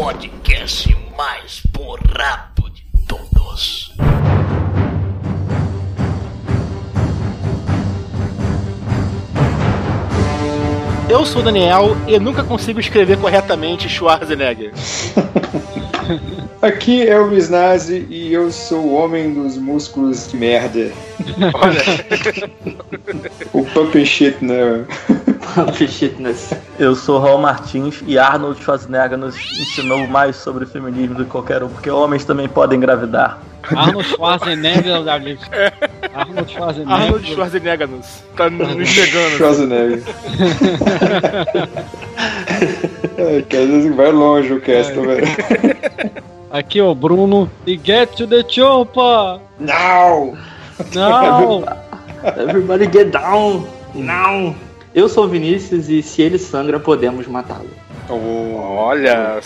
podcast 0.00 0.96
mais 1.14 1.60
borrado 1.72 2.70
de 2.70 2.82
todos. 3.06 3.92
Eu 11.06 11.26
sou 11.26 11.42
o 11.42 11.44
Daniel 11.44 11.94
e 12.08 12.18
nunca 12.18 12.42
consigo 12.42 12.80
escrever 12.80 13.18
corretamente 13.18 13.90
Schwarzenegger. 13.90 14.72
Aqui 16.62 17.06
é 17.06 17.20
o 17.20 17.28
Misnazi 17.28 18.06
e 18.08 18.32
eu 18.32 18.50
sou 18.50 18.80
o 18.80 18.94
homem 18.94 19.34
dos 19.34 19.58
músculos 19.58 20.30
de 20.30 20.36
merda. 20.38 20.90
Olha, 21.52 21.82
O 23.52 23.66
Puppy 23.66 24.06
Shit, 24.06 24.42
Fitness. 25.88 26.54
Eu 26.78 26.94
sou 26.94 27.18
Raul 27.18 27.38
Martins 27.38 28.02
e 28.06 28.18
Arnold 28.18 28.62
Schwarzenegger 28.62 29.18
nos 29.18 29.36
ensinou 29.58 30.06
mais 30.06 30.36
sobre 30.36 30.66
feminismo 30.66 31.14
do 31.14 31.24
que 31.24 31.30
qualquer 31.30 31.62
um, 31.62 31.68
porque 31.68 31.90
homens 31.90 32.24
também 32.24 32.48
podem 32.48 32.78
engravidar. 32.78 33.38
Arnold 33.74 34.08
Schwarzenegger. 34.08 34.96
Arnold 36.14 36.52
Schwarzenegger. 36.52 36.92
Arnold 36.92 37.26
Schwarzenegger 37.34 37.88
nos, 37.88 38.22
tá 38.36 38.50
nos 38.50 38.68
negando. 38.68 39.36
Schwarzenegger. 39.36 40.02
Que 43.48 43.56
às 43.56 43.68
vezes 43.68 43.94
vai 43.94 44.10
longe 44.10 44.52
o 44.52 44.60
cast, 44.60 44.94
tá 44.94 45.00
velho. 45.00 45.26
Aqui, 46.50 46.80
ó, 46.80 46.94
Bruno. 46.94 47.50
E 47.66 47.78
get 47.82 48.10
to 48.16 48.26
the 48.26 48.42
chopper! 48.46 49.40
Não! 49.58 50.36
Não! 50.94 51.64
Everybody 52.36 52.90
get 52.92 53.10
down! 53.10 53.66
Não! 53.94 54.54
Eu 54.94 55.08
sou 55.08 55.24
o 55.24 55.28
Vinícius 55.28 55.88
e 55.88 56.02
se 56.02 56.20
ele 56.22 56.38
sangra, 56.38 56.80
podemos 56.80 57.26
matá-lo. 57.26 57.70
Olha, 58.08 59.40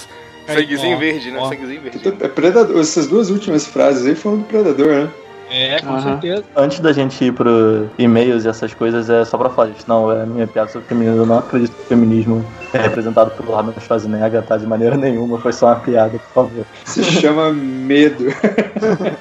sanguezinho 0.46 0.96
Ó, 0.96 0.98
verde, 0.98 1.30
né? 1.30 1.40
Sanguezinho 1.40 1.80
verde. 1.82 2.00
É 2.20 2.28
predador. 2.28 2.80
Essas 2.80 3.06
duas 3.06 3.28
últimas 3.30 3.66
frases 3.66 4.06
aí 4.06 4.14
foram 4.14 4.38
do 4.38 4.44
Predador, 4.44 4.88
né? 4.88 5.10
É, 5.50 5.78
com 5.80 5.90
Aham. 5.90 6.02
certeza. 6.02 6.44
Antes 6.56 6.80
da 6.80 6.92
gente 6.92 7.22
ir 7.22 7.32
pro 7.32 7.88
e-mails 7.98 8.44
e 8.44 8.48
essas 8.48 8.72
coisas, 8.72 9.10
é 9.10 9.24
só 9.24 9.36
pra 9.36 9.50
falar, 9.50 9.68
gente. 9.68 9.86
Não, 9.86 10.10
é 10.10 10.24
minha 10.24 10.46
piada 10.46 10.70
sobre 10.70 10.88
feminismo. 10.88 11.18
Eu 11.18 11.26
não 11.26 11.38
acredito 11.38 11.72
que 11.72 11.82
o 11.82 11.86
feminismo 11.86 12.44
é 12.72 12.78
representado 12.78 13.30
pelo 13.32 13.54
Arnold 13.54 13.78
Schwarzenegger, 13.80 14.42
tá? 14.42 14.56
De 14.56 14.66
maneira 14.66 14.96
nenhuma. 14.96 15.38
Foi 15.38 15.52
só 15.52 15.66
uma 15.66 15.76
piada, 15.76 16.18
por 16.18 16.32
favor. 16.32 16.64
Se 16.84 17.04
chama 17.04 17.52
Medo. 17.52 18.28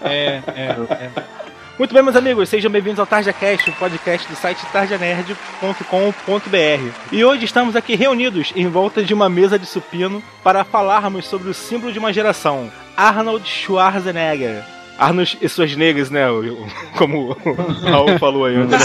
É, 0.04 0.42
é, 0.48 0.76
é. 0.90 1.10
Muito 1.78 1.94
bem, 1.94 2.04
meus 2.04 2.16
amigos, 2.16 2.50
sejam 2.50 2.70
bem-vindos 2.72 3.00
ao 3.00 3.06
Tarja 3.06 3.34
Cast, 3.34 3.70
o 3.70 3.74
podcast 3.74 4.28
do 4.28 4.36
site 4.36 4.64
tarjanerd.com.br. 4.72 6.92
E 7.12 7.26
hoje 7.26 7.46
estamos 7.46 7.76
aqui 7.76 7.96
reunidos 7.96 8.54
em 8.56 8.68
volta 8.68 9.02
de 9.04 9.12
uma 9.14 9.28
mesa 9.28 9.58
de 9.58 9.66
supino 9.66 10.22
para 10.44 10.64
falarmos 10.64 11.26
sobre 11.26 11.50
o 11.50 11.54
símbolo 11.54 11.92
de 11.92 11.98
uma 11.98 12.14
geração, 12.14 12.72
Arnold 12.96 13.48
Schwarzenegger. 13.48 14.64
Arnold 15.00 15.40
e 15.42 15.50
suas 15.50 15.76
negras, 15.76 16.12
né? 16.12 16.28
Como 16.96 17.32
o 17.32 17.38
Raul 17.90 18.20
falou 18.20 18.46
aí. 18.46 18.56
né? 18.56 18.78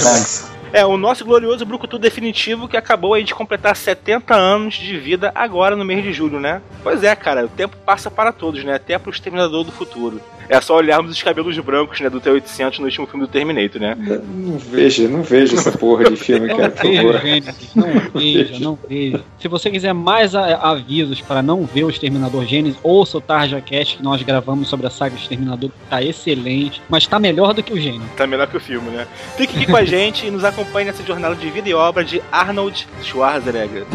É, 0.72 0.84
o 0.84 0.96
nosso 0.96 1.24
glorioso 1.24 1.64
Brucutu 1.64 1.98
definitivo 1.98 2.68
que 2.68 2.76
acabou 2.76 3.14
aí 3.14 3.24
de 3.24 3.34
completar 3.34 3.74
70 3.74 4.34
anos 4.34 4.74
de 4.74 4.98
vida 4.98 5.32
agora 5.34 5.74
no 5.76 5.84
mês 5.84 6.02
de 6.02 6.12
julho, 6.12 6.40
né? 6.40 6.60
Pois 6.82 7.02
é, 7.02 7.14
cara, 7.16 7.44
o 7.44 7.48
tempo 7.48 7.76
passa 7.84 8.10
para 8.10 8.32
todos, 8.32 8.62
né? 8.64 8.74
Até 8.74 8.98
pro 8.98 9.10
Exterminador 9.10 9.64
do 9.64 9.72
Futuro. 9.72 10.20
É 10.48 10.58
só 10.62 10.76
olharmos 10.76 11.12
os 11.12 11.22
cabelos 11.22 11.58
brancos, 11.58 12.00
né, 12.00 12.08
do 12.08 12.22
T-800 12.22 12.78
no 12.78 12.86
último 12.86 13.06
filme 13.06 13.26
do 13.26 13.30
Terminator, 13.30 13.78
né? 13.82 13.94
Não 14.34 14.56
veja, 14.56 15.06
não 15.06 15.22
veja 15.22 15.56
essa 15.56 15.70
porra 15.70 16.08
de 16.08 16.16
filme, 16.16 16.48
Não 16.48 16.56
cara, 16.56 16.70
por 16.70 16.90
veja. 16.90 17.18
Gênesis. 17.18 17.70
Não 17.76 17.86
veja, 18.14 18.58
não 18.58 18.78
veja. 18.88 19.20
Se 19.38 19.46
você 19.46 19.70
quiser 19.70 19.92
mais 19.92 20.34
avisos 20.34 21.20
para 21.20 21.42
não 21.42 21.64
ver 21.66 21.84
o 21.84 21.90
Exterminador 21.90 22.46
Gênesis, 22.46 22.78
ouça 22.82 23.18
o 23.18 23.20
Tarja 23.20 23.60
Cast 23.60 23.98
que 23.98 24.02
nós 24.02 24.22
gravamos 24.22 24.68
sobre 24.68 24.86
a 24.86 24.90
saga 24.90 25.14
Exterminador. 25.16 25.70
Tá 25.90 26.02
excelente, 26.02 26.80
mas 26.88 27.06
tá 27.06 27.18
melhor 27.18 27.52
do 27.52 27.62
que 27.62 27.72
o 27.72 27.78
Gênesis. 27.80 28.10
Tá 28.16 28.26
melhor 28.26 28.46
que 28.46 28.56
o 28.56 28.60
filme, 28.60 28.90
né? 28.90 29.06
Fique 29.36 29.54
aqui 29.54 29.66
com 29.66 29.76
a 29.76 29.84
gente 29.86 30.26
e 30.26 30.30
nos 30.30 30.44
acompanhe 30.44 30.57
nessa 30.84 31.02
jornada 31.02 31.34
de 31.34 31.50
vida 31.50 31.68
e 31.68 31.74
obra 31.74 32.04
de 32.04 32.22
Arnold 32.30 32.86
Schwarzenegger. 33.02 33.86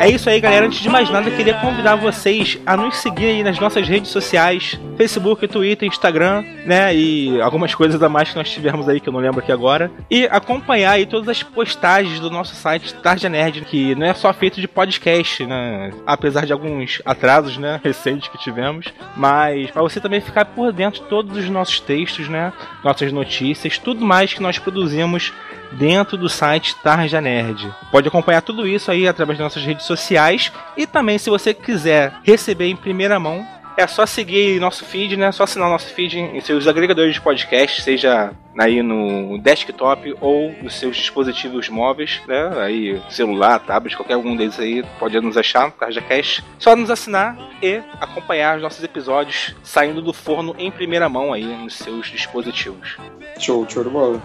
É 0.00 0.08
isso 0.08 0.30
aí, 0.30 0.40
galera. 0.40 0.64
Antes 0.64 0.78
de 0.78 0.88
mais 0.88 1.10
nada, 1.10 1.28
queria 1.28 1.54
convidar 1.54 1.96
vocês 1.96 2.56
a 2.64 2.76
nos 2.76 2.98
seguir 2.98 3.26
aí 3.26 3.42
nas 3.42 3.58
nossas 3.58 3.88
redes 3.88 4.12
sociais: 4.12 4.78
Facebook, 4.96 5.48
Twitter, 5.48 5.88
Instagram, 5.88 6.44
né? 6.64 6.94
E 6.94 7.40
algumas 7.40 7.74
coisas 7.74 8.00
a 8.00 8.08
mais 8.08 8.30
que 8.30 8.36
nós 8.36 8.48
tivemos 8.48 8.88
aí 8.88 9.00
que 9.00 9.08
eu 9.08 9.12
não 9.12 9.18
lembro 9.18 9.40
aqui 9.40 9.50
agora. 9.50 9.90
E 10.08 10.26
acompanhar 10.26 10.92
aí 10.92 11.04
todas 11.04 11.28
as 11.28 11.42
postagens 11.42 12.20
do 12.20 12.30
nosso 12.30 12.54
site 12.54 12.94
Tarja 12.94 13.28
Nerd, 13.28 13.62
que 13.62 13.96
não 13.96 14.06
é 14.06 14.14
só 14.14 14.32
feito 14.32 14.60
de 14.60 14.68
podcast, 14.68 15.44
né? 15.44 15.92
Apesar 16.06 16.46
de 16.46 16.52
alguns 16.52 17.02
atrasos, 17.04 17.58
né? 17.58 17.80
Recentes 17.82 18.28
que 18.28 18.38
tivemos. 18.38 18.86
Mas 19.16 19.68
para 19.72 19.82
você 19.82 20.00
também 20.00 20.20
ficar 20.20 20.44
por 20.44 20.72
dentro 20.72 21.02
de 21.02 21.08
todos 21.08 21.36
os 21.36 21.50
nossos 21.50 21.80
textos, 21.80 22.28
né? 22.28 22.52
Nossas 22.84 23.12
notícias, 23.12 23.78
tudo 23.78 24.06
mais 24.06 24.32
que 24.32 24.40
nós 24.40 24.60
produzimos 24.60 25.32
dentro 25.72 26.16
do 26.16 26.28
site 26.28 26.74
Tarja 26.76 27.20
Nerd. 27.20 27.72
Pode 27.90 28.08
acompanhar 28.08 28.42
tudo 28.42 28.66
isso 28.66 28.90
aí 28.90 29.06
através 29.06 29.38
das 29.38 29.46
nossas 29.46 29.64
redes 29.64 29.84
sociais 29.88 30.52
e 30.76 30.86
também 30.86 31.18
se 31.18 31.28
você 31.28 31.52
quiser 31.52 32.12
receber 32.22 32.66
em 32.66 32.76
primeira 32.76 33.18
mão, 33.18 33.44
é 33.78 33.86
só 33.86 34.04
seguir 34.04 34.60
nosso 34.60 34.84
feed, 34.84 35.16
né? 35.16 35.26
É 35.26 35.32
só 35.32 35.44
assinar 35.44 35.68
nosso 35.68 35.94
feed 35.94 36.18
em 36.18 36.40
seus 36.40 36.66
agregadores 36.66 37.14
de 37.14 37.20
podcast, 37.20 37.80
seja 37.80 38.32
aí 38.58 38.82
no 38.82 39.38
desktop 39.38 40.16
ou 40.20 40.52
nos 40.60 40.74
seus 40.74 40.96
dispositivos 40.96 41.68
móveis, 41.68 42.20
né? 42.26 42.50
Aí 42.60 43.00
celular, 43.08 43.60
tablet, 43.60 43.96
qualquer 43.96 44.16
um 44.16 44.34
deles 44.34 44.58
aí 44.58 44.84
pode 44.98 45.20
nos 45.20 45.36
achar 45.36 45.66
no 45.66 45.70
TarjaCast. 45.70 46.44
Só 46.58 46.74
nos 46.74 46.90
assinar 46.90 47.38
e 47.62 47.80
acompanhar 48.00 48.56
os 48.56 48.62
nossos 48.62 48.82
episódios 48.82 49.54
saindo 49.62 50.02
do 50.02 50.12
forno 50.12 50.56
em 50.58 50.72
primeira 50.72 51.08
mão 51.08 51.32
aí 51.32 51.44
nos 51.44 51.76
seus 51.76 52.08
dispositivos. 52.08 52.96
Show, 53.38 53.64
show 53.68 53.84
de 53.84 53.90
bola. 53.90 54.20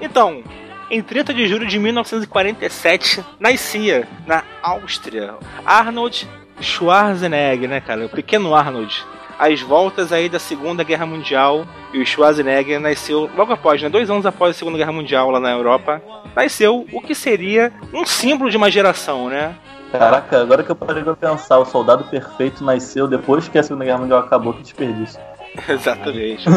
Então, 0.00 0.42
em 0.90 1.02
30 1.02 1.34
de 1.34 1.46
julho 1.48 1.66
de 1.66 1.78
1947, 1.78 3.24
nascia 3.38 4.06
na 4.26 4.42
Áustria 4.62 5.34
Arnold 5.64 6.28
Schwarzenegger, 6.60 7.68
né, 7.68 7.80
cara? 7.80 8.06
O 8.06 8.08
pequeno 8.08 8.54
Arnold. 8.54 9.04
Às 9.38 9.60
voltas 9.60 10.12
aí 10.12 10.28
da 10.28 10.38
Segunda 10.38 10.82
Guerra 10.82 11.04
Mundial, 11.04 11.66
e 11.92 12.00
o 12.00 12.06
Schwarzenegger 12.06 12.80
nasceu 12.80 13.28
logo 13.36 13.52
após, 13.52 13.82
né? 13.82 13.88
Dois 13.88 14.08
anos 14.08 14.24
após 14.24 14.56
a 14.56 14.58
Segunda 14.58 14.78
Guerra 14.78 14.92
Mundial 14.92 15.30
lá 15.30 15.38
na 15.38 15.50
Europa. 15.50 16.00
Nasceu 16.34 16.86
o 16.90 17.00
que 17.02 17.14
seria 17.14 17.72
um 17.92 18.06
símbolo 18.06 18.50
de 18.50 18.56
uma 18.56 18.70
geração, 18.70 19.28
né? 19.28 19.54
Caraca, 19.92 20.40
agora 20.40 20.62
que 20.62 20.70
eu 20.70 20.76
parei 20.76 21.02
pra 21.02 21.14
pensar, 21.14 21.58
o 21.58 21.64
soldado 21.64 22.04
perfeito 22.04 22.64
nasceu 22.64 23.06
depois 23.06 23.46
que 23.48 23.58
a 23.58 23.62
Segunda 23.62 23.84
Guerra 23.84 23.98
Mundial 23.98 24.20
acabou, 24.20 24.54
que 24.54 24.62
desperdício. 24.62 25.20
Exatamente. 25.68 26.48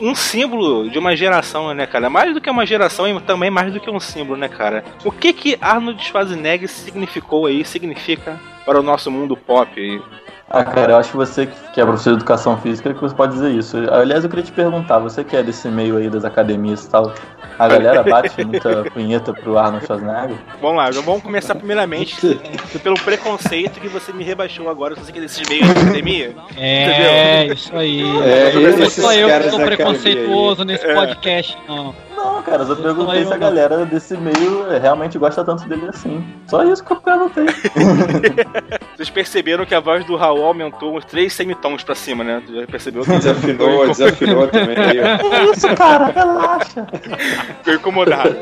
um 0.00 0.14
símbolo 0.14 0.90
de 0.90 0.98
uma 0.98 1.16
geração, 1.16 1.72
né, 1.74 1.86
cara? 1.86 2.10
Mais 2.10 2.34
do 2.34 2.40
que 2.40 2.50
uma 2.50 2.66
geração 2.66 3.08
e 3.08 3.20
também 3.20 3.50
mais 3.50 3.72
do 3.72 3.80
que 3.80 3.90
um 3.90 4.00
símbolo, 4.00 4.38
né, 4.38 4.48
cara? 4.48 4.84
O 5.04 5.10
que 5.10 5.32
que 5.32 5.58
Arnold 5.60 6.02
Schwarzenegger 6.02 6.68
significou 6.68 7.46
aí, 7.46 7.64
significa 7.64 8.40
para 8.66 8.80
o 8.80 8.82
nosso 8.82 9.10
mundo 9.10 9.36
pop 9.36 9.70
aí? 9.80 10.02
Ah, 10.48 10.62
cara, 10.64 10.92
eu 10.92 10.96
acho 10.98 11.10
que 11.10 11.16
você 11.16 11.46
que 11.46 11.80
é 11.80 11.84
professor 11.84 12.10
de 12.10 12.16
educação 12.18 12.56
física 12.58 12.94
que 12.94 13.00
você 13.00 13.14
pode 13.14 13.32
dizer 13.32 13.50
isso. 13.50 13.76
Aliás, 13.90 14.22
eu 14.22 14.30
queria 14.30 14.44
te 14.44 14.52
perguntar, 14.52 14.98
você 15.00 15.24
que 15.24 15.36
é 15.36 15.42
desse 15.42 15.66
meio 15.66 15.96
aí 15.96 16.08
das 16.08 16.24
academias 16.24 16.84
e 16.84 16.90
tal, 16.90 17.12
a 17.58 17.66
galera 17.66 18.04
bate 18.04 18.44
muita 18.44 18.84
punheta 18.94 19.32
pro 19.34 19.58
Arnold 19.58 19.84
Schwarzenegger? 19.84 20.36
Vamos 20.62 20.76
lá, 20.76 20.90
vamos 21.02 21.22
começar 21.22 21.56
primeiramente 21.56 22.16
pelo 22.80 22.94
preconceito 23.00 23.80
que 23.80 23.88
você 23.88 24.12
me 24.12 24.22
rebaixou 24.22 24.70
agora, 24.70 24.94
se 24.94 25.04
você 25.04 25.12
quer 25.12 25.20
desses 25.20 25.48
meios 25.48 25.66
de 25.66 25.80
academia. 25.80 26.36
É, 26.56 27.46
isso 27.46 27.76
aí. 27.76 28.02
É, 28.02 28.52
não 28.78 28.88
sou 28.88 29.12
eu 29.12 29.28
que 29.40 29.50
sou 29.50 29.60
preconceituoso 29.60 30.64
nesse 30.64 30.86
É. 30.86 30.94
podcast, 30.94 31.58
não. 31.66 31.92
Não, 32.16 32.42
cara, 32.42 32.62
eu 32.62 32.66
só 32.66 32.74
perguntei 32.74 33.24
se 33.24 33.32
a 33.32 33.36
galera 33.36 33.84
desse 33.84 34.16
meio 34.16 34.66
realmente 34.80 35.18
gosta 35.18 35.44
tanto 35.44 35.68
dele 35.68 35.88
assim. 35.88 36.24
Só 36.46 36.64
isso 36.64 36.82
que 36.82 36.92
eu 36.92 36.96
perguntei. 36.96 37.44
Vocês 38.96 39.10
perceberam 39.10 39.66
que 39.66 39.74
a 39.74 39.80
voz 39.80 40.04
do 40.06 40.16
Raul 40.16 40.44
aumentou 40.44 40.96
uns 40.96 41.04
três 41.04 41.32
semitons 41.34 41.84
pra 41.84 41.94
cima, 41.94 42.24
né? 42.24 42.42
Tu 42.46 42.54
já 42.58 42.66
percebeu 42.66 43.04
que 43.04 43.10
Desafinou, 43.10 43.86
desafinou 43.88 44.48
também. 44.48 44.76
aí. 44.78 45.18
Que 45.18 45.50
isso, 45.52 45.74
cara? 45.74 46.06
Relaxa. 46.06 46.86
ficou 47.58 47.74
incomodado. 47.74 48.36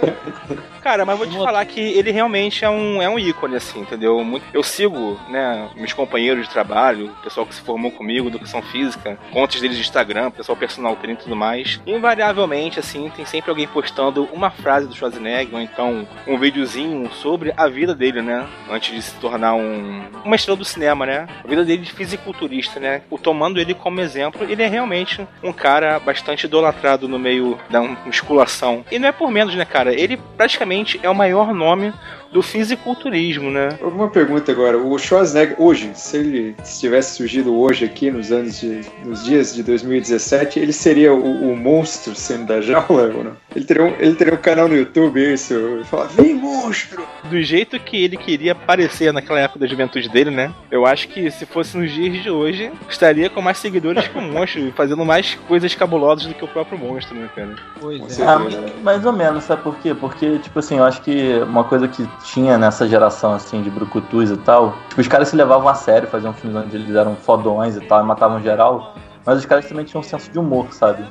Cara, 0.85 1.05
mas 1.07 1.17
vou 1.17 1.27
te 1.27 1.35
falar 1.37 1.65
que 1.65 1.81
ele 1.81 2.11
realmente 2.11 2.63
é 2.63 2.69
um, 2.69 3.01
é 3.01 3.09
um 3.09 3.19
ícone, 3.19 3.57
assim, 3.57 3.81
entendeu? 3.81 4.23
Muito- 4.23 4.45
Eu 4.53 4.63
sigo, 4.63 5.19
né, 5.31 5.67
meus 5.75 5.95
companheiros 5.95 6.47
de 6.47 6.53
trabalho, 6.53 7.07
o 7.07 7.23
pessoal 7.23 7.47
que 7.47 7.55
se 7.55 7.63
formou 7.63 7.91
comigo, 7.91 8.29
educação 8.29 8.61
física, 8.61 9.19
contas 9.33 9.63
deles 9.63 9.77
de 9.79 9.83
Instagram, 9.83 10.31
pessoal 10.31 10.55
personal 10.57 10.95
trainer 10.97 11.19
e 11.19 11.23
tudo 11.25 11.35
mais. 11.35 11.81
Invariavelmente, 11.87 12.79
assim, 12.79 13.11
tem 13.17 13.25
sempre 13.25 13.51
alguém 13.51 13.67
postando 13.67 14.29
uma 14.31 14.51
frase 14.51 14.87
do 14.87 14.95
Schwarzenegger, 14.95 15.55
ou 15.55 15.61
então 15.63 16.07
um 16.27 16.37
videozinho 16.39 17.11
sobre 17.15 17.55
a 17.57 17.67
vida 17.67 17.95
dele, 17.95 18.21
né? 18.21 18.47
Antes 18.71 18.95
de 18.95 19.01
se 19.01 19.15
tornar 19.15 19.55
um, 19.55 20.03
uma 20.23 20.37
estrela 20.37 20.59
do 20.59 20.67
cinema, 20.67 21.07
né? 21.07 21.27
A 21.43 21.49
vida 21.49 21.65
dele 21.65 21.83
de 21.83 21.93
fisiculturista, 21.93 22.79
né? 22.79 23.01
O- 23.11 23.17
Tomando 23.25 23.59
ele 23.59 23.73
como 23.73 24.03
exemplo, 24.03 24.45
ele 24.49 24.63
é 24.63 24.67
realmente 24.67 25.27
um 25.43 25.51
cara 25.51 25.99
bastante 25.99 26.45
idolatrado 26.45 27.09
no 27.09 27.19
meio 27.19 27.59
da 27.71 27.81
musculação. 27.81 28.85
E 28.93 28.99
não 28.99 29.09
é 29.09 29.13
por 29.13 29.31
menos, 29.31 29.55
né, 29.55 29.65
cara? 29.65 29.95
Ele 29.99 30.19
praticamente 30.37 30.74
é 31.03 31.09
o 31.09 31.15
maior 31.15 31.53
nome 31.55 31.93
do 32.35 32.43
fisiculturismo, 32.43 33.49
né? 33.49 33.79
Uma 33.81 34.11
pergunta 34.11 34.51
agora, 34.51 34.77
o 34.77 34.99
Schwarzenegger 34.99 35.55
hoje, 35.57 35.93
se 35.95 36.17
ele 36.17 36.57
tivesse 36.81 37.15
surgido 37.15 37.57
hoje 37.57 37.85
aqui 37.85 38.11
nos 38.11 38.33
anos 38.33 38.59
de, 38.59 38.81
nos 39.05 39.25
dias 39.25 39.55
de 39.55 39.63
2017, 39.63 40.59
ele 40.59 40.73
seria 40.73 41.15
o, 41.15 41.53
o 41.53 41.57
monstro 41.57 42.13
sendo 42.17 42.47
da 42.47 42.61
jaula 42.61 43.05
ou 43.15 43.23
não? 43.23 43.37
Ele 43.55 43.65
teria 43.65 43.85
um, 43.85 43.95
ele 44.01 44.17
teria 44.17 44.35
um 44.35 44.37
canal 44.37 44.67
no 44.67 44.75
YouTube, 44.77 45.33
isso, 45.33 45.55
e 45.81 45.85
falar, 45.85 46.07
vem 46.07 46.35
monstro! 46.35 47.07
Do 47.31 47.41
jeito 47.41 47.79
que 47.79 48.03
ele 48.03 48.17
queria 48.17 48.51
aparecer 48.51 49.13
naquela 49.13 49.39
época 49.39 49.61
da 49.61 49.67
juventude 49.69 50.09
dele, 50.09 50.33
né? 50.33 50.53
Eu 50.73 50.85
acho 50.85 51.07
que 51.07 51.31
se 51.31 51.47
fosse 51.47 51.77
nos 51.77 51.93
dias 51.93 52.21
de 52.21 52.31
hoje, 52.31 52.73
estaria 52.91 53.31
com 53.31 53.41
mais 53.41 53.59
seguidores 53.59 54.09
que 54.09 54.19
o 54.19 54.21
monstro, 54.21 54.61
e 54.61 54.73
fazendo 54.75 55.05
mais 55.05 55.37
coisas 55.47 55.73
cabulosas 55.77 56.27
do 56.27 56.35
que 56.35 56.45
o 56.45 56.49
próprio 56.49 56.77
monstro, 56.77 57.15
né, 57.15 57.31
cara? 57.33 57.55
Pois 57.81 58.19
é. 58.19 58.27
Ah, 58.27 58.41
mais 58.83 59.07
ou 59.07 59.13
menos, 59.13 59.45
sabe 59.45 59.63
por 59.63 59.77
quê? 59.79 59.95
Porque, 59.95 60.41
tipo 60.41 60.59
assim, 60.59 60.79
eu 60.79 60.85
acho 60.85 61.01
que 61.01 61.39
uma 61.47 61.63
coisa 61.63 61.87
que 61.87 62.05
tinha 62.25 62.59
nessa 62.59 62.89
geração, 62.89 63.35
assim, 63.35 63.63
de 63.63 63.71
brucutus 63.71 64.31
e 64.31 64.37
tal, 64.39 64.75
tipo, 64.89 65.01
os 65.01 65.09
caras 65.09 65.29
se 65.29 65.37
levavam 65.37 65.69
a 65.69 65.75
sério, 65.75 66.09
faziam 66.09 66.33
filmes 66.33 66.65
onde 66.65 66.77
eles 66.77 66.95
eram 66.95 67.15
fodões 67.15 67.77
e 67.77 67.81
tal, 67.81 68.03
e 68.03 68.07
matavam 68.07 68.41
geral, 68.41 68.95
mas 69.25 69.39
os 69.39 69.47
caras 69.47 69.67
também 69.67 69.85
tinham 69.85 70.01
um 70.01 70.05
senso 70.05 70.31
de 70.31 70.39
humor, 70.39 70.73
sabe? 70.73 71.05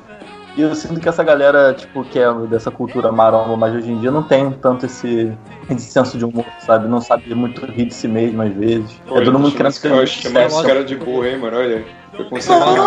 E 0.56 0.62
eu 0.62 0.72
sinto 0.74 1.00
que 1.00 1.08
essa 1.08 1.24
galera, 1.24 1.74
tipo, 1.74 2.04
que 2.04 2.18
é 2.18 2.32
dessa 2.48 2.70
cultura 2.70 3.10
maromba, 3.10 3.56
mas 3.56 3.74
hoje 3.74 3.90
em 3.90 3.98
dia 3.98 4.10
não 4.10 4.22
tem 4.22 4.52
tanto 4.52 4.86
esse, 4.86 5.32
esse 5.68 5.90
senso 5.90 6.16
de 6.16 6.24
humor, 6.24 6.44
sabe? 6.60 6.86
Não 6.86 7.00
sabe 7.00 7.34
muito 7.34 7.66
rir 7.66 7.86
de 7.86 7.94
si 7.94 8.06
mesmo, 8.06 8.40
às 8.42 8.52
vezes. 8.54 8.92
Pô, 9.06 9.18
é 9.18 9.24
todo 9.24 9.36
mundo 9.36 9.50
querendo 9.50 9.72
Eu 9.72 10.06
chamo 10.06 10.38
esse 10.38 10.50
sério. 10.50 10.62
cara 10.64 10.84
de 10.84 10.94
burro, 10.94 11.26
hein, 11.26 11.38
mano, 11.38 11.56
olha. 11.56 11.84
Preconceito. 12.14 12.58
Não, 12.58 12.76
não, 12.76 12.86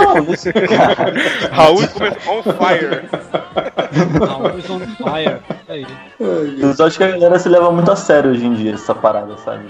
cara. 0.77 1.13
Raul 1.51 1.87
começou 1.87 2.39
on 2.39 2.43
fire. 2.43 3.09
Always 4.29 4.69
on 4.69 4.79
fire. 4.79 5.39
É 5.67 5.79
isso. 5.79 5.91
Eu 6.59 6.73
só 6.73 6.87
acho 6.87 6.97
que 6.97 7.03
a 7.03 7.11
galera 7.11 7.37
se 7.37 7.49
leva 7.49 7.71
muito 7.71 7.91
a 7.91 7.95
sério 7.95 8.31
hoje 8.31 8.45
em 8.45 8.53
dia, 8.53 8.73
essa 8.73 8.95
parada, 8.95 9.37
sabe? 9.37 9.65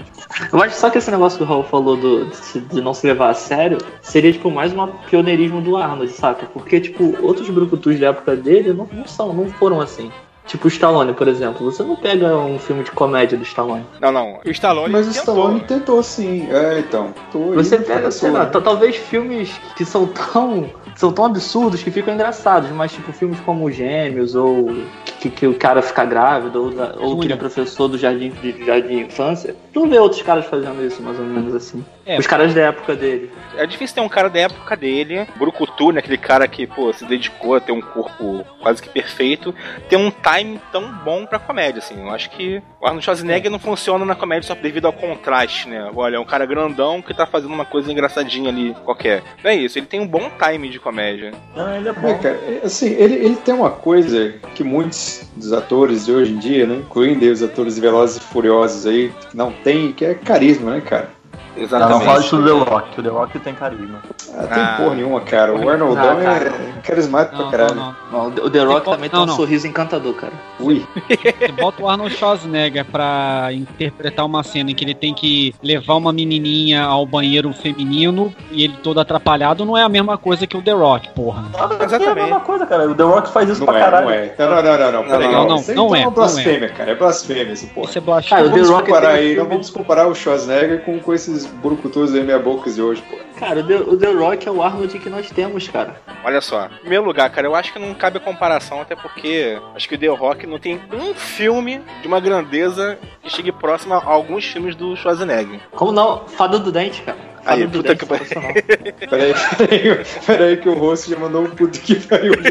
Eu 0.52 0.62
acho 0.62 0.76
só 0.76 0.90
que 0.90 0.98
esse 0.98 1.10
negócio 1.10 1.38
que 1.38 1.44
o 1.44 1.46
Raul 1.46 1.64
falou 1.64 1.96
do, 1.96 2.26
de, 2.26 2.60
de 2.60 2.80
não 2.80 2.94
se 2.94 3.06
levar 3.06 3.30
a 3.30 3.34
sério 3.34 3.78
seria, 4.00 4.32
tipo, 4.32 4.50
mais 4.50 4.72
um 4.72 4.86
pioneirismo 5.08 5.60
do 5.60 5.76
Arnold, 5.76 6.12
saca? 6.12 6.46
Porque, 6.46 6.80
tipo, 6.80 7.16
outros 7.22 7.50
brucutus 7.50 7.98
da 7.98 8.08
época 8.08 8.36
dele 8.36 8.72
não, 8.72 8.88
não 8.92 9.06
são, 9.06 9.32
não 9.32 9.48
foram 9.48 9.80
assim. 9.80 10.10
Tipo 10.48 10.64
o 10.64 10.68
Stallone, 10.68 11.12
por 11.12 11.28
exemplo. 11.28 11.70
Você 11.70 11.82
não 11.84 11.94
pega 11.94 12.36
um 12.36 12.58
filme 12.58 12.82
de 12.82 12.90
comédia 12.90 13.36
do 13.38 13.44
Stallone. 13.44 13.84
Não, 14.00 14.10
não. 14.10 14.40
O 14.44 14.50
Stallone 14.50 14.90
Mas 14.90 15.06
o 15.06 15.12
tentou. 15.12 15.34
Stallone 15.34 15.60
tentou 15.60 16.02
sim, 16.02 16.48
é, 16.50 16.78
então. 16.80 17.14
Você 17.54 17.76
pega, 17.78 18.10
sei 18.10 18.30
lá, 18.30 18.46
ta- 18.46 18.60
talvez 18.60 18.96
filmes 18.96 19.52
que 19.76 19.84
são 19.84 20.06
tão. 20.06 20.70
São 20.96 21.12
tão 21.12 21.26
absurdos 21.26 21.80
que 21.80 21.92
ficam 21.92 22.12
engraçados, 22.12 22.70
mas 22.70 22.90
tipo 22.90 23.12
filmes 23.12 23.38
como 23.40 23.70
Gêmeos, 23.70 24.34
ou 24.34 24.74
que, 25.20 25.30
que 25.30 25.46
o 25.46 25.54
cara 25.54 25.82
fica 25.82 26.04
grávido, 26.04 26.62
ou, 26.64 26.70
da, 26.70 26.94
ou 26.98 27.18
que 27.18 27.26
ele 27.26 27.32
é 27.32 27.36
professor 27.36 27.88
do 27.88 27.98
jardim 27.98 28.30
de 28.30 28.64
jardim 28.64 28.88
de 28.88 29.02
infância. 29.04 29.54
Tu 29.72 29.80
não 29.80 29.88
vê 29.88 29.98
outros 29.98 30.22
caras 30.22 30.46
fazendo 30.46 30.84
isso, 30.84 31.02
mais 31.02 31.18
ou 31.18 31.24
menos 31.26 31.54
assim. 31.54 31.84
É. 32.06 32.18
Os 32.18 32.26
caras 32.26 32.54
da 32.54 32.62
época 32.62 32.94
dele. 32.96 33.30
É 33.56 33.66
difícil 33.66 33.96
ter 33.96 34.00
um 34.00 34.08
cara 34.08 34.30
da 34.30 34.38
época 34.40 34.76
dele, 34.76 35.26
Brucutu, 35.36 35.92
né? 35.92 35.98
Aquele 35.98 36.16
cara 36.16 36.46
que, 36.48 36.66
pô, 36.66 36.92
se 36.92 37.04
dedicou 37.04 37.54
a 37.56 37.60
ter 37.60 37.72
um 37.72 37.80
corpo 37.80 38.44
quase 38.62 38.80
que 38.80 38.88
perfeito, 38.88 39.54
ter 39.90 39.96
um 39.96 40.10
time 40.10 40.58
tão 40.72 40.90
bom 41.04 41.26
pra 41.26 41.38
comédia, 41.38 41.80
assim. 41.80 42.00
Eu 42.00 42.10
acho 42.10 42.30
que 42.30 42.62
o 42.80 42.86
Arnold 42.86 43.04
Schwarzenegger 43.04 43.50
não 43.50 43.58
funciona 43.58 44.04
na 44.04 44.14
comédia 44.14 44.46
só 44.48 44.54
devido 44.54 44.86
ao 44.86 44.92
contraste, 44.92 45.68
né? 45.68 45.90
Olha, 45.94 46.16
é 46.16 46.20
um 46.20 46.24
cara 46.24 46.46
grandão 46.46 47.02
que 47.02 47.12
tá 47.12 47.26
fazendo 47.26 47.52
uma 47.52 47.64
coisa 47.64 47.90
engraçadinha 47.92 48.48
ali, 48.48 48.74
qualquer. 48.84 49.22
Não 49.44 49.50
é 49.50 49.54
isso, 49.56 49.78
ele 49.78 49.86
tem 49.86 50.00
um 50.00 50.06
bom 50.06 50.30
time 50.42 50.68
de 50.70 50.78
comédia. 50.80 51.32
não, 51.54 51.74
ele 51.76 51.88
é 51.88 51.90
É, 51.90 51.94
bom. 51.94 52.18
cara, 52.18 52.34
é, 52.46 52.60
assim, 52.64 52.90
ele, 52.94 53.14
ele 53.16 53.36
tem 53.36 53.54
uma 53.54 53.70
coisa 53.70 54.34
que 54.54 54.62
muitos 54.64 55.07
dos 55.36 55.52
atores 55.52 56.06
de 56.06 56.12
hoje 56.12 56.32
em 56.32 56.38
dia, 56.38 56.66
né, 56.66 56.76
incluindo 56.76 57.24
os 57.30 57.42
atores 57.42 57.78
Velozes 57.78 58.16
e 58.16 58.20
Furiosos 58.20 58.86
aí, 58.86 59.12
que 59.30 59.36
não 59.36 59.52
tem, 59.52 59.92
que 59.92 60.04
é 60.04 60.14
carisma, 60.14 60.72
né, 60.72 60.80
cara? 60.80 61.17
Não, 61.58 61.78
não 61.78 61.78
Exatamente. 61.78 62.04
fala 62.06 62.20
isso 62.20 62.36
do 62.36 62.44
The 62.64 62.70
Rock, 62.70 63.00
o 63.00 63.02
The 63.02 63.08
Rock 63.08 63.38
tem 63.40 63.54
carisma. 63.54 63.98
Ah, 64.34 64.42
tem 64.46 64.62
Ah. 64.62 64.74
porra 64.78 64.94
nenhuma, 64.94 65.20
cara. 65.20 65.54
O 65.54 65.68
Arnoldão 65.68 66.10
Ah, 66.18 66.22
cara. 66.24 66.48
é 66.48 66.80
carismático 66.82 67.36
Não, 67.36 67.50
pra 67.50 67.58
não, 67.68 67.74
caralho. 67.74 67.94
não. 68.12 68.28
Não, 68.36 68.44
o 68.44 68.50
The 68.50 68.58
Rock 68.62 68.86
Não, 68.86 68.92
também 68.94 69.10
tem 69.10 69.16
não, 69.18 69.24
um 69.24 69.28
não. 69.28 69.36
sorriso 69.36 69.66
encantador, 69.66 70.14
cara. 70.14 70.32
Ui, 70.60 70.86
Você 71.08 71.48
bota 71.52 71.82
o 71.82 71.88
Arnold 71.88 72.14
Schwarzenegger 72.14 72.84
pra 72.84 73.48
interpretar 73.52 74.24
uma 74.24 74.42
cena 74.42 74.70
em 74.70 74.74
que 74.74 74.84
ele 74.84 74.94
tem 74.94 75.12
que 75.12 75.54
levar 75.62 75.94
uma 75.94 76.12
menininha 76.12 76.82
ao 76.84 77.04
banheiro 77.04 77.52
feminino 77.52 78.32
e 78.50 78.64
ele 78.64 78.76
todo 78.82 79.00
atrapalhado, 79.00 79.64
não 79.64 79.76
é 79.76 79.82
a 79.82 79.88
mesma 79.88 80.16
coisa 80.16 80.46
que 80.46 80.56
o 80.56 80.62
The 80.62 80.72
Rock, 80.72 81.08
porra. 81.10 81.44
É 81.54 81.82
a 81.82 81.84
Exatamente. 81.84 82.14
mesma 82.22 82.40
coisa, 82.40 82.66
cara. 82.66 82.88
O 82.88 82.94
The 82.94 83.02
Rock 83.02 83.30
faz 83.30 83.48
isso 83.50 83.60
não 83.60 83.66
pra 83.66 83.78
é, 83.78 83.82
caralho. 83.82 84.06
não 84.06 84.12
é. 84.12 84.34
Não, 84.38 84.48
não, 84.50 84.62
não, 84.62 84.78
não, 84.78 84.92
não. 84.92 85.04
Peraí, 85.08 85.32
não, 85.32 85.48
não, 85.48 85.56
Isso 85.56 85.70
aí 85.70 85.76
não 85.76 85.86
então 85.86 85.96
é, 85.96 85.98
uma 86.00 86.04
não 86.06 86.12
blasfêmia, 86.12 86.68
cara. 86.68 86.90
É 86.90 86.94
blasfêmia 86.94 87.52
esse 87.52 87.66
porra. 87.68 87.88
Isso 87.88 87.98
é 87.98 88.00
blasfêmia. 88.00 88.44
Cara, 88.44 88.46
o 88.54 88.56
Não 88.58 88.64
The 88.66 88.72
Rock 88.72 88.86
comparar 88.86 89.12
tem 89.14 89.18
aí, 89.28 89.36
não 89.36 89.44
vamos 89.46 89.70
comparar 89.70 90.06
o 90.06 90.14
Schwarzenegger 90.14 90.84
com, 90.84 90.98
com 91.00 91.12
esses 91.14 91.47
brucutus 91.56 92.14
aí 92.14 92.22
meia 92.22 92.38
bocas 92.38 92.74
de 92.76 92.82
hoje, 92.82 93.02
pô. 93.08 93.16
Cara, 93.38 93.60
o 93.60 93.66
The, 93.66 93.76
o 93.76 93.96
The 93.96 94.12
Rock 94.12 94.48
é 94.48 94.50
o 94.50 94.60
Arnold 94.62 94.98
que 94.98 95.08
nós 95.08 95.30
temos, 95.30 95.68
cara. 95.68 95.96
Olha 96.24 96.40
só, 96.40 96.66
em 96.66 96.78
primeiro 96.80 97.04
lugar, 97.04 97.30
cara, 97.30 97.46
eu 97.46 97.54
acho 97.54 97.72
que 97.72 97.78
não 97.78 97.94
cabe 97.94 98.18
a 98.18 98.20
comparação, 98.20 98.80
até 98.80 98.96
porque 98.96 99.56
acho 99.74 99.88
que 99.88 99.94
o 99.94 99.98
The 99.98 100.08
Rock 100.08 100.44
não 100.46 100.58
tem 100.58 100.80
um 100.92 101.14
filme 101.14 101.80
de 102.02 102.08
uma 102.08 102.18
grandeza 102.20 102.98
que 103.22 103.30
chegue 103.30 103.52
próximo 103.52 103.94
a 103.94 104.02
alguns 104.04 104.44
filmes 104.44 104.74
do 104.74 104.96
Schwarzenegger. 104.96 105.60
Como 105.72 105.92
não? 105.92 106.26
Fada 106.26 106.58
do 106.58 106.72
Dente, 106.72 107.02
cara. 107.02 107.16
Fada 107.44 107.60
Aí, 107.60 107.66
do 107.66 107.78
puta 107.78 107.94
Dente, 107.94 108.00
que 108.00 108.06
pariu. 108.06 108.26
Peraí, 109.08 109.32
peraí, 109.56 110.04
peraí 110.26 110.56
que 110.56 110.68
o 110.68 110.74
rosto 110.74 111.08
já 111.08 111.16
mandou 111.18 111.42
um 111.42 111.50
puto 111.50 111.78
que 111.80 111.94
pariu. 111.94 112.34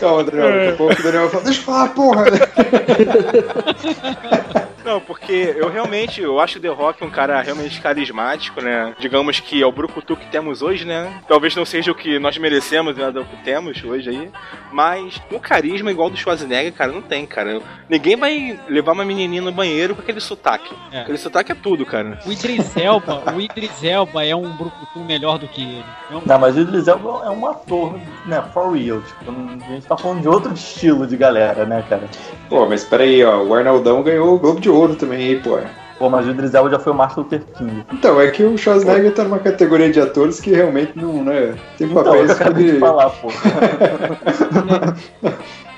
Calma, 0.00 0.24
Daniel, 0.24 0.52
daqui 0.52 0.68
a 0.68 0.72
pouco 0.76 0.94
o 0.94 1.02
Daniel 1.02 1.20
vai 1.22 1.30
falar, 1.30 1.44
deixa 1.44 1.60
eu 1.60 1.64
falar, 1.64 1.88
porra! 1.90 2.24
Não, 4.84 5.00
porque 5.00 5.54
eu 5.56 5.68
realmente, 5.70 6.20
eu 6.20 6.40
acho 6.40 6.58
o 6.58 6.60
The 6.60 6.68
Rock 6.68 7.04
um 7.04 7.10
cara 7.10 7.40
realmente 7.40 7.80
carismático, 7.80 8.60
né? 8.60 8.94
Digamos 8.98 9.38
que 9.40 9.62
é 9.62 9.66
o 9.66 9.72
brucutu 9.72 10.16
que 10.16 10.26
temos 10.30 10.62
hoje, 10.62 10.84
né? 10.84 11.12
Talvez 11.28 11.54
não 11.54 11.64
seja 11.64 11.90
o 11.92 11.94
que 11.94 12.18
nós 12.18 12.36
merecemos, 12.38 12.96
né, 12.96 13.10
do 13.10 13.24
que 13.24 13.36
temos 13.44 13.82
hoje 13.84 14.10
aí, 14.10 14.30
mas 14.72 15.20
um 15.30 15.38
carisma 15.38 15.90
igual 15.90 16.10
do 16.10 16.16
Schwarzenegger, 16.16 16.72
cara, 16.72 16.92
não 16.92 17.02
tem, 17.02 17.26
cara. 17.26 17.60
Ninguém 17.88 18.16
vai 18.16 18.58
levar 18.68 18.92
uma 18.92 19.04
menininha 19.04 19.42
no 19.42 19.52
banheiro 19.52 19.94
com 19.94 20.02
aquele 20.02 20.20
sotaque. 20.20 20.74
É. 20.92 21.00
Aquele 21.02 21.18
sotaque 21.18 21.52
é 21.52 21.54
tudo, 21.54 21.84
cara. 21.86 22.18
O 22.26 22.32
Idris 22.32 22.76
Elba, 22.76 23.22
o 23.34 23.40
Idris 23.40 23.82
Elba 23.84 24.24
é 24.24 24.34
um 24.34 24.50
brucutu 24.56 24.98
melhor 25.00 25.38
do 25.38 25.46
que 25.48 25.62
ele. 25.62 25.84
É 26.10 26.14
um- 26.16 26.22
Não, 26.24 26.38
mas 26.38 26.56
o 26.56 26.60
Idris 26.60 26.88
Elba 26.88 27.22
é 27.24 27.30
um 27.30 27.46
ator, 27.46 27.98
né, 28.26 28.42
for 28.52 28.72
real. 28.72 29.00
Tipo, 29.02 29.30
a 29.30 29.72
gente 29.72 29.86
tá 29.86 29.96
falando 29.96 30.20
de 30.22 30.28
outro 30.28 30.52
estilo 30.52 31.06
de 31.06 31.16
galera, 31.16 31.64
né, 31.64 31.84
cara? 31.88 32.08
Pô, 32.48 32.66
mas 32.66 32.84
peraí, 32.84 33.24
ó, 33.24 33.42
o 33.42 33.54
Arnaldão 33.54 34.02
ganhou 34.02 34.34
o 34.34 34.38
Globo 34.38 34.60
de 34.60 34.68
Ouro 34.72 34.96
também 34.96 35.18
aí, 35.28 35.40
pô. 35.40 35.58
Pô, 35.98 36.10
mas 36.10 36.26
o 36.26 36.30
Idris 36.30 36.52
Elba 36.52 36.68
já 36.70 36.78
foi 36.80 36.92
o 36.92 36.96
Martin 36.96 37.20
Luther 37.20 37.42
King. 37.56 37.84
Então, 37.92 38.20
é 38.20 38.28
que 38.30 38.42
o 38.42 38.58
Schwarzenegger 38.58 39.14
tá 39.14 39.22
numa 39.22 39.38
categoria 39.38 39.88
de 39.90 40.00
atores 40.00 40.40
que 40.40 40.50
realmente 40.50 40.92
não, 40.96 41.22
né, 41.22 41.54
tem 41.78 41.86
Então, 41.86 42.16
é 42.16 42.22
o 42.22 42.26
que 42.26 42.34
papéis 42.34 42.40
eu 42.40 42.54
que 42.54 42.72
de 42.72 42.78
falar, 42.80 43.10
pô. 43.10 43.28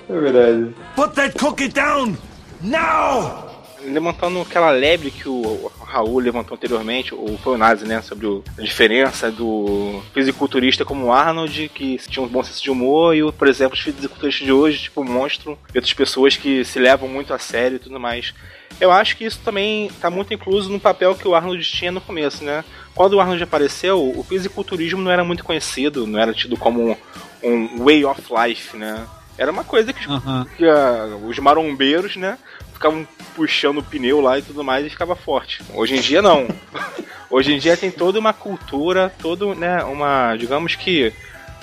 É 0.08 0.18
verdade. 0.20 0.74
Put 0.94 1.14
that 1.14 1.38
cookie 1.38 1.68
down 1.68 2.14
now! 2.60 3.52
levantando 3.86 4.40
aquela 4.40 4.70
lebre 4.70 5.10
que 5.10 5.28
o 5.28 5.70
Raul 5.84 6.18
levantou 6.18 6.56
anteriormente, 6.56 7.14
ou 7.14 7.36
foi 7.36 7.54
o 7.54 7.58
Nazi, 7.58 7.86
né? 7.86 8.00
Sobre 8.00 8.26
o- 8.26 8.42
a 8.58 8.62
diferença 8.62 9.30
do 9.30 10.00
fisiculturista 10.14 10.86
como 10.86 11.04
o 11.06 11.12
Arnold, 11.12 11.70
que 11.74 11.98
tinha 12.08 12.24
um 12.24 12.28
bom 12.28 12.42
senso 12.42 12.62
de 12.62 12.70
humor, 12.70 13.14
e, 13.14 13.22
o, 13.22 13.30
por 13.30 13.46
exemplo, 13.46 13.74
os 13.74 13.80
fisiculturistas 13.80 14.46
de 14.46 14.50
hoje, 14.50 14.84
tipo 14.84 15.02
o 15.02 15.04
Monstro, 15.04 15.58
e 15.74 15.76
outras 15.76 15.92
pessoas 15.92 16.34
que 16.34 16.64
se 16.64 16.78
levam 16.78 17.06
muito 17.10 17.34
a 17.34 17.38
sério 17.38 17.76
e 17.76 17.78
tudo 17.78 18.00
mais. 18.00 18.32
Eu 18.80 18.90
acho 18.90 19.16
que 19.16 19.24
isso 19.24 19.40
também 19.44 19.86
está 19.86 20.10
muito 20.10 20.34
incluso 20.34 20.70
no 20.70 20.80
papel 20.80 21.14
que 21.14 21.26
o 21.26 21.34
Arnold 21.34 21.62
tinha 21.64 21.92
no 21.92 22.00
começo, 22.00 22.44
né? 22.44 22.64
Quando 22.94 23.14
o 23.14 23.20
Arnold 23.20 23.42
apareceu, 23.42 24.02
o 24.02 24.22
fisiculturismo 24.24 25.00
não 25.00 25.10
era 25.10 25.24
muito 25.24 25.44
conhecido, 25.44 26.06
não 26.06 26.18
era 26.18 26.32
tido 26.32 26.56
como 26.56 26.96
um 27.42 27.84
way 27.84 28.04
of 28.04 28.22
life, 28.30 28.76
né? 28.76 29.06
Era 29.36 29.50
uma 29.50 29.64
coisa 29.64 29.92
que 29.92 30.08
Aham. 30.08 30.46
que 30.56 30.64
ah, 30.64 31.18
os 31.24 31.38
marombeiros, 31.38 32.16
né, 32.16 32.38
ficavam 32.72 33.06
puxando 33.34 33.78
o 33.78 33.82
pneu 33.82 34.20
lá 34.20 34.38
e 34.38 34.42
tudo 34.42 34.62
mais 34.62 34.86
e 34.86 34.90
ficava 34.90 35.16
forte. 35.16 35.60
Hoje 35.72 35.96
em 35.96 36.00
dia 36.00 36.22
não. 36.22 36.46
Hoje 37.30 37.52
em 37.52 37.58
dia 37.58 37.76
tem 37.76 37.90
toda 37.90 38.18
uma 38.20 38.32
cultura, 38.32 39.12
todo, 39.20 39.54
né, 39.54 39.82
uma, 39.82 40.36
digamos 40.36 40.76
que 40.76 41.12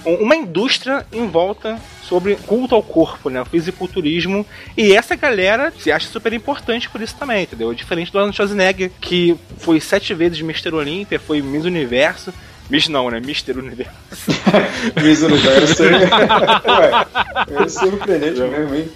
uma 0.06 0.36
indústria 0.36 1.06
em 1.12 1.28
volta 1.28 1.80
sobre 2.04 2.36
culto 2.36 2.76
ao 2.76 2.84
corpo, 2.84 3.30
né? 3.30 3.42
O 3.42 3.46
fisiculturismo. 3.46 4.46
E 4.76 4.94
essa 4.94 5.16
galera 5.16 5.72
se 5.78 5.92
acha 5.92 6.08
super 6.08 6.34
importante 6.34 6.90
por 6.90 7.02
isso 7.02 7.16
também, 7.16 7.44
entendeu? 7.44 7.74
Diferente 7.74 8.12
do 8.12 8.18
Arnold 8.18 8.36
Schwarzenegger, 8.36 8.92
que 9.00 9.36
foi 9.58 9.80
sete 9.80 10.14
vezes 10.14 10.40
Mr. 10.40 10.74
Olímpia, 10.74 11.20
foi 11.20 11.42
Miss 11.42 11.66
Universo. 11.66 12.34
Miss 12.70 12.88
não, 12.88 13.10
né? 13.10 13.20
Mister 13.20 13.58
Universo. 13.58 13.92
Miss 15.04 15.22
Universo. 15.22 15.84
Ué, 15.84 17.64
é 17.64 17.68
surpreendente 17.68 18.40
mesmo, 18.40 18.76
hein? 18.76 18.90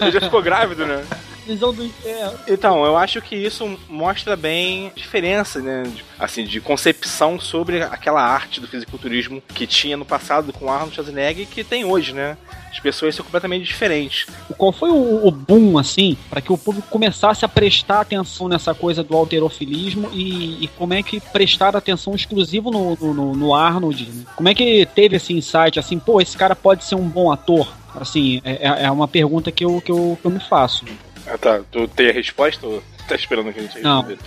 Ele 0.00 0.10
já 0.12 0.20
ficou 0.20 0.42
grávido, 0.42 0.86
né? 0.86 1.02
Visão 1.46 1.72
do 1.72 1.84
inferno. 1.84 2.38
Então, 2.48 2.84
eu 2.84 2.96
acho 2.96 3.20
que 3.22 3.36
isso 3.36 3.78
mostra 3.88 4.34
bem 4.36 4.88
a 4.94 4.98
diferença, 4.98 5.60
né? 5.60 5.84
de- 5.84 6.04
Assim, 6.18 6.44
de 6.44 6.60
concepção 6.60 7.38
sobre 7.38 7.82
aquela 7.82 8.22
arte 8.22 8.60
do 8.60 8.66
fisiculturismo 8.66 9.42
que 9.54 9.66
tinha 9.66 9.96
no 9.96 10.04
passado 10.04 10.52
com 10.52 10.70
Arnold 10.70 10.94
Schwarzenegger 10.94 11.42
e 11.42 11.46
que 11.46 11.62
tem 11.62 11.84
hoje, 11.84 12.12
né? 12.14 12.36
As 12.70 12.80
pessoas 12.80 13.14
são 13.14 13.24
completamente 13.24 13.64
diferentes. 13.64 14.26
Qual 14.58 14.72
foi 14.72 14.90
o, 14.90 15.26
o 15.26 15.30
boom, 15.30 15.78
assim, 15.78 16.16
para 16.28 16.40
que 16.40 16.52
o 16.52 16.58
público 16.58 16.88
começasse 16.88 17.44
a 17.44 17.48
prestar 17.48 18.00
atenção 18.00 18.48
nessa 18.48 18.74
coisa 18.74 19.02
do 19.02 19.14
alterofilismo 19.16 20.08
e, 20.12 20.64
e 20.64 20.68
como 20.76 20.92
é 20.94 21.02
que 21.02 21.20
prestar 21.20 21.76
atenção 21.76 22.14
exclusivo 22.14 22.70
no, 22.70 22.96
no, 22.96 23.14
no- 23.14 23.34
no 23.34 23.54
Arnold? 23.54 24.06
né? 24.10 24.24
Como 24.36 24.48
é 24.48 24.54
que 24.54 24.86
teve 24.94 25.16
esse 25.16 25.32
insight, 25.32 25.78
assim, 25.78 25.98
pô, 25.98 26.20
esse 26.20 26.36
cara 26.36 26.56
pode 26.56 26.84
ser 26.84 26.94
um 26.96 27.08
bom 27.08 27.30
ator? 27.30 27.72
Assim, 27.94 28.40
é, 28.44 28.52
é- 28.68 28.84
é 28.84 28.90
uma 28.90 29.08
pergunta 29.08 29.50
que 29.52 29.64
eu, 29.64 29.80
que, 29.80 29.90
eu, 29.90 30.18
que 30.20 30.26
eu 30.26 30.30
me 30.30 30.40
faço. 30.40 30.84
Ah, 31.26 31.38
tá. 31.38 31.60
Tu 31.70 31.88
tem 31.88 32.10
a 32.10 32.12
resposta 32.12 32.66
ou 32.66 32.82
tá 33.08 33.14
esperando 33.14 33.52
que 33.52 33.60
a 33.60 33.62
gente 33.62 33.80
Não. 33.80 34.02
responda? 34.02 34.18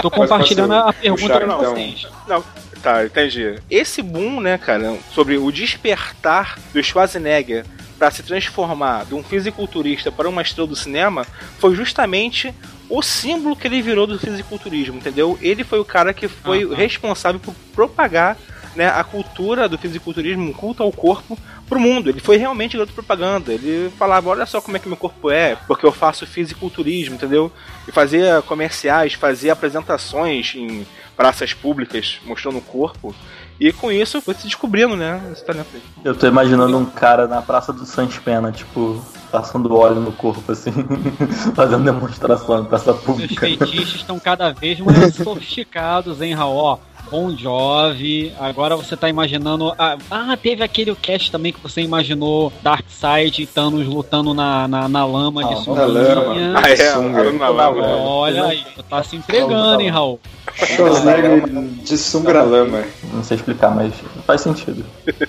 Tô 0.00 0.10
compartilhando 0.10 0.74
a 0.74 0.92
pergunta 0.92 1.22
puxar, 1.22 1.40
com 1.40 1.46
então? 1.46 1.74
vocês. 1.74 2.06
Não, 2.26 2.44
tá, 2.82 3.04
entendi. 3.04 3.56
Esse 3.70 4.02
boom, 4.02 4.40
né, 4.40 4.58
cara, 4.58 4.96
sobre 5.12 5.36
o 5.36 5.50
despertar 5.52 6.58
do 6.72 6.82
Schwarzenegger 6.82 7.64
para 7.98 8.10
se 8.10 8.22
transformar 8.22 9.04
de 9.04 9.14
um 9.14 9.22
fisiculturista 9.22 10.10
para 10.10 10.28
uma 10.28 10.42
estrela 10.42 10.66
do 10.68 10.74
cinema 10.74 11.24
foi 11.58 11.74
justamente 11.74 12.52
o 12.88 13.00
símbolo 13.00 13.54
que 13.54 13.66
ele 13.68 13.80
virou 13.80 14.06
do 14.06 14.18
fisiculturismo, 14.18 14.96
entendeu? 14.96 15.38
Ele 15.40 15.62
foi 15.62 15.78
o 15.78 15.84
cara 15.84 16.12
que 16.12 16.26
foi 16.28 16.64
Aham. 16.64 16.74
responsável 16.74 17.40
por 17.40 17.54
propagar 17.74 18.36
né, 18.74 18.88
a 18.88 19.04
cultura 19.04 19.68
do 19.68 19.78
fisiculturismo, 19.78 20.42
um 20.48 20.52
culto 20.52 20.82
ao 20.82 20.90
corpo, 20.90 21.38
pro 21.72 21.80
mundo. 21.80 22.10
Ele 22.10 22.20
foi 22.20 22.36
realmente 22.36 22.76
garoto 22.76 22.92
propaganda. 22.92 23.52
Ele 23.52 23.90
falava, 23.98 24.28
olha 24.28 24.44
só 24.44 24.60
como 24.60 24.76
é 24.76 24.80
que 24.80 24.88
meu 24.88 24.96
corpo 24.96 25.30
é, 25.30 25.56
porque 25.66 25.86
eu 25.86 25.92
faço 25.92 26.26
fisiculturismo, 26.26 27.14
entendeu? 27.14 27.50
E 27.88 27.92
fazia 27.92 28.42
comerciais, 28.46 29.14
fazia 29.14 29.54
apresentações 29.54 30.54
em 30.54 30.86
praças 31.16 31.54
públicas 31.54 32.20
mostrando 32.26 32.58
o 32.58 32.62
corpo. 32.62 33.14
E 33.58 33.72
com 33.72 33.90
isso 33.90 34.20
foi 34.20 34.34
se 34.34 34.44
descobrindo, 34.44 34.96
né? 34.96 35.22
Esse 35.32 35.44
talento 35.44 35.68
aí. 35.74 35.82
Eu 36.04 36.14
tô 36.14 36.26
imaginando 36.26 36.76
um 36.76 36.84
cara 36.84 37.26
na 37.26 37.40
Praça 37.40 37.72
do 37.72 37.86
Sans 37.86 38.18
Pena, 38.18 38.50
tipo, 38.50 39.02
passando 39.30 39.74
óleo 39.74 40.00
no 40.00 40.12
corpo, 40.12 40.52
assim, 40.52 40.72
fazendo 41.54 41.84
demonstração 41.84 42.60
em 42.60 42.64
praça 42.64 42.92
Os 42.92 43.00
pública. 43.00 43.46
feitiços 43.46 43.96
estão 43.96 44.18
cada 44.18 44.52
vez 44.52 44.80
mais 44.80 45.14
sofisticados, 45.16 46.20
hein, 46.20 46.34
Raó? 46.34 46.78
Bon 47.12 47.36
Jovi, 47.36 48.32
agora 48.40 48.74
você 48.74 48.96
tá 48.96 49.06
imaginando. 49.06 49.74
Ah, 49.78 49.98
ah, 50.10 50.34
teve 50.34 50.64
aquele 50.64 50.94
cast 50.94 51.30
também 51.30 51.52
que 51.52 51.60
você 51.60 51.82
imaginou 51.82 52.50
Darkseid 52.62 53.42
e 53.42 53.46
Thanos 53.46 53.86
lutando 53.86 54.32
na, 54.32 54.66
na, 54.66 54.88
na 54.88 55.04
lama 55.04 55.44
de 55.44 55.52
Ah, 55.52 55.56
sunguinha. 55.56 55.86
na 55.86 55.92
lama. 55.92 56.60
Ah, 56.64 56.70
é, 56.70 56.76
Sunga. 56.76 57.32
Na 57.32 57.48
lama. 57.50 57.86
Olha 57.86 58.46
aí, 58.46 58.64
tu 58.74 58.82
tá 58.82 59.02
se 59.02 59.16
entregando, 59.16 59.82
hein, 59.82 59.90
Raul? 59.90 60.18
Schwarzenegger 60.54 61.42
de 61.84 61.98
sunga 61.98 62.32
na 62.32 62.42
lama. 62.44 62.82
Não 63.12 63.22
sei 63.22 63.36
explicar, 63.36 63.74
mas 63.74 63.92
faz 64.26 64.40
sentido. 64.40 64.82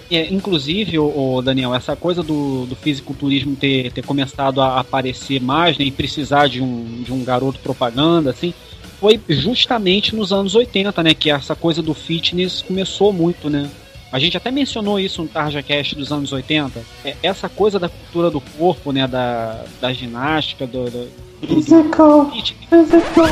É, 0.09 0.33
inclusive, 0.33 0.97
o, 0.97 1.41
Daniel, 1.41 1.75
essa 1.75 1.97
coisa 1.97 2.23
do, 2.23 2.65
do 2.65 2.77
fisiculturismo 2.77 3.57
ter, 3.57 3.91
ter 3.91 4.05
começado 4.05 4.61
a 4.61 4.79
aparecer 4.79 5.41
mais 5.41 5.77
né, 5.77 5.83
e 5.83 5.91
precisar 5.91 6.47
de 6.47 6.61
um, 6.63 7.01
de 7.03 7.11
um 7.11 7.25
garoto 7.25 7.59
propaganda, 7.59 8.29
assim, 8.29 8.53
foi 9.03 9.19
justamente 9.27 10.15
nos 10.15 10.31
anos 10.31 10.55
80, 10.55 11.03
né? 11.03 11.13
Que 11.13 11.29
essa 11.29 11.53
coisa 11.53 11.81
do 11.81 11.93
fitness 11.93 12.61
começou 12.61 13.11
muito, 13.11 13.49
né? 13.49 13.69
A 14.09 14.17
gente 14.17 14.37
até 14.37 14.49
mencionou 14.49 14.97
isso 14.97 15.21
no 15.21 15.27
Tarja 15.27 15.61
Cast 15.61 15.93
dos 15.93 16.09
anos 16.09 16.31
80. 16.31 16.79
É, 17.03 17.17
essa 17.21 17.49
coisa 17.49 17.77
da 17.77 17.89
cultura 17.89 18.31
do 18.31 18.39
corpo, 18.39 18.93
né? 18.93 19.05
Da, 19.05 19.65
da 19.81 19.91
ginástica, 19.91 20.65
do, 20.65 20.85
do, 20.85 21.09
do, 21.41 21.47
do 21.47 21.55
Physical, 21.55 22.31
fitness. 22.31 22.69
physical. 22.69 23.27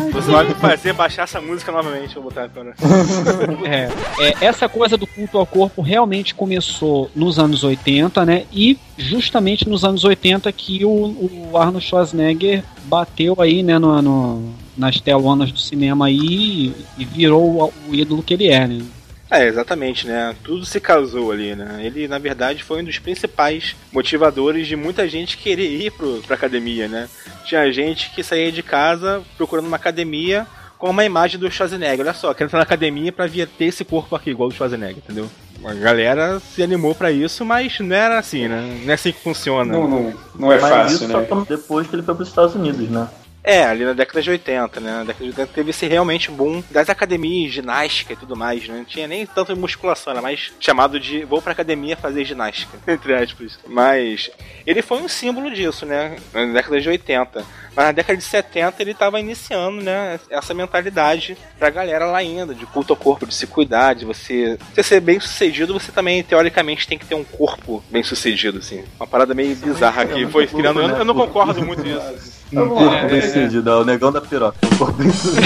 Vai 0.32 0.48
me 0.48 0.54
fazer 0.54 0.92
baixar 0.92 1.22
essa 1.24 1.40
música 1.40 1.70
novamente, 1.72 2.14
vou 2.14 2.24
botar 2.24 2.44
agora. 2.44 2.74
É, 3.66 3.88
é, 4.28 4.34
essa 4.46 4.68
coisa 4.68 4.96
do 4.96 5.06
culto 5.06 5.38
ao 5.38 5.46
corpo 5.46 5.82
realmente 5.82 6.34
começou 6.34 7.10
nos 7.14 7.38
anos 7.38 7.62
80, 7.64 8.24
né? 8.24 8.44
E 8.52 8.78
justamente 8.96 9.68
nos 9.68 9.84
anos 9.84 10.04
80 10.04 10.50
que 10.52 10.84
o, 10.84 10.90
o 11.50 11.56
Arnold 11.58 11.84
Schwarzenegger 11.84 12.62
bateu 12.84 13.34
aí, 13.40 13.62
né, 13.62 13.78
no, 13.78 14.00
no- 14.02 14.52
nas 14.76 15.00
telonas 15.00 15.50
do 15.52 15.58
cinema 15.58 16.06
aí 16.06 16.72
e 16.98 17.04
virou 17.04 17.42
o, 17.62 17.72
o 17.90 17.94
ídolo 17.94 18.22
que 18.22 18.34
ele 18.34 18.48
é, 18.48 18.66
né? 18.66 18.82
É, 19.34 19.48
exatamente, 19.48 20.06
né? 20.06 20.32
Tudo 20.44 20.64
se 20.64 20.78
casou 20.78 21.32
ali, 21.32 21.56
né? 21.56 21.80
Ele, 21.82 22.06
na 22.06 22.18
verdade, 22.18 22.62
foi 22.62 22.80
um 22.80 22.84
dos 22.84 23.00
principais 23.00 23.74
motivadores 23.92 24.68
de 24.68 24.76
muita 24.76 25.08
gente 25.08 25.36
querer 25.36 25.68
ir 25.68 25.90
pro, 25.90 26.22
pra 26.22 26.36
academia, 26.36 26.86
né? 26.86 27.08
Tinha 27.44 27.72
gente 27.72 28.10
que 28.10 28.22
saía 28.22 28.52
de 28.52 28.62
casa 28.62 29.22
procurando 29.36 29.66
uma 29.66 29.76
academia 29.76 30.46
com 30.78 30.88
uma 30.88 31.04
imagem 31.04 31.40
do 31.40 31.50
Schwarzenegger. 31.50 32.00
Olha 32.00 32.14
só, 32.14 32.32
quero 32.32 32.46
entrar 32.46 32.60
na 32.60 32.62
academia 32.62 33.10
pra 33.10 33.26
vir 33.26 33.48
ter 33.48 33.64
esse 33.64 33.84
corpo 33.84 34.14
aqui, 34.14 34.30
igual 34.30 34.50
do 34.50 34.54
Schwarzenegger, 34.54 34.98
entendeu? 34.98 35.28
A 35.64 35.74
galera 35.74 36.38
se 36.38 36.62
animou 36.62 36.94
pra 36.94 37.10
isso, 37.10 37.44
mas 37.44 37.80
não 37.80 37.96
era 37.96 38.18
assim, 38.18 38.46
né? 38.46 38.82
Não 38.84 38.90
é 38.90 38.94
assim 38.94 39.10
que 39.10 39.20
funciona. 39.20 39.72
Não, 39.72 39.88
não, 39.88 40.14
não 40.38 40.52
é 40.52 40.60
Mas 40.60 40.70
fácil, 40.70 40.94
isso 40.94 41.08
né? 41.08 41.26
só 41.28 41.40
depois 41.40 41.88
que 41.88 41.96
ele 41.96 42.02
foi 42.02 42.14
pros 42.14 42.28
Estados 42.28 42.54
Unidos, 42.54 42.88
né? 42.88 43.08
É, 43.44 43.62
ali 43.62 43.84
na 43.84 43.92
década 43.92 44.22
de 44.22 44.30
80, 44.30 44.80
né? 44.80 44.90
Na 44.90 45.04
década 45.04 45.22
de 45.22 45.30
80 45.30 45.52
teve 45.52 45.68
esse 45.68 45.86
realmente 45.86 46.30
boom 46.30 46.64
das 46.70 46.88
academias, 46.88 47.52
ginástica 47.52 48.14
e 48.14 48.16
tudo 48.16 48.34
mais, 48.34 48.66
né? 48.66 48.78
Não 48.78 48.84
tinha 48.86 49.06
nem 49.06 49.26
tanto 49.26 49.54
musculação, 49.54 50.14
era 50.14 50.22
mais 50.22 50.50
chamado 50.58 50.98
de 50.98 51.24
vou 51.26 51.42
pra 51.42 51.52
academia 51.52 51.94
fazer 51.94 52.24
ginástica, 52.24 52.78
entre 52.90 53.14
aspas. 53.14 53.58
Mas 53.68 54.30
ele 54.66 54.80
foi 54.80 54.98
um 55.02 55.08
símbolo 55.08 55.50
disso, 55.50 55.84
né? 55.84 56.16
Na 56.32 56.46
década 56.46 56.80
de 56.80 56.88
80. 56.88 57.44
Mas 57.76 57.86
na 57.86 57.92
década 57.92 58.16
de 58.16 58.24
70 58.24 58.82
ele 58.82 58.94
tava 58.94 59.20
iniciando, 59.20 59.82
né? 59.82 60.18
Essa 60.30 60.54
mentalidade 60.54 61.36
pra 61.58 61.68
galera 61.68 62.06
lá 62.06 62.18
ainda, 62.18 62.54
de 62.54 62.64
culto 62.64 62.94
ao 62.94 62.96
corpo, 62.96 63.26
de 63.26 63.34
se 63.34 63.46
cuidar, 63.46 63.94
de 63.94 64.06
você, 64.06 64.56
você 64.72 64.82
ser 64.82 65.00
bem 65.00 65.20
sucedido, 65.20 65.74
você 65.74 65.92
também, 65.92 66.22
teoricamente, 66.22 66.86
tem 66.86 66.96
que 66.96 67.04
ter 67.04 67.14
um 67.14 67.24
corpo 67.24 67.84
bem 67.90 68.02
sucedido, 68.02 68.58
assim. 68.58 68.84
Uma 68.96 69.06
parada 69.06 69.34
meio 69.34 69.54
bizarra 69.56 70.06
que 70.06 70.26
foi 70.28 70.46
criando. 70.46 70.80
Eu, 70.80 70.88
eu 70.88 71.04
não 71.04 71.14
concordo 71.14 71.62
muito 71.62 71.82
disso. 71.82 72.42
Um 72.62 72.68
corpo 72.68 73.08
bem 73.08 73.20
sucedido, 73.20 73.70
é 73.70 73.76
o 73.76 73.84
negão 73.84 74.12
da 74.12 74.20
piroca. 74.20 74.56
Sucedido. 75.12 75.44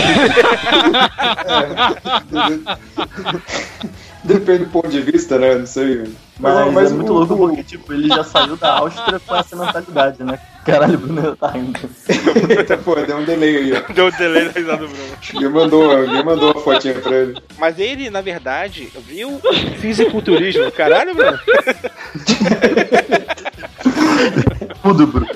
Depende 4.24 4.64
do 4.64 4.70
ponto 4.70 4.88
de 4.88 5.00
vista, 5.00 5.38
né? 5.38 5.54
Não 5.54 5.66
sei. 5.66 6.04
Mas, 6.38 6.72
Mas 6.72 6.92
é 6.92 6.94
muito 6.94 7.12
o- 7.12 7.16
louco 7.18 7.34
o- 7.34 7.38
porque, 7.48 7.62
tipo, 7.64 7.92
ele 7.92 8.08
já 8.08 8.22
saiu 8.22 8.56
da 8.56 8.78
Áustria 8.78 9.18
com 9.18 9.34
essa 9.36 9.56
mentalidade, 9.56 10.22
né? 10.22 10.38
Caralho, 10.64 10.94
o 10.94 10.98
Bruno 10.98 11.34
tá 11.36 11.52
indo. 11.56 11.78
Eita, 12.50 12.76
pô, 12.84 12.94
deu 12.96 13.16
um 13.16 13.24
delay 13.24 13.56
aí, 13.56 13.72
ó. 13.72 13.92
Deu 13.92 14.06
o 14.06 14.10
delay 14.12 14.44
da 14.44 14.52
risada 14.60 14.86
do 14.86 14.88
Bruno. 14.88 15.02
Alguém 15.34 15.48
mandou, 15.50 15.90
alguém 15.90 16.24
mandou 16.24 16.52
uma 16.52 16.60
fotinha 16.60 16.94
pra 16.94 17.16
ele. 17.16 17.42
Mas 17.58 17.78
ele, 17.78 18.10
na 18.10 18.20
verdade, 18.20 18.88
viu 19.06 19.40
fisiculturismo. 19.80 20.70
Caralho, 20.70 21.14
Bruno. 21.14 21.38
Tudo, 24.82 25.06
Bruno. 25.06 25.28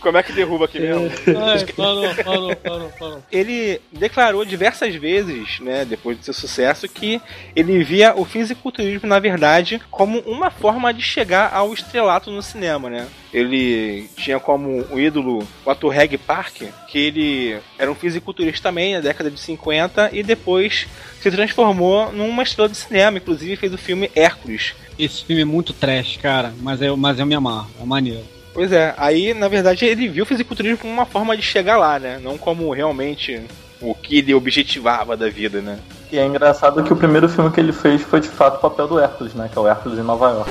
Como 0.00 0.18
é 0.18 0.22
que 0.22 0.32
derruba 0.32 0.66
aqui 0.66 0.78
mesmo? 0.80 1.10
Ai, 1.42 1.64
parou, 1.76 2.14
parou, 2.24 2.56
parou, 2.56 2.92
parou. 2.98 3.22
Ele 3.32 3.80
declarou 3.92 4.44
diversas 4.44 4.94
vezes, 4.94 5.58
né, 5.60 5.84
depois 5.84 6.16
do 6.18 6.24
seu 6.24 6.34
sucesso, 6.34 6.88
que 6.88 7.20
ele 7.54 7.82
via 7.82 8.14
o 8.16 8.24
fisiculturismo, 8.24 9.08
na 9.08 9.18
verdade, 9.18 9.45
como 9.90 10.18
uma 10.20 10.50
forma 10.50 10.92
de 10.92 11.02
chegar 11.02 11.52
ao 11.54 11.72
estrelato 11.72 12.30
no 12.30 12.42
cinema, 12.42 12.90
né? 12.90 13.06
Ele 13.32 14.08
tinha 14.16 14.40
como 14.40 14.84
o 14.90 14.98
ídolo 14.98 15.46
o 15.64 15.70
ator 15.70 15.92
Reg 15.92 16.16
Park, 16.18 16.62
que 16.88 16.98
ele 16.98 17.58
era 17.78 17.90
um 17.90 17.94
fisiculturista 17.94 18.68
também 18.68 18.94
na 18.94 19.00
década 19.00 19.30
de 19.30 19.38
50 19.38 20.10
e 20.12 20.22
depois 20.22 20.86
se 21.20 21.30
transformou 21.30 22.12
numa 22.12 22.42
estrela 22.42 22.68
de 22.68 22.76
cinema, 22.76 23.18
inclusive 23.18 23.56
fez 23.56 23.72
o 23.72 23.78
filme 23.78 24.10
Hércules, 24.14 24.74
Esse 24.98 25.24
filme 25.24 25.42
é 25.42 25.44
muito 25.44 25.72
trash, 25.72 26.16
cara, 26.16 26.52
mas 26.60 26.80
eu, 26.80 26.96
mas 26.96 27.18
eu 27.18 27.26
me 27.26 27.34
amarro, 27.34 27.68
é 27.80 27.84
maneiro. 27.84 28.24
Pois 28.54 28.72
é, 28.72 28.94
aí 28.96 29.34
na 29.34 29.48
verdade 29.48 29.84
ele 29.84 30.08
viu 30.08 30.24
o 30.24 30.26
fisiculturismo 30.26 30.78
como 30.78 30.92
uma 30.92 31.04
forma 31.04 31.36
de 31.36 31.42
chegar 31.42 31.76
lá, 31.76 31.98
né? 31.98 32.18
Não 32.22 32.38
como 32.38 32.72
realmente 32.72 33.42
o 33.80 33.94
que 33.94 34.18
ele 34.18 34.34
objetivava 34.34 35.16
da 35.16 35.28
vida, 35.28 35.60
né? 35.60 35.78
E 36.10 36.18
é 36.18 36.24
engraçado 36.24 36.82
que 36.84 36.92
o 36.92 36.96
primeiro 36.96 37.28
filme 37.28 37.50
que 37.50 37.58
ele 37.58 37.72
fez 37.72 38.02
foi 38.02 38.20
de 38.20 38.28
fato 38.28 38.56
o 38.56 38.60
papel 38.60 38.86
do 38.86 38.98
Hércules, 38.98 39.34
né? 39.34 39.48
Que 39.52 39.58
é 39.58 39.60
o 39.60 39.66
Hércules 39.66 39.98
em 39.98 40.02
Nova 40.02 40.30
York. 40.30 40.50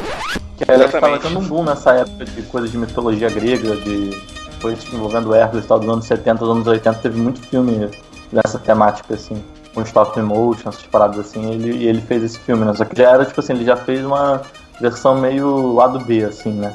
Que 0.58 0.70
era 0.70 0.86
que 0.86 0.92
tava 0.92 1.08
Exatamente. 1.08 1.22
tendo 1.22 1.40
um 1.40 1.48
boom 1.48 1.64
nessa 1.64 1.92
época 1.94 2.26
de 2.26 2.42
coisas 2.44 2.72
de 2.72 2.78
mitologia 2.78 3.30
grega, 3.30 3.76
de 3.78 4.22
coisas 4.62 4.86
envolvendo 4.94 5.34
Hércules 5.34 5.66
e 5.66 5.68
tal, 5.68 5.80
dos 5.80 5.90
anos 5.90 6.06
70, 6.06 6.40
dos 6.40 6.50
anos 6.50 6.68
80, 6.68 7.00
teve 7.00 7.20
muito 7.20 7.40
filme 7.42 7.90
dessa 8.32 8.60
temática, 8.60 9.14
assim. 9.14 9.44
com 9.74 9.82
stop 9.82 10.20
motion, 10.22 10.70
essas 10.70 10.84
paradas 10.84 11.20
assim, 11.20 11.52
ele, 11.52 11.78
e 11.78 11.88
ele 11.88 12.02
fez 12.02 12.24
esse 12.24 12.40
filme, 12.40 12.66
né? 12.66 12.74
Só 12.74 12.86
que 12.86 12.98
já 12.98 13.12
era, 13.12 13.26
tipo 13.26 13.40
assim, 13.40 13.54
ele 13.54 13.66
já 13.66 13.76
fez 13.76 14.04
uma 14.04 14.42
versão 14.80 15.16
meio 15.20 15.74
lado 15.74 16.00
B, 16.00 16.24
assim, 16.24 16.52
né? 16.52 16.74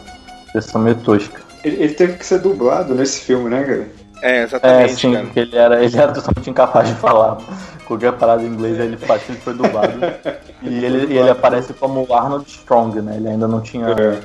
Versão 0.52 0.80
meio 0.80 0.96
tosca. 0.96 1.40
Ele, 1.64 1.82
ele 1.82 1.94
teve 1.94 2.14
que 2.14 2.24
ser 2.24 2.38
dublado 2.38 2.94
nesse 2.94 3.20
filme, 3.20 3.50
né, 3.50 3.62
cara? 3.64 3.99
É, 4.22 4.38
É, 4.40 4.42
exatamente, 4.42 4.94
sim, 5.00 5.12
cara. 5.12 5.24
porque 5.24 5.40
ele 5.40 5.56
era, 5.56 5.84
ele 5.84 5.96
era 5.96 6.12
totalmente 6.12 6.50
incapaz 6.50 6.88
de 6.88 6.94
falar 6.96 7.38
qualquer 7.86 8.12
parada 8.12 8.42
em 8.42 8.46
inglês, 8.46 8.78
aí 8.78 8.86
ele 8.86 8.98
ele 9.28 9.38
foi 9.38 9.54
dublado. 9.54 9.92
e 10.62 10.84
ele, 10.84 11.12
e 11.14 11.18
ele 11.18 11.30
aparece 11.30 11.72
como 11.72 12.06
Arnold 12.12 12.48
Strong, 12.48 13.00
né? 13.00 13.16
Ele 13.16 13.28
ainda 13.28 13.48
não 13.48 13.60
tinha 13.60 13.86
É. 13.88 14.18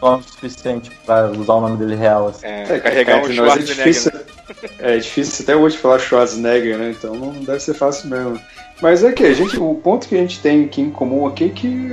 nome 0.00 0.22
suficiente 0.22 0.90
pra 1.04 1.30
usar 1.30 1.54
o 1.54 1.60
nome 1.60 1.76
dele 1.76 1.94
real, 1.96 2.28
assim. 2.28 2.46
É, 2.46 2.62
É, 2.70 2.78
carregar 2.80 3.16
um 3.16 3.20
entre 3.20 3.34
nós 3.36 3.48
é 3.48 3.52
Schwarzenegger. 3.56 3.76
difícil, 3.84 4.12
é 4.78 4.96
difícil 4.96 5.42
até 5.42 5.56
hoje 5.56 5.76
falar 5.76 5.98
Schwarzenegger, 5.98 6.78
né? 6.78 6.94
Então 6.96 7.14
não 7.14 7.32
deve 7.32 7.60
ser 7.60 7.74
fácil 7.74 8.08
mesmo. 8.08 8.40
Mas 8.80 9.04
é 9.04 9.12
que 9.12 9.24
a 9.24 9.34
gente, 9.34 9.58
o 9.58 9.74
ponto 9.74 10.08
que 10.08 10.14
a 10.14 10.18
gente 10.18 10.40
tem 10.40 10.64
aqui 10.64 10.80
em 10.80 10.90
comum 10.90 11.26
aqui 11.26 11.44
é 11.44 11.48
que 11.50 11.88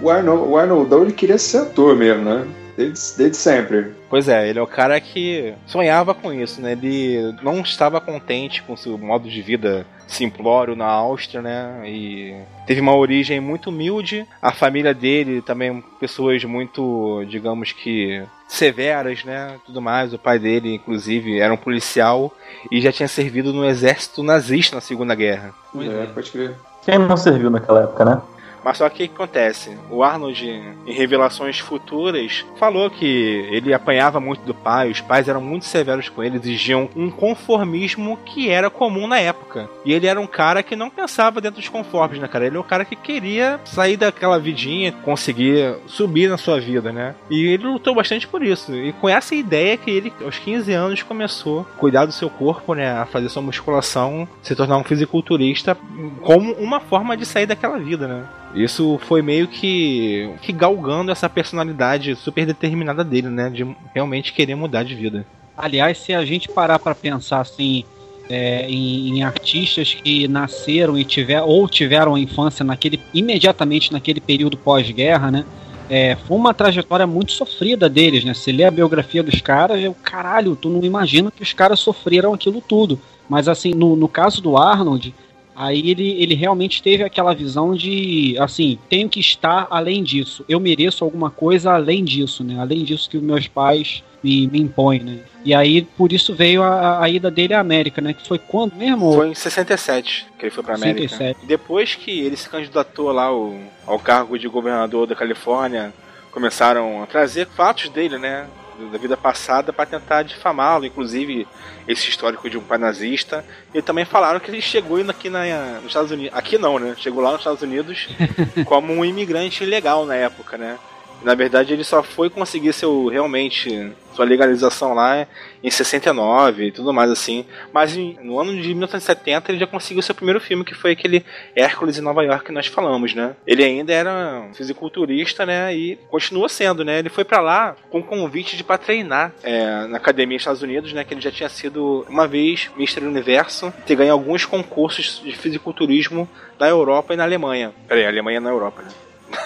o 0.00 0.08
Arnold, 0.08 0.48
o 0.48 0.56
Arnoldão 0.56 1.02
ele 1.02 1.12
queria 1.12 1.36
ser 1.36 1.58
ator 1.58 1.94
mesmo, 1.94 2.24
né? 2.24 2.46
Desde, 2.76 3.18
desde 3.18 3.36
sempre. 3.36 3.92
Pois 4.08 4.28
é, 4.28 4.48
ele 4.48 4.58
é 4.58 4.62
o 4.62 4.66
cara 4.66 5.00
que 5.00 5.54
sonhava 5.66 6.14
com 6.14 6.32
isso, 6.32 6.60
né? 6.60 6.72
Ele 6.72 7.34
não 7.42 7.60
estava 7.60 8.00
contente 8.00 8.62
com 8.62 8.76
seu 8.76 8.96
modo 8.96 9.28
de 9.28 9.42
vida 9.42 9.86
simplório 10.06 10.76
na 10.76 10.86
Áustria, 10.86 11.42
né? 11.42 11.82
E 11.86 12.34
teve 12.66 12.80
uma 12.80 12.94
origem 12.94 13.40
muito 13.40 13.70
humilde. 13.70 14.26
A 14.40 14.52
família 14.52 14.94
dele 14.94 15.42
também, 15.42 15.82
pessoas 15.98 16.44
muito, 16.44 17.24
digamos 17.28 17.72
que 17.72 18.22
severas, 18.48 19.24
né? 19.24 19.56
Tudo 19.64 19.80
mais. 19.80 20.12
O 20.12 20.18
pai 20.18 20.38
dele, 20.38 20.74
inclusive, 20.74 21.40
era 21.40 21.52
um 21.52 21.56
policial 21.56 22.32
e 22.70 22.80
já 22.80 22.92
tinha 22.92 23.08
servido 23.08 23.52
no 23.52 23.64
exército 23.64 24.22
nazista 24.22 24.76
na 24.76 24.82
Segunda 24.82 25.14
Guerra. 25.14 25.54
É, 25.74 26.06
pode 26.06 26.30
crer. 26.30 26.54
Quem 26.84 26.98
não 26.98 27.16
serviu 27.16 27.48
naquela 27.48 27.84
época, 27.84 28.04
né? 28.04 28.20
Mas 28.64 28.78
só 28.78 28.88
que 28.88 29.04
o 29.04 29.08
que 29.08 29.14
acontece? 29.14 29.76
O 29.90 30.02
Arnold, 30.02 30.46
em 30.86 30.92
revelações 30.92 31.58
futuras, 31.58 32.44
falou 32.58 32.90
que 32.90 33.06
ele 33.50 33.74
apanhava 33.74 34.20
muito 34.20 34.42
do 34.44 34.54
pai, 34.54 34.90
os 34.90 35.00
pais 35.00 35.28
eram 35.28 35.40
muito 35.40 35.64
severos 35.64 36.08
com 36.08 36.22
ele, 36.22 36.36
exigiam 36.36 36.88
um 36.94 37.10
conformismo 37.10 38.18
que 38.24 38.48
era 38.48 38.70
comum 38.70 39.06
na 39.06 39.18
época. 39.18 39.68
E 39.84 39.92
ele 39.92 40.06
era 40.06 40.20
um 40.20 40.26
cara 40.26 40.62
que 40.62 40.76
não 40.76 40.90
pensava 40.90 41.40
dentro 41.40 41.60
dos 41.60 41.68
conformes, 41.68 42.20
né, 42.20 42.28
cara? 42.28 42.46
Ele 42.46 42.56
é 42.56 42.60
um 42.60 42.64
cara 42.64 42.84
que 42.84 42.96
queria 42.96 43.60
sair 43.64 43.96
daquela 43.96 44.38
vidinha, 44.38 44.92
conseguir 44.92 45.76
subir 45.86 46.28
na 46.28 46.38
sua 46.38 46.60
vida, 46.60 46.92
né? 46.92 47.14
E 47.30 47.46
ele 47.46 47.64
lutou 47.64 47.94
bastante 47.94 48.26
por 48.26 48.42
isso. 48.42 48.74
E 48.74 48.92
com 48.92 49.08
essa 49.08 49.34
ideia 49.34 49.76
que 49.76 49.90
ele, 49.90 50.12
aos 50.22 50.38
15 50.38 50.72
anos, 50.72 51.02
começou 51.02 51.60
a 51.60 51.78
cuidar 51.78 52.06
do 52.06 52.12
seu 52.12 52.30
corpo, 52.30 52.74
né? 52.74 52.92
A 52.92 53.06
fazer 53.06 53.28
sua 53.28 53.42
musculação, 53.42 54.28
se 54.42 54.54
tornar 54.54 54.76
um 54.76 54.84
fisiculturista, 54.84 55.76
como 56.22 56.52
uma 56.52 56.80
forma 56.80 57.16
de 57.16 57.26
sair 57.26 57.46
daquela 57.46 57.78
vida, 57.78 58.06
né? 58.06 58.24
Isso 58.54 58.98
foi 59.06 59.22
meio 59.22 59.48
que, 59.48 60.30
que 60.42 60.52
galgando 60.52 61.10
essa 61.10 61.28
personalidade 61.28 62.14
super 62.16 62.44
determinada 62.44 63.02
dele, 63.02 63.28
né? 63.28 63.48
De 63.48 63.66
realmente 63.94 64.32
querer 64.32 64.54
mudar 64.54 64.82
de 64.82 64.94
vida. 64.94 65.26
Aliás, 65.56 65.98
se 65.98 66.12
a 66.12 66.24
gente 66.24 66.48
parar 66.48 66.78
para 66.78 66.94
pensar 66.94 67.40
assim 67.40 67.84
é, 68.28 68.66
em, 68.68 69.18
em 69.18 69.22
artistas 69.22 69.94
que 69.94 70.28
nasceram 70.28 70.98
e 70.98 71.04
tiver 71.04 71.42
ou 71.42 71.68
tiveram 71.68 72.14
a 72.14 72.20
infância 72.20 72.64
naquele 72.64 73.00
imediatamente 73.12 73.92
naquele 73.92 74.20
período 74.20 74.56
pós-guerra, 74.56 75.30
né? 75.30 75.44
É, 75.90 76.16
foi 76.16 76.36
uma 76.36 76.54
trajetória 76.54 77.06
muito 77.06 77.32
sofrida 77.32 77.88
deles, 77.88 78.24
né? 78.24 78.32
Se 78.32 78.52
lê 78.52 78.64
a 78.64 78.70
biografia 78.70 79.22
dos 79.22 79.40
caras, 79.40 79.82
eu, 79.82 79.94
caralho, 80.02 80.56
tu 80.56 80.68
não 80.68 80.82
imagina 80.82 81.30
que 81.30 81.42
os 81.42 81.52
caras 81.52 81.80
sofreram 81.80 82.32
aquilo 82.32 82.60
tudo. 82.60 82.98
Mas 83.28 83.48
assim, 83.48 83.72
no, 83.74 83.96
no 83.96 84.08
caso 84.08 84.40
do 84.40 84.56
Arnold, 84.56 85.14
Aí 85.54 85.90
ele, 85.90 86.10
ele 86.22 86.34
realmente 86.34 86.82
teve 86.82 87.02
aquela 87.02 87.34
visão 87.34 87.74
de, 87.74 88.36
assim, 88.38 88.78
tenho 88.88 89.08
que 89.08 89.20
estar 89.20 89.66
além 89.70 90.02
disso. 90.02 90.44
Eu 90.48 90.58
mereço 90.58 91.04
alguma 91.04 91.30
coisa 91.30 91.72
além 91.72 92.04
disso, 92.04 92.42
né? 92.42 92.58
Além 92.58 92.84
disso 92.84 93.08
que 93.08 93.18
os 93.18 93.22
meus 93.22 93.46
pais 93.46 94.02
me, 94.22 94.46
me 94.46 94.60
impõem, 94.60 95.00
né? 95.00 95.18
E 95.44 95.52
aí, 95.52 95.82
por 95.82 96.12
isso 96.12 96.34
veio 96.34 96.62
a, 96.62 97.02
a 97.02 97.08
ida 97.08 97.30
dele 97.30 97.52
à 97.52 97.60
América, 97.60 98.00
né? 98.00 98.14
Que 98.14 98.26
foi 98.26 98.38
quando 98.38 98.74
mesmo? 98.74 99.12
Foi 99.12 99.28
em 99.28 99.34
67 99.34 100.26
que 100.38 100.46
ele 100.46 100.50
foi 100.50 100.62
pra 100.62 100.76
América. 100.76 101.08
67. 101.08 101.46
Depois 101.46 101.94
que 101.94 102.20
ele 102.20 102.36
se 102.36 102.48
candidatou 102.48 103.10
lá 103.12 103.24
ao, 103.24 103.54
ao 103.86 103.98
cargo 103.98 104.38
de 104.38 104.48
governador 104.48 105.06
da 105.06 105.14
Califórnia, 105.14 105.92
começaram 106.30 107.02
a 107.02 107.06
trazer 107.06 107.46
fatos 107.46 107.88
dele, 107.88 108.18
né? 108.18 108.46
Da 108.90 108.98
vida 108.98 109.16
passada 109.16 109.72
para 109.72 109.86
tentar 109.86 110.22
difamá-lo, 110.22 110.84
inclusive 110.84 111.46
esse 111.86 112.08
histórico 112.08 112.48
de 112.48 112.58
um 112.58 112.62
pai 112.62 112.78
nazista. 112.78 113.44
E 113.74 113.80
também 113.80 114.04
falaram 114.04 114.40
que 114.40 114.50
ele 114.50 114.60
chegou 114.60 114.98
indo 114.98 115.10
aqui 115.10 115.28
na, 115.28 115.44
nos 115.76 115.86
Estados 115.86 116.10
Unidos. 116.10 116.36
Aqui 116.36 116.58
não, 116.58 116.78
né? 116.78 116.94
Chegou 116.98 117.22
lá 117.22 117.32
nos 117.32 117.40
Estados 117.40 117.62
Unidos 117.62 118.08
como 118.66 118.92
um 118.92 119.04
imigrante 119.04 119.64
ilegal 119.64 120.04
na 120.06 120.14
época, 120.14 120.56
né? 120.56 120.78
Na 121.24 121.34
verdade, 121.34 121.72
ele 121.72 121.84
só 121.84 122.02
foi 122.02 122.28
conseguir 122.28 122.72
seu 122.72 123.06
realmente 123.08 123.92
sua 124.14 124.24
legalização 124.24 124.94
lá 124.94 125.26
em 125.62 125.70
69 125.70 126.66
e 126.66 126.72
tudo 126.72 126.92
mais 126.92 127.10
assim. 127.10 127.44
Mas 127.72 127.96
no 127.96 128.38
ano 128.38 128.52
de 128.52 128.68
1970 128.68 129.50
ele 129.50 129.58
já 129.58 129.66
conseguiu 129.66 130.02
seu 130.02 130.14
primeiro 130.14 130.40
filme, 130.40 130.64
que 130.64 130.74
foi 130.74 130.92
aquele 130.92 131.24
Hércules 131.56 131.98
em 131.98 132.02
Nova 132.02 132.22
York 132.22 132.44
que 132.44 132.52
nós 132.52 132.66
falamos, 132.66 133.14
né? 133.14 133.34
Ele 133.46 133.64
ainda 133.64 133.92
era 133.92 134.48
fisiculturista, 134.54 135.46
né? 135.46 135.74
E 135.74 135.96
continua 136.10 136.48
sendo, 136.48 136.84
né? 136.84 136.98
Ele 136.98 137.08
foi 137.08 137.24
pra 137.24 137.40
lá 137.40 137.76
com 137.90 138.02
convite 138.02 138.56
de 138.56 138.64
pra 138.64 138.78
treinar 138.78 139.32
é, 139.42 139.86
na 139.86 139.96
academia 139.96 140.36
dos 140.36 140.42
Estados 140.42 140.62
Unidos, 140.62 140.92
né? 140.92 141.04
Que 141.04 141.14
ele 141.14 141.20
já 141.20 141.30
tinha 141.30 141.48
sido 141.48 142.04
uma 142.08 142.26
vez 142.26 142.70
Mr. 142.76 143.04
Universo, 143.06 143.72
ter 143.86 143.96
ganho 143.96 144.12
alguns 144.12 144.44
concursos 144.44 145.20
de 145.24 145.32
fisiculturismo 145.36 146.28
na 146.58 146.68
Europa 146.68 147.14
e 147.14 147.16
na 147.16 147.24
Alemanha. 147.24 147.72
Peraí, 147.88 148.06
Alemanha 148.06 148.40
na 148.40 148.50
Europa, 148.50 148.82
né? 148.82 148.88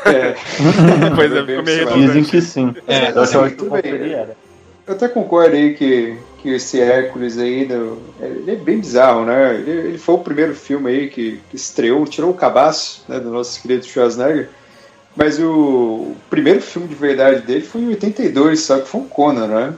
É. 0.05 0.35
Pois 1.15 1.33
é, 1.33 1.43
Bem 1.43 1.65
ficou 1.65 1.97
meio. 1.97 2.09
Dizem 2.09 2.25
que 2.25 2.41
sim. 2.41 2.75
É, 2.87 3.11
eu 3.11 3.23
acho 3.23 3.43
que 3.51 3.51
tudo 3.57 3.75
o 3.75 3.83
bem. 3.83 3.93
ele 3.93 4.13
era. 4.13 4.37
Eu 4.87 4.95
até 4.95 5.09
concordo 5.09 5.57
aí 5.57 5.75
que, 5.75 6.17
que 6.41 6.51
esse 6.51 6.81
Hércules 6.81 7.39
aí, 7.39 7.69
ele 8.21 8.51
é 8.51 8.55
bem 8.55 8.79
bizarro, 8.79 9.25
né? 9.25 9.55
Ele, 9.55 9.71
ele 9.71 9.99
foi 9.99 10.15
o 10.15 10.19
primeiro 10.19 10.55
filme 10.55 10.91
aí 10.91 11.09
que, 11.09 11.41
que 11.51 11.57
estreou, 11.57 12.07
tirou 12.07 12.31
o 12.31 12.35
cabaço 12.35 13.05
né, 13.09 13.19
do 13.19 13.31
nosso 13.31 13.61
querido 13.61 13.85
Schwarzenegger. 13.85 14.49
Mas 15.17 15.41
o, 15.41 15.51
o 15.51 16.17
primeiro 16.31 16.61
filme 16.61 16.87
de 16.87 16.95
verdade 16.95 17.41
dele 17.41 17.63
foi 17.63 17.81
em 17.81 17.89
82, 17.89 18.61
só 18.61 18.79
que 18.79 18.87
foi 18.87 19.01
um 19.01 19.09
Conan, 19.09 19.47
né? 19.47 19.75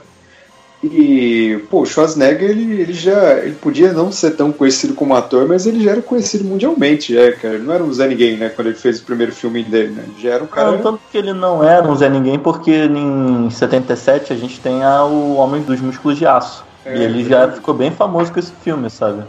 E, 0.81 1.61
pô, 1.69 1.81
o 1.81 1.85
Schwarzenegger, 1.85 2.49
ele, 2.49 2.81
ele 2.81 2.93
já 2.93 3.37
ele 3.39 3.55
podia 3.55 3.91
não 3.91 4.11
ser 4.11 4.31
tão 4.31 4.49
conhecido 4.49 4.93
como 4.93 5.13
ator, 5.13 5.45
mas 5.45 5.67
ele 5.67 5.83
já 5.83 5.91
era 5.91 6.01
conhecido 6.01 6.45
mundialmente, 6.45 7.13
já, 7.13 7.33
cara. 7.33 7.55
Ele 7.55 7.65
não 7.65 7.73
era 7.73 7.83
um 7.83 7.91
Zé 7.91 8.07
Ninguém, 8.07 8.37
né, 8.37 8.49
quando 8.49 8.67
ele 8.67 8.77
fez 8.77 8.99
o 8.99 9.03
primeiro 9.03 9.33
filme 9.33 9.61
dele, 9.61 9.89
né? 9.89 10.05
Ele 10.07 10.21
já 10.21 10.35
era 10.35 10.43
um 10.43 10.47
cara... 10.47 10.71
Não, 10.71 10.81
tanto 10.81 11.01
que 11.11 11.17
ele 11.17 11.33
não 11.33 11.61
era 11.61 11.85
um 11.85 11.95
Zé 11.95 12.07
Ninguém, 12.07 12.39
porque 12.39 12.71
em 12.71 13.49
77 13.49 14.31
a 14.31 14.37
gente 14.37 14.59
tem 14.61 14.81
a, 14.81 15.03
o 15.03 15.35
Homem 15.35 15.61
dos 15.61 15.81
Músculos 15.81 16.17
de 16.17 16.25
Aço. 16.25 16.63
É, 16.85 16.97
e 16.97 17.03
ele 17.03 17.27
já 17.27 17.51
ficou 17.51 17.73
bem 17.73 17.91
famoso 17.91 18.31
com 18.31 18.39
esse 18.39 18.53
filme, 18.63 18.89
sabe? 18.89 19.23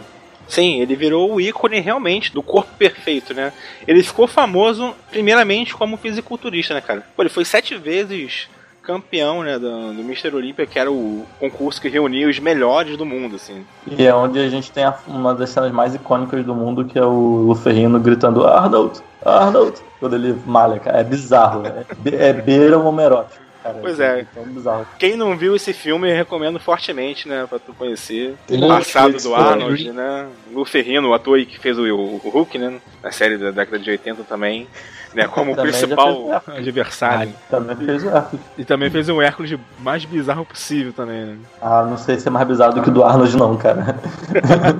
Sim, 0.46 0.80
ele 0.80 0.94
virou 0.96 1.32
o 1.34 1.40
ícone 1.40 1.80
realmente 1.80 2.32
do 2.32 2.42
corpo 2.42 2.70
perfeito, 2.76 3.34
né? 3.34 3.52
Ele 3.86 4.02
ficou 4.02 4.26
famoso 4.26 4.94
primeiramente 5.10 5.74
como 5.74 5.96
fisiculturista, 5.96 6.74
né, 6.74 6.80
cara? 6.80 7.04
Pô, 7.16 7.22
ele 7.22 7.28
foi 7.28 7.44
sete 7.44 7.76
vezes 7.76 8.48
campeão, 8.82 9.42
né, 9.42 9.58
do, 9.58 9.92
do 9.94 10.00
Mr. 10.02 10.34
Olympia, 10.34 10.66
que 10.66 10.78
era 10.78 10.90
o 10.90 11.24
concurso 11.38 11.80
que 11.80 11.88
reunia 11.88 12.28
os 12.28 12.38
melhores 12.38 12.96
do 12.96 13.04
mundo, 13.06 13.36
assim. 13.36 13.64
E 13.86 14.06
é 14.06 14.14
onde 14.14 14.38
a 14.38 14.48
gente 14.48 14.70
tem 14.72 14.84
a- 14.84 14.94
uma 15.06 15.34
das 15.34 15.50
cenas 15.50 15.70
mais 15.72 15.94
icônicas 15.94 16.44
do 16.44 16.54
mundo, 16.54 16.84
que 16.84 16.98
é 16.98 17.04
o 17.04 17.42
Luferrino 17.46 18.00
gritando 18.00 18.46
Arnold, 18.46 19.00
Arnold, 19.24 19.74
quando 19.98 20.14
ele 20.16 20.34
malha, 20.46 20.78
cara. 20.80 20.98
É 20.98 21.04
bizarro. 21.04 21.62
É, 21.66 21.84
be- 21.98 22.16
é 22.16 22.32
beira 22.32 22.78
homerótico, 22.78 23.42
cara. 23.62 23.78
Pois 23.80 24.00
é. 24.00 24.26
tão 24.34 24.44
bizarro. 24.44 24.86
Quem 24.98 25.16
não 25.16 25.36
viu 25.36 25.54
esse 25.56 25.72
filme, 25.72 26.10
eu 26.10 26.16
recomendo 26.16 26.58
fortemente, 26.58 27.28
né, 27.28 27.46
pra 27.48 27.58
tu 27.58 27.72
conhecer. 27.72 28.34
Tem 28.46 28.58
o 28.58 28.60
no 28.60 28.68
passado 28.68 29.16
do. 29.16 29.34
Arnold, 29.34 29.92
né? 29.92 30.26
Lu 30.52 30.64
Ferrino, 30.64 31.08
o 31.08 31.14
ator 31.14 31.38
aí 31.38 31.46
que 31.46 31.58
fez 31.58 31.78
o, 31.78 31.82
o 31.82 32.16
Hulk, 32.28 32.58
né? 32.58 32.80
Na 33.02 33.10
série 33.10 33.38
da 33.38 33.50
década 33.50 33.78
de 33.78 33.90
80 33.90 34.24
também. 34.24 34.68
Né, 35.12 35.26
como 35.26 35.56
Também 35.56 35.72
principal 35.72 36.22
o 36.24 36.32
adversário. 36.46 37.34
Também 37.50 37.74
fez 37.74 38.04
o 38.04 38.08
Hércules. 38.08 38.46
E 38.56 38.64
também 38.64 38.90
fez 38.90 39.08
um 39.08 39.20
Hércules 39.20 39.58
mais 39.80 40.04
bizarro 40.04 40.46
possível 40.46 40.92
também, 40.92 41.24
né? 41.24 41.38
Ah, 41.60 41.82
não 41.82 41.98
sei 41.98 42.16
se 42.16 42.28
é 42.28 42.30
mais 42.30 42.46
bizarro 42.46 42.74
do 42.74 42.82
que 42.82 42.90
o 42.90 42.92
do 42.92 43.02
Arnold, 43.02 43.36
não, 43.36 43.56
cara. 43.56 43.96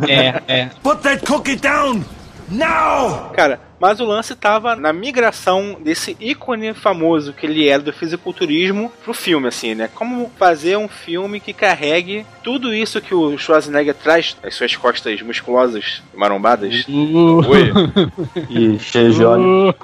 É, 0.09 0.41
é. 0.47 0.71
Put 0.85 1.03
that 1.03 1.27
cookie 1.27 1.57
down! 1.57 2.05
Now! 2.49 3.31
Cara, 3.35 3.59
mas 3.81 3.99
o 3.99 4.05
lance 4.05 4.37
tava 4.37 4.77
na 4.77 4.93
migração 4.93 5.79
desse 5.81 6.15
ícone 6.21 6.75
famoso 6.75 7.33
que 7.33 7.47
ele 7.47 7.67
era 7.67 7.83
do 7.83 7.93
fisiculturismo 7.93 8.93
pro 9.03 9.15
filme, 9.15 9.49
assim, 9.49 9.75
né? 9.75 9.89
Como 9.95 10.31
fazer 10.39 10.77
um 10.77 10.87
filme 10.87 11.41
que 11.41 11.55
carregue 11.55 12.27
tudo 12.43 12.75
isso 12.75 13.01
que 13.01 13.15
o 13.15 13.39
Schwarzenegger 13.39 13.95
traz, 13.95 14.37
as 14.43 14.55
suas 14.55 14.77
costas 14.77 15.23
musculosas 15.23 16.03
e 16.13 16.17
marombadas. 16.17 16.85
Oi? 16.89 17.71
E 18.51 18.79
cheio 18.79 19.13
de 19.13 19.25
óleo. 19.25 19.75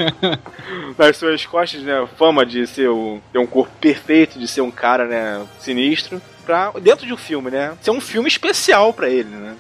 nas 0.98 1.16
suas 1.16 1.46
costas, 1.46 1.82
né? 1.82 2.06
Fama 2.18 2.44
de 2.44 2.66
ser 2.66 2.88
o, 2.88 3.20
ter 3.32 3.38
um 3.38 3.46
corpo 3.46 3.72
perfeito, 3.80 4.38
de 4.38 4.46
ser 4.46 4.60
um 4.60 4.70
cara, 4.70 5.06
né? 5.06 5.46
Sinistro. 5.58 6.20
Pra, 6.44 6.70
dentro 6.80 7.06
de 7.06 7.12
um 7.12 7.16
filme, 7.16 7.50
né? 7.50 7.76
Ser 7.80 7.90
um 7.90 8.00
filme 8.00 8.28
especial 8.28 8.92
pra 8.92 9.08
ele, 9.08 9.30
né? 9.30 9.54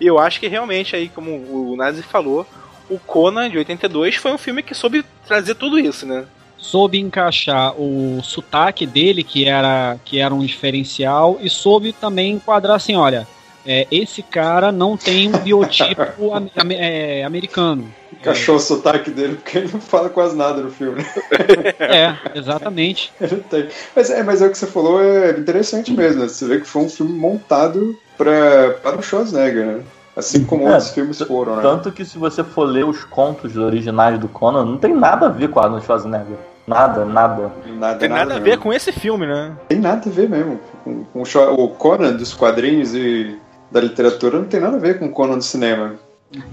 E 0.00 0.06
eu 0.06 0.18
acho 0.18 0.38
que 0.38 0.46
realmente 0.46 0.94
aí, 0.94 1.08
como 1.08 1.30
o 1.30 1.74
Nazi 1.76 2.02
falou, 2.02 2.46
o 2.88 2.98
Conan 2.98 3.50
de 3.50 3.58
82 3.58 4.16
foi 4.16 4.32
um 4.32 4.38
filme 4.38 4.62
que 4.62 4.74
soube 4.74 5.04
trazer 5.26 5.54
tudo 5.54 5.78
isso, 5.78 6.06
né? 6.06 6.24
Soube 6.56 6.98
encaixar 6.98 7.74
o 7.80 8.20
sotaque 8.22 8.84
dele, 8.86 9.22
que 9.22 9.46
era, 9.46 9.96
que 10.04 10.18
era 10.18 10.34
um 10.34 10.44
diferencial, 10.44 11.38
e 11.40 11.48
soube 11.48 11.92
também 11.92 12.32
enquadrar 12.32 12.76
assim, 12.76 12.96
olha, 12.96 13.28
é, 13.64 13.86
esse 13.90 14.22
cara 14.22 14.72
não 14.72 14.96
tem 14.96 15.28
um 15.28 15.38
biotipo 15.38 16.02
am, 16.34 16.50
am, 16.56 16.72
é, 16.72 17.22
americano. 17.22 17.92
Encaixou 18.12 18.56
o 18.56 18.60
sotaque 18.60 19.10
dele 19.10 19.36
porque 19.36 19.58
ele 19.58 19.70
não 19.72 19.80
fala 19.80 20.08
quase 20.08 20.34
nada 20.34 20.62
no 20.62 20.70
filme. 20.70 21.04
É, 21.78 22.16
exatamente. 22.34 23.12
mas, 23.94 24.10
é, 24.10 24.22
mas 24.22 24.42
é 24.42 24.46
o 24.46 24.50
que 24.50 24.58
você 24.58 24.66
falou, 24.66 25.02
é 25.02 25.30
interessante 25.30 25.92
mesmo. 25.92 26.22
Né? 26.22 26.28
Você 26.28 26.46
vê 26.46 26.60
que 26.60 26.66
foi 26.66 26.82
um 26.82 26.88
filme 26.88 27.12
montado 27.12 27.96
pra, 28.16 28.70
para 28.82 28.98
o 28.98 29.02
Schwarzenegger, 29.02 29.66
né? 29.66 29.82
Assim 30.18 30.44
como 30.44 30.66
é, 30.66 30.72
outros 30.72 30.90
filmes 30.90 31.18
foram, 31.22 31.56
né? 31.56 31.62
Tanto 31.62 31.92
que 31.92 32.04
se 32.04 32.18
você 32.18 32.42
for 32.42 32.64
ler 32.64 32.84
os 32.84 33.04
contos 33.04 33.56
originais 33.56 34.18
do 34.18 34.26
Conan, 34.26 34.64
não 34.64 34.76
tem 34.76 34.92
nada 34.92 35.26
a 35.26 35.28
ver 35.28 35.48
com 35.48 35.60
Arnold 35.60 35.86
Schwarzenegger. 35.86 36.36
Nada, 36.66 37.04
nada. 37.04 37.52
nada 37.78 37.98
tem 37.98 38.08
nada, 38.08 38.24
nada 38.24 38.34
a 38.34 38.38
ver 38.40 38.58
com 38.58 38.72
esse 38.72 38.90
filme, 38.90 39.28
né? 39.28 39.52
Tem 39.68 39.78
nada 39.78 40.08
a 40.08 40.12
ver 40.12 40.28
mesmo. 40.28 40.58
Com, 40.82 41.04
com 41.04 41.22
o 41.22 41.68
Conan 41.68 42.14
dos 42.14 42.34
quadrinhos 42.34 42.96
e 42.96 43.38
da 43.70 43.80
literatura 43.80 44.40
não 44.40 44.46
tem 44.46 44.58
nada 44.58 44.76
a 44.76 44.80
ver 44.80 44.98
com 44.98 45.06
o 45.06 45.10
Conan 45.12 45.38
do 45.38 45.44
cinema. 45.44 45.94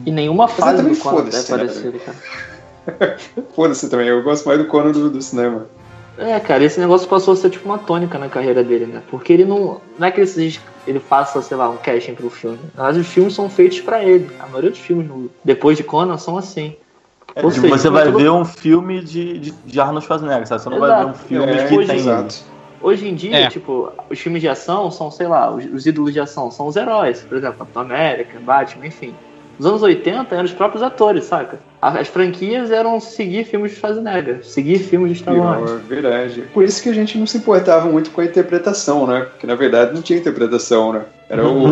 E 0.05 0.11
nenhuma 0.11 0.47
fase 0.47 0.83
do 0.83 0.95
Conan 0.97 1.27
é 1.33 1.41
parecida, 1.41 1.99
cara. 1.99 3.17
Foda-se 3.55 3.89
também, 3.89 4.07
eu 4.07 4.21
gosto 4.21 4.45
mais 4.45 4.59
do 4.59 4.67
Conan 4.67 4.91
do, 4.91 5.09
do 5.09 5.21
cinema. 5.23 5.65
É, 6.17 6.39
cara, 6.39 6.63
esse 6.63 6.79
negócio 6.79 7.07
passou 7.07 7.33
a 7.33 7.37
ser 7.37 7.49
tipo 7.49 7.65
uma 7.65 7.77
tônica 7.77 8.17
na 8.17 8.29
carreira 8.29 8.63
dele, 8.63 8.85
né? 8.85 9.01
Porque 9.09 9.33
ele 9.33 9.45
não. 9.45 9.81
Não 9.99 10.07
é 10.07 10.11
que 10.11 10.21
ele, 10.21 10.59
ele 10.87 10.99
faça, 10.99 11.41
sei 11.41 11.57
lá, 11.57 11.69
um 11.69 11.77
casting 11.77 12.13
pro 12.13 12.29
filme. 12.29 12.59
Mas 12.75 12.95
os 12.95 13.07
filmes 13.07 13.33
são 13.33 13.49
feitos 13.49 13.81
para 13.81 14.03
ele. 14.03 14.29
A 14.39 14.47
maioria 14.47 14.69
dos 14.69 14.79
filmes, 14.79 15.07
no, 15.07 15.29
depois 15.43 15.77
de 15.77 15.83
Conan, 15.83 16.17
são 16.17 16.37
assim. 16.37 16.75
É, 17.35 17.43
Ou 17.43 17.51
seja, 17.51 17.67
você 17.67 17.89
vai 17.89 18.09
ver 18.11 18.29
um 18.29 18.45
filme 18.45 19.03
de, 19.03 19.39
de, 19.39 19.51
de 19.51 19.79
Arnold 19.79 20.05
Schwarzenegger, 20.05 20.47
sabe? 20.47 20.61
Você 20.61 20.69
não 20.69 20.77
exato. 20.77 20.93
vai 20.93 21.05
ver 21.05 21.11
um 21.11 21.13
filme 21.13 21.51
é, 21.51 21.67
que 21.67 21.85
tem. 21.85 21.97
Exato. 21.97 22.35
Hoje 22.81 23.07
em 23.07 23.15
dia, 23.15 23.35
é. 23.35 23.47
tipo, 23.49 23.91
os 24.09 24.19
filmes 24.19 24.41
de 24.41 24.47
ação 24.47 24.91
são, 24.91 25.09
sei 25.09 25.27
lá, 25.27 25.49
os, 25.49 25.65
os 25.65 25.85
ídolos 25.85 26.13
de 26.13 26.19
ação 26.19 26.49
são 26.51 26.67
os 26.67 26.75
heróis. 26.75 27.21
Por 27.21 27.37
exemplo, 27.37 27.57
Capitão 27.57 27.81
América, 27.81 28.39
Batman, 28.39 28.87
enfim. 28.87 29.13
Nos 29.57 29.67
anos 29.67 29.81
80 29.81 30.33
eram 30.33 30.45
os 30.45 30.53
próprios 30.53 30.83
atores, 30.83 31.25
saca? 31.25 31.59
As 31.81 32.07
franquias 32.07 32.71
eram 32.71 32.99
seguir 32.99 33.45
filmes 33.45 33.71
de 33.71 33.77
Schwarzenegger, 33.77 34.43
seguir 34.43 34.79
filmes 34.79 35.13
de 35.13 35.19
Star 35.19 35.35
Wars. 35.35 35.71
É 35.71 35.75
verdade. 35.75 36.41
Por 36.53 36.63
isso 36.63 36.81
que 36.81 36.89
a 36.89 36.93
gente 36.93 37.17
não 37.17 37.27
se 37.27 37.37
importava 37.37 37.87
muito 37.87 38.09
com 38.11 38.21
a 38.21 38.25
interpretação, 38.25 39.05
né? 39.05 39.21
Porque 39.21 39.45
na 39.45 39.55
verdade 39.55 39.93
não 39.93 40.01
tinha 40.01 40.17
interpretação, 40.17 40.93
né? 40.93 41.01
Era 41.29 41.47
o. 41.47 41.67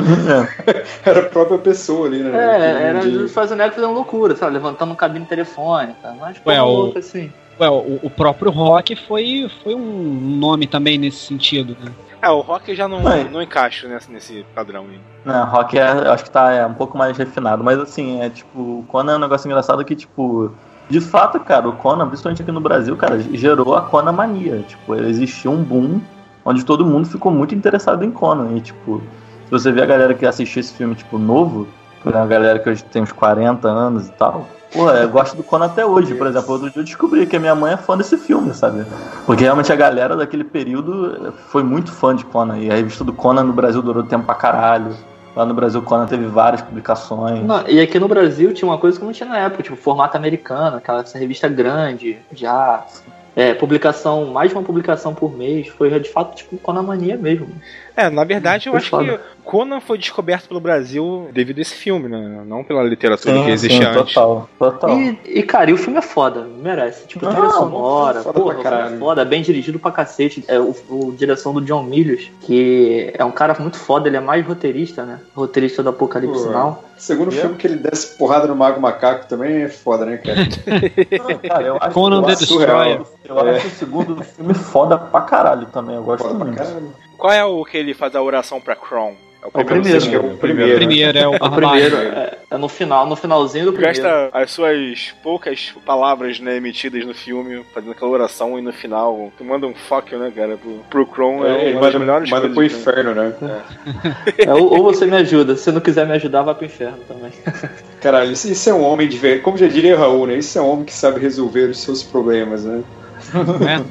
era 1.04 1.20
a 1.20 1.24
própria 1.24 1.58
pessoa 1.58 2.08
ali, 2.08 2.20
né? 2.20 2.32
É, 2.32 2.84
era 2.90 3.00
de... 3.00 3.18
o 3.18 3.28
Schwarzenegger 3.28 3.74
fazendo 3.74 3.94
loucura, 3.94 4.36
sabe? 4.36 4.54
Levantando 4.54 4.92
um 4.92 4.96
cabine 4.96 5.26
telefônica. 5.26 6.16
Mas 6.20 6.38
Ué, 6.46 6.62
louco, 6.62 7.00
assim. 7.00 7.32
Ué, 7.60 7.70
o, 7.70 8.00
o 8.04 8.10
próprio 8.10 8.52
Rock 8.52 8.96
foi, 8.96 9.50
foi 9.64 9.76
um 9.76 10.38
nome 10.38 10.68
também 10.68 10.98
nesse 10.98 11.18
sentido, 11.18 11.78
né? 11.80 11.92
É, 12.22 12.30
o 12.30 12.40
rock 12.40 12.74
já 12.74 12.88
não, 12.88 13.02
não 13.02 13.42
encaixa 13.42 13.86
nesse, 13.86 14.10
nesse 14.10 14.46
padrão 14.56 14.86
aí. 14.90 14.98
Não, 15.26 15.46
rock 15.46 15.78
é, 15.78 15.84
acho 15.84 16.24
que 16.24 16.32
tá 16.32 16.54
é, 16.54 16.66
um 16.66 16.74
pouco 16.74 16.98
mais 16.98 17.18
refinado, 17.18 17.62
mas 17.62 17.78
assim, 17.78 18.22
é 18.22 18.30
tipo, 18.30 18.60
o 18.80 18.86
Conan 18.88 19.14
é 19.14 19.16
um 19.18 19.20
negócio 19.20 19.46
engraçado 19.46 19.84
que, 19.84 19.94
tipo, 19.94 20.50
de 20.90 21.02
fato, 21.02 21.38
cara, 21.42 21.68
o 21.68 21.74
Conan, 21.74 22.08
principalmente 22.08 22.42
aqui 22.42 22.52
no 22.52 22.62
Brasil, 22.62 22.96
cara, 22.96 23.20
gerou 23.20 23.76
a 23.76 23.82
Conan 23.82 24.14
mania. 24.14 24.64
Tipo, 24.68 24.96
existiu 24.96 25.52
um 25.52 25.62
boom 25.62 26.00
onde 26.46 26.64
todo 26.64 26.86
mundo 26.86 27.08
ficou 27.08 27.32
muito 27.32 27.54
interessado 27.54 28.06
em 28.06 28.12
Conan. 28.12 28.56
E, 28.56 28.62
tipo, 28.62 29.02
se 29.46 29.52
você 29.52 29.72
vê 29.72 29.82
a 29.82 29.86
galera 29.86 30.14
que 30.14 30.26
assistiu 30.26 30.62
esse 30.62 30.74
filme, 30.74 30.96
tipo, 30.96 31.18
novo, 31.18 31.68
a 32.06 32.26
galera 32.26 32.58
que 32.60 32.70
hoje 32.70 32.84
tem 32.86 33.02
uns 33.02 33.12
40 33.12 33.68
anos 33.68 34.08
e 34.08 34.12
tal, 34.14 34.48
Pô, 34.74 34.90
eu 34.90 35.08
gosto 35.08 35.38
do 35.38 35.44
Conan 35.44 35.68
até 35.68 35.86
hoje, 35.86 36.16
por 36.16 36.26
exemplo. 36.26 36.52
Outro 36.52 36.70
dia 36.70 36.82
eu 36.82 36.84
descobri 36.84 37.28
que 37.28 37.36
a 37.36 37.40
minha 37.40 37.54
mãe 37.54 37.74
é 37.74 37.78
fã 37.78 37.96
desse 37.96 38.18
filme, 38.18 38.54
sabe? 38.54 38.84
Porque 39.26 39.44
realmente 39.44 39.72
a 39.72 39.76
galera 39.76 40.16
daquele 40.16 40.44
período 40.44 41.32
foi 41.50 41.62
muito 41.62 41.92
fã 41.92 42.16
de 42.16 42.26
Conan. 42.26 42.58
E 42.58 42.72
a 42.72 42.76
revista 42.76 43.04
do 43.04 43.14
Conan 43.14 43.44
no 43.44 43.54
Brasil 43.54 43.82
durou 43.84 44.04
tempo 44.04 44.26
pra 44.26 44.34
caralho. 44.34 44.96
Lá 45.36 45.46
no 45.46 45.54
Brasil, 45.54 45.82
Conan 45.82 46.06
teve 46.06 46.26
várias 46.26 46.62
publicações. 46.62 47.44
Não, 47.44 47.68
e 47.68 47.80
aqui 47.80 48.00
no 48.00 48.08
Brasil 48.08 48.54
tinha 48.54 48.70
uma 48.70 48.78
coisa 48.78 49.00
que 49.00 49.06
não 49.06 49.12
tinha 49.12 49.30
na 49.30 49.40
época, 49.40 49.64
tipo, 49.64 49.76
formato 49.76 50.16
americano, 50.16 50.78
aquela 50.78 51.02
essa 51.02 51.18
revista 51.18 51.48
grande, 51.48 52.20
já 52.32 52.86
é, 53.36 53.54
publicação, 53.54 54.26
mais 54.28 54.50
de 54.50 54.56
uma 54.56 54.64
publicação 54.64 55.14
por 55.14 55.36
mês, 55.36 55.68
foi 55.70 56.00
de 56.00 56.10
fato 56.10 56.36
tipo 56.36 56.58
Conan 56.58 56.84
Mania 56.84 57.18
mesmo. 57.18 57.48
É, 57.96 58.10
na 58.10 58.24
verdade 58.24 58.68
eu 58.68 58.76
acho 58.76 58.90
foda. 58.90 59.18
que 59.18 59.20
Conan 59.44 59.80
foi 59.80 59.98
descoberto 59.98 60.48
pelo 60.48 60.60
Brasil 60.60 61.30
devido 61.32 61.60
a 61.60 61.62
esse 61.62 61.76
filme, 61.76 62.08
né? 62.08 62.44
Não 62.46 62.64
pela 62.64 62.82
literatura 62.84 63.36
sim, 63.36 63.44
que 63.44 63.52
existia 63.52 63.94
sim, 63.94 64.00
antes. 64.00 64.14
Total, 64.14 64.50
total. 64.58 65.00
E, 65.00 65.20
e, 65.26 65.44
cara, 65.44 65.70
e 65.70 65.74
o 65.74 65.78
filme 65.78 66.00
é 66.00 66.02
foda, 66.02 66.44
merece. 66.44 67.06
Tipo, 67.08 67.28
trilha 67.28 67.50
sonora, 67.50 68.22
foda 68.22 68.40
porra, 68.40 68.90
é 68.94 68.98
foda, 68.98 69.26
bem 69.26 69.42
dirigido 69.42 69.78
pra 69.80 69.92
cacete. 69.92 70.44
É 70.48 70.60
o, 70.60 70.76
o, 70.90 71.12
direção 71.12 71.54
do 71.54 71.62
John 71.62 71.84
Milius, 71.84 72.32
que 72.42 73.12
é 73.14 73.24
um 73.24 73.32
cara 73.32 73.56
muito 73.60 73.78
foda, 73.78 74.08
ele 74.08 74.18
é 74.18 74.22
mais 74.22 74.46
roteirista, 74.46 75.04
né? 75.04 75.20
Roteirista 75.36 75.84
do 75.84 75.90
Apocalipse 75.90 76.48
Now. 76.48 76.84
Segundo 76.98 77.32
yeah. 77.32 77.42
filme 77.42 77.58
que 77.58 77.68
ele 77.68 77.76
desce 77.76 78.18
porrada 78.18 78.48
no 78.48 78.56
Mago 78.56 78.80
Macaco 78.80 79.28
também 79.28 79.64
é 79.64 79.68
foda, 79.68 80.06
né, 80.06 80.18
cara? 80.18 80.40
Não, 81.20 81.50
cara 81.50 81.64
eu 81.64 81.78
acho, 81.82 81.92
Conan 81.92 82.24
the 82.24 82.36
Destroyer. 82.36 83.02
Eu 83.26 83.40
acho 83.40 83.68
o 83.68 83.72
segundo 83.72 84.24
filme 84.24 84.54
foda 84.54 84.98
pra 84.98 85.22
caralho 85.22 85.66
também, 85.66 85.96
eu 85.96 86.04
gosto 86.04 86.24
foda 86.24 86.46
muito. 86.46 86.62
Qual 87.24 87.32
é 87.32 87.46
o 87.46 87.64
que 87.64 87.78
ele 87.78 87.94
faz 87.94 88.14
a 88.18 88.22
oração 88.22 88.60
pra 88.60 88.76
Kron? 88.76 89.16
É 89.42 89.48
o 89.48 89.64
primeiro, 89.64 89.98
é 89.98 89.98
o 89.98 90.02
primeiro. 90.02 90.28
É 90.28 90.34
o 90.34 90.38
primeiro, 90.38 90.76
primeiro 90.76 91.18
é 91.18 91.26
o, 91.26 91.36
o 91.36 91.52
primeiro. 91.52 91.96
É, 91.96 92.38
é, 92.52 92.58
no 92.58 92.68
final, 92.68 93.08
no 93.08 93.16
finalzinho 93.16 93.68
do 93.68 93.72
primeiro. 93.72 93.98
Gasta 93.98 94.30
as 94.34 94.52
suas 94.52 95.16
poucas 95.24 95.74
palavras, 95.86 96.42
né, 96.42 96.58
emitidas 96.58 97.06
no 97.06 97.14
filme, 97.14 97.64
fazendo 97.74 97.94
aquela 97.94 98.12
oração 98.12 98.60
e 98.60 98.62
no 98.62 98.74
final, 98.74 99.32
tu 99.38 99.46
manda 99.46 99.66
um 99.66 99.74
fuck, 99.74 100.14
né, 100.18 100.34
cara, 100.36 100.58
pro, 100.58 100.80
pro 100.90 101.06
Kron, 101.06 101.46
é, 101.46 101.72
é 101.72 101.78
uma 101.78 101.90
das 101.90 101.96
melhores 101.96 102.30
manda 102.30 102.50
pro 102.50 102.62
inferno, 102.62 103.16
né? 103.16 103.34
É. 104.38 104.44
é. 104.44 104.54
ou, 104.54 104.80
ou, 104.80 104.84
você 104.84 105.06
me 105.06 105.16
ajuda, 105.16 105.56
se 105.56 105.72
não 105.72 105.80
quiser 105.80 106.06
me 106.06 106.12
ajudar, 106.16 106.42
vai 106.42 106.56
pro 106.56 106.66
inferno 106.66 107.00
também. 107.08 107.32
Caralho, 108.02 108.34
isso, 108.34 108.52
isso 108.52 108.70
é 108.70 108.74
um 108.74 108.84
homem 108.84 109.08
de 109.08 109.18
ver, 109.18 109.42
como 109.42 109.56
já 109.56 109.68
diria 109.68 109.98
Raul, 109.98 110.28
né? 110.28 110.36
Isso 110.36 110.60
é 110.60 110.62
um 110.62 110.70
homem 110.70 110.84
que 110.84 110.94
sabe 110.94 111.22
resolver 111.22 111.70
os 111.70 111.80
seus 111.80 112.04
problemas, 112.04 112.66
né? 112.66 112.84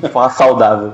É, 0.05 0.29
saudável. 0.29 0.92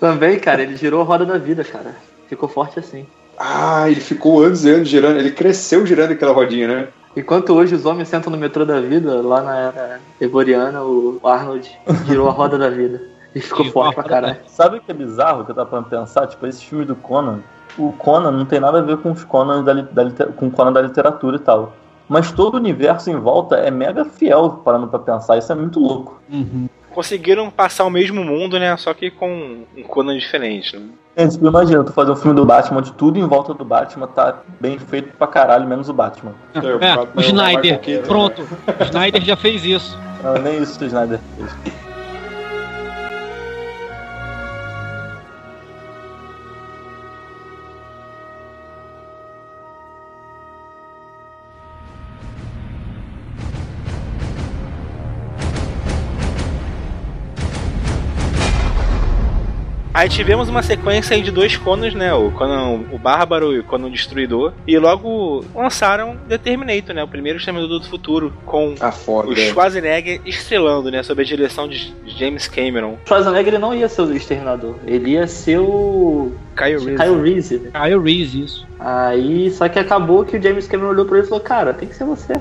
Também, 0.00 0.38
cara, 0.38 0.62
ele 0.62 0.76
girou 0.76 1.00
a 1.00 1.04
roda 1.04 1.24
da 1.24 1.38
vida, 1.38 1.64
cara. 1.64 1.94
Ficou 2.28 2.48
forte 2.48 2.78
assim. 2.78 3.06
Ah, 3.38 3.90
ele 3.90 4.00
ficou 4.00 4.42
anos 4.42 4.64
e 4.64 4.70
anos 4.70 4.88
girando, 4.88 5.18
ele 5.18 5.30
cresceu 5.30 5.84
girando 5.84 6.12
aquela 6.12 6.32
rodinha, 6.32 6.68
né? 6.68 6.88
Enquanto 7.16 7.54
hoje 7.54 7.74
os 7.74 7.84
homens 7.84 8.08
sentam 8.08 8.30
no 8.30 8.38
metrô 8.38 8.64
da 8.64 8.80
vida, 8.80 9.20
lá 9.22 9.42
na 9.42 9.56
era 9.56 10.00
Egoriana, 10.20 10.82
o 10.82 11.20
Arnold 11.22 11.70
girou 12.06 12.28
a 12.28 12.32
roda 12.32 12.58
da 12.58 12.68
vida. 12.68 13.02
E 13.34 13.40
ficou 13.40 13.64
forte 13.66 13.94
pra 13.94 14.04
caralho. 14.04 14.36
Sabe 14.46 14.78
o 14.78 14.80
que 14.80 14.90
é 14.90 14.94
bizarro 14.94 15.44
que 15.44 15.50
eu 15.50 15.54
tava 15.54 15.82
pra 15.82 16.00
pensar? 16.00 16.26
Tipo, 16.26 16.46
esse 16.46 16.64
filme 16.64 16.84
do 16.84 16.94
Conan, 16.94 17.40
o 17.78 17.92
Conan 17.92 18.30
não 18.30 18.44
tem 18.44 18.60
nada 18.60 18.78
a 18.78 18.82
ver 18.82 18.96
com 18.98 19.12
os 19.12 19.24
Conan 19.24 19.62
da, 19.62 19.74
da, 19.74 20.26
com 20.26 20.46
o 20.46 20.50
Conan 20.50 20.72
da 20.72 20.82
literatura 20.82 21.36
e 21.36 21.40
tal. 21.40 21.72
Mas 22.08 22.30
todo 22.30 22.54
o 22.54 22.58
universo 22.58 23.10
em 23.10 23.16
volta 23.16 23.56
é 23.56 23.70
mega 23.70 24.04
fiel, 24.04 24.60
parando 24.64 24.88
pra 24.88 24.98
pensar. 24.98 25.38
Isso 25.38 25.50
é 25.50 25.54
muito 25.54 25.80
louco. 25.80 26.20
Uhum 26.30 26.68
conseguiram 26.94 27.50
passar 27.50 27.84
o 27.84 27.90
mesmo 27.90 28.24
mundo, 28.24 28.58
né? 28.58 28.76
Só 28.76 28.94
que 28.94 29.10
com 29.10 29.64
um 29.76 29.82
Conan 29.82 30.16
diferente, 30.16 30.76
né? 30.76 30.86
É, 31.16 31.28
tipo, 31.28 31.46
imagina, 31.46 31.84
tu 31.84 31.92
fazer 31.92 32.10
um 32.10 32.16
filme 32.16 32.36
do 32.36 32.44
Batman 32.44 32.78
onde 32.78 32.92
tudo 32.92 33.18
em 33.18 33.26
volta 33.26 33.52
do 33.54 33.64
Batman 33.64 34.06
tá 34.06 34.42
bem 34.60 34.78
feito 34.78 35.16
pra 35.16 35.26
caralho, 35.26 35.66
menos 35.66 35.88
o 35.88 35.92
Batman. 35.92 36.34
É, 36.54 36.58
é 36.58 36.96
o 37.14 37.20
Snyder, 37.20 37.80
pronto. 38.06 38.42
O 38.80 38.82
Snyder 38.84 39.22
já 39.22 39.36
fez 39.36 39.64
isso. 39.64 39.98
Não, 40.22 40.34
nem 40.34 40.62
isso 40.62 40.82
o 40.82 40.86
Snyder 40.86 41.20
fez. 41.36 41.93
Aí 59.94 60.08
tivemos 60.08 60.48
uma 60.48 60.60
sequência 60.60 61.22
de 61.22 61.30
dois 61.30 61.56
Conans, 61.56 61.94
né? 61.94 62.12
O 62.12 62.32
Conan 62.32 62.80
o 62.90 62.98
Bárbaro 62.98 63.52
e 63.52 63.60
o 63.60 63.64
Conan 63.64 63.86
o 63.86 63.90
Destruidor. 63.90 64.52
E 64.66 64.76
logo 64.76 65.44
lançaram 65.54 66.16
The 66.28 66.36
Terminator, 66.36 66.92
né? 66.92 67.04
O 67.04 67.06
primeiro 67.06 67.38
Exterminador 67.38 67.78
do 67.78 67.86
Futuro. 67.86 68.32
Com 68.44 68.74
ah, 68.80 68.90
foda. 68.90 69.28
o 69.28 69.36
Schwarzenegger 69.36 70.20
estrelando, 70.26 70.90
né? 70.90 71.00
Sob 71.04 71.22
a 71.22 71.24
direção 71.24 71.68
de 71.68 71.94
James 72.06 72.48
Cameron. 72.48 72.98
O 73.04 73.06
Schwarzenegger 73.06 73.54
ele 73.54 73.58
não 73.58 73.72
ia 73.72 73.88
ser 73.88 74.02
o 74.02 74.12
Exterminador. 74.12 74.74
Ele 74.84 75.12
ia 75.12 75.28
ser 75.28 75.60
o... 75.60 76.32
Kyle 76.56 76.84
Reese. 76.84 76.96
Kyle 76.96 77.22
Reese. 77.22 77.58
Né? 77.58 77.70
Kyle 77.72 78.02
Reese, 78.02 78.42
isso. 78.42 78.66
Aí, 78.80 79.48
só 79.52 79.68
que 79.68 79.78
acabou 79.78 80.24
que 80.24 80.36
o 80.36 80.42
James 80.42 80.66
Cameron 80.66 80.90
olhou 80.90 81.06
pra 81.06 81.18
ele 81.18 81.26
e 81.26 81.28
falou, 81.28 81.44
cara, 81.44 81.72
tem 81.72 81.88
que 81.88 81.94
ser 81.94 82.04
você 82.04 82.32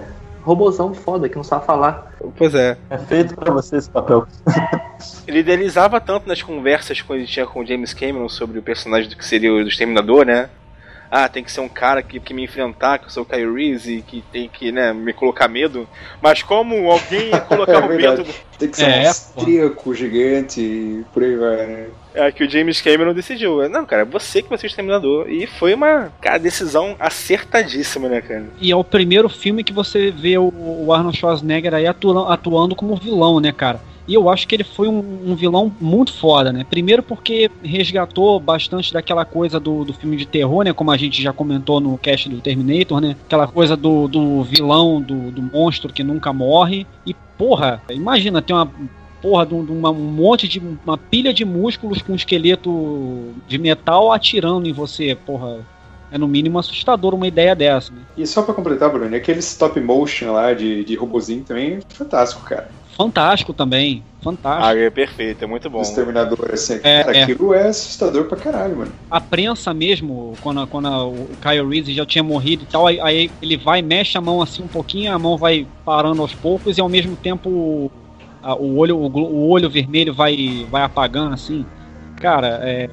robôzão 0.43 0.93
foda 0.93 1.29
que 1.29 1.35
não 1.35 1.43
sabe 1.43 1.65
falar. 1.65 2.13
Pois 2.37 2.53
é. 2.53 2.77
É 2.89 2.97
feito 2.97 3.35
para 3.35 3.51
você 3.51 3.77
esse 3.77 3.89
papel. 3.89 4.27
ele 5.27 5.39
idealizava 5.39 5.99
tanto 5.99 6.27
nas 6.27 6.41
conversas 6.41 7.01
que 7.01 7.13
ele 7.13 7.25
tinha 7.25 7.45
com 7.45 7.61
o 7.61 7.65
James 7.65 7.93
Cameron 7.93 8.29
sobre 8.29 8.59
o 8.59 8.63
personagem 8.63 9.09
do 9.09 9.15
que 9.15 9.25
seria 9.25 9.51
o 9.51 9.61
Exterminador, 9.61 10.25
né? 10.25 10.49
Ah, 11.15 11.29
tem 11.29 11.43
que 11.43 11.51
ser 11.51 11.61
um 11.61 11.69
cara 11.69 12.01
que, 12.01 12.19
que 12.19 12.33
me 12.33 12.43
enfrentar, 12.43 12.97
que 12.97 13.05
eu 13.05 13.09
sou 13.11 13.23
o 13.23 13.53
Reese 13.53 13.97
e 13.97 14.01
que 14.01 14.23
tem 14.31 14.49
que, 14.49 14.71
né, 14.71 14.91
me 14.91 15.13
colocar 15.13 15.47
medo. 15.47 15.87
Mas 16.19 16.41
como 16.41 16.89
alguém 16.89 17.29
ia 17.29 17.39
colocar 17.39 17.73
É 17.83 17.85
o 17.85 17.87
medo 17.87 18.25
Tem 18.57 18.67
que 18.67 18.77
ser 18.77 18.85
É, 18.85 19.03
um 19.03 19.07
austríaco 19.07 19.93
gigante 19.93 20.59
e 20.59 21.05
por 21.13 21.21
aí 21.21 21.35
vai, 21.35 21.67
né? 21.67 21.87
é, 22.15 22.31
que 22.31 22.43
o 22.43 22.49
James 22.49 22.81
Cameron 22.81 23.13
decidiu. 23.13 23.69
Não, 23.69 23.85
cara, 23.85 24.01
é 24.01 24.05
você 24.05 24.41
que 24.41 24.49
vai 24.49 24.57
ser 24.57 24.65
o 24.65 24.67
Exterminador. 24.67 25.29
E 25.29 25.45
foi 25.45 25.75
uma, 25.75 26.11
cara, 26.19 26.39
decisão 26.39 26.95
acertadíssima, 26.99 28.09
né, 28.09 28.19
cara? 28.19 28.45
E 28.59 28.71
é 28.71 28.75
o 28.75 28.83
primeiro 28.83 29.29
filme 29.29 29.63
que 29.63 29.71
você 29.73 30.09
vê 30.09 30.39
o, 30.39 30.51
o 30.51 30.91
Arnold 30.91 31.15
Schwarzenegger 31.15 31.75
aí 31.75 31.85
atuando, 31.85 32.25
atuando 32.27 32.75
como 32.75 32.95
vilão, 32.95 33.39
né, 33.39 33.51
cara? 33.51 33.79
E 34.07 34.13
eu 34.13 34.29
acho 34.29 34.47
que 34.47 34.55
ele 34.55 34.63
foi 34.63 34.87
um, 34.87 35.31
um 35.31 35.35
vilão 35.35 35.73
muito 35.79 36.13
foda, 36.13 36.51
né? 36.51 36.65
Primeiro 36.69 37.01
porque 37.01 37.49
resgatou 37.63 38.39
bastante 38.39 38.91
daquela 38.91 39.23
coisa 39.23 39.59
do, 39.59 39.85
do 39.85 39.93
filme 39.93 40.17
de 40.17 40.25
terror, 40.25 40.63
né? 40.63 40.73
Como 40.73 40.91
a 40.91 40.97
gente 40.97 41.21
já 41.21 41.31
comentou 41.31 41.79
no 41.79 41.97
cast 41.97 42.27
do 42.27 42.41
Terminator, 42.41 42.99
né? 42.99 43.15
Aquela 43.25 43.47
coisa 43.47 43.77
do, 43.77 44.07
do 44.07 44.43
vilão, 44.43 45.01
do, 45.01 45.31
do 45.31 45.41
monstro 45.41 45.93
que 45.93 46.03
nunca 46.03 46.33
morre. 46.33 46.85
E, 47.05 47.13
porra, 47.37 47.81
imagina, 47.89 48.41
tem 48.41 48.55
uma 48.55 48.69
porra 49.21 49.45
de, 49.45 49.53
um, 49.53 49.61
um 49.61 49.93
monte 49.93 50.49
de. 50.49 50.61
uma 50.85 50.97
pilha 50.97 51.33
de 51.33 51.45
músculos 51.45 52.01
com 52.01 52.11
um 52.11 52.15
esqueleto 52.15 53.33
de 53.47 53.57
metal 53.57 54.11
atirando 54.11 54.67
em 54.67 54.73
você, 54.73 55.15
porra. 55.15 55.65
É 56.11 56.17
no 56.17 56.27
mínimo 56.27 56.59
assustador 56.59 57.15
uma 57.15 57.25
ideia 57.25 57.55
dessa, 57.55 57.91
né? 57.91 58.01
E 58.15 58.27
só 58.27 58.43
pra 58.43 58.53
completar, 58.53 58.87
Bruno, 58.91 59.15
aquele 59.15 59.39
stop 59.39 59.79
motion 59.79 60.33
lá 60.33 60.53
de, 60.53 60.83
de 60.83 60.93
robozinho 60.93 61.43
também 61.43 61.77
é 61.77 61.79
fantástico, 61.91 62.43
cara. 62.43 62.69
Fantástico 62.95 63.53
também. 63.53 64.07
Fantástico. 64.23 64.65
Ah, 64.65 64.77
é 64.77 64.89
perfeito, 64.89 65.43
é 65.43 65.47
muito 65.47 65.69
bom. 65.69 65.79
O 65.79 65.81
Exterminador, 65.81 66.51
assim, 66.53 66.79
É, 66.83 67.01
cara, 67.01 67.17
é. 67.17 67.23
aquilo 67.23 67.53
é 67.53 67.67
assustador 67.67 68.27
pra 68.27 68.37
caralho, 68.37 68.77
mano. 68.77 68.93
A 69.09 69.21
prensa 69.21 69.73
mesmo, 69.75 70.37
quando, 70.39 70.67
quando 70.67 70.87
o 70.87 71.37
Kyle 71.37 71.67
Reese 71.69 71.93
já 71.93 72.05
tinha 72.05 72.23
morrido 72.23 72.63
e 72.63 72.67
tal, 72.67 72.87
aí, 72.87 72.99
aí 72.99 73.37
ele 73.41 73.57
vai, 73.57 73.81
mexe 73.81 74.17
a 74.17 74.21
mão 74.21 74.41
assim 74.41 74.63
um 74.63 74.67
pouquinho, 74.69 75.13
a 75.13 75.19
mão 75.19 75.37
vai 75.37 75.71
parando 75.83 76.21
aos 76.23 76.33
poucos 76.33 76.77
e 76.77 76.81
ao 76.81 76.89
mesmo 76.89 77.15
tempo 77.15 77.47
o, 77.49 77.93
a- 78.41 78.55
o 78.55 78.75
olho, 78.77 78.97
o, 78.97 79.05
o 79.07 79.49
olho 79.49 79.69
vermelho 79.69 80.13
vai, 80.15 80.65
vai 80.69 80.81
apagando 80.83 81.33
assim. 81.33 81.69
Cara, 82.15 82.59
é, 82.63 82.87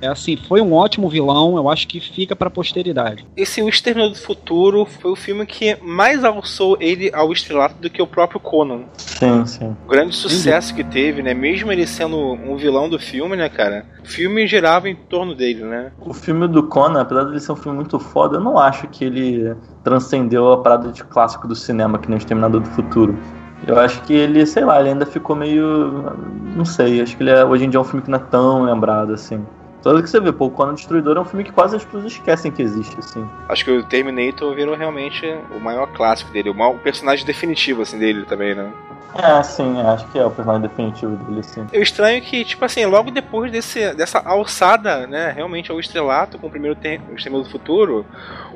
é 0.00 0.08
assim, 0.08 0.36
foi 0.36 0.60
um 0.60 0.72
ótimo 0.72 1.08
vilão, 1.08 1.56
eu 1.56 1.68
acho 1.68 1.86
que 1.88 2.00
fica 2.00 2.36
pra 2.36 2.50
posteridade. 2.50 3.26
Esse 3.36 3.62
O 3.62 3.68
Exterminador 3.68 4.14
do 4.14 4.20
Futuro 4.20 4.84
foi 4.84 5.10
o 5.10 5.16
filme 5.16 5.44
que 5.44 5.76
mais 5.82 6.24
alçou 6.24 6.76
ele 6.80 7.10
ao 7.12 7.32
estrelato 7.32 7.74
do 7.80 7.90
que 7.90 8.00
o 8.00 8.06
próprio 8.06 8.40
Conan. 8.40 8.82
Sim, 8.96 9.44
sim. 9.46 9.76
O 9.84 9.88
grande 9.88 10.14
sucesso 10.14 10.74
que 10.74 10.84
teve, 10.84 11.22
né? 11.22 11.34
Mesmo 11.34 11.72
ele 11.72 11.86
sendo 11.86 12.16
um 12.16 12.56
vilão 12.56 12.88
do 12.88 12.98
filme, 12.98 13.36
né, 13.36 13.48
cara? 13.48 13.84
O 14.02 14.06
filme 14.06 14.46
girava 14.46 14.88
em 14.88 14.94
torno 14.94 15.34
dele, 15.34 15.64
né? 15.64 15.92
O 16.00 16.14
filme 16.14 16.46
do 16.46 16.62
Conan, 16.62 17.00
apesar 17.00 17.24
de 17.24 17.30
ele 17.30 17.40
ser 17.40 17.52
um 17.52 17.56
filme 17.56 17.76
muito 17.76 17.98
foda, 17.98 18.36
eu 18.36 18.40
não 18.40 18.58
acho 18.58 18.86
que 18.88 19.04
ele 19.04 19.54
transcendeu 19.82 20.52
a 20.52 20.58
parada 20.58 20.92
de 20.92 21.02
clássico 21.04 21.48
do 21.48 21.54
cinema, 21.54 21.98
que 21.98 22.08
nem 22.08 22.16
o 22.16 22.18
Exterminador 22.18 22.60
do 22.60 22.68
Futuro. 22.68 23.18
Eu 23.66 23.78
acho 23.78 24.00
que 24.02 24.14
ele, 24.14 24.46
sei 24.46 24.64
lá, 24.64 24.78
ele 24.80 24.90
ainda 24.90 25.04
ficou 25.04 25.34
meio. 25.34 26.14
Não 26.56 26.64
sei, 26.64 27.00
acho 27.00 27.16
que 27.16 27.22
ele 27.22 27.30
é, 27.30 27.44
hoje 27.44 27.64
em 27.64 27.70
dia 27.70 27.78
é 27.78 27.80
um 27.80 27.84
filme 27.84 28.02
que 28.02 28.10
não 28.10 28.18
é 28.18 28.22
tão 28.22 28.62
lembrado 28.62 29.12
assim. 29.12 29.44
Toda 29.82 30.02
que 30.02 30.10
você 30.10 30.20
vê, 30.20 30.32
pô, 30.32 30.46
o 30.46 30.50
Conan 30.50 30.74
Destruidor 30.74 31.16
é 31.16 31.20
um 31.20 31.24
filme 31.24 31.44
que 31.44 31.52
quase 31.52 31.76
as 31.76 31.84
pessoas 31.84 32.06
esquecem 32.06 32.50
que 32.50 32.60
existe, 32.60 32.96
assim. 32.98 33.28
Acho 33.48 33.64
que 33.64 33.70
o 33.70 33.84
Terminator 33.84 34.54
virou 34.54 34.74
realmente 34.74 35.24
o 35.54 35.60
maior 35.60 35.86
clássico 35.88 36.32
dele, 36.32 36.50
o 36.50 36.54
maior 36.54 36.74
o 36.74 36.78
personagem 36.78 37.24
definitivo, 37.24 37.82
assim, 37.82 37.98
dele 37.98 38.24
também, 38.24 38.54
né? 38.54 38.72
É, 39.14 39.42
sim, 39.42 39.80
acho 39.80 40.06
que 40.08 40.18
é 40.18 40.24
o 40.24 40.30
personagem 40.30 40.68
definitivo 40.68 41.16
dele, 41.16 41.42
sim. 41.42 41.66
O 41.72 41.76
estranho 41.76 42.18
é 42.18 42.20
que, 42.20 42.44
tipo 42.44 42.64
assim, 42.64 42.84
logo 42.84 43.10
depois 43.10 43.50
desse, 43.50 43.94
dessa 43.94 44.18
alçada, 44.18 45.06
né, 45.06 45.30
realmente 45.30 45.70
ao 45.70 45.80
estrelato 45.80 46.38
com 46.38 46.48
o 46.48 46.50
primeiro 46.50 46.76
ter, 46.76 47.00
o 47.10 47.42
do 47.42 47.48
Futuro, 47.48 48.04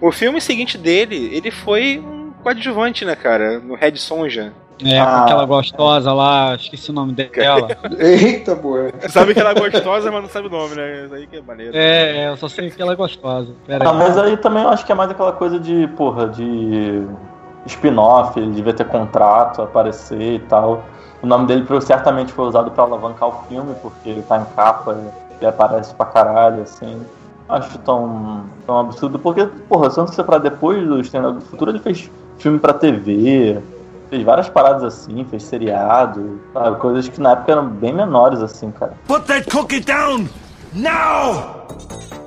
o 0.01 0.13
filme 0.13 0.41
seguinte 0.41 0.77
dele, 0.77 1.31
ele 1.33 1.51
foi 1.51 1.99
um 1.99 2.33
coadjuvante, 2.43 3.05
né, 3.05 3.17
cara, 3.17 3.61
no 3.61 3.75
Red 3.75 3.97
Sonja. 3.97 4.53
É, 4.85 4.99
Ah. 4.99 5.23
aquela 5.25 5.45
gostosa 5.45 6.13
lá, 6.13 6.55
esqueci 6.55 6.91
o 6.91 6.95
nome 6.95 7.13
dela. 7.13 7.69
Eita, 7.99 8.55
boa. 8.55 8.91
Sabe 9.09 9.35
que 9.35 9.41
ela 9.41 9.51
é 9.51 9.55
gostosa, 9.55 10.11
mas 10.11 10.23
não 10.23 10.29
sabe 10.29 10.49
o 10.49 10.51
nome, 10.51 10.75
né? 10.75 11.05
Isso 11.05 11.15
aí 11.15 11.27
que 11.27 11.37
é 11.37 11.43
maneiro. 11.43 11.77
É, 11.77 12.25
é, 12.25 12.29
eu 12.31 12.37
só 12.37 12.49
sei 12.49 12.71
que 12.71 12.81
ela 12.81 12.93
é 12.93 12.97
gostosa. 12.97 13.53
Pera 13.67 13.87
Ah, 13.89 13.93
aí. 13.93 13.99
mas 13.99 14.19
aí 14.19 14.37
também 14.37 14.63
eu 14.63 14.69
acho 14.71 14.85
que 14.85 14.93
é 14.93 14.95
mais 14.95 15.11
aquela 15.11 15.33
coisa 15.33 15.59
de, 15.61 15.87
porra, 15.89 16.29
de 16.29 17.03
spin-off, 17.67 18.39
ele 18.39 18.51
devia 18.53 18.73
ter 18.75 18.85
contrato, 18.87 19.63
aparecer 19.63 20.21
e 20.35 20.39
tal. 20.41 20.85
O 21.23 21.27
nome 21.27 21.47
dele 21.47 21.65
certamente 21.81 22.33
foi 22.33 22.47
usado 22.47 22.71
pra 22.73 22.83
alavancar 22.85 23.29
o 23.29 23.33
filme, 23.49 23.75
porque 23.81 24.09
ele 24.09 24.23
tá 24.23 24.39
em 24.39 24.45
capa, 24.57 24.97
ele 25.41 25.47
aparece 25.47 25.95
pra 25.95 26.07
caralho, 26.07 26.63
assim. 26.63 27.01
Acho 27.49 27.79
tão, 27.79 28.45
tão 28.67 28.79
absurdo, 28.81 29.19
porque, 29.19 29.45
porra, 29.69 29.91
se 29.91 30.01
você 30.01 30.23
pra 30.25 30.39
depois 30.39 30.85
do 30.87 31.01
Exterminador 31.01 31.41
do 31.41 31.45
Futuro, 31.47 31.71
ele 31.71 31.79
fez 31.81 32.11
filme 32.39 32.59
pra 32.59 32.73
TV, 32.73 33.61
fez 34.13 34.23
várias 34.25 34.51
paradas 34.51 34.85
assim, 34.85 35.25
fez 35.25 35.43
seriado, 35.43 36.39
sabe? 36.53 36.79
Coisas 36.81 37.09
que 37.09 37.19
na 37.19 37.31
época 37.33 37.53
eram 37.53 37.67
bem 37.67 37.95
menores, 37.95 38.43
assim, 38.43 38.71
cara. 38.71 38.93
Put 39.07 39.27
that 39.27 39.51
cookie 39.51 39.81
down! 39.81 40.29
Now! 40.75 41.67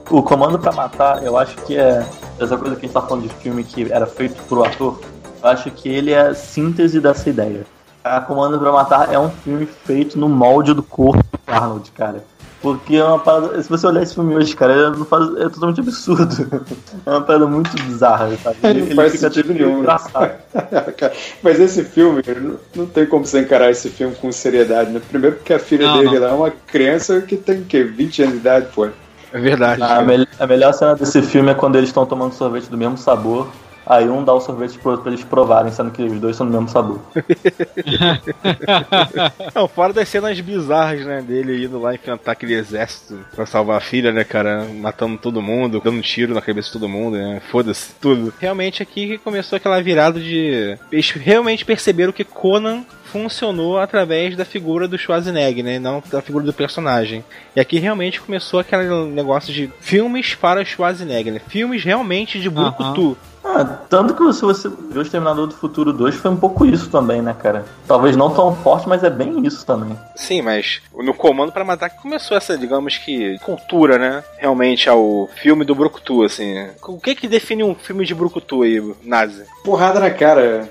O 0.10 0.24
Comando 0.24 0.58
pra 0.58 0.72
Matar, 0.72 1.24
eu 1.24 1.38
acho 1.38 1.56
que 1.58 1.78
é 1.78 2.04
essa 2.40 2.58
coisa 2.58 2.76
que 2.76 2.86
a 2.86 2.88
gente 2.88 2.92
tá 2.92 3.02
falando 3.04 3.28
de 3.28 3.30
filme 3.36 3.64
que 3.64 3.92
era 3.92 4.08
feito 4.08 4.42
pro 4.48 4.66
ator. 4.66 5.00
Eu 5.44 5.50
acho 5.50 5.70
que 5.70 5.88
ele 5.88 6.12
é 6.12 6.22
a 6.22 6.34
síntese 6.34 7.00
dessa 7.00 7.30
ideia. 7.30 7.68
A 8.04 8.20
Comando 8.20 8.58
pra 8.58 8.72
Matar 8.72 9.14
é 9.14 9.20
um 9.20 9.30
filme 9.30 9.68
feito 9.68 10.18
no 10.18 10.28
molde 10.28 10.74
do 10.74 10.82
corpo 10.82 11.24
do 11.24 11.54
Arnold, 11.54 11.92
cara. 11.92 12.24
Porque 12.62 12.96
é 12.96 13.04
uma 13.04 13.20
parada. 13.20 13.62
Se 13.62 13.70
você 13.70 13.86
olhar 13.86 14.02
esse 14.02 14.16
filme 14.16 14.36
hoje, 14.36 14.56
cara, 14.56 14.74
é, 14.74 15.06
faz- 15.06 15.36
é 15.38 15.50
totalmente 15.50 15.80
absurdo. 15.82 16.66
É 17.06 17.10
uma 17.12 17.22
parada 17.22 17.46
muito 17.46 17.70
bizarra, 17.84 18.36
sabe? 18.44 18.58
Não 18.90 18.96
faz 18.96 19.12
fica 19.12 19.30
sentido 19.30 19.54
nenhum. 19.54 19.80
engraçado. 19.80 20.32
Mas 21.44 21.60
esse 21.60 21.84
filme, 21.84 22.24
não, 22.42 22.56
não 22.76 22.86
tem 22.88 23.06
como 23.06 23.26
você 23.26 23.42
encarar 23.42 23.70
esse 23.70 23.90
filme 23.90 24.16
com 24.16 24.32
seriedade, 24.32 24.90
né? 24.92 25.00
Primeiro 25.08 25.36
porque 25.36 25.54
a 25.54 25.60
filha 25.60 25.86
Não, 25.86 25.98
dele 26.00 26.16
não. 26.16 26.22
lá 26.22 26.30
é 26.30 26.34
uma 26.34 26.52
criança 26.66 27.22
que 27.22 27.38
tem 27.38 27.60
o 27.62 27.66
quê? 27.66 27.84
20 27.84 28.22
anos 28.24 28.34
de 28.36 28.40
idade, 28.40 28.68
pô. 28.74 28.88
É 29.34 29.40
verdade. 29.40 29.84
A, 29.84 30.02
mel- 30.02 30.26
a 30.40 30.48
melhor 30.48 30.74
cena 30.74 30.96
desse 30.96 31.22
filme 31.22 31.52
é 31.52 31.54
quando 31.54 31.76
eles 31.76 31.90
estão 31.90 32.06
tomando 32.06 32.34
sorvete 32.34 32.68
do 32.70 32.78
mesmo 32.78 32.98
sabor. 32.98 33.48
Aí 33.86 34.10
um 34.10 34.24
dá 34.24 34.34
o 34.34 34.42
sorvete 34.42 34.80
pro 34.80 34.92
outro 34.92 35.04
pra 35.04 35.12
eles 35.12 35.24
provarem, 35.24 35.72
sendo 35.72 35.92
que 35.92 36.04
os 36.04 36.20
dois 36.20 36.36
são 36.36 36.48
do 36.48 36.52
mesmo 36.52 36.70
sabor. 36.70 37.00
Não, 39.54 39.68
fora 39.68 39.94
das 39.94 40.10
cenas 40.10 40.40
bizarras, 40.40 41.06
né, 41.06 41.22
dele 41.22 41.66
indo 41.66 41.80
lá 41.80 41.94
enfrentar 41.94 42.32
aquele 42.32 42.56
exército 42.56 43.20
pra 43.36 43.46
salvar 43.46 43.78
a 43.78 43.82
filha, 43.82 44.12
né, 44.12 44.24
cara, 44.24 44.66
matando 44.66 45.18
todo 45.18 45.42
mundo, 45.42 45.82
dando 45.84 46.02
tiro 46.02 46.34
na 46.34 46.42
cabeça 46.42 46.68
de 46.68 46.74
todo 46.74 46.90
mundo, 46.90 47.18
né, 47.18 47.42
foda-se, 47.52 47.94
tudo. 48.02 48.34
Realmente 48.40 48.82
aqui 48.82 49.08
que 49.08 49.18
começou 49.18 49.58
aquela 49.58 49.82
virada 49.82 50.20
de... 50.20 50.78
Eles 50.92 51.12
realmente 51.12 51.64
perceberam 51.64 52.12
que 52.12 52.24
Conan 52.24 52.84
funcionou 53.16 53.80
através 53.80 54.36
da 54.36 54.44
figura 54.44 54.90
do 54.90 54.98
Schwarzenegger, 54.98 55.64
né, 55.64 55.80
não 55.80 56.04
da 56.12 56.22
figura 56.22 56.44
do 56.44 56.52
personagem. 56.52 57.24
E 57.56 57.62
aqui 57.62 57.80
realmente 57.80 58.20
começou 58.20 58.60
aquele 58.60 59.06
negócio 59.06 59.54
de 59.54 59.72
filmes 59.80 60.36
para 60.36 60.66
Schwarzenegger, 60.66 61.34
né, 61.34 61.42
filmes 61.48 61.82
realmente 61.82 62.42
de 62.42 62.50
brucutu. 62.50 63.18
Ah, 63.42 63.64
tanto 63.64 64.16
que 64.16 64.34
se 64.34 64.42
você 64.42 64.68
ver 64.68 65.00
o 65.00 65.02
Exterminador 65.02 65.48
do 65.48 65.56
Futuro 65.56 65.94
2 65.94 66.16
foi 66.16 66.32
um 66.32 66.36
pouco 66.36 66.66
isso 66.66 66.90
também, 66.90 67.22
né, 67.22 67.34
cara? 67.40 67.64
Talvez 67.88 68.18
não 68.18 68.34
tão 68.34 68.54
forte, 68.56 68.90
mas 68.90 69.04
é 69.04 69.10
bem 69.10 69.46
isso 69.46 69.66
também. 69.66 69.98
Sim, 70.16 70.42
mas 70.42 70.82
no 70.94 71.14
Comando 71.14 71.52
para 71.52 71.64
Matar 71.64 71.90
que 71.90 72.02
começou 72.02 72.36
essa, 72.36 72.58
digamos 72.58 72.98
que, 72.98 73.38
cultura, 73.40 74.00
né? 74.00 74.24
Realmente 74.40 74.90
ao 74.90 75.30
filme 75.42 75.64
do 75.64 75.76
Brucutu, 75.76 76.24
assim. 76.24 76.68
O 76.82 77.00
que 77.00 77.16
que 77.16 77.28
define 77.28 77.64
um 77.64 77.76
filme 77.76 78.04
de 78.04 78.16
Brucutu 78.16 78.64
aí, 78.64 78.82
Nazi? 79.04 79.46
Porrada 79.64 80.00
na 80.00 80.10
cara, 80.10 80.68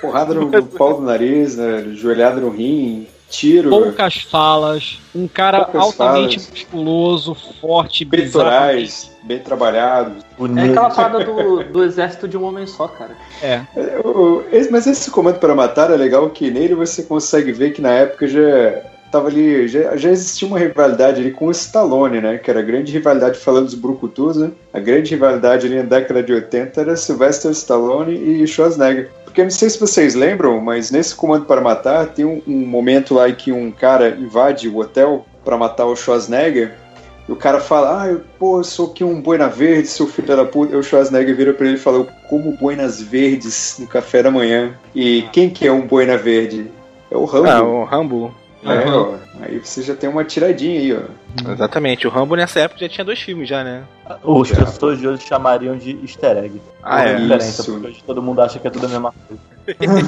porrada 0.00 0.34
no, 0.34 0.48
no 0.50 0.62
pau 0.66 0.94
do 0.94 1.02
nariz, 1.02 1.56
né? 1.56 1.84
joelhada 1.94 2.40
no 2.40 2.50
rim, 2.50 3.06
tiro, 3.28 3.70
Poucas 3.70 4.16
falas, 4.22 4.98
um 5.14 5.26
cara 5.26 5.64
Poucas 5.64 5.82
altamente 5.82 6.38
falas. 6.38 6.50
musculoso, 6.50 7.36
forte, 7.60 8.04
peitorais, 8.04 9.10
bem 9.24 9.38
trabalhados. 9.40 10.22
É 10.22 10.36
Bonito. 10.38 10.70
aquela 10.70 10.90
parada 10.90 11.24
do, 11.24 11.64
do 11.64 11.82
exército 11.84 12.28
de 12.28 12.36
um 12.36 12.44
homem 12.44 12.66
só, 12.66 12.86
cara. 12.88 13.16
É. 13.42 13.62
É, 13.76 14.00
o- 14.04 14.42
esse- 14.52 14.70
Mas 14.70 14.86
esse 14.86 15.10
comando 15.10 15.38
para 15.38 15.54
matar 15.54 15.90
é 15.90 15.96
legal 15.96 16.28
que 16.30 16.50
nele 16.50 16.74
você 16.74 17.02
consegue 17.02 17.50
ver 17.52 17.72
que 17.72 17.80
na 17.82 17.90
época 17.90 18.28
já 18.28 18.82
tava 19.10 19.28
ali, 19.28 19.66
já, 19.68 19.96
já 19.96 20.10
existia 20.10 20.46
uma 20.46 20.58
rivalidade 20.58 21.20
ali 21.20 21.30
com 21.30 21.46
o 21.46 21.50
Stallone, 21.50 22.20
né? 22.20 22.38
Que 22.38 22.50
era 22.50 22.60
a 22.60 22.62
grande 22.62 22.92
rivalidade 22.92 23.38
falando 23.38 23.64
dos 23.66 23.74
brucutus, 23.74 24.36
né? 24.36 24.50
A 24.72 24.78
grande 24.80 25.10
rivalidade 25.10 25.66
ali 25.66 25.76
na 25.76 25.82
década 25.82 26.22
de 26.22 26.32
80 26.32 26.80
era 26.80 26.96
Sylvester 26.96 27.50
Stallone 27.52 28.14
e 28.14 28.46
Schwarzenegger. 28.46 29.10
Porque 29.36 29.42
eu 29.42 29.44
não 29.44 29.50
sei 29.50 29.68
se 29.68 29.78
vocês 29.78 30.14
lembram, 30.14 30.58
mas 30.62 30.90
nesse 30.90 31.14
Comando 31.14 31.44
para 31.44 31.60
Matar 31.60 32.06
tem 32.06 32.24
um, 32.24 32.40
um 32.46 32.64
momento 32.64 33.12
lá 33.12 33.28
em 33.28 33.34
que 33.34 33.52
um 33.52 33.70
cara 33.70 34.16
invade 34.18 34.66
o 34.66 34.78
hotel 34.78 35.26
para 35.44 35.58
matar 35.58 35.84
o 35.84 35.94
Schwarzenegger. 35.94 36.74
E 37.28 37.32
o 37.32 37.36
cara 37.36 37.60
fala, 37.60 38.00
ah, 38.00 38.08
eu, 38.08 38.22
pô, 38.38 38.60
eu 38.60 38.64
sou 38.64 38.86
aqui 38.86 39.04
um 39.04 39.20
boina 39.20 39.46
verde, 39.46 39.88
seu 39.88 40.06
filho 40.06 40.26
da 40.26 40.46
puta. 40.46 40.72
E 40.72 40.76
o 40.78 40.82
Schwarzenegger 40.82 41.36
vira 41.36 41.52
pra 41.52 41.66
ele 41.66 41.76
e 41.76 41.78
fala, 41.78 41.98
eu 41.98 42.08
como 42.30 42.52
boinas 42.52 42.98
verdes 42.98 43.76
no 43.78 43.86
café 43.86 44.22
da 44.22 44.30
manhã. 44.30 44.72
E 44.94 45.28
quem 45.34 45.50
que 45.50 45.66
é 45.66 45.70
um 45.70 45.86
boina 45.86 46.16
verde? 46.16 46.70
É 47.10 47.16
o 47.18 47.26
Rambo. 47.26 47.48
Ah, 47.50 47.62
o 47.62 47.84
Rambo. 47.84 48.34
É, 48.72 48.90
ó, 48.90 49.14
aí 49.40 49.58
você 49.58 49.82
já 49.82 49.94
tem 49.94 50.08
uma 50.08 50.24
tiradinha 50.24 50.80
aí, 50.80 50.92
ó. 50.94 51.52
Exatamente, 51.52 52.06
o 52.06 52.10
Rambo 52.10 52.34
nessa 52.36 52.60
época 52.60 52.80
já 52.80 52.88
tinha 52.88 53.04
dois 53.04 53.20
filmes 53.20 53.48
já, 53.48 53.62
né? 53.62 53.82
Os 54.22 54.50
pessoas 54.50 54.98
de 54.98 55.06
hoje 55.06 55.26
chamariam 55.26 55.76
de 55.76 55.98
easter 56.02 56.36
egg. 56.36 56.60
Ah, 56.82 57.02
é? 57.04 57.14
Diferença, 57.14 57.62
Isso. 57.62 57.72
porque 57.72 57.86
hoje 57.88 58.02
todo 58.06 58.22
mundo 58.22 58.40
acha 58.40 58.58
que 58.58 58.66
é 58.66 58.70
tudo 58.70 58.86
a 58.86 58.88
mesma 58.88 59.12
coisa. 59.28 59.42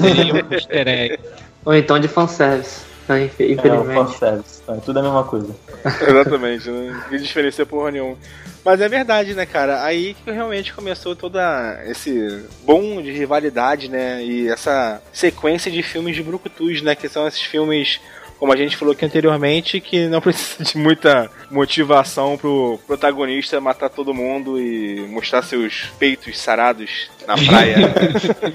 Seria 0.01 0.35
um 0.35 0.53
easter 0.53 0.89
egg. 0.89 1.19
Ou 1.65 1.75
então 1.75 1.99
de 1.99 2.09
fanservice. 2.09 2.83
né, 3.09 3.31
É, 3.39 3.45
Infelizmente. 3.53 3.95
fanservice. 3.95 4.63
É 4.69 4.75
tudo 4.77 4.99
a 4.99 5.03
mesma 5.03 5.25
coisa. 5.25 5.55
Exatamente, 6.07 6.71
né? 6.71 7.03
Não 7.11 7.19
diferencia 7.19 7.67
porra 7.67 7.91
nenhuma. 7.91 8.17
Mas 8.65 8.81
é 8.81 8.89
verdade, 8.89 9.35
né, 9.35 9.47
cara? 9.47 9.83
Aí 9.83 10.15
que 10.15 10.31
realmente 10.31 10.75
começou 10.75 11.17
toda 11.17 11.81
esse 11.87 12.45
boom 12.67 13.01
de 13.01 13.11
rivalidade, 13.13 13.89
né? 13.89 14.23
E 14.23 14.49
essa 14.49 15.01
sequência 15.13 15.71
de 15.71 15.83
filmes 15.83 16.15
de 16.17 16.23
brucutus, 16.23 16.83
né? 16.83 16.95
Que 16.95 17.09
são 17.09 17.27
esses 17.27 17.41
filmes, 17.41 18.01
como 18.39 18.53
a 18.53 18.57
gente 18.57 18.77
falou 18.77 18.93
aqui 18.93 19.05
anteriormente, 19.05 19.81
que 19.81 20.07
não 20.07 20.21
precisa 20.23 20.63
de 20.65 20.79
muita 20.79 21.31
motivação 21.51 22.37
pro 22.37 22.79
protagonista 22.87 23.61
matar 23.61 23.89
todo 23.89 24.15
mundo 24.15 24.61
e 24.61 25.01
mostrar 25.09 25.43
seus 25.43 25.87
peitos 25.99 26.39
sarados 26.39 27.09
na 27.27 27.35
praia. 27.37 27.77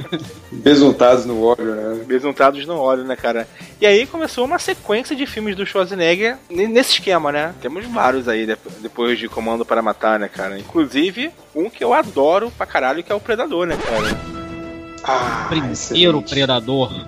Besuntados 0.51 1.25
no 1.25 1.43
óleo, 1.43 1.75
né? 1.75 2.03
besuntados 2.05 2.65
no 2.65 2.75
óleo, 2.77 3.03
né, 3.03 3.15
cara? 3.15 3.47
E 3.81 3.85
aí 3.85 4.05
começou 4.05 4.45
uma 4.45 4.59
sequência 4.59 5.15
de 5.15 5.25
filmes 5.25 5.55
do 5.55 5.65
Schwarzenegger 5.65 6.37
nesse 6.49 6.93
esquema, 6.93 7.31
né? 7.31 7.53
Temos 7.61 7.85
vários 7.85 8.27
aí 8.27 8.45
de- 8.45 8.57
depois 8.79 9.17
de 9.19 9.27
Comando 9.27 9.65
para 9.65 9.81
Matar, 9.81 10.19
né, 10.19 10.27
cara? 10.29 10.57
Inclusive, 10.57 11.31
um 11.55 11.69
que 11.69 11.83
eu 11.83 11.93
adoro 11.93 12.51
pra 12.51 12.65
caralho, 12.65 13.03
que 13.03 13.11
é 13.11 13.15
o 13.15 13.19
Predador, 13.19 13.65
né, 13.65 13.77
cara? 13.77 14.17
Ah, 15.03 15.47
Primeiro 15.49 15.73
excelente. 15.73 16.29
Predador 16.29 17.07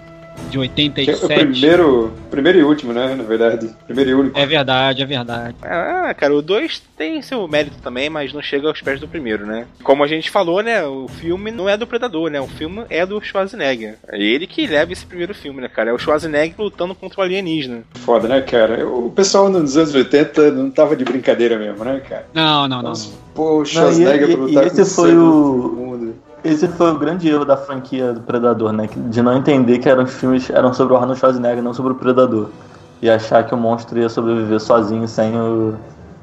de 0.50 0.52
Que 0.52 0.58
é 0.58 0.60
o 0.60 0.62
87. 0.62 1.28
primeiro, 1.28 2.14
primeiro 2.30 2.60
e 2.60 2.64
último, 2.64 2.94
né? 2.94 3.14
Na 3.16 3.24
verdade. 3.24 3.70
Primeiro 3.86 4.10
e 4.10 4.14
único. 4.14 4.38
É 4.40 4.46
verdade, 4.46 5.02
é 5.02 5.06
verdade. 5.06 5.56
Ah, 5.64 6.14
cara, 6.18 6.34
o 6.36 6.42
2 6.42 6.82
tem 6.98 7.22
seu 7.22 7.48
mérito 7.48 7.78
também, 7.82 8.10
mas 8.10 8.32
não 8.32 8.42
chega 8.42 8.68
aos 8.68 8.82
pés 8.82 9.00
do 9.00 9.08
primeiro, 9.08 9.46
né? 9.46 9.66
Como 9.84 10.04
a 10.04 10.08
gente 10.08 10.30
falou, 10.32 10.62
né, 10.62 10.84
o 10.86 11.08
filme 11.08 11.52
não 11.52 11.68
é 11.68 11.76
do 11.76 11.88
Predador, 11.88 12.30
né? 12.30 12.40
O 12.40 12.48
filme 12.48 12.84
é 12.90 13.06
do 13.06 13.20
Schwarzenegger. 13.22 13.96
É 14.08 14.18
ele 14.22 14.48
que 14.48 14.66
leva 14.68 14.94
esse 14.94 15.06
primeiro 15.06 15.34
filme, 15.34 15.62
né, 15.62 15.68
cara? 15.68 15.90
É 15.90 15.94
o 15.94 15.98
Schwarzenegger 16.00 16.56
lutando 16.60 16.96
contra 16.96 17.20
o 17.20 17.24
alienígena. 17.24 17.84
Foda, 17.96 18.28
né, 18.28 18.42
cara? 18.42 18.88
O 18.88 19.10
pessoal 19.10 19.50
nos 19.50 19.76
anos 19.76 19.94
80 19.94 20.52
não 20.52 20.70
tava 20.72 20.96
de 20.96 21.04
brincadeira 21.04 21.58
mesmo, 21.58 21.84
né, 21.84 22.02
cara? 22.08 22.28
Não, 22.34 22.68
não, 22.68 22.78
não. 22.82 22.90
Nossa, 22.90 23.10
não. 23.10 23.18
pô, 23.34 23.56
o 23.56 23.58
Não, 23.60 23.66
Schwarzenegger 23.66 24.30
e- 24.30 24.36
pra 24.38 24.46
e- 24.46 24.48
lutar 24.48 24.64
e 24.64 24.68
esse 24.68 24.78
com 24.78 24.86
foi 24.86 25.16
o-. 25.16 26.16
Esse 26.46 26.68
foi 26.68 26.92
o 26.92 27.00
grande 27.00 27.28
erro 27.28 27.44
da 27.44 27.58
franquia 27.58 28.14
do 28.14 28.22
Predador, 28.22 28.72
né? 28.72 28.88
De 28.96 29.20
não 29.20 29.36
entender 29.36 29.80
que 29.80 29.90
eram 29.90 30.04
os 30.04 30.14
filmes 30.14 30.48
eram 30.52 30.72
sobre 30.72 30.94
o 30.94 30.96
Arnold 30.96 31.20
Schwarzenegger, 31.20 31.64
não 31.64 31.74
sobre 31.74 31.94
o 31.94 31.96
Predador. 31.96 32.50
E 33.02 33.10
achar 33.10 33.44
que 33.44 33.56
o 33.56 33.58
monstro 33.58 33.98
ia 33.98 34.08
sobreviver 34.08 34.60
sozinho 34.60 35.08
sem 35.08 35.36
o. 35.36 35.74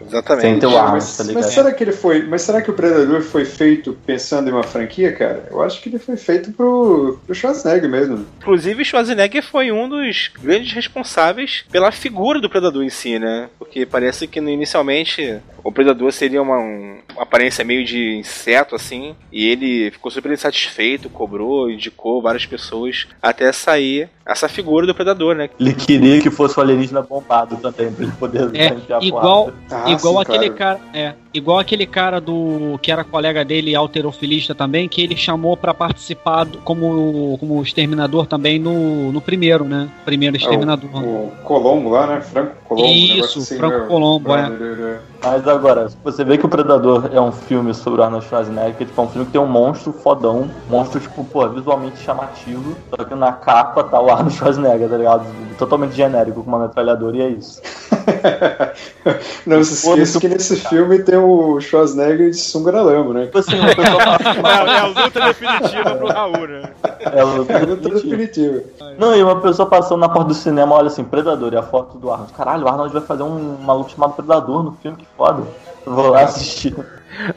Exatamente. 0.06 0.42
Sem 0.42 0.58
ter 0.58 0.66
o 0.66 0.76
Arnold, 0.76 0.92
mas, 0.94 1.16
tá 1.16 1.24
mas 1.24 1.34
ligado? 1.34 1.50
será 1.50 1.72
que 1.72 1.84
ele 1.84 1.92
foi. 1.92 2.22
Mas 2.26 2.42
será 2.42 2.62
que 2.62 2.70
o 2.70 2.74
Predador 2.74 3.20
foi 3.22 3.44
feito 3.44 3.96
pensando 4.06 4.48
em 4.48 4.52
uma 4.52 4.62
franquia, 4.62 5.12
cara? 5.12 5.46
Eu 5.50 5.62
acho 5.62 5.80
que 5.82 5.88
ele 5.88 5.98
foi 5.98 6.16
feito 6.16 6.52
pro, 6.52 7.18
pro 7.26 7.34
Schwarzenegger 7.34 7.88
mesmo. 7.88 8.26
Inclusive, 8.40 8.84
Schwarzenegger 8.84 9.42
foi 9.42 9.70
um 9.72 9.88
dos 9.88 10.30
grandes 10.42 10.72
responsáveis 10.72 11.64
pela 11.70 11.90
figura 11.92 12.40
do 12.40 12.48
Predador 12.50 12.82
em 12.84 12.90
si, 12.90 13.18
né? 13.18 13.48
Porque 13.58 13.84
parece 13.86 14.26
que 14.26 14.38
inicialmente 14.38 15.40
o 15.64 15.70
Predador 15.70 16.10
seria 16.12 16.42
uma, 16.42 16.58
um- 16.58 16.98
uma 17.12 17.22
aparência 17.22 17.64
meio 17.64 17.84
de 17.84 18.14
inseto, 18.16 18.74
assim, 18.74 19.14
e 19.32 19.46
ele 19.48 19.90
ficou 19.92 20.10
super 20.10 20.32
insatisfeito, 20.32 21.08
cobrou, 21.08 21.70
indicou 21.70 22.20
várias 22.22 22.44
pessoas 22.46 23.06
até 23.20 23.50
sair 23.52 24.08
essa 24.24 24.48
figura 24.48 24.86
do 24.86 24.94
Predador, 24.94 25.34
né? 25.34 25.50
Ele 25.58 25.74
queria 25.74 26.20
que 26.20 26.30
fosse 26.30 26.58
o 26.58 26.62
alienígena 26.62 27.02
bombado 27.02 27.56
também, 27.56 27.92
pra 27.92 28.04
ele 28.04 28.12
poder 28.12 28.50
É, 28.54 28.68
enfiar 28.74 28.98
a 29.00 29.04
igual, 29.04 29.52
porrada. 29.68 29.84
Ah, 29.86 29.90
igual 29.90 30.14
sim, 30.14 30.20
aquele 30.22 30.50
claro. 30.50 30.78
cara, 30.80 30.80
é, 30.94 31.14
igual 31.32 31.58
aquele 31.58 31.86
cara 31.86 32.20
do 32.20 32.78
que 32.82 32.90
era 32.92 33.04
colega 33.04 33.44
dele, 33.44 33.74
alterofilista 33.74 34.54
também, 34.54 34.88
que 34.88 35.02
ele 35.02 35.16
chamou 35.16 35.56
pra 35.56 35.72
participar 35.74 36.44
do- 36.44 36.58
como 36.58 37.36
como 37.38 37.62
exterminador 37.62 38.26
também 38.26 38.58
no, 38.58 39.12
no 39.12 39.20
primeiro, 39.20 39.64
né? 39.64 39.88
Primeiro 40.04 40.36
exterminador. 40.36 40.90
O 40.94 41.32
Colombo 41.44 41.90
lá, 41.90 42.06
né? 42.06 42.20
Franco 42.20 42.52
Colombo. 42.68 42.88
Isso, 42.88 43.38
assim, 43.40 43.56
Franco 43.56 43.78
né? 43.78 43.86
Colombo, 43.86 44.34
é. 44.34 45.00
Mas 45.24 45.46
agora, 45.46 45.86
você 46.02 46.24
vê 46.24 46.36
que 46.36 46.44
o 46.44 46.48
Predador 46.48 47.08
é 47.12 47.20
um 47.20 47.30
filme 47.30 47.72
sobre 47.72 48.00
o 48.00 48.04
Arnold 48.04 48.26
Schwarzenegger, 48.26 48.74
que 48.74 48.84
tipo, 48.84 49.00
é 49.00 49.04
um 49.04 49.08
filme 49.08 49.26
que 49.26 49.32
tem 49.32 49.40
um 49.40 49.46
monstro 49.46 49.92
fodão, 49.92 50.50
um 50.68 50.70
monstro, 50.70 50.98
tipo, 51.00 51.24
pô, 51.24 51.48
visualmente 51.48 51.98
chamativo, 51.98 52.76
só 52.90 53.04
que 53.04 53.14
na 53.14 53.30
capa 53.32 53.84
tá 53.84 54.00
o 54.00 54.10
Arnold 54.10 54.34
Schwarzenegger, 54.34 54.88
tá 54.88 54.96
ligado? 54.96 55.26
Totalmente 55.58 55.94
genérico, 55.94 56.42
com 56.42 56.48
uma 56.48 56.58
metralhadora, 56.58 57.16
e 57.16 57.20
é 57.22 57.28
isso. 57.28 57.62
Não 59.46 59.62
se 59.62 59.74
esqueça 59.74 60.18
o 60.18 60.20
que 60.20 60.28
nesse 60.28 60.56
filme 60.56 60.98
tem 61.02 61.16
o 61.22 61.60
Schwarzenegger 61.60 62.30
de 62.30 62.36
sunga 62.36 62.72
na 62.72 62.82
lama, 62.82 63.14
né? 63.14 63.24
Tipo 63.26 63.38
assim, 63.38 63.58
uma 63.58 63.74
pessoa 63.74 63.98
passa 64.04 64.70
É, 64.72 64.78
a 64.78 64.86
luta 64.86 65.20
definitiva 65.20 65.94
pro 65.96 66.08
Raul, 66.08 66.46
né? 66.48 66.62
é, 67.00 67.24
o- 67.24 67.46
É 67.48 67.58
tudo 67.60 67.88
definitivo. 67.94 68.62
Não, 68.98 69.14
e 69.14 69.22
uma 69.22 69.40
pessoa 69.40 69.68
passando 69.68 70.00
na 70.00 70.08
porta 70.08 70.28
do 70.28 70.34
cinema, 70.34 70.74
olha 70.74 70.88
assim, 70.88 71.04
Predador, 71.04 71.52
e 71.52 71.56
a 71.56 71.62
foto 71.62 71.98
do 71.98 72.10
Arnold. 72.10 72.32
Caralho, 72.32 72.64
o 72.64 72.68
Arnold 72.68 72.92
vai 72.92 73.02
fazer 73.02 73.22
um 73.22 73.56
maluco 73.58 73.90
chamado 73.90 74.14
Predador 74.14 74.62
no 74.62 74.72
filme, 74.82 74.96
que 74.98 75.06
foda. 75.16 75.42
Vou 75.84 76.10
lá 76.10 76.22
assistir. 76.22 76.74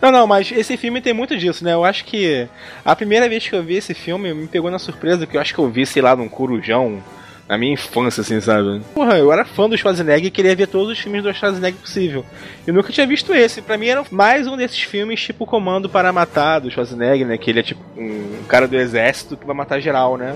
Não, 0.01 0.11
não, 0.11 0.25
mas 0.27 0.51
esse 0.51 0.77
filme 0.77 1.01
tem 1.01 1.13
muito 1.13 1.35
disso, 1.37 1.63
né? 1.63 1.73
Eu 1.73 1.83
acho 1.83 2.05
que 2.05 2.47
a 2.85 2.95
primeira 2.95 3.27
vez 3.27 3.47
que 3.47 3.55
eu 3.55 3.63
vi 3.63 3.75
esse 3.77 3.93
filme 3.93 4.33
me 4.33 4.47
pegou 4.47 4.69
na 4.71 4.79
surpresa, 4.79 5.25
que 5.25 5.35
eu 5.35 5.41
acho 5.41 5.53
que 5.53 5.59
eu 5.59 5.67
vi, 5.69 5.85
sei 5.85 6.01
lá, 6.01 6.15
num 6.15 6.29
corujão, 6.29 6.99
na 7.47 7.57
minha 7.57 7.73
infância, 7.73 8.21
assim, 8.21 8.39
sabe? 8.41 8.81
Porra, 8.93 9.17
eu 9.17 9.31
era 9.31 9.45
fã 9.45 9.69
do 9.69 9.77
Schwarzenegger 9.77 10.27
e 10.27 10.31
queria 10.31 10.55
ver 10.55 10.67
todos 10.67 10.89
os 10.89 10.99
filmes 10.99 11.23
do 11.23 11.33
Schwarzenegger 11.33 11.79
possível. 11.79 12.25
Eu 12.65 12.73
nunca 12.73 12.91
tinha 12.91 13.05
visto 13.05 13.33
esse. 13.33 13.61
Pra 13.61 13.77
mim 13.77 13.87
era 13.87 14.03
mais 14.11 14.47
um 14.47 14.57
desses 14.57 14.81
filmes, 14.81 15.21
tipo 15.21 15.45
Comando 15.45 15.87
para 15.87 16.11
Matar, 16.11 16.59
do 16.59 16.71
Schwarzenegger, 16.71 17.27
né? 17.27 17.37
Que 17.37 17.51
ele 17.51 17.59
é 17.59 17.63
tipo 17.63 17.81
um 17.97 18.43
cara 18.47 18.67
do 18.67 18.75
exército 18.75 19.37
que 19.37 19.45
vai 19.45 19.55
matar 19.55 19.79
geral, 19.79 20.17
né? 20.17 20.35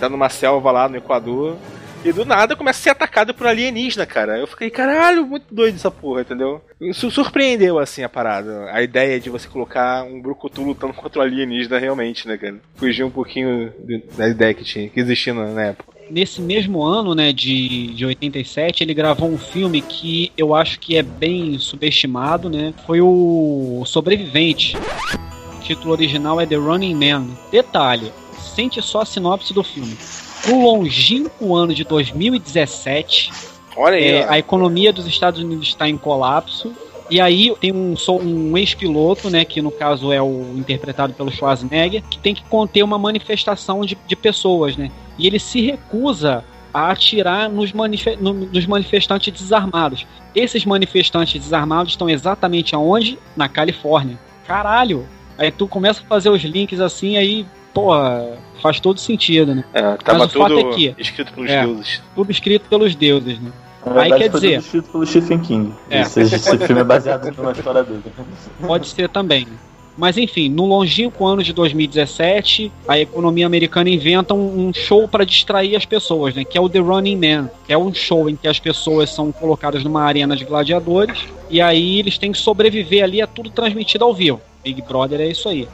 Tá 0.00 0.08
numa 0.08 0.28
selva 0.28 0.70
lá 0.70 0.88
no 0.88 0.96
Equador. 0.96 1.56
E 2.04 2.12
do 2.12 2.24
nada 2.24 2.54
começa 2.54 2.78
a 2.78 2.82
ser 2.84 2.90
atacado 2.90 3.34
por 3.34 3.48
alienígena, 3.48 4.06
cara. 4.06 4.38
Eu 4.38 4.46
fiquei, 4.46 4.70
caralho, 4.70 5.26
muito 5.26 5.52
doido 5.52 5.74
essa 5.74 5.90
porra, 5.90 6.20
entendeu? 6.20 6.62
Isso 6.80 7.10
surpreendeu, 7.10 7.80
assim, 7.80 8.04
a 8.04 8.08
parada. 8.08 8.70
A 8.70 8.80
ideia 8.80 9.18
de 9.18 9.28
você 9.28 9.48
colocar 9.48 10.04
um 10.04 10.20
brucutu 10.20 10.62
lutando 10.62 10.92
contra 10.92 11.18
o 11.18 11.22
alienígena 11.22 11.78
realmente, 11.78 12.28
né, 12.28 12.36
cara? 12.36 12.56
Fugiu 12.76 13.08
um 13.08 13.10
pouquinho 13.10 13.72
da 14.16 14.28
ideia 14.28 14.54
que 14.54 14.62
tinha, 14.62 14.88
que 14.88 15.00
existia 15.00 15.34
na 15.34 15.62
época. 15.62 15.95
Nesse 16.08 16.40
mesmo 16.40 16.82
ano, 16.82 17.14
né, 17.14 17.32
de, 17.32 17.88
de 17.88 18.06
87, 18.06 18.84
ele 18.84 18.94
gravou 18.94 19.28
um 19.28 19.38
filme 19.38 19.82
que 19.82 20.30
eu 20.38 20.54
acho 20.54 20.78
que 20.78 20.96
é 20.96 21.02
bem 21.02 21.58
subestimado, 21.58 22.48
né? 22.48 22.72
Foi 22.86 23.00
o 23.00 23.82
Sobrevivente. 23.84 24.76
O 25.56 25.60
título 25.62 25.92
original 25.92 26.40
é 26.40 26.46
The 26.46 26.54
Running 26.54 26.94
Man. 26.94 27.26
Detalhe, 27.50 28.12
sente 28.38 28.80
só 28.80 29.00
a 29.00 29.04
sinopse 29.04 29.52
do 29.52 29.64
filme. 29.64 29.96
No 30.46 30.62
longínquo 30.62 31.56
ano 31.56 31.74
de 31.74 31.82
2017, 31.82 33.32
Olha 33.76 33.96
aí, 33.96 34.04
é, 34.04 34.28
a 34.28 34.38
economia 34.38 34.92
dos 34.92 35.06
Estados 35.06 35.40
Unidos 35.40 35.68
está 35.68 35.88
em 35.88 35.98
colapso. 35.98 36.72
E 37.10 37.20
aí 37.20 37.54
tem 37.60 37.72
um, 37.72 37.94
um 38.22 38.58
ex-piloto, 38.58 39.30
né, 39.30 39.44
que 39.44 39.62
no 39.62 39.70
caso 39.70 40.12
é 40.12 40.20
o 40.20 40.52
interpretado 40.56 41.12
pelo 41.12 41.30
Schwarzenegger, 41.30 42.02
que 42.10 42.18
tem 42.18 42.34
que 42.34 42.42
conter 42.44 42.82
uma 42.82 42.98
manifestação 42.98 43.82
de, 43.84 43.96
de 44.06 44.16
pessoas, 44.16 44.76
né? 44.76 44.90
E 45.18 45.26
ele 45.26 45.38
se 45.38 45.60
recusa 45.60 46.44
a 46.74 46.90
atirar 46.90 47.48
nos, 47.48 47.72
manife- 47.72 48.16
no- 48.20 48.34
nos 48.34 48.66
manifestantes 48.66 49.32
desarmados. 49.32 50.06
Esses 50.34 50.64
manifestantes 50.66 51.40
desarmados 51.40 51.92
estão 51.92 52.10
exatamente 52.10 52.74
aonde? 52.74 53.18
Na 53.36 53.48
Califórnia. 53.48 54.18
Caralho! 54.46 55.06
Aí 55.38 55.50
tu 55.50 55.66
começa 55.68 56.02
a 56.02 56.06
fazer 56.06 56.28
os 56.30 56.42
links 56.42 56.80
assim, 56.80 57.16
aí, 57.16 57.46
pô, 57.72 57.90
faz 58.60 58.80
todo 58.80 58.98
sentido, 58.98 59.54
né? 59.54 59.64
É, 59.72 59.80
tava 59.96 60.18
mas 60.18 60.34
o 60.34 60.38
fato 60.38 60.58
é 60.58 60.64
que- 60.74 60.94
escrito 60.98 61.32
pelos 61.32 61.50
É. 61.50 61.62
deuses. 61.64 62.02
Tudo 62.14 62.30
escrito 62.30 62.68
pelos 62.68 62.94
deuses, 62.94 63.38
né? 63.38 63.50
Na 63.86 64.02
Aí 64.02 64.10
verdade, 64.10 64.22
quer 64.24 64.30
foi 64.32 64.40
dizer- 64.40 64.58
escrito 64.58 64.90
pelo 64.90 65.06
Stephen 65.06 65.38
King. 65.38 65.72
É. 65.88 66.00
Esse, 66.02 66.20
esse 66.20 66.58
filme 66.58 66.80
é 66.80 66.84
baseado 66.84 67.30
numa 67.36 67.52
história 67.52 67.82
dele. 67.84 68.02
Pode 68.66 68.88
ser 68.88 69.08
também. 69.08 69.46
Mas 69.96 70.18
enfim, 70.18 70.50
no 70.50 70.66
longínquo 70.66 71.24
ano 71.24 71.42
de 71.42 71.54
2017, 71.54 72.70
a 72.86 72.98
economia 72.98 73.46
americana 73.46 73.88
inventa 73.88 74.34
um, 74.34 74.68
um 74.68 74.74
show 74.74 75.08
para 75.08 75.24
distrair 75.24 75.74
as 75.74 75.86
pessoas, 75.86 76.34
né? 76.34 76.44
Que 76.44 76.58
é 76.58 76.60
o 76.60 76.68
The 76.68 76.80
Running 76.80 77.16
Man, 77.16 77.50
que 77.66 77.72
é 77.72 77.78
um 77.78 77.94
show 77.94 78.28
em 78.28 78.36
que 78.36 78.46
as 78.46 78.58
pessoas 78.58 79.08
são 79.08 79.32
colocadas 79.32 79.82
numa 79.82 80.02
arena 80.02 80.36
de 80.36 80.44
gladiadores 80.44 81.18
e 81.48 81.62
aí 81.62 81.98
eles 81.98 82.18
têm 82.18 82.30
que 82.32 82.36
sobreviver 82.38 83.04
ali, 83.04 83.22
é 83.22 83.26
tudo 83.26 83.48
transmitido 83.48 84.04
ao 84.04 84.12
vivo. 84.12 84.40
Big 84.62 84.82
Brother 84.82 85.20
é 85.20 85.28
isso 85.28 85.48
aí. 85.48 85.66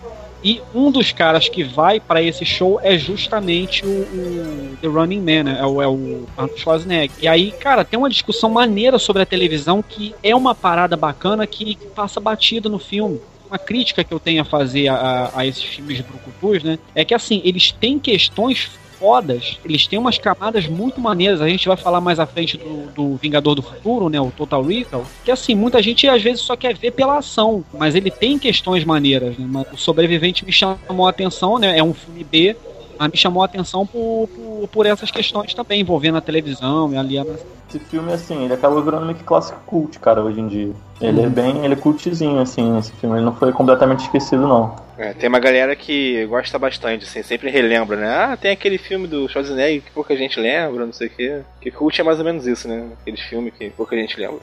E 0.45 0.61
um 0.75 0.91
dos 0.91 1.13
caras 1.13 1.49
que 1.49 1.63
vai 1.63 2.01
para 2.01 2.21
esse 2.23 2.45
show 2.45 2.81
é 2.83 2.99
justamente 2.99 3.85
o, 3.87 3.89
o 3.89 4.77
The 4.81 4.89
Running 4.89 5.21
Man, 5.21 5.45
né? 5.45 5.57
é 5.61 5.65
o, 5.67 5.81
é 5.83 5.87
o 5.87 6.27
Arnold 6.37 6.61
Schwarzenegger. 6.61 7.17
E 7.21 7.29
aí, 7.29 7.53
cara, 7.53 7.85
tem 7.85 7.97
uma 7.99 8.11
discussão 8.11 8.51
maneira 8.51 8.99
sobre 8.99 9.23
a 9.23 9.27
televisão 9.27 9.83
que 9.87 10.15
é 10.23 10.35
uma 10.35 10.55
parada 10.55 10.97
bacana 10.97 11.47
que 11.47 11.77
passa 11.95 12.19
batida 12.21 12.69
no 12.69 12.79
filme. 12.79 13.21
Uma 13.49 13.59
crítica 13.59 14.03
que 14.03 14.13
eu 14.13 14.19
tenho 14.19 14.41
a 14.43 14.45
fazer 14.47 14.89
a, 14.89 15.31
a- 15.35 15.47
esses 15.47 15.63
filmes 15.63 15.99
de 15.99 16.03
brucutus, 16.03 16.63
né? 16.65 16.79
É 16.95 17.05
que 17.05 17.15
assim, 17.15 17.41
eles 17.45 17.71
têm 17.71 17.99
questões 17.99 18.71
fodas. 19.03 19.59
Eles 19.65 19.85
têm 19.89 19.99
umas 19.99 20.17
camadas 20.17 20.69
muito 20.69 21.01
maneiras. 21.01 21.41
A 21.41 21.49
gente 21.49 21.67
vai 21.67 21.77
falar 21.77 22.01
mais 22.01 22.21
à 22.21 22.27
frente 22.27 22.57
do, 22.57 22.87
do 22.95 23.17
Vingador 23.17 23.57
do 23.57 23.63
Futuro, 23.63 24.09
né? 24.09 24.21
O 24.21 24.31
Total 24.31 24.63
Recall. 24.63 25.05
Que 25.25 25.33
assim, 25.33 25.57
muita 25.57 25.83
gente 25.83 26.09
às 26.09 26.23
vezes 26.23 26.41
só 26.41 26.55
quer 26.55 26.77
ver 26.77 26.93
pela 26.93 27.19
ação. 27.19 27.65
Mas 27.75 27.97
ele 27.97 28.13
tem 28.13 28.39
questões 28.39 28.85
maneiras, 28.85 29.37
né? 29.37 29.67
O 29.73 29.77
Sobrevivente 29.77 30.45
me 30.45 30.53
chamou 30.53 31.09
a 31.09 31.11
atenção, 31.11 31.59
né? 31.59 31.77
É 31.77 31.83
um 31.83 31.93
filme 31.93 32.23
B 32.23 32.57
mas 32.99 33.11
me 33.11 33.17
chamou 33.17 33.43
a 33.43 33.47
atenção 33.47 33.85
por, 33.85 34.29
por, 34.29 34.69
por, 34.69 34.87
essas 34.87 35.11
questões 35.11 35.53
também, 35.55 35.81
envolvendo 35.81 36.19
a 36.19 36.21
televisão 36.21 36.93
e 36.93 36.97
ali 36.97 37.19
a... 37.19 37.25
Esse 37.73 37.79
filme, 37.79 38.13
assim, 38.13 38.45
ele 38.45 38.53
acabou 38.53 38.83
virando 38.83 39.07
meio 39.07 39.17
que 39.17 39.25
clássico 39.25 39.59
cult, 39.65 39.99
cara, 39.99 40.21
hoje 40.23 40.39
em 40.39 40.47
dia. 40.47 40.73
Ele 41.01 41.21
uhum. 41.21 41.27
é 41.27 41.29
bem, 41.31 41.65
ele 41.65 41.73
é 41.73 41.77
cultzinho, 41.77 42.39
assim, 42.39 42.79
esse 42.79 42.93
filme. 42.93 43.17
Ele 43.17 43.25
não 43.25 43.35
foi 43.35 43.51
completamente 43.51 44.01
esquecido, 44.01 44.47
não. 44.47 44.77
É, 44.99 45.15
tem 45.15 45.27
uma 45.27 45.39
galera 45.39 45.75
que 45.75 46.27
gosta 46.27 46.59
bastante, 46.59 47.07
assim, 47.07 47.23
sempre 47.23 47.51
relembra, 47.51 47.97
né? 47.97 48.15
Ah, 48.15 48.37
tem 48.37 48.51
aquele 48.51 48.77
filme 48.77 49.09
do 49.09 49.27
Schwarzenegger 49.27 49.81
que 49.81 49.91
pouca 49.91 50.15
gente 50.15 50.39
lembra, 50.39 50.85
não 50.85 50.93
sei 50.93 51.07
o 51.07 51.11
quê. 51.11 51.41
Que 51.63 51.71
cult 51.71 51.99
é 51.99 52.05
mais 52.05 52.19
ou 52.19 52.27
menos 52.27 52.47
isso, 52.47 52.69
né? 52.69 52.89
Aquele 53.01 53.17
filme 53.17 53.51
que 53.51 53.71
pouca 53.71 53.97
gente 53.97 54.21
lembra. 54.21 54.43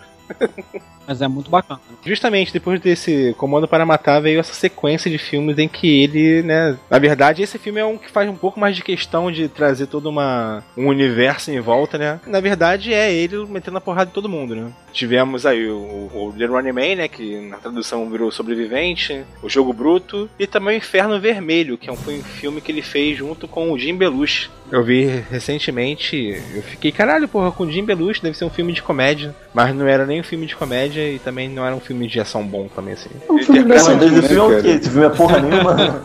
Mas 1.09 1.23
é 1.23 1.27
muito 1.27 1.49
bacana. 1.49 1.81
Justamente 2.05 2.53
depois 2.53 2.79
desse 2.79 3.33
Comando 3.35 3.67
para 3.67 3.85
Matar 3.85 4.21
veio 4.21 4.39
essa 4.39 4.53
sequência 4.53 5.09
de 5.09 5.17
filmes 5.17 5.57
em 5.57 5.67
que 5.67 6.03
ele, 6.03 6.43
né? 6.43 6.77
Na 6.87 6.99
verdade, 6.99 7.41
esse 7.41 7.57
filme 7.57 7.79
é 7.79 7.85
um 7.85 7.97
que 7.97 8.11
faz 8.11 8.29
um 8.29 8.35
pouco 8.35 8.59
mais 8.59 8.75
de 8.75 8.83
questão 8.83 9.31
de 9.31 9.47
trazer 9.47 9.87
todo 9.87 10.07
uma, 10.07 10.63
um 10.77 10.87
universo 10.87 11.49
em 11.49 11.59
volta, 11.59 11.97
né? 11.97 12.19
Na 12.27 12.39
verdade, 12.39 12.93
é 12.93 13.11
ele 13.11 13.43
metendo 13.47 13.77
a 13.77 13.81
porrada 13.81 14.05
de 14.05 14.13
todo 14.13 14.29
mundo, 14.29 14.55
né? 14.55 14.71
Tivemos 14.93 15.47
aí 15.47 15.67
o, 15.67 16.11
o 16.13 16.29
Running 16.37 16.71
Man, 16.71 16.95
né? 16.97 17.07
Que 17.07 17.41
na 17.41 17.57
tradução 17.57 18.07
virou 18.09 18.31
Sobrevivente, 18.31 19.23
o 19.41 19.49
Jogo 19.49 19.73
Bruto 19.73 20.29
e 20.37 20.45
também 20.45 20.75
o 20.75 20.77
Inferno 20.77 21.19
Vermelho, 21.19 21.77
que 21.77 21.89
é 21.89 21.91
um, 21.93 21.97
foi 21.97 22.19
um 22.19 22.23
filme 22.23 22.61
que 22.61 22.71
ele 22.71 22.83
fez 22.83 23.17
junto 23.17 23.47
com 23.47 23.71
o 23.71 23.79
Jim 23.79 23.95
Belushi. 23.95 24.49
Eu 24.71 24.83
vi 24.83 25.05
recentemente, 25.31 26.39
eu 26.53 26.61
fiquei, 26.61 26.91
caralho, 26.91 27.27
porra, 27.27 27.51
com 27.51 27.63
o 27.63 27.71
Jim 27.71 27.83
Belushi 27.83 28.21
deve 28.21 28.37
ser 28.37 28.45
um 28.45 28.51
filme 28.51 28.71
de 28.71 28.83
comédia, 28.83 29.35
mas 29.51 29.73
não 29.73 29.87
era 29.87 30.05
nem 30.05 30.18
um 30.19 30.23
filme 30.23 30.45
de 30.45 30.55
comédia 30.55 31.07
e 31.09 31.19
também 31.19 31.49
não 31.49 31.65
era 31.65 31.75
um 31.75 31.79
filme 31.79 32.07
de 32.07 32.19
ação 32.19 32.45
bom 32.45 32.67
também, 32.67 32.93
assim. 32.93 33.09
Um 33.29 33.37
filme 33.39 33.63
de 33.63 33.73
ação, 33.73 34.01
esse 34.01 34.27
filme 34.27 34.35
é 34.35 34.59
o 34.59 34.61
quê? 34.61 34.67
Esse 34.69 34.89
filme 34.89 35.05
é 35.05 35.09
porra 35.09 35.39
nenhuma. 35.39 36.03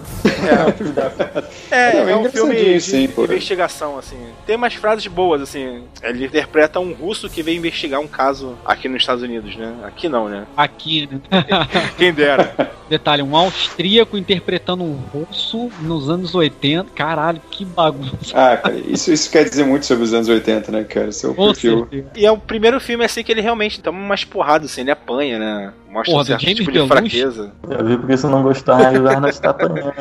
é, 1.70 1.76
é, 1.76 1.96
é, 1.96 2.10
é 2.10 2.16
um 2.16 2.30
filme 2.30 2.54
de, 2.54 2.80
sim, 2.80 3.06
de 3.06 3.20
investigação, 3.20 3.98
assim. 3.98 4.16
Tem 4.46 4.56
umas 4.56 4.74
frases 4.74 5.06
boas, 5.06 5.42
assim. 5.42 5.84
Ele 6.02 6.26
interpreta 6.26 6.80
um 6.80 6.92
russo 6.92 7.28
que 7.28 7.42
veio 7.42 7.58
investigar 7.58 8.00
um 8.00 8.06
caso 8.06 8.56
aqui 8.64 8.88
nos 8.88 9.02
Estados 9.02 9.22
Unidos, 9.22 9.56
né? 9.56 9.74
Aqui 9.84 10.08
não, 10.08 10.28
né? 10.28 10.46
Aqui, 10.56 11.08
né? 11.10 11.20
Quem 11.98 12.12
dera. 12.12 12.72
Detalhe, 12.88 13.22
um 13.22 13.34
austríaco 13.36 14.16
interpretando 14.16 14.84
um 14.84 14.94
russo 14.94 15.70
nos 15.80 16.08
anos 16.10 16.34
80. 16.34 16.90
Caralho, 16.94 17.40
que 17.50 17.64
bagunça. 17.64 18.32
Ah, 18.34 18.56
cara, 18.56 18.76
isso, 18.76 19.12
isso 19.12 19.30
quer 19.30 19.44
dizer 19.44 19.64
muito 19.64 19.86
sobre 19.86 20.04
os 20.04 20.12
anos 20.12 20.28
80, 20.28 20.70
né, 20.70 20.84
cara? 20.84 21.10
Seu 21.10 21.34
perfil. 21.34 21.88
E 22.14 22.26
é 22.26 22.30
o 22.30 22.38
primeiro 22.38 22.78
filme, 22.80 23.04
assim, 23.04 23.22
que 23.22 23.32
ele 23.32 23.40
realmente 23.40 23.80
toma 23.80 23.98
umas 24.04 24.24
porradas, 24.24 24.70
assim, 24.70 24.82
ele 24.82 24.90
apanha, 24.90 25.38
né? 25.38 25.72
Mostra 25.88 26.12
Porra, 26.12 26.22
um 26.22 26.26
certo 26.26 26.44
tipo 26.44 26.72
de 26.72 26.86
fraqueza. 26.86 27.52
Eu 27.68 27.84
vi 27.84 27.96
porque 27.96 28.16
você 28.16 28.26
não 28.26 28.42
gostava 28.42 28.92
e 28.94 28.98
o 28.98 29.08
Arnold 29.08 29.34
está 29.34 29.50
apanhando. 29.50 29.92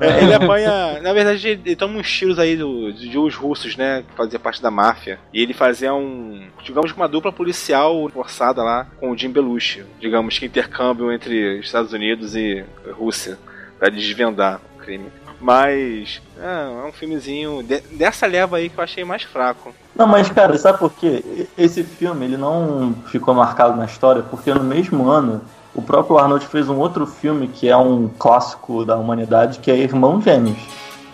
É, 0.00 0.22
ele 0.22 0.32
apanha. 0.32 1.00
Na 1.02 1.12
verdade, 1.12 1.46
ele 1.46 1.76
toma 1.76 1.98
uns 1.98 2.10
tiros 2.10 2.38
aí 2.38 2.56
do, 2.56 2.90
de 2.90 3.18
uns 3.18 3.34
russos, 3.34 3.76
né? 3.76 4.02
Que 4.08 4.16
fazia 4.16 4.38
parte 4.38 4.62
da 4.62 4.70
máfia. 4.70 5.18
E 5.32 5.42
ele 5.42 5.52
fazia 5.52 5.92
um. 5.92 6.48
Digamos 6.64 6.92
uma 6.92 7.06
dupla 7.06 7.30
policial 7.30 8.08
forçada 8.08 8.62
lá 8.62 8.86
com 8.98 9.10
o 9.10 9.16
Jim 9.16 9.30
Belushi. 9.30 9.84
Digamos 10.00 10.38
que 10.38 10.46
intercâmbio 10.46 11.12
entre 11.12 11.60
Estados 11.60 11.92
Unidos 11.92 12.34
e 12.34 12.64
Rússia. 12.92 13.38
para 13.78 13.88
desvendar 13.90 14.60
o 14.76 14.78
crime. 14.82 15.06
Mas 15.40 16.20
é, 16.38 16.84
é 16.84 16.88
um 16.88 16.92
filmezinho 16.92 17.62
de, 17.62 17.80
dessa 17.92 18.26
leva 18.26 18.58
aí 18.58 18.68
que 18.68 18.78
eu 18.78 18.84
achei 18.84 19.04
mais 19.04 19.22
fraco. 19.22 19.74
Não, 19.96 20.06
mas 20.06 20.28
cara, 20.28 20.56
sabe 20.58 20.78
por 20.78 20.92
quê? 20.92 21.46
Esse 21.56 21.82
filme 21.82 22.26
ele 22.26 22.36
não 22.36 22.94
ficou 23.06 23.34
marcado 23.34 23.76
na 23.76 23.86
história 23.86 24.22
porque 24.22 24.52
no 24.52 24.62
mesmo 24.62 25.08
ano 25.08 25.40
o 25.74 25.80
próprio 25.80 26.18
Arnold 26.18 26.46
fez 26.46 26.68
um 26.68 26.76
outro 26.76 27.06
filme 27.06 27.48
que 27.48 27.68
é 27.68 27.76
um 27.76 28.08
clássico 28.18 28.84
da 28.84 28.96
humanidade 28.96 29.60
que 29.60 29.70
é 29.70 29.76
Irmão 29.76 30.20
Gêmeos. 30.20 30.58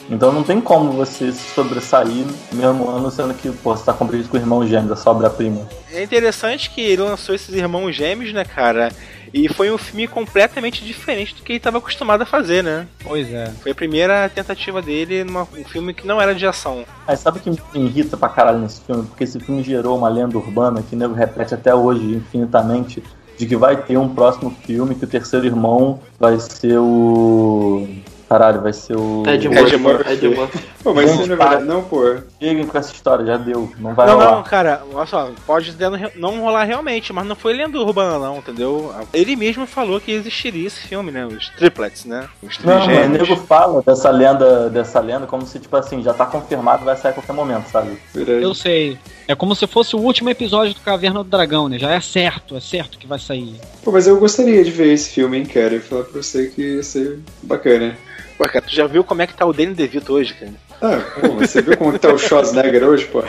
Então 0.08 0.30
não 0.32 0.42
tem 0.42 0.60
como 0.60 0.92
você 0.92 1.32
se 1.32 1.52
sobressair 1.52 2.24
no 2.52 2.58
mesmo 2.58 2.88
ano, 2.88 3.10
sendo 3.10 3.34
que 3.34 3.50
pô, 3.50 3.76
você 3.76 3.84
tá 3.84 3.92
compreendido 3.92 4.30
com 4.30 4.36
o 4.36 4.40
Irmão 4.40 4.66
Gêmeos, 4.66 4.92
a 4.92 4.96
sua 4.96 5.30
prima 5.30 5.66
É 5.92 6.02
interessante 6.02 6.70
que 6.70 6.80
ele 6.80 7.02
lançou 7.02 7.34
esses 7.34 7.54
Irmãos 7.54 7.92
Gêmeos, 7.92 8.32
né, 8.32 8.44
cara? 8.44 8.92
E 9.32 9.48
foi 9.48 9.70
um 9.70 9.78
filme 9.78 10.06
completamente 10.06 10.84
diferente 10.84 11.34
do 11.34 11.42
que 11.42 11.52
ele 11.52 11.58
estava 11.58 11.78
acostumado 11.78 12.22
a 12.22 12.26
fazer, 12.26 12.62
né? 12.62 12.86
Pois 13.02 13.32
é. 13.32 13.50
Foi 13.62 13.72
a 13.72 13.74
primeira 13.74 14.28
tentativa 14.28 14.80
dele 14.80 15.24
num 15.24 15.40
um 15.40 15.64
filme 15.64 15.94
que 15.94 16.06
não 16.06 16.20
era 16.20 16.34
de 16.34 16.46
ação. 16.46 16.84
Mas 17.06 17.20
sabe 17.20 17.38
o 17.38 17.40
que 17.40 17.50
me 17.50 17.58
irrita 17.74 18.16
pra 18.16 18.28
caralho 18.28 18.58
nesse 18.58 18.80
filme? 18.80 19.04
Porque 19.06 19.24
esse 19.24 19.38
filme 19.40 19.62
gerou 19.62 19.96
uma 19.96 20.08
lenda 20.08 20.36
urbana 20.36 20.82
que 20.82 20.94
o 20.94 20.98
nego 20.98 21.14
repete 21.14 21.54
até 21.54 21.74
hoje 21.74 22.04
infinitamente 22.14 23.02
de 23.38 23.46
que 23.46 23.56
vai 23.56 23.76
ter 23.76 23.98
um 23.98 24.08
próximo 24.08 24.50
filme 24.64 24.94
que 24.94 25.04
o 25.04 25.08
terceiro 25.08 25.44
irmão 25.44 26.00
vai 26.18 26.38
ser 26.40 26.78
o 26.78 27.86
Caralho, 28.28 28.60
vai 28.60 28.72
ser 28.72 28.96
o. 28.96 29.22
Ed 29.26 29.48
Murphy. 29.48 30.12
Ed 30.12 30.28
Murphy. 30.28 30.58
Pô, 30.82 30.92
mas 30.92 31.10
isso 31.10 31.26
não 31.26 31.34
é 31.34 31.36
verdade, 31.36 31.64
não, 31.64 31.82
pô. 31.82 32.16
Cheguem 32.40 32.66
com 32.66 32.76
essa 32.76 32.92
história, 32.92 33.24
já 33.24 33.36
deu. 33.36 33.72
Não 33.78 33.94
vai 33.94 34.06
não, 34.06 34.14
rolar. 34.14 34.30
Não, 34.32 34.42
cara, 34.42 34.82
olha 34.92 35.06
só, 35.06 35.30
pode 35.46 35.74
não 36.16 36.40
rolar 36.40 36.64
realmente, 36.64 37.12
mas 37.12 37.24
não 37.24 37.36
foi 37.36 37.54
lenda 37.54 37.78
urbana, 37.78 38.18
não, 38.18 38.38
entendeu? 38.38 38.92
Ele 39.12 39.36
mesmo 39.36 39.66
falou 39.66 40.00
que 40.00 40.10
existiria 40.10 40.66
esse 40.66 40.80
filme, 40.80 41.12
né? 41.12 41.24
Os 41.24 41.48
triplets, 41.50 42.04
né? 42.04 42.28
Os 42.42 42.58
não, 42.58 42.86
mas 42.86 43.06
o 43.06 43.08
nego 43.10 43.36
fala 43.36 43.82
dessa 43.82 44.10
lenda, 44.10 44.68
dessa 44.70 44.98
lenda 45.00 45.26
como 45.26 45.46
se, 45.46 45.60
tipo 45.60 45.76
assim, 45.76 46.02
já 46.02 46.12
tá 46.12 46.26
confirmado 46.26 46.84
vai 46.84 46.96
sair 46.96 47.12
a 47.12 47.14
qualquer 47.14 47.32
momento, 47.32 47.68
sabe? 47.68 47.96
Eu 48.14 48.54
sei. 48.54 48.98
É 49.28 49.34
como 49.34 49.54
se 49.54 49.66
fosse 49.66 49.96
o 49.96 49.98
último 49.98 50.30
episódio 50.30 50.74
do 50.74 50.80
Caverna 50.80 51.22
do 51.22 51.30
Dragão, 51.30 51.68
né? 51.68 51.78
Já 51.78 51.92
é 51.92 52.00
certo, 52.00 52.56
é 52.56 52.60
certo 52.60 52.98
que 52.98 53.06
vai 53.06 53.18
sair. 53.18 53.60
Pô, 53.82 53.90
mas 53.90 54.06
eu 54.06 54.18
gostaria 54.18 54.62
de 54.64 54.70
ver 54.70 54.92
esse 54.92 55.10
filme, 55.10 55.38
hein, 55.38 55.44
cara? 55.44 55.74
E 55.74 55.80
falar 55.80 56.04
pra 56.04 56.22
você 56.22 56.46
que 56.46 56.76
ia 56.76 56.82
ser 56.82 57.18
bacana. 57.42 57.96
Pô, 58.36 58.44
cara, 58.44 58.62
tu 58.62 58.74
já 58.74 58.86
viu 58.86 59.02
como 59.02 59.22
é 59.22 59.26
que 59.26 59.34
tá 59.34 59.46
o 59.46 59.52
Danny 59.52 59.74
DeVito 59.74 60.12
hoje, 60.12 60.34
cara? 60.34 60.52
Ah, 60.80 61.00
pô, 61.20 61.28
você 61.36 61.62
viu 61.62 61.76
como 61.76 61.98
tá 61.98 62.12
o 62.12 62.18
Schwarzenegger 62.18 62.84
hoje, 62.84 63.06
pô? 63.06 63.24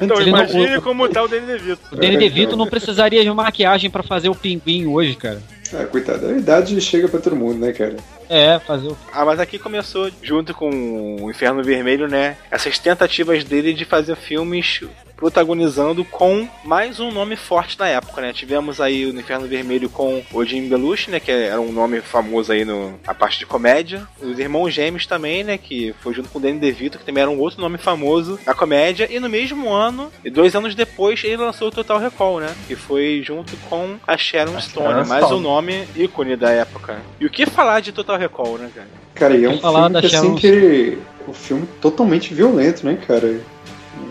Então 0.00 0.20
imagine 0.20 0.80
como 0.80 1.08
tá 1.08 1.22
o 1.22 1.28
Danny 1.28 1.46
DeVito. 1.46 1.80
O 1.90 1.96
Danny 1.96 2.16
DeVito 2.16 2.56
não 2.56 2.66
precisaria 2.66 3.24
de 3.24 3.30
maquiagem 3.30 3.90
para 3.90 4.02
fazer 4.02 4.28
o 4.28 4.34
pinguim 4.34 4.86
hoje, 4.86 5.16
cara. 5.16 5.42
Ah, 5.74 5.84
coitado, 5.84 6.28
a 6.28 6.32
idade 6.32 6.80
chega 6.80 7.08
pra 7.08 7.18
todo 7.18 7.34
mundo, 7.34 7.58
né, 7.58 7.72
cara? 7.72 7.96
É, 8.28 8.58
fazer 8.60 8.86
o. 8.88 8.96
Ah, 9.12 9.24
mas 9.24 9.40
aqui 9.40 9.58
começou 9.58 10.10
junto 10.22 10.54
com 10.54 11.16
o 11.20 11.30
Inferno 11.30 11.62
Vermelho, 11.62 12.06
né? 12.06 12.36
Essas 12.50 12.78
tentativas 12.78 13.42
dele 13.42 13.74
de 13.74 13.84
fazer 13.84 14.16
filmes 14.16 14.80
protagonizando 15.16 16.04
com 16.04 16.46
mais 16.64 17.00
um 17.00 17.10
nome 17.10 17.36
forte 17.36 17.76
da 17.78 17.86
época, 17.88 18.20
né? 18.20 18.32
Tivemos 18.32 18.80
aí 18.80 19.06
o 19.06 19.18
Inferno 19.18 19.46
Vermelho 19.46 19.88
com 19.88 20.22
o 20.32 20.44
Jim 20.44 20.68
Belushi, 20.68 21.10
né? 21.10 21.18
Que 21.18 21.30
era 21.30 21.60
um 21.60 21.72
nome 21.72 22.00
famoso 22.00 22.52
aí 22.52 22.64
no, 22.64 22.98
na 23.06 23.14
parte 23.14 23.38
de 23.38 23.46
comédia. 23.46 24.06
Os 24.20 24.38
Irmãos 24.38 24.72
Gêmeos 24.72 25.06
também, 25.06 25.42
né? 25.42 25.56
Que 25.58 25.94
foi 26.00 26.12
junto 26.12 26.28
com 26.28 26.38
o 26.38 26.42
Danny 26.42 26.58
DeVito, 26.58 26.98
que 26.98 27.04
também 27.04 27.22
era 27.22 27.30
um 27.30 27.38
outro 27.38 27.60
nome 27.60 27.78
famoso 27.78 28.38
na 28.46 28.54
comédia. 28.54 29.08
E 29.10 29.18
no 29.18 29.28
mesmo 29.28 29.72
ano, 29.72 30.12
e 30.24 30.30
dois 30.30 30.54
anos 30.54 30.74
depois, 30.74 31.22
ele 31.24 31.36
lançou 31.38 31.68
o 31.68 31.72
Total 31.72 31.98
Recall, 31.98 32.40
né? 32.40 32.54
Que 32.66 32.76
foi 32.76 33.22
junto 33.24 33.56
com 33.68 33.96
a 34.06 34.16
Sharon 34.16 34.56
a 34.56 34.60
Stone, 34.60 34.86
Sharon 34.86 35.06
mais 35.06 35.24
Stone. 35.24 35.40
um 35.40 35.42
nome 35.42 35.88
ícone 35.96 36.36
da 36.36 36.50
época. 36.50 37.00
E 37.18 37.26
o 37.26 37.30
que 37.30 37.46
falar 37.46 37.80
de 37.80 37.92
Total 37.92 38.18
Recall, 38.18 38.58
né, 38.58 38.70
cara? 38.74 38.88
Cara, 39.14 39.36
e 39.36 39.44
é 39.44 39.48
um 39.48 39.58
filme 39.58 40.00
que, 40.00 40.06
assim, 40.06 40.34
que... 40.34 40.98
O 41.26 41.32
filme 41.32 41.66
totalmente 41.80 42.32
violento, 42.32 42.86
né, 42.86 42.96
cara? 43.04 43.40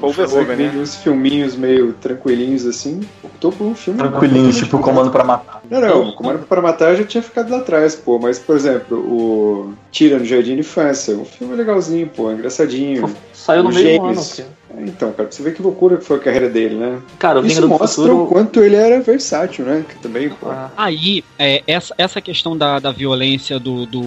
Overhoven, 0.01 0.55
né? 0.55 0.71
uns 0.75 0.95
filminhos 0.95 1.55
meio 1.55 1.93
tranquilinhos 1.93 2.65
assim, 2.65 3.01
optou 3.23 3.51
por 3.51 3.65
um 3.65 3.75
filme. 3.75 3.99
Tranquilinhos, 3.99 4.57
tipo 4.57 4.79
Comando 4.79 5.09
para 5.09 5.23
Matar. 5.23 5.61
Não, 5.69 5.81
não, 5.81 6.11
Comando 6.11 6.39
para 6.45 6.61
Matar 6.61 6.95
já 6.95 7.03
tinha 7.03 7.23
ficado 7.23 7.49
lá 7.49 7.57
atrás, 7.57 7.95
pô. 7.95 8.19
Mas, 8.19 8.37
por 8.37 8.55
exemplo, 8.55 8.97
o 8.97 9.73
Tira 9.91 10.19
no 10.19 10.25
Jardim 10.25 10.55
de 10.55 10.59
Infância, 10.59 11.15
um 11.15 11.25
filme 11.25 11.55
legalzinho, 11.55 12.07
pô, 12.07 12.31
engraçadinho. 12.31 13.13
Saiu 13.33 13.63
no 13.63 13.69
mesmo 13.69 14.05
ano, 14.05 14.15
cara. 14.15 14.49
É, 14.77 14.81
então, 14.81 15.11
cara, 15.11 15.27
pra 15.29 15.31
você 15.31 15.43
ver 15.43 15.53
que 15.53 15.61
loucura 15.61 15.97
que 15.97 16.03
foi 16.03 16.17
a 16.17 16.19
carreira 16.19 16.49
dele, 16.49 16.75
né? 16.75 16.99
Cara, 17.17 17.39
o 17.39 17.45
Isso 17.45 17.67
mostra 17.67 17.87
futuro... 17.87 18.23
o 18.23 18.27
quanto 18.27 18.61
ele 18.61 18.75
era 18.75 18.99
versátil, 18.99 19.65
né? 19.65 19.85
Que 19.87 19.95
também, 19.99 20.29
pô. 20.29 20.49
Ah. 20.49 20.69
Aí, 20.75 21.23
é, 21.39 21.63
essa, 21.65 21.93
essa 21.97 22.19
questão 22.19 22.57
da, 22.57 22.79
da 22.79 22.91
violência 22.91 23.59
do, 23.59 23.85
do, 23.85 24.03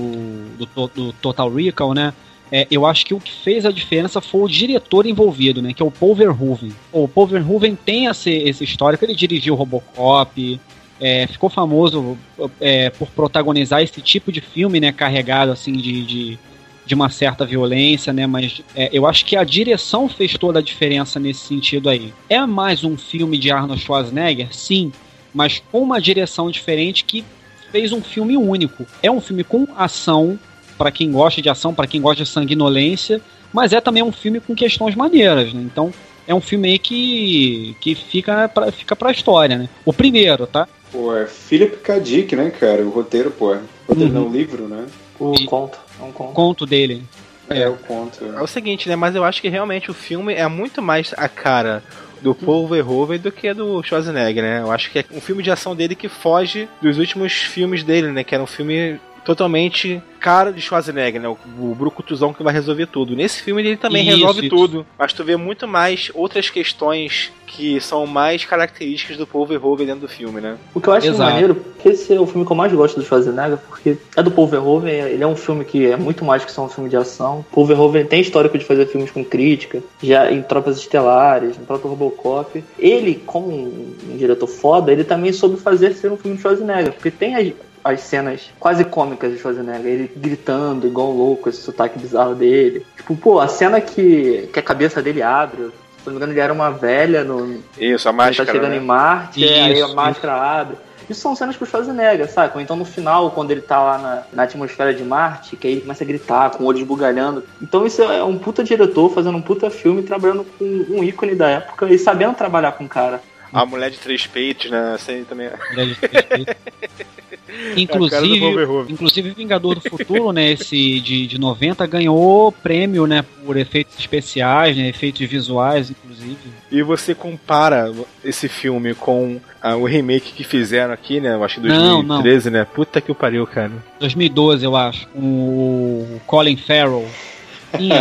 do, 0.58 0.88
do 0.88 1.12
Total 1.14 1.48
Recall, 1.50 1.94
né? 1.94 2.12
É, 2.50 2.66
eu 2.70 2.86
acho 2.86 3.04
que 3.04 3.14
o 3.14 3.20
que 3.20 3.32
fez 3.32 3.66
a 3.66 3.70
diferença 3.70 4.20
foi 4.20 4.42
o 4.42 4.48
diretor 4.48 5.06
envolvido, 5.06 5.60
né? 5.60 5.72
Que 5.72 5.82
é 5.82 5.86
o 5.86 5.90
Paul 5.90 6.14
Verhoeven. 6.14 6.72
O 6.92 7.06
Paul 7.06 7.26
Verhoeven 7.26 7.74
tem 7.74 8.06
esse, 8.06 8.30
esse 8.30 8.64
histórico, 8.64 9.04
ele 9.04 9.14
dirigiu 9.14 9.54
Robocop, 9.54 10.60
é, 11.00 11.26
ficou 11.26 11.48
famoso 11.48 12.18
é, 12.60 12.90
por 12.90 13.08
protagonizar 13.08 13.82
esse 13.82 14.00
tipo 14.00 14.32
de 14.32 14.40
filme, 14.40 14.80
né? 14.80 14.92
Carregado, 14.92 15.52
assim, 15.52 15.72
de, 15.72 16.04
de, 16.04 16.38
de 16.84 16.94
uma 16.94 17.10
certa 17.10 17.44
violência, 17.44 18.12
né? 18.12 18.26
Mas 18.26 18.62
é, 18.74 18.88
eu 18.92 19.06
acho 19.06 19.24
que 19.24 19.36
a 19.36 19.44
direção 19.44 20.08
fez 20.08 20.32
toda 20.34 20.58
a 20.58 20.62
diferença 20.62 21.20
nesse 21.20 21.40
sentido 21.40 21.88
aí. 21.88 22.12
É 22.28 22.44
mais 22.46 22.82
um 22.82 22.96
filme 22.96 23.38
de 23.38 23.50
Arnold 23.50 23.80
Schwarzenegger? 23.80 24.48
Sim, 24.52 24.92
mas 25.32 25.62
com 25.70 25.82
uma 25.82 26.00
direção 26.00 26.50
diferente 26.50 27.04
que 27.04 27.24
fez 27.70 27.92
um 27.92 28.02
filme 28.02 28.36
único. 28.36 28.86
É 29.02 29.10
um 29.10 29.20
filme 29.20 29.44
com 29.44 29.66
ação, 29.76 30.38
para 30.78 30.90
quem 30.92 31.10
gosta 31.10 31.42
de 31.42 31.50
ação, 31.50 31.74
para 31.74 31.86
quem 31.86 32.00
gosta 32.00 32.22
de 32.22 32.30
sanguinolência, 32.30 33.20
mas 33.52 33.72
é 33.72 33.80
também 33.80 34.02
um 34.02 34.12
filme 34.12 34.40
com 34.40 34.54
questões 34.54 34.94
maneiras, 34.94 35.52
né? 35.52 35.60
Então 35.62 35.92
é 36.26 36.34
um 36.34 36.40
filme 36.40 36.68
aí 36.68 36.78
que, 36.78 37.76
que 37.80 37.94
fica, 37.94 38.48
pra, 38.48 38.70
fica 38.70 38.94
pra 38.94 39.10
história, 39.10 39.58
né? 39.58 39.68
O 39.84 39.92
primeiro, 39.92 40.46
tá? 40.46 40.68
Pô, 40.92 41.14
é 41.14 41.26
Philip 41.26 41.76
K. 41.78 41.98
Dick, 42.00 42.36
né, 42.36 42.50
cara? 42.50 42.82
O 42.82 42.90
roteiro, 42.90 43.30
pô. 43.30 43.52
O 43.54 43.58
roteiro 43.88 44.12
Uhum. 44.14 44.20
não, 44.22 44.28
o 44.28 44.32
livro, 44.32 44.68
né? 44.68 44.86
O 45.18 45.34
E- 45.34 45.44
conto. 45.46 45.78
É 46.00 46.04
um 46.04 46.12
conto. 46.12 46.32
Conto 46.32 46.64
dele. 46.66 47.02
É, 47.50 47.66
o 47.68 47.76
conto. 47.76 48.24
É 48.24 48.40
o 48.42 48.46
seguinte, 48.46 48.88
né? 48.88 48.94
Mas 48.96 49.14
eu 49.14 49.24
acho 49.24 49.40
que 49.42 49.48
realmente 49.48 49.90
o 49.90 49.94
filme 49.94 50.34
é 50.34 50.46
muito 50.46 50.80
mais 50.82 51.12
a 51.16 51.28
cara 51.28 51.82
do 52.20 52.34
Paul 52.34 52.66
Verhoeven 52.68 53.18
do 53.18 53.30
que 53.32 53.54
do 53.54 53.82
Schwarzenegger, 53.82 54.42
né? 54.42 54.60
Eu 54.60 54.70
acho 54.70 54.90
que 54.90 54.98
é 54.98 55.04
um 55.12 55.20
filme 55.20 55.42
de 55.42 55.50
ação 55.50 55.74
dele 55.74 55.94
que 55.94 56.08
foge 56.08 56.68
dos 56.82 56.98
últimos 56.98 57.32
filmes 57.32 57.82
dele, 57.82 58.08
né? 58.12 58.22
Que 58.24 58.34
era 58.34 58.42
um 58.44 58.46
filme 58.46 59.00
totalmente 59.28 60.02
cara 60.18 60.50
de 60.50 60.58
Schwarzenegger, 60.58 61.20
né? 61.20 61.28
O, 61.28 61.36
o 61.60 61.74
brucutuzão 61.74 62.32
que 62.32 62.42
vai 62.42 62.52
resolver 62.52 62.86
tudo. 62.86 63.14
Nesse 63.14 63.42
filme 63.42 63.60
ele 63.60 63.76
também 63.76 64.08
Isso, 64.08 64.16
resolve 64.16 64.46
isso. 64.46 64.56
tudo, 64.56 64.86
mas 64.98 65.12
tu 65.12 65.22
vê 65.22 65.36
muito 65.36 65.68
mais 65.68 66.10
outras 66.14 66.48
questões 66.48 67.30
que 67.46 67.78
são 67.78 68.06
mais 68.06 68.44
características 68.44 69.18
do 69.18 69.26
Paul 69.26 69.46
Verhoeven 69.46 69.86
dentro 69.86 70.02
do 70.02 70.08
filme, 70.08 70.40
né? 70.40 70.56
O 70.74 70.80
que 70.80 70.88
eu 70.88 70.92
acho 70.94 71.08
Exato. 71.08 71.30
maneiro, 71.30 71.62
que 71.78 71.90
esse 71.90 72.14
é 72.14 72.18
o 72.20 72.26
filme 72.26 72.46
que 72.46 72.52
eu 72.52 72.56
mais 72.56 72.72
gosto 72.72 72.98
do 72.98 73.04
Schwarzenegger, 73.04 73.58
porque 73.68 73.98
é 74.16 74.22
do 74.22 74.30
Paul 74.30 74.46
Verhoeven, 74.46 74.92
ele 74.92 75.22
é 75.22 75.26
um 75.26 75.36
filme 75.36 75.64
que 75.64 75.86
é 75.86 75.96
muito 75.96 76.24
mais 76.24 76.44
que 76.44 76.50
só 76.50 76.64
um 76.64 76.68
filme 76.68 76.88
de 76.88 76.96
ação. 76.96 77.44
Paul 77.52 77.66
Verhoeven 77.66 78.06
tem 78.06 78.20
histórico 78.20 78.56
de 78.56 78.64
fazer 78.64 78.86
filmes 78.86 79.10
com 79.10 79.22
crítica, 79.24 79.82
já 80.02 80.30
em 80.30 80.42
Tropas 80.42 80.78
Estelares, 80.78 81.58
no 81.58 81.66
próprio 81.66 81.90
Robocop. 81.90 82.64
Ele, 82.78 83.14
como 83.26 83.48
um, 83.48 83.94
um 84.10 84.16
diretor 84.16 84.46
foda, 84.46 84.90
ele 84.90 85.04
também 85.04 85.32
soube 85.32 85.58
fazer 85.58 85.92
ser 85.94 86.10
um 86.10 86.16
filme 86.16 86.36
de 86.36 86.42
Schwarzenegger, 86.42 86.92
porque 86.92 87.10
tem 87.10 87.34
as, 87.34 87.52
as 87.84 88.00
cenas 88.00 88.50
quase 88.58 88.84
cômicas 88.84 89.32
de 89.32 89.38
Schwarzenegger, 89.38 89.86
ele 89.86 90.12
gritando 90.16 90.86
igual 90.86 91.10
um 91.10 91.16
louco, 91.16 91.48
esse 91.48 91.60
sotaque 91.60 91.98
bizarro 91.98 92.34
dele. 92.34 92.84
Tipo, 92.96 93.16
pô, 93.16 93.40
a 93.40 93.48
cena 93.48 93.80
que, 93.80 94.48
que 94.52 94.58
a 94.58 94.62
cabeça 94.62 95.02
dele 95.02 95.22
abre, 95.22 95.64
se 95.64 96.06
não 96.06 96.12
me 96.12 96.16
engano, 96.16 96.32
ele 96.32 96.40
era 96.40 96.52
uma 96.52 96.70
velha 96.70 97.24
no, 97.24 97.60
Isso, 97.78 98.08
a 98.08 98.10
ele 98.10 98.16
máscara. 98.18 98.46
tá 98.46 98.52
chegando 98.52 98.70
né? 98.70 98.76
em 98.76 98.84
Marte, 98.84 99.44
Isso, 99.44 99.52
aí 99.52 99.82
a 99.82 99.86
isso. 99.86 99.94
máscara 99.94 100.34
abre. 100.34 100.76
Isso 101.08 101.20
são 101.22 101.34
cenas 101.34 101.56
pro 101.56 101.66
Schwarzenegger, 101.66 102.30
sabe? 102.30 102.52
Ou 102.54 102.60
então 102.60 102.76
no 102.76 102.84
final, 102.84 103.30
quando 103.30 103.50
ele 103.50 103.62
tá 103.62 103.82
lá 103.82 103.98
na, 103.98 104.22
na 104.30 104.42
atmosfera 104.42 104.92
de 104.92 105.02
Marte, 105.02 105.56
que 105.56 105.66
aí 105.66 105.72
ele 105.74 105.80
começa 105.80 106.04
a 106.04 106.06
gritar, 106.06 106.50
com 106.50 106.64
o 106.64 106.66
olho 106.66 106.78
esbugalhando. 106.78 107.44
Então 107.62 107.86
isso 107.86 108.02
é 108.02 108.22
um 108.22 108.38
puta 108.38 108.62
diretor 108.62 109.08
fazendo 109.10 109.38
um 109.38 109.40
puta 109.40 109.70
filme, 109.70 110.02
trabalhando 110.02 110.44
com 110.58 110.64
um 110.64 111.02
ícone 111.02 111.34
da 111.34 111.48
época 111.48 111.86
e 111.86 111.98
sabendo 111.98 112.34
trabalhar 112.34 112.72
com 112.72 112.84
o 112.84 112.88
cara. 112.88 113.22
A 113.52 113.64
mulher 113.64 113.90
de 113.90 113.98
três 113.98 114.26
peitos, 114.26 114.70
né? 114.70 114.94
Essa 114.94 115.12
aí 115.12 115.24
também. 115.24 115.46
É 115.46 115.84
respeito. 115.84 116.56
É 117.50 117.82
a 117.82 118.10
cara 118.10 118.26
do 118.26 118.38
Paul 118.38 118.52
inclusive, 118.52 118.92
inclusive 118.92 119.30
Vingador 119.30 119.74
do 119.74 119.80
Futuro, 119.80 120.32
né, 120.32 120.52
esse 120.52 121.00
de, 121.00 121.26
de 121.26 121.38
90 121.38 121.86
ganhou 121.86 122.52
prêmio, 122.52 123.06
né, 123.06 123.24
por 123.44 123.56
efeitos 123.56 123.98
especiais, 123.98 124.76
né, 124.76 124.88
efeitos 124.88 125.26
visuais, 125.26 125.90
inclusive. 125.90 126.36
E 126.70 126.82
você 126.82 127.14
compara 127.14 127.92
esse 128.22 128.48
filme 128.48 128.94
com 128.94 129.40
ah, 129.62 129.76
o 129.76 129.86
remake 129.86 130.32
que 130.32 130.44
fizeram 130.44 130.92
aqui, 130.92 131.20
né? 131.20 131.34
Eu 131.34 131.42
acho 131.42 131.60
que 131.60 131.66
em 131.66 131.70
Não, 131.70 132.02
não. 132.02 132.22
2013, 132.22 132.50
né? 132.50 132.66
Puta 132.66 133.00
que 133.00 133.10
o 133.10 133.14
pariu, 133.14 133.46
cara. 133.46 133.72
2012, 133.98 134.64
eu 134.64 134.76
acho, 134.76 135.08
com 135.08 135.20
o 135.20 136.20
Colin 136.26 136.56
Farrell. 136.56 137.08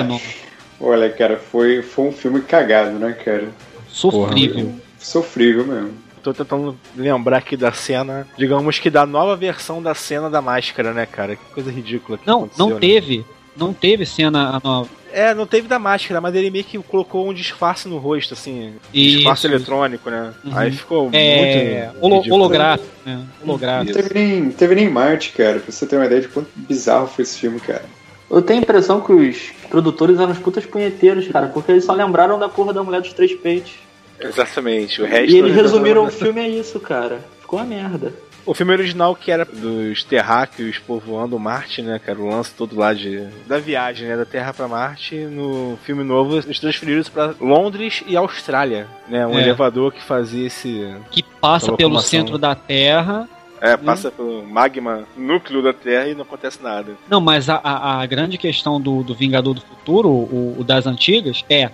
Nossa, 0.05 0.23
Olha, 0.79 1.09
cara, 1.09 1.37
foi, 1.37 1.81
foi 1.81 2.05
um 2.05 2.11
filme 2.11 2.41
cagado, 2.41 2.91
né, 2.99 3.13
cara? 3.13 3.47
sofrível. 3.87 4.75
Sofrível 4.99 5.65
mesmo. 5.65 5.93
Tô 6.23 6.33
tentando 6.33 6.77
lembrar 6.95 7.37
aqui 7.37 7.55
da 7.55 7.71
cena, 7.71 8.27
digamos 8.37 8.79
que 8.79 8.89
da 8.89 9.05
nova 9.05 9.35
versão 9.35 9.81
da 9.81 9.93
cena 9.95 10.29
da 10.29 10.41
máscara, 10.41 10.93
né, 10.93 11.05
cara? 11.05 11.35
Que 11.35 11.45
coisa 11.53 11.71
ridícula 11.71 12.17
que 12.17 12.27
Não, 12.27 12.39
aconteceu, 12.39 12.65
não 12.65 12.73
né? 12.73 12.79
teve. 12.81 13.25
Não 13.55 13.73
teve 13.73 14.05
cena 14.05 14.59
nova. 14.63 14.89
É, 15.11 15.33
não 15.33 15.47
teve 15.47 15.67
da 15.67 15.79
máscara, 15.79 16.19
mas 16.19 16.35
ele 16.35 16.51
meio 16.51 16.63
que 16.65 16.77
colocou 16.79 17.27
um 17.27 17.33
disfarce 17.33 17.87
no 17.87 17.97
rosto, 17.97 18.33
assim. 18.33 18.73
Isso, 18.93 19.15
disfarce 19.17 19.47
eletrônico, 19.47 20.09
né? 20.09 20.33
Uhum. 20.43 20.51
Aí 20.57 20.71
ficou 20.71 21.09
É, 21.13 21.85
muito. 21.87 22.03
holo- 22.03 22.15
ridículo. 22.17 22.41
holográfico, 22.41 22.89
né? 23.05 23.25
Holográfico. 23.41 23.97
Não 23.97 24.03
teve 24.07 24.13
nem, 24.13 24.51
teve 24.51 24.75
nem 24.75 24.89
Marte, 24.89 25.31
cara, 25.31 25.59
pra 25.59 25.71
você 25.71 25.87
ter 25.87 25.95
uma 25.95 26.05
ideia 26.05 26.21
de 26.21 26.27
quanto 26.27 26.49
bizarro 26.55 27.07
foi 27.07 27.23
esse 27.23 27.39
filme, 27.39 27.59
cara. 27.59 27.85
Eu 28.29 28.41
tenho 28.41 28.59
a 28.59 28.63
impressão 28.63 28.99
que 28.99 29.13
os 29.13 29.37
produtores 29.69 30.19
eram 30.19 30.31
os 30.33 30.37
putas 30.39 30.65
punheteiros, 30.65 31.27
cara, 31.29 31.47
porque 31.47 31.71
eles 31.71 31.85
só 31.85 31.93
lembraram 31.93 32.37
da 32.37 32.49
porra 32.49 32.73
da 32.73 32.83
mulher 32.83 33.01
dos 33.01 33.13
três 33.13 33.33
peitos. 33.33 33.71
Exatamente. 34.19 35.01
O 35.01 35.05
resto. 35.05 35.31
E 35.33 35.37
eles 35.37 35.55
resumiram 35.55 36.05
o 36.05 36.11
filme 36.11 36.39
a 36.41 36.47
isso, 36.47 36.79
cara. 36.79 37.19
Ficou 37.41 37.59
uma 37.59 37.65
merda. 37.65 38.13
O 38.45 38.53
filme 38.53 38.71
original 38.71 39.13
que 39.13 39.29
era 39.29 39.43
dos 39.43 40.05
terráqueos 40.05 40.79
povoando 40.79 41.37
Marte, 41.37 41.81
né, 41.81 41.99
cara? 41.99 42.17
O 42.19 42.29
lance 42.29 42.53
todo 42.53 42.77
lá 42.77 42.93
de 42.93 43.27
da 43.45 43.59
viagem, 43.59 44.07
né, 44.07 44.15
da 44.15 44.23
Terra 44.25 44.53
pra 44.53 44.69
Marte. 44.69 45.15
No 45.15 45.77
filme 45.83 46.01
novo 46.01 46.37
eles 46.37 46.57
transferiram 46.57 47.01
isso 47.01 47.11
pra 47.11 47.33
Londres 47.41 48.03
e 48.07 48.15
Austrália, 48.15 48.87
né? 49.09 49.27
Um 49.27 49.37
É. 49.37 49.41
elevador 49.41 49.91
que 49.91 50.01
fazia 50.01 50.47
esse 50.47 50.95
Que 51.11 51.21
passa 51.21 51.73
pelo 51.73 51.99
centro 51.99 52.37
da 52.37 52.55
Terra. 52.55 53.27
é, 53.59 53.75
passa 53.75 54.09
pelo 54.09 54.45
magma 54.45 55.03
núcleo 55.17 55.61
da 55.61 55.73
Terra 55.73 56.07
e 56.07 56.15
não 56.15 56.21
acontece 56.21 56.63
nada. 56.63 56.93
Não, 57.09 57.19
mas 57.19 57.49
a, 57.49 57.55
a, 57.61 58.01
a 58.01 58.05
grande 58.05 58.37
questão 58.37 58.79
do, 58.79 59.03
do 59.03 59.13
Vingador 59.13 59.55
do 59.55 59.61
Futuro, 59.61 60.07
o, 60.07 60.55
o 60.57 60.63
das 60.63 60.87
antigas, 60.87 61.43
é, 61.49 61.69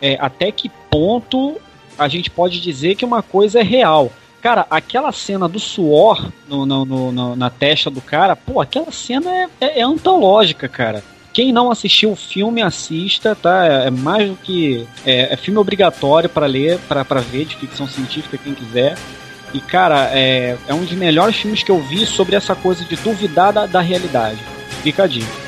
é 0.00 0.16
até 0.18 0.50
que 0.50 0.70
ponto 0.90 1.60
a 1.98 2.08
gente 2.08 2.30
pode 2.30 2.60
dizer 2.60 2.94
que 2.94 3.04
uma 3.04 3.22
coisa 3.22 3.60
é 3.60 3.62
real. 3.62 4.10
Cara, 4.42 4.66
aquela 4.70 5.10
cena 5.12 5.48
do 5.48 5.58
suor 5.58 6.30
no, 6.48 6.64
no- 6.66 6.84
no- 7.12 7.36
na 7.36 7.50
testa 7.50 7.90
do 7.90 8.00
cara, 8.00 8.36
pô, 8.36 8.60
aquela 8.60 8.92
cena 8.92 9.30
é, 9.30 9.48
é- 9.60 9.80
é 9.80 9.82
antológica, 9.82 10.68
cara. 10.68 11.02
Quem 11.32 11.52
não 11.52 11.70
assistiu 11.70 12.12
o 12.12 12.16
filme, 12.16 12.62
assista, 12.62 13.34
tá? 13.34 13.66
É, 13.66 13.86
é 13.88 13.90
mais 13.90 14.28
do 14.28 14.36
que. 14.36 14.86
É, 15.04 15.34
é 15.34 15.36
filme 15.36 15.58
obrigatório 15.58 16.28
para 16.28 16.46
ler, 16.46 16.78
para 16.88 17.02
ver, 17.20 17.44
de 17.44 17.56
ficção 17.56 17.86
científica, 17.88 18.38
quem 18.38 18.54
quiser. 18.54 18.96
E, 19.52 19.60
cara, 19.60 20.10
é, 20.12 20.56
é 20.66 20.74
um 20.74 20.80
dos 20.84 20.92
melhores 20.92 21.36
filmes 21.36 21.62
que 21.62 21.70
eu 21.70 21.80
vi 21.80 22.06
sobre 22.06 22.36
essa 22.36 22.54
coisa 22.54 22.84
de 22.84 22.96
duvidar 22.96 23.52
da, 23.52 23.66
da 23.66 23.80
realidade. 23.80 24.38
Fica 24.82 25.04
a 25.04 25.06
dica. 25.06 25.45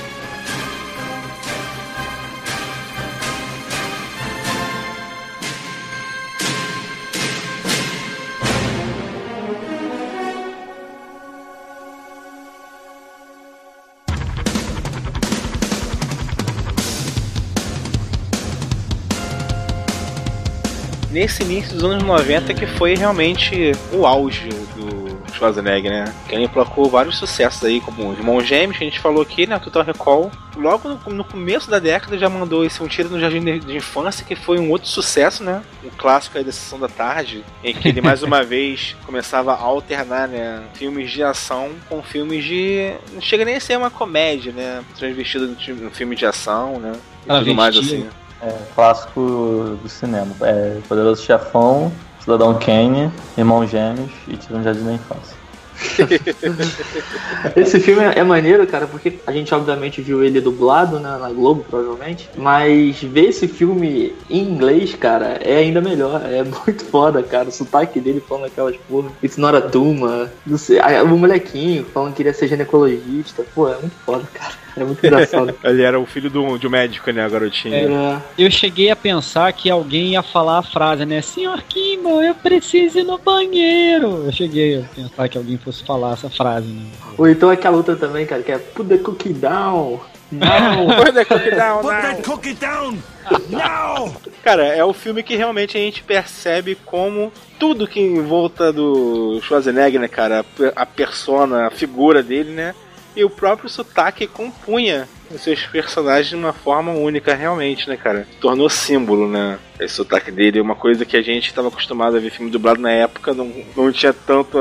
Nesse 21.19 21.43
início 21.43 21.75
dos 21.75 21.83
anos 21.83 22.05
90 22.05 22.55
que 22.55 22.65
foi 22.65 22.95
realmente 22.95 23.73
o 23.93 24.07
auge 24.07 24.51
do 24.77 25.35
Schwarzenegger, 25.35 25.91
né? 25.91 26.15
Que 26.29 26.37
ele 26.37 26.45
emplacou 26.45 26.89
vários 26.89 27.19
sucessos 27.19 27.65
aí, 27.65 27.81
como 27.81 28.13
Irmão 28.13 28.41
Gêmeos, 28.41 28.79
que 28.79 28.85
a 28.85 28.87
gente 28.87 29.01
falou 29.01 29.23
aqui, 29.23 29.45
né? 29.45 29.59
Total 29.59 29.83
Recall. 29.83 30.31
Logo 30.57 30.89
no, 30.89 31.13
no 31.13 31.25
começo 31.25 31.69
da 31.69 31.81
década 31.81 32.17
já 32.17 32.29
mandou 32.29 32.65
esse 32.65 32.81
Um 32.81 32.87
Tiro 32.87 33.09
no 33.09 33.19
Jardim 33.19 33.41
de, 33.41 33.59
de 33.59 33.77
Infância, 33.77 34.25
que 34.25 34.37
foi 34.37 34.61
um 34.61 34.71
outro 34.71 34.87
sucesso, 34.89 35.43
né? 35.43 35.61
Um 35.85 35.91
clássico 35.91 36.39
aí 36.39 36.45
da 36.45 36.53
Sessão 36.53 36.79
da 36.79 36.89
Tarde, 36.89 37.45
em 37.65 37.75
que 37.75 37.89
ele 37.89 38.01
mais 38.01 38.23
uma 38.23 38.43
vez 38.47 38.95
começava 39.05 39.53
a 39.53 39.61
alternar, 39.61 40.29
né? 40.29 40.63
Filmes 40.75 41.11
de 41.11 41.25
ação 41.25 41.71
com 41.89 42.01
filmes 42.01 42.45
de... 42.45 42.93
Não 43.13 43.21
chega 43.21 43.45
nem 43.45 43.57
a 43.57 43.61
ser 43.61 43.77
uma 43.77 43.91
comédia, 43.91 44.53
né? 44.53 44.85
Transvestido 44.97 45.49
no, 45.49 45.91
filme 45.91 46.15
de 46.15 46.27
ação, 46.27 46.79
né? 46.79 46.93
E 47.27 47.39
tudo 47.41 47.55
mais 47.57 47.77
assim. 47.77 48.07
É, 48.41 48.55
clássico 48.75 49.79
do 49.83 49.89
cinema. 49.89 50.35
É 50.43 50.79
Poderoso 50.89 51.23
Chefão, 51.23 51.93
Cidadão 52.21 52.59
Kane, 52.59 53.11
Irmão 53.37 53.67
Gêmeos 53.67 54.13
e 54.29 54.37
Tiro 54.37 54.59
no 54.59 54.65
Jardim 54.65 54.85
da 54.85 54.93
Infância. 54.93 55.39
Esse 57.57 57.79
filme 57.81 58.03
é 58.05 58.25
maneiro, 58.25 58.67
cara, 58.67 58.87
porque 58.87 59.19
a 59.27 59.33
gente 59.33 59.55
obviamente 59.55 60.03
viu 60.03 60.25
ele 60.25 60.41
dublado 60.41 60.99
né, 60.99 61.17
na 61.19 61.31
Globo, 61.31 61.65
provavelmente. 61.69 62.29
Mas 62.37 63.01
ver 63.03 63.29
esse 63.29 63.47
filme 63.47 64.15
em 64.29 64.41
inglês, 64.41 64.95
cara, 64.95 65.39
é 65.41 65.59
ainda 65.59 65.81
melhor. 65.81 66.21
É 66.25 66.43
muito 66.67 66.85
foda, 66.87 67.23
cara. 67.23 67.49
O 67.49 67.53
sotaque 67.53 68.01
dele 68.01 68.23
falando 68.27 68.47
aquelas 68.47 68.77
porra. 68.89 69.11
It's 69.23 69.37
not 69.37 69.57
a 69.57 69.61
Duma. 69.61 70.31
Não 70.47 70.59
sei, 70.59 70.81
o 70.81 71.17
molequinho 71.17 71.85
falando 71.85 72.11
que 72.11 72.19
queria 72.19 72.35
ser 72.35 72.49
ginecologista. 72.49 73.45
Pô, 73.55 73.69
é 73.69 73.79
muito 73.79 73.95
foda, 74.05 74.25
cara. 74.35 74.68
É 74.83 74.85
muito 74.85 75.05
engraçado. 75.05 75.55
Ele 75.65 75.83
era 75.83 75.99
o 75.99 76.07
filho 76.07 76.31
do, 76.31 76.59
de 76.59 76.67
um 76.67 76.71
médico, 76.71 77.11
né? 77.11 77.25
A 77.25 77.29
garotinha. 77.29 77.77
É, 77.77 78.23
Eu 78.39 78.51
cheguei 78.51 78.91
a 78.91 78.97
pensar 78.97 79.53
que 79.53 79.71
alguém 79.71 80.13
ia 80.13 80.23
falar 80.23 80.59
a 80.59 80.63
frase, 80.63 81.05
né? 81.05 81.21
Senhor 81.21 81.63
Kimball, 81.63 82.23
eu 82.23 82.35
preciso 82.35 82.99
ir 82.99 83.05
no 83.05 83.19
banheiro. 83.19 84.25
Eu 84.27 84.33
cheguei 84.33 84.81
a 84.81 84.95
pensar 84.95 85.29
que 85.29 85.39
alguém 85.39 85.59
fosse 85.59 85.85
falar 85.85 86.13
essa 86.13 86.31
frase, 86.31 86.67
né? 86.69 86.83
Ou 87.17 87.29
então 87.29 87.51
aquela 87.51 87.77
outra 87.77 87.97
também, 87.97 88.27
cara, 88.27 88.43
que 88.43 88.53
é 88.53 88.59
Put 88.59 88.89
the 88.89 88.99
cookie 88.99 89.33
down. 89.33 90.01
Não. 90.31 90.87
Put 90.97 91.13
the 91.13 91.25
cookie 91.25 91.51
down 91.51 91.81
Put 91.81 91.91
that 91.91 92.23
cookie 92.23 92.55
down! 92.55 92.99
Now! 93.49 94.15
Cara, 94.43 94.65
é 94.67 94.85
o 94.85 94.93
filme 94.93 95.23
que 95.23 95.37
realmente 95.37 95.77
a 95.77 95.81
gente 95.81 96.03
percebe 96.03 96.77
como 96.85 97.33
tudo 97.59 97.87
que 97.87 98.01
em 98.01 98.23
volta 98.23 98.73
do 98.73 99.41
Schwarzenegger, 99.43 100.01
né, 100.01 100.09
cara? 100.09 100.45
A 100.77 100.87
persona, 100.87 101.67
a 101.67 101.71
figura 101.71 102.23
dele, 102.23 102.53
né? 102.53 102.75
E 103.19 103.25
o 103.25 103.29
próprio 103.29 103.69
sotaque 103.69 104.29
compunha 104.29 105.09
os 105.29 105.41
seus 105.41 105.67
personagens 105.67 106.29
de 106.29 106.37
uma 106.37 106.53
forma 106.53 106.93
única, 106.93 107.35
realmente, 107.35 107.89
né, 107.89 107.97
cara? 107.97 108.29
Tornou 108.41 108.71
símbolo, 108.71 109.29
né? 109.29 109.59
Esse 109.81 109.95
sotaque 109.95 110.31
dele 110.31 110.61
é 110.61 110.63
uma 110.63 110.77
coisa 110.77 111.05
que 111.05 111.17
a 111.17 111.21
gente 111.21 111.49
estava 111.49 111.67
acostumado 111.67 112.17
a 112.17 112.21
ver 112.21 112.31
filme 112.31 112.49
dublado 112.49 112.81
na 112.81 112.93
época, 112.93 113.35
não, 113.35 113.53
não 113.77 113.91
tinha 113.91 114.13
tanta 114.13 114.57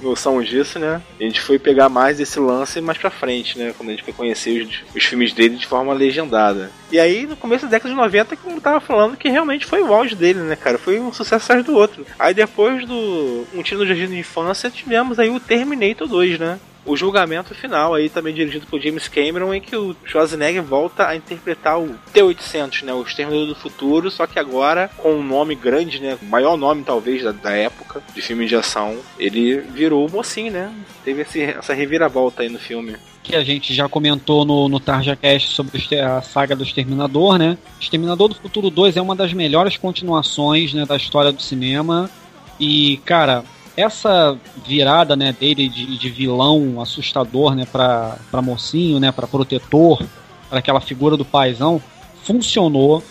noção 0.00 0.42
disso, 0.42 0.78
né? 0.78 1.02
A 1.20 1.22
gente 1.22 1.42
foi 1.42 1.58
pegar 1.58 1.90
mais 1.90 2.18
esse 2.18 2.40
lance 2.40 2.80
mais 2.80 2.96
pra 2.96 3.10
frente, 3.10 3.58
né? 3.58 3.74
Quando 3.76 3.90
a 3.90 3.92
gente 3.92 4.02
foi 4.02 4.14
conhecer 4.14 4.62
os, 4.62 4.96
os 4.96 5.04
filmes 5.04 5.34
dele 5.34 5.56
de 5.56 5.66
forma 5.66 5.92
legendada. 5.92 6.70
E 6.90 6.98
aí, 6.98 7.26
no 7.26 7.36
começo 7.36 7.66
da 7.66 7.72
década 7.72 7.90
de 7.90 8.00
90, 8.00 8.34
como 8.38 8.62
tava 8.62 8.80
falando, 8.80 9.14
que 9.14 9.28
realmente 9.28 9.66
foi 9.66 9.82
o 9.82 9.92
auge 9.92 10.14
dele, 10.14 10.40
né, 10.40 10.56
cara? 10.56 10.78
Foi 10.78 10.98
um 10.98 11.12
sucesso 11.12 11.44
atrás 11.44 11.66
do 11.66 11.76
outro. 11.76 12.06
Aí 12.18 12.32
depois 12.32 12.86
do 12.86 13.46
Um 13.54 13.62
Tiro 13.62 13.80
no 13.80 13.86
Jardim 13.86 14.06
de 14.06 14.18
Infância, 14.18 14.70
tivemos 14.70 15.18
aí 15.18 15.28
o 15.28 15.38
Terminator 15.38 16.08
2, 16.08 16.38
né? 16.38 16.58
O 16.90 16.96
julgamento 16.96 17.54
final 17.54 17.94
aí 17.94 18.08
também 18.08 18.34
dirigido 18.34 18.66
por 18.66 18.80
James 18.80 19.06
Cameron 19.06 19.54
em 19.54 19.60
que 19.60 19.76
o 19.76 19.94
Schwarzenegger 20.04 20.62
volta 20.62 21.06
a 21.06 21.14
interpretar 21.14 21.78
o 21.78 21.94
T-800, 22.12 22.82
né, 22.82 22.92
o 22.92 23.02
Exterminador 23.02 23.46
do 23.46 23.54
Futuro, 23.54 24.10
só 24.10 24.26
que 24.26 24.40
agora 24.40 24.90
com 24.96 25.12
um 25.12 25.22
nome 25.22 25.54
grande, 25.54 26.00
né, 26.00 26.18
o 26.20 26.24
maior 26.24 26.56
nome 26.56 26.82
talvez 26.82 27.22
da, 27.22 27.30
da 27.30 27.52
época 27.52 28.02
de 28.12 28.20
filme 28.20 28.44
de 28.46 28.56
ação, 28.56 28.98
ele 29.16 29.58
virou 29.58 30.04
o 30.04 30.10
mocinho, 30.10 30.50
né, 30.52 30.74
teve 31.04 31.22
esse, 31.22 31.40
essa 31.40 31.72
reviravolta 31.72 32.42
aí 32.42 32.48
no 32.48 32.58
filme 32.58 32.96
que 33.22 33.36
a 33.36 33.44
gente 33.44 33.72
já 33.72 33.88
comentou 33.88 34.44
no, 34.44 34.68
no 34.68 34.80
Tarja 34.80 35.14
Cast 35.14 35.50
sobre 35.50 36.00
a 36.00 36.22
saga 36.22 36.56
do 36.56 36.64
Exterminador, 36.64 37.38
né? 37.38 37.58
Exterminador 37.78 38.28
do 38.28 38.34
Futuro 38.34 38.70
2 38.70 38.96
é 38.96 39.02
uma 39.02 39.14
das 39.14 39.34
melhores 39.34 39.76
continuações 39.76 40.72
né, 40.72 40.86
da 40.86 40.96
história 40.96 41.30
do 41.30 41.40
cinema. 41.40 42.10
E, 42.58 42.96
cara, 43.04 43.44
essa 43.76 44.36
virada 44.66 45.16
né, 45.16 45.32
dele 45.32 45.68
de, 45.68 45.98
de 45.98 46.10
vilão 46.10 46.80
assustador 46.80 47.54
né, 47.54 47.66
para 47.66 48.42
mocinho, 48.42 49.00
né, 49.00 49.12
para 49.12 49.26
protetor, 49.26 50.04
para 50.48 50.58
aquela 50.58 50.80
figura 50.80 51.16
do 51.16 51.24
paizão, 51.24 51.80
funcionou 52.22 53.02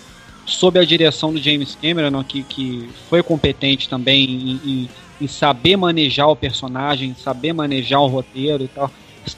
sob 0.45 0.79
a 0.79 0.85
direção 0.85 1.31
do 1.31 1.39
James 1.39 1.77
Cameron, 1.79 2.23
que, 2.23 2.43
que 2.43 2.89
foi 3.09 3.21
competente 3.21 3.87
também 3.87 4.25
em, 4.25 4.61
em, 4.65 4.89
em 5.21 5.27
saber 5.27 5.77
manejar 5.77 6.27
o 6.27 6.35
personagem, 6.35 7.15
saber 7.15 7.53
manejar 7.53 8.01
o 8.01 8.07
roteiro 8.07 8.63
e 8.63 8.67
tal. 8.67 8.91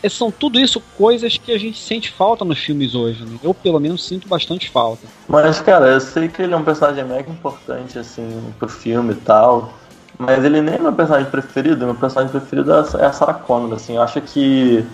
São 0.10 0.32
tudo 0.32 0.60
isso 0.60 0.82
coisas 0.98 1.38
que 1.38 1.52
a 1.52 1.58
gente 1.58 1.78
sente 1.78 2.10
falta 2.10 2.46
nos 2.46 2.60
filmes 2.60 2.96
hoje, 2.96 3.24
né? 3.24 3.38
Eu, 3.44 3.54
pelo 3.54 3.80
menos, 3.80 4.06
sinto 4.06 4.28
bastante 4.28 4.70
falta. 4.70 5.06
Mas, 5.28 5.60
cara, 5.60 5.88
eu 5.88 6.00
sei 6.00 6.30
que 6.30 6.42
ele 6.42 6.54
é 6.54 6.58
um 6.58 6.64
personagem 6.64 7.04
mega 7.04 7.30
importante, 7.30 8.00
assim, 8.00 8.26
pro 8.58 8.70
filme 8.70 9.12
e 9.14 9.18
tal. 9.18 9.74
Mas 10.22 10.46
ele 10.46 10.62
nem 10.62 10.76
é 10.76 10.78
meu 10.78 10.94
personagem 10.94 11.32
preferido, 11.32 11.84
meu 11.84 11.96
personagem 11.96 12.32
preferido 12.32 12.72
é 12.72 13.06
a 13.06 13.12
Sarah 13.12 13.34
Connor, 13.34 13.74
assim, 13.74 13.96
eu 13.96 14.04
acho 14.04 14.22
que 14.22 14.86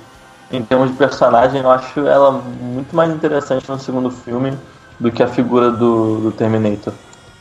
em 0.50 0.64
termos 0.64 0.90
de 0.90 0.96
personagem, 0.96 1.62
eu 1.62 1.70
acho 1.70 2.00
ela 2.08 2.32
muito 2.32 2.96
mais 2.96 3.12
interessante 3.12 3.70
no 3.70 3.78
segundo 3.78 4.10
filme 4.10 4.58
do 4.98 5.12
que 5.12 5.22
a 5.22 5.28
figura 5.28 5.70
do, 5.70 6.22
do 6.22 6.32
Terminator. 6.32 6.94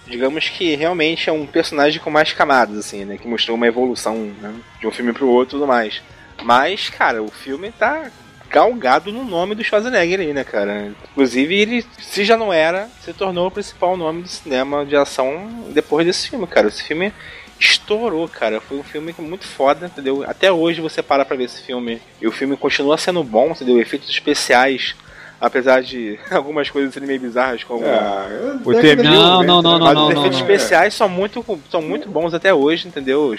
Digamos 0.04 0.48
que 0.48 0.74
realmente 0.74 1.30
é 1.30 1.32
um 1.32 1.46
personagem 1.46 2.00
com 2.00 2.10
mais 2.10 2.32
camadas, 2.32 2.76
assim, 2.76 3.04
né? 3.04 3.16
Que 3.16 3.28
mostrou 3.28 3.56
uma 3.56 3.68
evolução 3.68 4.16
né? 4.40 4.52
de 4.80 4.86
um 4.88 4.90
filme 4.90 5.12
pro 5.12 5.28
outro 5.28 5.56
e 5.56 5.60
tudo 5.60 5.68
mais. 5.68 6.02
Mas, 6.42 6.88
cara, 6.88 7.22
o 7.22 7.30
filme 7.30 7.70
tá 7.70 8.10
galgado 8.50 9.12
no 9.12 9.24
nome 9.24 9.54
do 9.54 9.62
Schwarzenegger 9.62 10.18
aí, 10.18 10.32
né, 10.32 10.42
cara? 10.42 10.92
Inclusive, 11.12 11.54
ele, 11.54 11.86
se 11.98 12.24
já 12.24 12.36
não 12.36 12.52
era, 12.52 12.88
se 13.00 13.12
tornou 13.12 13.46
o 13.46 13.50
principal 13.50 13.96
nome 13.96 14.22
do 14.22 14.28
cinema 14.28 14.84
de 14.84 14.96
ação 14.96 15.66
depois 15.70 16.04
desse 16.04 16.28
filme, 16.28 16.46
cara. 16.48 16.66
Esse 16.66 16.82
filme 16.82 17.12
estourou, 17.58 18.28
cara. 18.28 18.60
Foi 18.60 18.78
um 18.78 18.82
filme 18.82 19.14
muito 19.18 19.46
foda, 19.46 19.86
entendeu? 19.86 20.24
Até 20.26 20.50
hoje 20.52 20.80
você 20.80 21.02
para 21.02 21.24
pra 21.24 21.36
ver 21.36 21.44
esse 21.44 21.62
filme 21.62 22.00
e 22.20 22.26
o 22.26 22.32
filme 22.32 22.56
continua 22.56 22.98
sendo 22.98 23.22
bom, 23.22 23.50
entendeu? 23.50 23.78
Efeitos 23.80 24.08
especiais, 24.10 24.94
apesar 25.40 25.82
de 25.82 26.18
algumas 26.30 26.68
coisas 26.70 26.92
serem 26.92 27.06
meio 27.08 27.20
bizarras, 27.20 27.64
como 27.64 27.84
Ah, 27.84 28.26
o 28.64 28.74
de 28.74 29.02
Não, 29.02 29.42
não, 29.42 29.62
90, 29.62 29.62
não, 29.62 29.62
né? 29.62 29.78
não, 29.78 29.78
Mas 29.78 29.98
os 29.98 30.10
efeitos 30.10 30.40
não. 30.40 30.46
especiais 30.46 30.94
são 30.94 31.08
muito, 31.08 31.60
são 31.70 31.82
muito 31.82 32.08
bons 32.08 32.34
até 32.34 32.52
hoje, 32.52 32.88
entendeu? 32.88 33.34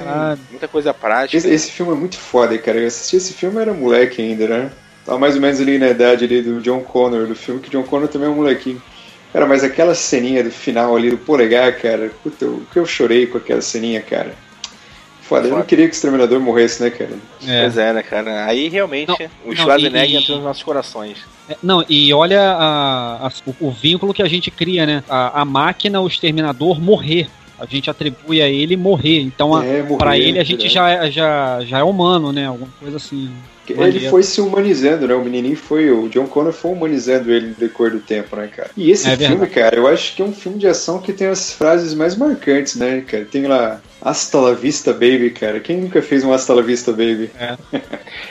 Ah, 0.00 0.36
Muita 0.50 0.68
coisa 0.68 0.92
prática. 0.92 1.36
Esse, 1.36 1.48
esse 1.50 1.70
filme 1.70 1.92
é 1.92 1.96
muito 1.96 2.16
foda, 2.18 2.56
cara. 2.58 2.78
Eu 2.78 2.86
assisti 2.86 3.16
esse 3.16 3.32
filme, 3.32 3.60
era 3.60 3.72
moleque 3.72 4.20
ainda, 4.22 4.46
né? 4.48 4.70
Tava 5.04 5.18
mais 5.18 5.34
ou 5.34 5.40
menos 5.40 5.60
ali 5.60 5.78
na 5.78 5.88
idade 5.88 6.24
ali 6.24 6.40
do 6.42 6.60
John 6.60 6.80
Connor, 6.80 7.26
do 7.26 7.34
filme, 7.34 7.60
que 7.60 7.68
John 7.70 7.82
Connor 7.82 8.06
também 8.08 8.28
é 8.28 8.30
um 8.30 8.36
molequinho. 8.36 8.80
Cara, 9.32 9.46
mas 9.46 9.64
aquela 9.64 9.94
ceninha 9.94 10.44
do 10.44 10.50
final 10.50 10.94
ali 10.94 11.08
do 11.10 11.16
polegar, 11.16 11.74
cara, 11.78 12.10
puta, 12.22 12.44
o 12.46 12.62
que 12.70 12.78
eu 12.78 12.84
chorei 12.84 13.26
com 13.26 13.38
aquela 13.38 13.62
ceninha, 13.62 14.00
cara. 14.02 14.34
Foda, 15.22 15.48
eu 15.48 15.56
não 15.56 15.62
queria 15.62 15.86
que 15.86 15.92
o 15.92 15.96
Exterminador 15.96 16.38
morresse, 16.40 16.82
né, 16.82 16.90
cara? 16.90 17.12
é. 17.46 17.60
Pois 17.62 17.78
é, 17.78 17.92
né, 17.94 18.02
cara? 18.02 18.44
Aí 18.44 18.68
realmente 18.68 19.08
Não, 19.08 19.16
o 19.46 19.48
não, 19.48 19.56
Schwarzenegger 19.56 20.10
e- 20.10 20.16
entrou 20.22 20.36
nos 20.36 20.46
nossos 20.46 20.62
corações. 20.62 21.16
É, 21.48 21.56
Não, 21.62 21.82
e 21.88 22.12
olha 22.12 22.40
a- 22.42 23.26
a- 23.28 23.32
o, 23.46 23.68
o 23.68 23.70
vínculo 23.70 24.12
que 24.12 24.22
a 24.22 24.28
gente 24.28 24.50
cria, 24.50 24.84
né? 24.84 25.02
A, 25.08 25.40
a 25.40 25.44
máquina, 25.44 26.00
o 26.00 26.06
exterminador, 26.06 26.78
morrer. 26.78 27.28
A 27.58 27.64
gente 27.64 27.88
atribui 27.88 28.42
a 28.42 28.48
ele 28.48 28.76
morrer. 28.76 29.20
Então, 29.20 29.56
É, 29.62 29.82
pra 29.96 30.18
ele, 30.18 30.38
a 30.38 30.44
gente 30.44 30.68
verdade. 30.68 30.74
já, 30.74 30.90
é- 31.06 31.10
já, 31.10 31.60
já 31.64 31.78
é 31.78 31.82
humano, 31.82 32.32
né? 32.32 32.46
Alguma 32.48 32.68
coisa 32.78 32.96
assim. 32.98 33.30
Ele 33.68 34.08
foi 34.10 34.22
se 34.22 34.40
humanizando, 34.40 35.06
né? 35.06 35.14
O 35.14 35.24
menininho 35.24 35.56
foi. 35.56 35.90
O 35.90 36.08
John 36.08 36.26
Connor 36.26 36.52
foi 36.52 36.72
humanizando 36.72 37.32
ele 37.32 37.48
no 37.48 37.54
decorrer 37.54 37.92
do 37.92 38.00
tempo, 38.00 38.34
né, 38.36 38.48
cara? 38.54 38.70
E 38.76 38.90
esse 38.90 39.06
É 39.08 39.16
filme, 39.16 39.36
verdade. 39.36 39.52
cara, 39.52 39.76
eu 39.76 39.86
acho 39.86 40.16
que 40.16 40.22
é 40.22 40.24
um 40.24 40.32
filme 40.32 40.58
de 40.58 40.66
ação 40.66 40.98
que 41.00 41.12
tem 41.12 41.28
as 41.28 41.52
frases 41.52 41.94
mais 41.94 42.16
marcantes, 42.16 42.74
né, 42.76 43.02
cara? 43.06 43.24
Tem 43.24 43.46
lá. 43.46 43.80
Hasta 44.04 44.36
la 44.40 44.52
vista, 44.52 44.92
baby, 44.92 45.30
cara. 45.30 45.60
Quem 45.60 45.76
nunca 45.76 46.02
fez 46.02 46.24
um 46.24 46.32
Hasta 46.32 46.52
la 46.52 46.60
vista, 46.62 46.90
baby? 46.90 47.30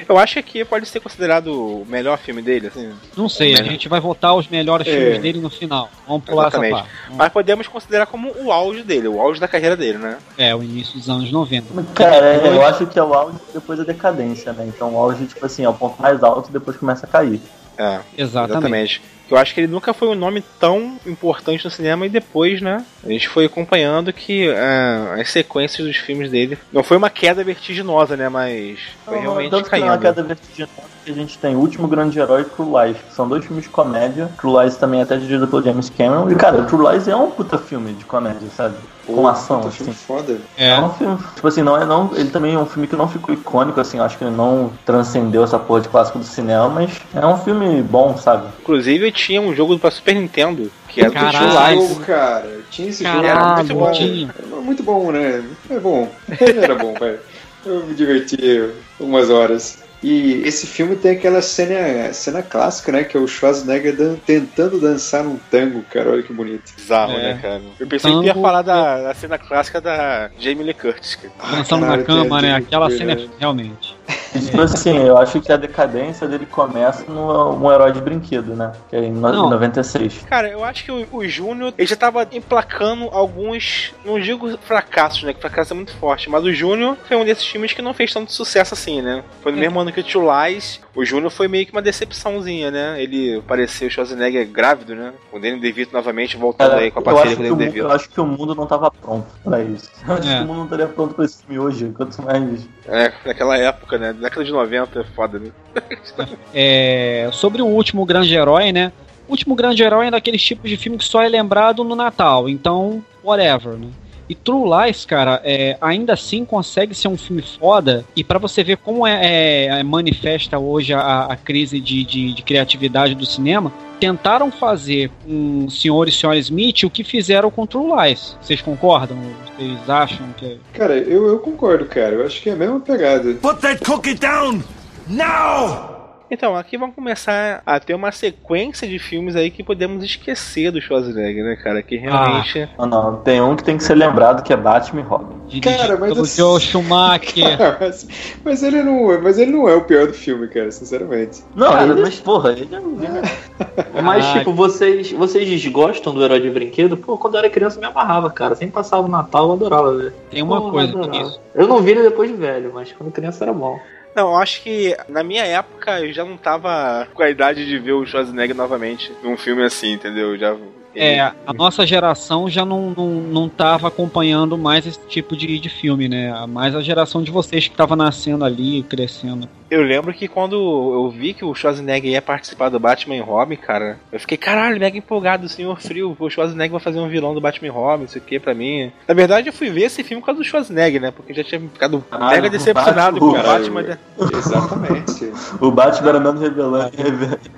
Eu 0.07 0.17
acho 0.17 0.33
que 0.33 0.39
aqui 0.39 0.65
pode 0.65 0.85
ser 0.85 0.99
considerado 0.99 1.47
o 1.47 1.85
melhor 1.87 2.17
filme 2.17 2.41
dele, 2.41 2.67
assim. 2.67 2.91
Não 3.15 3.29
sei, 3.29 3.53
a 3.55 3.63
gente 3.63 3.87
vai 3.87 4.01
votar 4.01 4.35
os 4.35 4.47
melhores 4.49 4.85
É. 4.85 4.91
filmes 4.91 5.21
dele 5.21 5.39
no 5.39 5.49
final. 5.49 5.89
Vamos 6.05 6.25
pular 6.25 6.47
Exatamente. 6.49 6.73
essa 6.73 6.83
parte. 6.83 7.15
Mas 7.15 7.29
podemos 7.31 7.67
considerar 7.69 8.05
como 8.05 8.33
o 8.43 8.51
auge 8.51 8.83
dele, 8.83 9.07
o 9.07 9.21
auge 9.21 9.39
da 9.39 9.47
carreira 9.47 9.77
dele, 9.77 9.97
né? 9.97 10.17
É, 10.37 10.53
o 10.53 10.61
início 10.61 10.97
dos 10.99 11.09
anos 11.09 11.31
90. 11.31 11.67
Cara, 11.93 12.25
é, 12.25 12.47
eu 12.47 12.65
acho 12.65 12.85
que 12.87 12.99
é 12.99 13.03
o 13.03 13.13
auge 13.13 13.37
depois 13.53 13.79
da 13.79 13.85
decadência, 13.85 14.51
né? 14.51 14.65
Então 14.67 14.93
o 14.93 14.97
auge, 14.97 15.25
tipo 15.25 15.45
assim, 15.45 15.63
é 15.63 15.69
o 15.69 15.73
ponto 15.73 16.01
mais 16.01 16.21
alto 16.21 16.49
e 16.49 16.53
depois 16.53 16.75
começa 16.75 17.05
a 17.05 17.09
cair. 17.09 17.39
É, 17.81 17.99
Exatamente. 18.17 18.51
exatamente. 18.51 19.01
Eu 19.29 19.37
acho 19.37 19.53
que 19.53 19.61
ele 19.61 19.71
nunca 19.71 19.93
foi 19.93 20.09
um 20.09 20.15
nome 20.15 20.43
tão 20.59 20.99
importante 21.07 21.63
no 21.63 21.71
cinema 21.71 22.05
e 22.05 22.09
depois, 22.09 22.61
né? 22.61 22.85
A 23.01 23.07
gente 23.07 23.29
foi 23.29 23.45
acompanhando 23.45 24.11
que 24.11 24.49
é, 24.49 25.21
as 25.21 25.29
sequências 25.29 25.87
dos 25.87 25.95
filmes 25.95 26.29
dele 26.29 26.57
não 26.71 26.83
foi 26.83 26.97
uma 26.97 27.09
queda 27.09 27.41
vertiginosa, 27.41 28.17
né? 28.17 28.27
Mas 28.27 28.79
foi 29.05 29.19
realmente 29.19 29.49
Tanto 29.51 29.69
que 29.69 29.79
na 29.79 29.87
caindo. 29.87 30.01
queda 30.01 30.21
vertiginosa 30.21 30.91
que 31.05 31.11
a 31.11 31.15
gente 31.15 31.37
tem 31.37 31.55
o 31.55 31.59
último 31.59 31.87
grande 31.87 32.19
herói 32.19 32.41
e 32.41 32.45
True 32.45 32.67
Lies, 32.67 32.97
que 32.97 33.13
são 33.13 33.27
dois 33.27 33.45
filmes 33.45 33.63
de 33.63 33.69
comédia. 33.69 34.29
True 34.37 34.61
Lies 34.61 34.75
também 34.75 34.99
é 34.99 35.03
até 35.03 35.15
dirigido 35.15 35.47
pelo 35.47 35.63
James 35.63 35.89
Cameron. 35.89 36.29
E 36.29 36.35
cara, 36.35 36.63
True 36.63 36.91
Lies 36.91 37.07
é 37.07 37.15
um 37.15 37.31
puta 37.31 37.57
filme 37.57 37.93
de 37.93 38.03
comédia, 38.03 38.49
sabe? 38.55 38.75
Com 39.05 39.27
ação, 39.27 39.57
Puta, 39.57 39.67
assim. 39.69 39.77
filme 39.79 39.93
foda. 39.93 40.37
É. 40.57 40.69
É 40.69 40.79
um 40.79 40.89
filme, 40.93 41.17
tipo 41.35 41.47
assim, 41.47 41.61
não 41.63 41.75
é 41.75 41.85
não, 41.85 42.11
ele 42.15 42.29
também 42.29 42.53
é 42.53 42.57
um 42.57 42.65
filme 42.65 42.87
que 42.87 42.95
não 42.95 43.07
ficou 43.07 43.33
icônico 43.33 43.79
assim, 43.81 43.99
acho 43.99 44.17
que 44.17 44.23
ele 44.23 44.35
não 44.35 44.71
transcendeu 44.85 45.43
essa 45.43 45.57
porra 45.59 45.81
de 45.81 45.89
clássico 45.89 46.19
do 46.19 46.25
cinema, 46.25 46.69
mas 46.69 46.91
é 47.13 47.25
um 47.25 47.37
filme 47.37 47.81
bom, 47.81 48.15
sabe? 48.17 48.47
Inclusive, 48.61 49.11
tinha 49.11 49.41
um 49.41 49.55
jogo 49.55 49.77
pra 49.79 49.89
Super 49.91 50.15
Nintendo 50.15 50.71
que 50.87 51.01
era 51.01 51.09
do 51.09 51.13
Caralho. 51.15 51.79
Esse 51.79 51.87
jogo, 51.89 52.05
cara. 52.05 52.59
Tinha 52.69 52.89
esse 52.89 53.03
jogo. 53.03 53.21
Caralho, 53.21 53.39
Era 53.41 53.55
muito 53.55 53.73
bom. 53.75 53.91
tinha. 53.91 54.35
Era 54.51 54.61
muito 54.61 54.83
bom, 54.83 55.11
né? 55.11 55.43
É 55.69 55.79
bom. 55.79 56.07
Era 56.39 56.75
bom, 56.75 56.93
velho. 56.93 57.19
Eu 57.65 57.85
me 57.85 57.93
diverti 57.93 58.69
algumas 58.99 59.29
horas. 59.29 59.79
E 60.03 60.41
esse 60.45 60.65
filme 60.65 60.95
tem 60.95 61.11
aquela 61.11 61.41
cena, 61.43 62.11
cena 62.11 62.41
clássica, 62.41 62.91
né? 62.91 63.03
Que 63.03 63.15
é 63.15 63.19
o 63.19 63.27
Schwarzenegger 63.27 63.95
dan- 63.95 64.15
tentando 64.25 64.79
dançar 64.79 65.25
um 65.27 65.37
tango, 65.51 65.83
cara. 65.83 66.09
Olha 66.11 66.23
que 66.23 66.33
bonito. 66.33 66.73
Bizarro, 66.75 67.11
É. 67.13 67.33
né, 67.33 67.39
cara? 67.41 67.61
Eu 67.79 67.85
pensei 67.87 68.11
que 68.11 68.25
ia 68.25 68.33
Tango- 68.33 68.45
falar 68.45 68.63
da, 68.63 69.01
da 69.03 69.13
cena 69.13 69.37
clássica 69.37 69.79
da 69.79 70.31
Jamie 70.39 70.63
Lee 70.63 70.73
Curtis. 70.73 71.15
cara. 71.15 71.57
Dançando 71.57 71.81
na 71.81 71.87
caralho, 71.97 72.05
cama, 72.05 72.41
né? 72.41 72.55
Aquela 72.55 72.89
cena 72.89 73.11
é 73.13 73.27
realmente. 73.39 73.95
E, 74.33 74.39
tipo 74.39 74.61
assim, 74.61 74.97
eu 74.97 75.17
acho 75.17 75.41
que 75.41 75.51
a 75.51 75.57
decadência 75.57 76.25
dele 76.27 76.45
começa 76.45 77.03
no 77.11 77.53
um 77.55 77.71
herói 77.71 77.91
de 77.91 77.99
brinquedo, 78.01 78.55
né? 78.55 78.71
Que 78.89 78.95
é 78.95 79.03
em 79.03 79.11
Não. 79.11 79.49
96. 79.49 80.25
Cara, 80.29 80.47
eu 80.49 80.63
acho 80.63 80.85
que 80.85 80.91
o, 80.91 81.05
o 81.11 81.27
Júnior 81.27 81.73
ele 81.77 81.87
já 81.87 81.95
tava 81.97 82.25
emplacando 82.31 83.09
alguns, 83.11 83.93
não 84.05 84.19
digo 84.19 84.57
fracassos, 84.59 85.23
né? 85.23 85.33
Que 85.33 85.41
fracasso 85.41 85.73
é 85.73 85.75
muito 85.75 85.93
forte, 85.97 86.29
mas 86.29 86.43
o 86.43 86.51
Júnior 86.53 86.97
foi 87.07 87.17
um 87.17 87.25
desses 87.25 87.45
filmes 87.45 87.73
que 87.73 87.81
não 87.81 87.93
fez 87.93 88.13
tanto 88.13 88.31
sucesso 88.31 88.73
assim, 88.73 89.01
né? 89.01 89.23
Foi 89.41 89.51
no 89.51 89.57
mesmo 89.57 89.79
ano 89.79 89.91
que 89.91 89.99
o 89.99 90.03
Two 90.03 90.23
Lies, 90.45 90.79
o 90.95 91.03
Júnior 91.05 91.29
foi 91.31 91.47
meio 91.47 91.65
que 91.65 91.71
uma 91.73 91.81
decepçãozinha, 91.81 92.71
né? 92.71 93.01
Ele 93.03 93.37
apareceu 93.39 93.87
o 93.87 93.91
Schwarzenegger 93.91 94.47
grávido, 94.47 94.95
né? 94.95 95.13
O 95.31 95.39
Danny 95.39 95.59
DeVito 95.59 95.93
novamente 95.93 96.37
voltando 96.37 96.69
Cara, 96.71 96.81
aí 96.81 96.91
com 96.91 96.99
a 96.99 97.01
parceria 97.01 97.35
com 97.35 97.41
o 97.41 97.43
Danny 97.43 97.51
mundo, 97.51 97.61
eu 97.63 97.71
DeVito. 97.73 97.91
acho 97.93 98.09
que 98.09 98.21
o 98.21 98.25
mundo 98.25 98.55
não 98.55 98.65
tava 98.65 98.89
pronto 98.91 99.27
pra 99.43 99.61
isso. 99.61 99.89
Eu 100.07 100.13
acho 100.15 100.27
É. 100.29 100.37
que 100.37 100.43
o 100.43 100.47
mundo 100.47 100.57
não 100.57 100.63
estaria 100.65 100.87
pronto 100.87 101.13
pra 101.15 101.25
esse 101.25 101.43
filme 101.43 101.59
hoje, 101.59 101.91
quanto 101.95 102.21
mais. 102.21 102.67
É, 102.87 103.11
naquela 103.25 103.57
época, 103.57 103.90
né? 103.97 104.13
Década 104.13 104.43
de 104.43 104.51
90 104.51 104.99
é 104.99 105.03
foda, 105.03 105.39
né? 105.39 105.51
É, 106.53 107.29
sobre 107.31 107.61
o 107.61 107.65
último 107.65 108.05
grande 108.05 108.33
herói, 108.33 108.71
né? 108.71 108.91
O 109.27 109.31
último 109.31 109.55
grande 109.55 109.83
herói 109.83 110.07
é 110.07 110.11
daqueles 110.11 110.41
tipos 110.43 110.69
de 110.69 110.77
filme 110.77 110.97
que 110.97 111.05
só 111.05 111.21
é 111.21 111.29
lembrado 111.29 111.83
no 111.83 111.95
Natal, 111.95 112.49
então, 112.49 113.03
whatever, 113.23 113.73
né? 113.73 113.87
E 114.31 114.35
True 114.35 114.63
Lies, 114.63 115.03
cara, 115.03 115.41
é, 115.43 115.77
ainda 115.81 116.13
assim 116.13 116.45
consegue 116.45 116.95
ser 116.95 117.09
um 117.09 117.17
filme 117.17 117.41
foda. 117.41 118.05
E 118.15 118.23
para 118.23 118.39
você 118.39 118.63
ver 118.63 118.77
como 118.77 119.05
é, 119.05 119.19
é, 119.21 119.65
é, 119.65 119.83
manifesta 119.83 120.57
hoje 120.57 120.93
a, 120.93 121.25
a 121.25 121.35
crise 121.35 121.81
de, 121.81 122.05
de, 122.05 122.33
de 122.33 122.41
criatividade 122.41 123.13
do 123.13 123.25
cinema, 123.25 123.73
tentaram 123.99 124.49
fazer 124.49 125.11
com 125.25 125.65
o 125.65 125.69
senhor 125.69 126.07
e 126.07 126.13
senhora 126.13 126.39
Smith 126.39 126.83
o 126.83 126.89
que 126.89 127.03
fizeram 127.03 127.51
com 127.51 127.67
True 127.67 127.91
Lies. 127.93 128.37
Vocês 128.41 128.61
concordam? 128.61 129.17
Vocês 129.57 129.89
acham 129.89 130.25
que 130.37 130.45
é... 130.45 130.57
Cara, 130.71 130.97
eu, 130.97 131.27
eu 131.27 131.39
concordo, 131.39 131.83
cara. 131.83 132.15
Eu 132.15 132.25
acho 132.25 132.41
que 132.41 132.49
é 132.49 132.53
a 132.53 132.55
mesma 132.55 132.79
pegada. 132.79 133.33
Put 133.33 133.59
that 133.59 133.83
cookie 133.83 134.13
down! 134.13 134.63
Now! 135.09 136.00
Então, 136.33 136.55
aqui 136.55 136.77
vamos 136.77 136.95
começar 136.95 137.61
a 137.65 137.77
ter 137.77 137.93
uma 137.93 138.09
sequência 138.09 138.87
de 138.87 138.97
filmes 138.97 139.35
aí 139.35 139.51
que 139.51 139.61
podemos 139.61 140.01
esquecer 140.01 140.71
do 140.71 140.79
Schwarzenegger, 140.79 141.43
né, 141.43 141.57
cara? 141.57 141.83
Que 141.83 141.97
realmente. 141.97 142.69
Ah, 142.77 142.85
não, 142.85 143.17
tem 143.17 143.41
um 143.41 143.53
que 143.53 143.65
tem 143.65 143.75
que 143.75 143.83
ser 143.83 143.95
lembrado 143.95 144.41
que 144.41 144.53
é 144.53 144.55
Batman 144.55 145.01
e 145.01 145.03
Robin. 145.03 145.59
Cara, 145.59 145.97
mas 145.97 146.17
o 146.17 146.21
assim- 146.21 146.37
Joe 146.41 146.61
Schumacher. 146.61 147.57
mas, 147.81 148.07
mas 148.45 148.63
ele 148.63 148.81
não, 148.81 149.21
mas 149.21 149.37
ele 149.37 149.51
não 149.51 149.67
é 149.67 149.75
o 149.75 149.81
pior 149.83 150.07
do 150.07 150.13
filme, 150.13 150.47
cara, 150.47 150.71
sinceramente. 150.71 151.43
Não, 151.53 151.69
Cara, 151.73 151.91
ele, 151.91 152.01
mas- 152.01 152.21
porra, 152.21 152.51
ele 152.53 152.69
é 152.73 152.79
um 152.79 152.95
Mas, 154.01 154.25
tipo, 154.31 154.53
vocês, 154.53 155.11
vocês 155.11 155.49
desgostam 155.49 156.13
do 156.13 156.23
herói 156.23 156.39
de 156.39 156.49
brinquedo? 156.49 156.95
Pô, 156.95 157.17
quando 157.17 157.33
eu 157.35 157.39
era 157.39 157.49
criança 157.49 157.75
eu 157.75 157.81
me 157.81 157.87
amarrava, 157.87 158.29
cara. 158.29 158.55
Sempre 158.55 158.73
passava 158.73 159.05
o 159.05 159.09
Natal, 159.09 159.47
eu 159.47 159.53
adorava 159.53 159.93
ver. 159.97 160.13
Tem 160.29 160.41
uma 160.41 160.61
Pô, 160.61 160.71
coisa 160.71 160.93
eu 160.93 161.07
nisso. 161.07 161.41
Eu 161.53 161.67
não 161.67 161.81
vi 161.81 161.91
ele 161.91 162.03
depois 162.03 162.29
de 162.29 162.37
velho, 162.37 162.71
mas 162.73 162.89
quando 162.93 163.11
criança 163.11 163.43
era 163.43 163.51
bom. 163.51 163.77
Não, 164.15 164.31
eu 164.31 164.37
acho 164.37 164.61
que 164.61 164.95
na 165.07 165.23
minha 165.23 165.45
época 165.45 166.01
eu 166.01 166.11
já 166.11 166.25
não 166.25 166.37
tava 166.37 167.07
com 167.13 167.23
a 167.23 167.29
idade 167.29 167.65
de 167.65 167.79
ver 167.79 167.93
o 167.93 168.05
Schwarzenegger 168.05 168.55
novamente 168.55 169.11
num 169.23 169.37
filme 169.37 169.63
assim, 169.63 169.93
entendeu? 169.93 170.31
Eu 170.33 170.37
Já. 170.37 170.55
É, 170.93 171.21
a 171.21 171.53
nossa 171.53 171.85
geração 171.85 172.49
já 172.49 172.65
não, 172.65 172.89
não, 172.89 173.09
não 173.09 173.49
tava 173.49 173.87
acompanhando 173.87 174.57
mais 174.57 174.85
esse 174.85 174.99
tipo 175.07 175.37
de, 175.37 175.57
de 175.57 175.69
filme, 175.69 176.09
né? 176.09 176.45
Mais 176.47 176.75
a 176.75 176.81
geração 176.81 177.23
de 177.23 177.31
vocês 177.31 177.67
que 177.67 177.75
tava 177.75 177.95
nascendo 177.95 178.43
ali, 178.43 178.83
crescendo. 178.83 179.47
Eu 179.71 179.83
lembro 179.83 180.13
que 180.13 180.27
quando 180.27 180.55
eu 180.55 181.09
vi 181.09 181.33
que 181.33 181.45
o 181.45 181.55
Schwarzenegger 181.55 182.11
ia 182.11 182.21
participar 182.21 182.67
do 182.67 182.77
Batman 182.77 183.15
e 183.15 183.21
Robin, 183.21 183.55
cara, 183.55 183.97
eu 184.11 184.19
fiquei, 184.19 184.37
caralho, 184.37 184.77
mega 184.77 184.97
empolgado, 184.97 185.47
Senhor 185.47 185.79
Frio, 185.79 186.13
o 186.19 186.29
Schwarzenegger 186.29 186.73
vai 186.73 186.81
fazer 186.81 186.99
um 186.99 187.07
vilão 187.07 187.33
do 187.33 187.39
Batman 187.39 187.67
e 187.67 187.71
Robin, 187.71 188.03
isso 188.03 188.17
aqui 188.17 188.37
pra 188.37 188.53
mim. 188.53 188.91
Na 189.07 189.13
verdade, 189.13 189.47
eu 189.47 189.53
fui 189.53 189.69
ver 189.69 189.83
esse 189.83 190.03
filme 190.03 190.19
por 190.19 190.25
causa 190.25 190.41
do 190.41 190.43
Schwarzenegger, 190.43 190.99
né? 190.99 191.11
Porque 191.11 191.31
eu 191.31 191.37
já 191.37 191.43
tinha 191.45 191.61
ficado 191.61 192.01
Caralho, 192.01 192.31
mega 192.31 192.49
decepcionado 192.49 193.17
com 193.17 193.27
o 193.27 193.31
Batman. 193.31 193.97
Exatamente. 194.37 195.31
O 195.61 195.71
Batman 195.71 196.09
era 196.09 196.19
menos 196.19 196.41
revelante. 196.41 196.97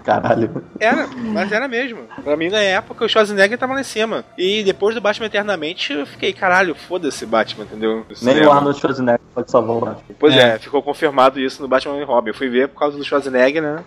Caralho. 0.03 0.63
Era, 0.79 1.07
mas 1.07 1.51
era 1.51 1.67
mesmo. 1.67 2.01
Pra 2.23 2.35
mim, 2.35 2.49
na 2.49 2.59
época, 2.59 3.05
o 3.05 3.09
Schwarzenegger 3.09 3.57
tava 3.57 3.73
lá 3.73 3.81
em 3.81 3.83
cima. 3.83 4.23
E 4.37 4.61
depois 4.63 4.93
do 4.93 5.01
Batman 5.01 5.27
Eternamente, 5.27 5.93
eu 5.93 6.05
fiquei, 6.05 6.33
caralho, 6.33 6.75
foda-se 6.75 7.25
Batman, 7.25 7.63
entendeu? 7.63 8.05
Nem 8.21 8.45
o 8.45 8.51
Arnold 8.51 8.79
Schwarzenegger 8.79 9.21
pode 9.33 9.49
salvar 9.49 9.75
o 9.77 9.79
Batman. 9.79 10.15
Pois 10.19 10.35
é. 10.35 10.55
É. 10.55 10.59
ficou 10.59 10.83
confirmado 10.83 11.39
isso 11.39 11.61
no 11.61 11.67
Batman 11.67 12.02
e 12.03 12.05
Robin. 12.05 12.29
Eu 12.29 12.35
fui 12.35 12.49
ver 12.49 12.67
por 12.67 12.79
causa 12.79 12.97
do 12.97 13.03
Schwarzenegger, 13.03 13.61
né? 13.61 13.83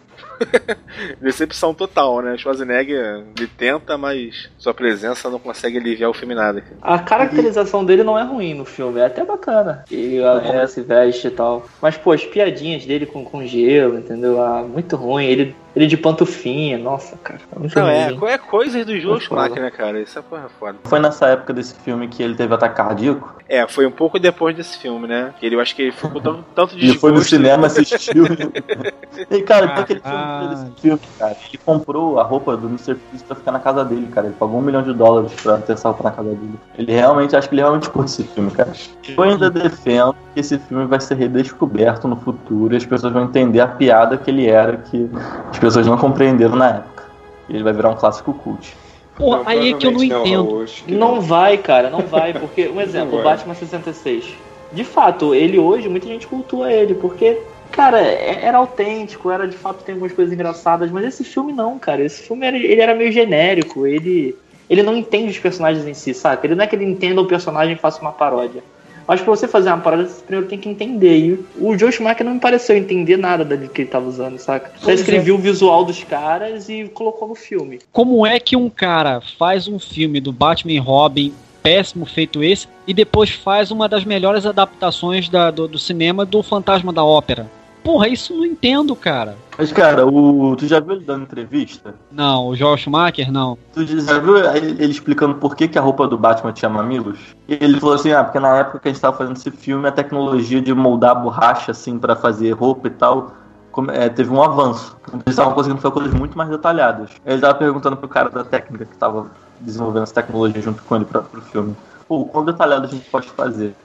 Decepção 1.21 1.75
total, 1.75 2.21
né? 2.21 2.37
Schwarzenegger 2.37 3.25
ele 3.37 3.47
tenta, 3.47 3.97
mas 3.97 4.51
sua 4.59 4.75
presença 4.75 5.31
não 5.31 5.39
consegue 5.39 5.79
aliviar 5.79 6.11
o 6.11 6.15
filme 6.15 6.35
nada. 6.35 6.63
A 6.83 6.99
caracterização 6.99 7.85
dele 7.85 8.03
não 8.03 8.19
é 8.19 8.23
ruim 8.23 8.55
no 8.55 8.65
filme, 8.65 9.01
é 9.01 9.07
até 9.07 9.25
bacana. 9.25 9.85
E 9.91 10.23
a, 10.23 10.41
como 10.41 10.59
ele 10.59 10.67
se 10.69 10.81
veste 10.83 11.29
e 11.29 11.31
tal. 11.31 11.67
Mas, 11.81 11.97
pô, 11.97 12.13
as 12.13 12.25
piadinhas 12.25 12.85
dele 12.85 13.07
com, 13.07 13.25
com 13.25 13.47
gelo, 13.47 13.99
entendeu? 13.99 14.41
Ah, 14.41 14.63
muito 14.63 14.97
ruim. 14.97 15.27
Ele, 15.27 15.57
ele 15.77 15.87
de 15.87 15.97
pantufinha, 15.99 16.79
nossa, 16.79 17.17
cara. 17.19 17.41
Não, 17.75 17.87
é, 17.87 18.11
é 18.33 18.39
coisas 18.39 18.87
do 18.87 18.99
Joe 18.99 19.19
É. 19.19 19.21
Schumacher, 19.21 19.63
né, 19.63 19.71
cara? 19.71 20.01
Isso 20.01 20.19
é 20.19 20.23
porra 20.23 20.49
foda. 20.59 20.79
Foi 20.85 20.99
nessa 20.99 21.27
época 21.27 21.53
desse 21.53 21.75
filme 21.75 22.09
que 22.09 22.23
ele 22.23 22.35
teve 22.35 22.55
ataque 22.55 22.77
cardíaco. 22.77 23.37
É, 23.49 23.67
foi 23.69 23.87
um 23.87 23.91
pouco 23.91 24.19
depois 24.19 24.57
desse 24.57 24.79
filme, 24.79 25.07
né? 25.07 25.33
Que 25.39 25.47
ele, 25.47 25.55
eu 25.55 25.61
acho 25.61 25.77
que 25.77 25.83
ele 25.83 25.93
ficou 25.93 26.21
tão, 26.21 26.45
tanto 26.55 26.75
Ele 26.75 26.99
foi 26.99 27.13
no 27.13 27.21
cinema, 27.21 27.67
assistiu. 27.67 28.25
e, 29.31 29.43
cara, 29.43 29.69
por 29.69 29.87
que 29.87 29.93
ele 29.93 30.01
Caralho. 30.01 30.49
filme 30.49 30.55
desse 30.55 30.81
filme, 30.81 31.01
cara? 31.19 31.37
Ele 31.49 31.59
comprou 31.65 32.19
a 32.19 32.25
roupa 32.25 32.57
do 32.57 32.67
Mr. 32.67 32.95
Freeze 32.95 33.25
pra 33.25 33.37
ficar 33.37 33.53
na 33.53 33.61
casa 33.61 33.85
dele, 33.85 34.09
cara. 34.09 34.27
Ele 34.27 34.37
pagou 34.37 34.59
um 34.59 34.63
milhão 34.63 34.83
de 34.83 34.93
dólares 34.93 35.33
pra 35.43 35.59
ter 35.59 35.75
essa 35.75 35.89
roupa 35.89 36.05
na 36.05 36.11
casa 36.11 36.31
dele. 36.31 36.59
Ele 36.77 36.93
realmente, 36.93 37.37
acho 37.37 37.49
que 37.49 37.55
ele 37.55 37.63
realmente 37.63 37.91
curte 37.91 38.11
esse 38.11 38.25
filme, 38.25 38.51
cara. 38.51 38.73
Eu 39.07 39.23
ainda 39.23 39.49
defendo 39.51 40.17
que 40.35 40.41
esse 40.41 40.59
filme 40.59 40.87
vai 40.87 41.01
ser 41.01 41.15
redescoberto 41.15 42.09
no 42.09 42.17
futuro 42.17 42.75
e 42.75 42.77
as 42.77 42.85
pessoas 42.85 43.13
vão 43.13 43.25
entender 43.25 43.61
a 43.61 43.69
piada 43.69 44.17
que 44.17 44.31
ele 44.31 44.47
era, 44.49 44.79
que 44.79 45.09
as 45.51 45.59
pessoas 45.67 45.87
não 45.87 45.97
compreenderam 45.97 46.57
na 46.57 46.69
época. 46.71 47.05
E 47.49 47.55
ele 47.55 47.63
vai 47.63 47.73
virar 47.73 47.91
um 47.91 47.95
clássico 47.97 48.33
cult. 48.33 48.77
Porra, 49.17 49.43
aí 49.47 49.71
é 49.71 49.75
que 49.75 49.87
eu 49.87 49.93
não 49.93 49.99
provavelmente 49.99 50.15
entendo. 50.15 50.67
Que 50.87 50.95
Não 50.95 51.21
vai, 51.21 51.57
cara, 51.57 51.89
não 51.89 52.01
vai, 52.01 52.35
porque, 52.35 52.69
um 52.69 52.81
exemplo, 52.83 53.13
Não 53.13 53.21
o. 53.21 53.23
Batman 53.23 53.55
66. 53.55 54.35
De 54.73 54.85
fato, 54.85 55.35
ele 55.35 55.59
hoje, 55.59 55.89
muita 55.89 56.07
gente 56.07 56.27
cultua 56.27 56.73
ele, 56.73 56.95
porque, 56.95 57.39
cara, 57.71 58.01
é- 58.01 58.45
era 58.45 58.59
autêntico, 58.59 59.31
era 59.31 59.47
de 59.47 59.57
fato 59.57 59.83
tem 59.85 59.95
algumas 59.95 60.13
coisas 60.13 60.35
engraçadas, 60.35 60.91
mas 60.91 61.05
esse 61.05 61.25
filme 61.25 61.53
não, 61.53 61.79
cara. 61.79 62.03
Esse 62.03 62.23
filme 62.23 62.45
era, 62.47 62.57
ele 62.57 62.81
era 62.81 62.95
meio 62.95 63.13
genérico, 63.13 63.87
ele. 63.87 64.37
Ele 64.69 64.83
não 64.83 64.97
entende 64.97 65.31
os 65.31 65.39
personagens 65.39 65.87
em 65.87 65.95
si, 65.95 66.13
saca? 66.13 66.45
Ele 66.45 66.57
não 66.57 66.65
é 66.65 66.67
que 66.67 66.75
ele 66.75 66.85
entenda 66.85 67.21
o 67.21 67.27
personagem 67.27 67.75
e 67.75 67.79
faça 67.79 68.01
uma 68.01 68.11
paródia. 68.11 68.65
Mas 69.07 69.21
pra 69.21 69.31
você 69.31 69.47
fazer 69.47 69.69
uma 69.71 69.79
paródia, 69.79 70.07
você 70.09 70.23
primeiro 70.23 70.49
tem 70.49 70.59
que 70.59 70.69
entender. 70.69 71.17
E 71.19 71.45
o 71.59 71.79
Joe 71.79 71.93
Schumacher 71.93 72.25
não 72.27 72.35
me 72.35 72.41
pareceu 72.41 72.77
entender 72.77 73.17
nada 73.17 73.45
dali 73.45 73.69
que 73.69 73.83
ele 73.83 73.89
tava 73.91 74.09
usando, 74.09 74.39
saca? 74.39 74.71
Só 74.79 74.87
Pois 74.87 74.99
é. 74.99 75.03
escreveu 75.03 75.37
o 75.37 75.39
visual 75.39 75.85
dos 75.85 76.03
caras 76.05 76.69
e 76.69 76.85
colocou 76.93 77.29
no 77.29 77.35
filme. 77.35 77.79
Como 77.93 78.27
é 78.27 78.41
que 78.41 78.57
um 78.57 78.69
cara 78.69 79.21
faz 79.39 79.69
um 79.69 79.79
filme 79.79 80.21
do 80.21 80.33
Batman 80.33 80.73
e 80.73 80.79
Robin 80.79 81.33
péssimo 81.63 82.07
feito 82.07 82.43
esse 82.45 82.69
e 82.87 82.95
depois 82.95 83.31
faz 83.31 83.71
uma 83.71 83.89
das 83.89 84.05
melhores 84.05 84.47
adaptações 84.47 85.29
da- 85.29 85.51
do, 85.51 85.67
do 85.67 85.79
cinema 85.79 86.25
do 86.25 86.43
Fantasma 86.43 86.93
da 86.93 87.05
Ópera? 87.05 87.51
Porra, 87.87 88.09
isso 88.09 88.33
eu 88.33 88.39
não 88.39 88.45
entendo, 88.45 88.97
cara. 88.97 89.37
Mas, 89.57 89.71
cara, 89.71 90.05
o... 90.05 90.57
tu 90.57 90.67
já 90.67 90.81
viu 90.81 90.95
ele 90.97 91.05
dando 91.05 91.23
entrevista? 91.23 91.95
Não, 92.11 92.49
o 92.49 92.57
Joel 92.57 92.77
Schumacher, 92.77 93.31
não. 93.31 93.57
Tu 93.73 93.87
já 93.87 94.19
viu 94.19 94.39
ele, 94.39 94.71
ele 94.83 94.91
explicando 94.91 95.37
por 95.37 95.55
que, 95.55 95.69
que 95.69 95.79
a 95.79 95.81
roupa 95.81 96.09
do 96.09 96.19
Batman 96.19 96.53
tinha 96.53 96.69
mamilos? 96.69 97.21
E 97.47 97.55
ele 97.55 97.79
falou 97.79 97.95
assim, 97.95 98.11
ah, 98.11 98.25
porque 98.25 98.41
na 98.41 98.59
época 98.59 98.81
que 98.81 98.89
a 98.89 98.93
gente 98.93 99.01
tava 99.01 99.17
fazendo 99.17 99.37
esse 99.37 99.53
filme, 99.53 99.87
a 99.87 99.93
tecnologia 99.93 100.61
de 100.61 100.75
moldar 100.75 101.23
borracha, 101.23 101.71
assim, 101.71 101.97
pra 101.97 102.17
fazer 102.17 102.51
roupa 102.51 102.89
e 102.89 102.91
tal, 102.91 103.31
é, 103.93 104.09
teve 104.09 104.31
um 104.31 104.43
avanço. 104.43 104.97
Eles 105.13 105.23
estavam 105.29 105.55
conseguindo 105.55 105.81
fazer 105.81 105.95
coisas 105.95 106.13
muito 106.13 106.37
mais 106.37 106.51
detalhadas. 106.51 107.11
Ele 107.25 107.41
tava 107.41 107.55
perguntando 107.55 107.97
pro 107.97 108.09
cara 108.09 108.29
da 108.31 108.43
técnica 108.43 108.85
que 108.85 108.97
tava 108.97 109.31
desenvolvendo 109.61 110.03
essa 110.03 110.15
tecnologia 110.15 110.61
junto 110.61 110.83
com 110.83 110.97
ele 110.97 111.05
pra, 111.05 111.23
pro 111.23 111.41
filme. 111.41 111.77
Pô, 112.09 112.25
quão 112.25 112.45
detalhado 112.45 112.87
a 112.87 112.89
gente 112.89 113.09
pode 113.09 113.29
fazer? 113.29 113.77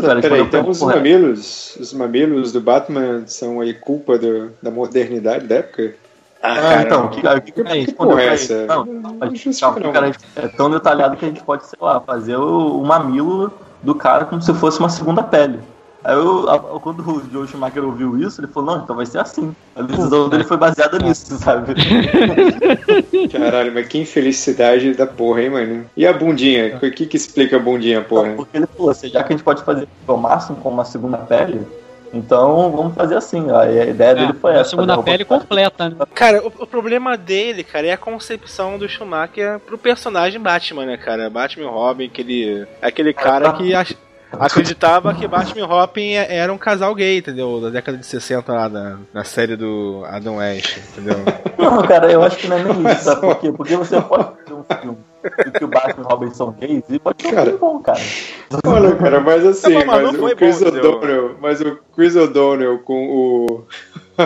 Cara, 0.00 0.20
Peraí, 0.20 0.40
então 0.42 0.68
os 0.68 0.78
mamilos, 0.96 1.76
os 1.80 1.92
mamilos 1.92 2.52
do 2.52 2.60
Batman 2.60 3.22
são 3.26 3.60
aí 3.60 3.72
culpa 3.74 4.18
do- 4.18 4.50
da 4.62 4.70
modernidade 4.70 5.46
da 5.46 5.56
época? 5.56 5.94
Ah, 6.42 6.52
Ah, 6.54 6.60
cara, 6.60 6.82
então, 6.82 7.08
que, 7.08 7.20
que, 7.20 7.52
que, 7.52 7.68
Aí, 7.68 7.86
que 7.86 7.92
porra 7.94 8.22
é 8.22 8.26
essa? 8.34 8.66
Não, 8.66 8.84
Não 8.84 9.00
não. 9.00 9.92
cara, 9.92 10.06
a 10.06 10.10
gente- 10.12 10.18
é 10.36 10.48
tão 10.48 10.70
detalhado 10.70 11.16
que 11.16 11.24
a 11.24 11.28
gente 11.28 11.42
pode, 11.42 11.66
sei 11.66 11.78
lá, 11.80 12.00
fazer 12.00 12.36
o, 12.36 12.80
o 12.80 12.84
mamilo 12.84 13.52
do 13.82 13.94
cara 13.94 14.24
como 14.24 14.42
se 14.42 14.52
fosse 14.54 14.78
uma 14.80 14.88
segunda 14.88 15.22
pele. 15.22 15.60
Aí 16.04 16.14
eu, 16.16 16.48
a- 16.50 16.80
quando 16.80 17.00
o 17.00 17.22
Joe 17.30 17.46
Schumacher 17.46 17.84
ouviu 17.84 18.18
isso, 18.18 18.40
ele 18.40 18.48
falou, 18.48 18.74
não, 18.76 18.82
então 18.84 18.96
vai 18.96 19.06
ser 19.06 19.18
assim. 19.20 19.54
A 19.76 19.82
decisão 19.82 20.28
dele 20.28 20.42
foi 20.44 20.56
baseada 20.56 20.98
nisso, 20.98 21.36
sabe? 21.38 21.74
Caralho, 23.30 23.72
mas 23.72 23.86
que 23.88 23.98
infelicidade 23.98 24.94
da 24.94 25.06
porra, 25.06 25.42
hein, 25.42 25.50
mano? 25.50 25.86
E 25.96 26.06
a 26.06 26.12
bundinha? 26.12 26.76
O 26.82 26.90
que 26.90 27.06
que 27.06 27.16
explica 27.16 27.56
a 27.56 27.60
bundinha, 27.60 28.02
porra? 28.02 28.32
Porque 28.34 28.56
ele 28.56 28.66
falou 28.66 28.90
assim, 28.90 29.08
já 29.08 29.22
que 29.22 29.32
a 29.32 29.36
gente 29.36 29.44
pode 29.44 29.62
fazer 29.62 29.86
o 30.06 30.16
máximo 30.16 30.56
com 30.58 30.68
uma 30.70 30.84
segunda 30.84 31.18
pele, 31.18 31.60
então 32.12 32.70
vamos 32.72 32.94
fazer 32.94 33.16
assim. 33.16 33.50
ó. 33.50 33.64
E 33.64 33.80
a 33.80 33.86
ideia 33.86 34.14
dele 34.14 34.32
foi 34.34 34.52
É, 34.52 34.56
a 34.56 34.60
essa. 34.60 34.70
segunda 34.70 34.96
fazer 34.96 35.00
a 35.00 35.12
pele 35.12 35.24
completa, 35.24 35.88
né? 35.88 35.96
Cara, 36.14 36.42
o, 36.42 36.48
o 36.48 36.66
problema 36.66 37.16
dele, 37.16 37.62
cara, 37.64 37.86
é 37.86 37.92
a 37.92 37.96
concepção 37.96 38.76
do 38.78 38.88
Schumacher 38.88 39.58
pro 39.60 39.78
personagem 39.78 40.40
Batman, 40.40 40.84
né, 40.86 40.96
cara? 40.96 41.30
Batman 41.30 41.70
Robin, 41.70 42.06
aquele, 42.06 42.66
aquele 42.82 43.12
cara 43.14 43.52
que 43.52 43.74
ach- 43.74 43.94
acreditava 44.38 45.14
que 45.14 45.26
Batman 45.26 45.60
e 45.60 45.64
Robin 45.66 46.12
é- 46.12 46.36
era 46.36 46.52
um 46.52 46.58
casal 46.58 46.94
gay, 46.94 47.18
entendeu? 47.18 47.60
Da 47.60 47.70
década 47.70 47.98
de 47.98 48.06
60 48.06 48.52
lá, 48.52 48.68
da, 48.68 48.96
na 49.12 49.24
série 49.24 49.56
do 49.56 50.02
Adam 50.06 50.36
West, 50.36 50.78
entendeu? 50.92 51.16
Não, 51.58 51.82
cara, 51.82 52.10
eu 52.10 52.22
acho 52.22 52.36
que 52.38 52.48
não 52.48 52.56
é 52.58 52.64
nem 52.64 52.92
isso, 52.92 53.04
sabe 53.04 53.20
por 53.20 53.36
quê? 53.38 53.52
Porque 53.52 53.76
você 53.76 54.00
pode 54.00 54.24
fazer 54.24 54.54
um 54.54 54.64
filme 54.80 54.98
em 55.46 55.50
que 55.52 55.64
o 55.64 55.68
Batman 55.68 55.94
e 56.02 56.06
o 56.06 56.08
Robin 56.08 56.30
são 56.34 56.50
gays 56.52 56.82
e 56.88 56.98
pode 56.98 57.22
ser 57.22 57.28
um 57.28 57.30
Cara. 57.30 57.44
filme 57.44 57.58
bom, 57.58 57.78
cara. 57.78 58.00
Olha, 58.66 58.96
cara, 58.96 59.20
mas 59.20 59.46
assim, 59.46 59.72
Não, 59.74 59.86
mas 59.86 60.02
mas 60.02 60.18
o 60.32 60.36
Chris 60.36 60.60
bom, 60.60 60.68
entendeu? 60.68 60.90
O'Donnell, 60.96 61.36
mas 61.40 61.60
o 61.60 61.78
Chris 61.94 62.16
O'Donnell 62.16 62.78
com 62.80 63.06
o 63.08 63.64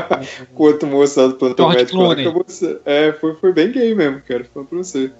Com 0.55 0.63
o 0.63 0.67
outro 0.67 0.89
moço 0.89 1.21
lá 1.21 1.29
do 1.29 1.35
plantão 1.35 1.67
George 1.67 1.79
médico. 1.79 1.99
lá, 1.99 2.05
Clooney. 2.07 2.25
acabou 2.27 2.45
se- 2.47 2.79
É, 2.85 3.13
foi, 3.13 3.35
foi 3.35 3.53
bem 3.53 3.71
gay 3.71 3.95
mesmo, 3.95 4.21
cara. 4.27 4.45
Falando 4.53 4.69
pra 4.69 4.79
você. 4.79 5.11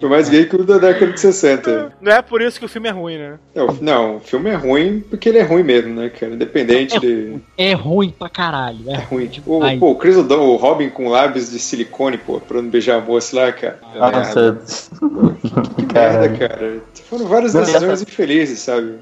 Foi 0.00 0.08
mais 0.08 0.28
gay 0.28 0.44
que 0.46 0.56
o 0.56 0.64
da 0.64 0.78
década 0.78 1.12
de 1.12 1.20
60. 1.20 1.92
Não 2.00 2.12
é 2.12 2.22
por 2.22 2.40
isso 2.42 2.58
que 2.58 2.64
o 2.64 2.68
filme 2.68 2.88
é 2.88 2.92
ruim, 2.92 3.18
né? 3.18 3.38
Não, 3.54 3.66
não, 3.80 4.16
o 4.16 4.20
filme 4.20 4.50
é 4.50 4.54
ruim 4.54 5.00
porque 5.08 5.28
ele 5.28 5.38
é 5.38 5.42
ruim 5.42 5.62
mesmo, 5.62 5.94
né, 5.94 6.08
cara? 6.08 6.32
Independente 6.34 6.98
de. 7.00 7.36
É 7.56 7.72
ruim 7.74 8.10
pra 8.16 8.28
caralho. 8.28 8.78
É, 8.88 8.94
É 8.94 8.98
ruim. 8.98 9.30
O, 9.46 9.60
pô, 9.78 9.90
o 9.90 9.96
Chris 9.96 10.16
O'Donnell, 10.16 10.48
o 10.48 10.56
Robin 10.56 10.88
com 10.88 11.08
lábios 11.08 11.50
de 11.50 11.58
silicone, 11.58 12.18
pô, 12.18 12.40
pra 12.40 12.60
não 12.62 12.68
beijar 12.68 12.98
a 12.98 13.00
moça 13.00 13.36
lá, 13.36 13.52
cara. 13.52 13.78
Ah. 13.94 14.10
Nossa. 14.10 14.58
Que 15.76 15.86
Cara. 15.86 16.20
merda, 16.20 16.48
cara. 16.48 16.80
Foram 17.08 17.26
várias 17.26 17.52
decisões 17.52 18.02
infelizes, 18.02 18.60
sabe? 18.60 18.94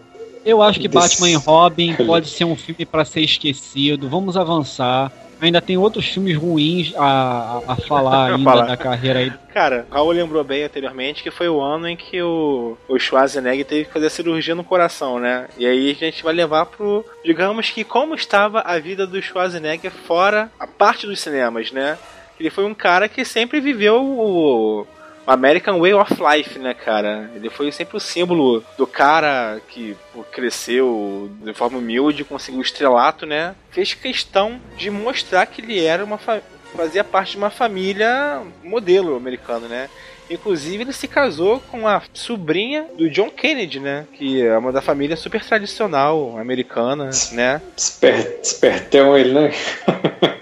Eu 0.45 0.62
acho 0.62 0.80
que 0.80 0.88
Batman 0.88 1.30
e 1.30 1.34
Robin 1.34 1.95
pode 2.07 2.28
ser 2.28 2.45
um 2.45 2.57
filme 2.57 2.84
pra 2.86 3.05
ser 3.05 3.20
esquecido. 3.20 4.09
Vamos 4.09 4.36
avançar. 4.36 5.12
Ainda 5.41 5.61
tem 5.62 5.78
outros 5.78 6.05
filmes 6.07 6.36
ruins 6.36 6.93
a, 6.97 7.62
a, 7.66 7.76
falar 7.76 8.34
ainda 8.36 8.51
Falar. 8.51 8.66
da 8.66 8.76
carreira 8.76 9.20
aí. 9.20 9.32
Cara, 9.55 9.86
Raul 9.91 10.12
lembrou 10.12 10.45
bem 10.45 10.64
anteriormente 10.64 11.22
que 11.22 11.30
foi 11.30 11.49
o 11.49 11.61
ano 11.61 11.88
em 11.88 11.97
que 11.97 12.20
o, 12.20 12.76
o 12.86 12.99
Schwarzenegger 12.99 13.64
teve 13.64 13.84
que 13.86 13.93
fazer 13.93 14.07
a 14.07 14.11
cirurgia 14.11 14.55
no 14.55 14.62
coração, 14.62 15.18
né? 15.18 15.49
E 15.57 15.66
aí 15.66 15.91
a 15.91 15.95
gente 15.95 16.22
vai 16.22 16.34
levar 16.34 16.66
pro. 16.66 17.05
Digamos 17.24 17.70
que 17.70 17.84
como 17.84 18.14
estava 18.14 18.61
a 18.61 18.78
vida 18.78 19.07
do 19.07 19.20
Schwarzenegger 19.20 19.91
fora 19.91 20.51
a 20.61 20.66
parte 20.66 21.07
dos 21.07 21.20
cinemas, 21.20 21.72
né? 21.72 21.97
Ele 22.38 22.51
foi 22.51 22.64
um 22.64 22.74
cara 22.74 23.09
que 23.09 23.24
sempre 23.24 23.61
viveu 23.61 24.03
o. 24.03 24.86
American 25.33 25.78
Way 25.78 25.95
of 25.95 26.14
Life, 26.20 26.59
né, 26.59 26.74
cara? 26.74 27.31
Ele 27.37 27.49
foi 27.49 27.70
sempre 27.70 27.97
o 27.97 28.01
símbolo 28.01 28.64
do 28.76 28.87
cara 28.87 29.61
que 29.68 29.97
pô, 30.12 30.24
cresceu 30.24 31.31
de 31.43 31.55
forma 31.55 31.78
humilde, 31.78 32.24
conseguiu 32.24 32.61
estrelato, 32.61 33.24
né? 33.26 33.55
Fez 33.70 33.95
questão 33.95 34.61
de 34.76 34.91
mostrar 34.91 35.47
que 35.47 35.61
ele 35.62 35.85
era 35.85 36.05
uma 36.05 36.18
fa- 36.18 36.41
fazia 36.74 37.05
parte 37.05 37.33
de 37.33 37.39
uma 37.39 37.51
família 37.51 38.41
modelo 38.64 39.16
americano, 39.16 39.68
né? 39.68 39.89
Inclusive 40.28 40.85
ele 40.85 40.93
se 40.93 41.09
casou 41.09 41.59
com 41.72 41.89
a 41.89 42.03
sobrinha 42.14 42.87
do 42.97 43.11
John 43.11 43.31
Kennedy, 43.31 43.81
né? 43.81 44.07
Que 44.14 44.43
é 44.47 44.57
uma 44.57 44.70
da 44.70 44.81
família 44.81 45.16
super 45.16 45.45
tradicional 45.45 46.37
americana, 46.39 47.11
né? 47.33 47.61
Esper, 47.76 48.39
espertão 48.43 49.18
ele, 49.18 49.33
né? 49.33 49.51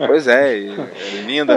Pois 0.06 0.26
é, 0.28 0.58
é 0.60 1.20
linda 1.26 1.54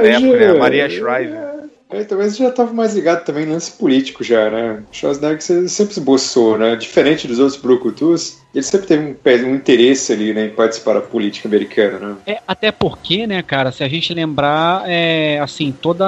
né? 0.53 0.59
Maria 0.59 0.89
Shriver. 0.89 1.51
É, 1.91 2.03
talvez 2.03 2.37
já 2.37 2.49
tava 2.51 2.73
mais 2.73 2.95
ligado 2.95 3.25
também 3.25 3.45
no 3.45 3.53
lance 3.53 3.71
político 3.73 4.23
já, 4.23 4.49
né? 4.49 4.83
Schwarzenegger 4.91 5.41
se- 5.41 5.69
sempre 5.69 5.93
esboçou, 5.93 6.57
né? 6.57 6.75
Diferente 6.75 7.27
dos 7.27 7.37
outros 7.37 7.61
brucutus, 7.61 8.39
ele 8.55 8.63
sempre 8.63 8.87
teve 9.23 9.45
um, 9.45 9.51
um 9.51 9.55
interesse 9.55 10.13
ali, 10.13 10.33
né, 10.33 10.45
em 10.45 10.49
participar 10.49 10.93
da 10.95 11.01
política 11.01 11.47
americana, 11.47 11.99
né? 11.99 12.15
É, 12.25 12.41
até 12.47 12.71
porque, 12.71 13.27
né, 13.27 13.41
cara, 13.41 13.71
se 13.71 13.83
a 13.83 13.87
gente 13.87 14.13
lembrar, 14.13 14.83
é, 14.87 15.39
assim, 15.39 15.71
todo 15.71 16.03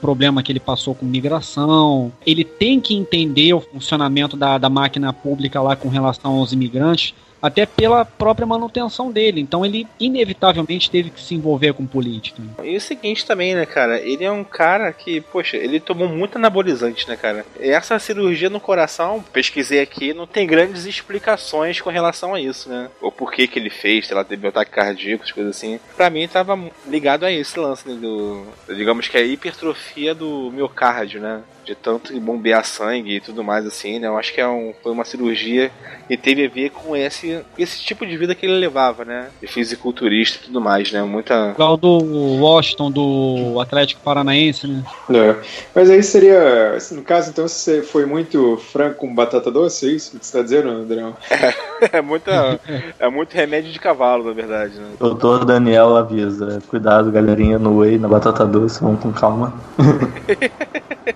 problema 0.00 0.42
que 0.42 0.52
ele 0.52 0.60
passou 0.60 0.94
com 0.94 1.04
migração, 1.06 2.12
ele 2.26 2.44
tem 2.44 2.80
que 2.80 2.94
entender 2.94 3.52
o 3.54 3.60
funcionamento 3.60 4.36
da, 4.36 4.58
da 4.58 4.68
máquina 4.68 5.12
pública 5.12 5.60
lá 5.60 5.74
com 5.76 5.88
relação 5.88 6.32
aos 6.36 6.52
imigrantes, 6.52 7.14
até 7.40 7.66
pela 7.66 8.04
própria 8.04 8.46
manutenção 8.46 9.10
dele. 9.10 9.40
Então 9.40 9.64
ele 9.64 9.86
inevitavelmente 9.98 10.90
teve 10.90 11.10
que 11.10 11.20
se 11.20 11.34
envolver 11.34 11.72
com 11.72 11.86
política. 11.86 12.42
E 12.62 12.76
o 12.76 12.80
seguinte 12.80 13.26
também, 13.26 13.54
né, 13.54 13.66
cara? 13.66 14.00
Ele 14.00 14.24
é 14.24 14.30
um 14.30 14.44
cara 14.44 14.92
que, 14.92 15.20
poxa, 15.20 15.56
ele 15.56 15.80
tomou 15.80 16.08
muito 16.08 16.36
anabolizante, 16.36 17.08
né, 17.08 17.16
cara? 17.16 17.44
Essa 17.58 17.98
cirurgia 17.98 18.50
no 18.50 18.60
coração, 18.60 19.24
pesquisei 19.32 19.80
aqui, 19.80 20.12
não 20.12 20.26
tem 20.26 20.46
grandes 20.46 20.86
explicações 20.86 21.80
com 21.80 21.90
relação 21.90 22.34
a 22.34 22.40
isso, 22.40 22.68
né? 22.68 22.90
Ou 23.00 23.12
por 23.12 23.32
que 23.32 23.46
que 23.46 23.58
ele 23.58 23.70
fez, 23.70 24.06
sei 24.06 24.16
lá, 24.16 24.24
teve 24.24 24.46
um 24.46 24.48
ataque 24.48 24.70
cardíaco, 24.70 25.24
as 25.24 25.32
coisas 25.32 25.56
assim. 25.56 25.78
Pra 25.96 26.10
mim, 26.10 26.26
tava 26.28 26.58
ligado 26.86 27.24
a 27.24 27.32
esse 27.32 27.58
lance, 27.58 27.88
né, 27.88 27.94
do... 27.94 28.44
Digamos 28.68 29.08
que 29.08 29.16
a 29.16 29.22
hipertrofia 29.22 30.14
do 30.14 30.50
miocárdio, 30.52 31.20
né? 31.20 31.42
De 31.66 31.74
tanto 31.74 32.18
bombear 32.20 32.64
sangue 32.64 33.16
e 33.16 33.20
tudo 33.20 33.42
mais 33.42 33.66
assim, 33.66 33.98
né? 33.98 34.06
Eu 34.06 34.16
acho 34.16 34.32
que 34.32 34.40
é 34.40 34.48
um, 34.48 34.72
foi 34.82 34.92
uma 34.92 35.04
cirurgia 35.04 35.70
que 36.06 36.16
teve 36.16 36.46
a 36.46 36.48
ver 36.48 36.70
com 36.70 36.96
esse, 36.96 37.40
esse 37.58 37.82
tipo 37.82 38.06
de 38.06 38.16
vida 38.16 38.34
que 38.34 38.46
ele 38.46 38.58
levava, 38.58 39.04
né? 39.04 39.28
De 39.40 39.46
fisiculturista 39.46 40.38
e 40.38 40.46
tudo 40.46 40.60
mais, 40.60 40.92
né? 40.92 41.02
Muita... 41.02 41.50
Igual 41.50 41.76
do 41.76 41.98
Washington, 42.40 42.90
do 42.90 43.60
Atlético 43.60 44.00
Paranaense, 44.02 44.66
né? 44.66 44.84
É. 45.10 45.36
Mas 45.74 45.90
aí 45.90 46.02
seria, 46.02 46.78
no 46.92 47.02
caso, 47.02 47.30
então, 47.30 47.48
você 47.48 47.82
foi 47.82 48.06
muito 48.06 48.56
franco 48.56 48.98
com 48.98 49.14
batata 49.14 49.50
doce, 49.50 49.86
é 49.86 49.92
isso 49.92 50.18
que 50.18 50.24
você 50.24 50.38
tá 50.38 50.42
dizendo, 50.42 50.70
Adriano? 50.70 51.16
É, 51.92 52.00
muita, 52.00 52.58
é 52.98 53.08
muito 53.10 53.34
remédio 53.34 53.70
de 53.70 53.78
cavalo, 53.78 54.24
na 54.24 54.32
verdade, 54.32 54.78
né? 54.78 54.92
Doutor 54.98 55.44
Daniel 55.44 55.94
avisa. 55.94 56.58
Cuidado, 56.68 57.12
galerinha, 57.12 57.58
no 57.58 57.80
whey, 57.80 57.98
na 57.98 58.08
batata 58.08 58.46
doce, 58.46 58.80
vamos 58.80 59.02
com 59.02 59.12
calma. 59.12 59.52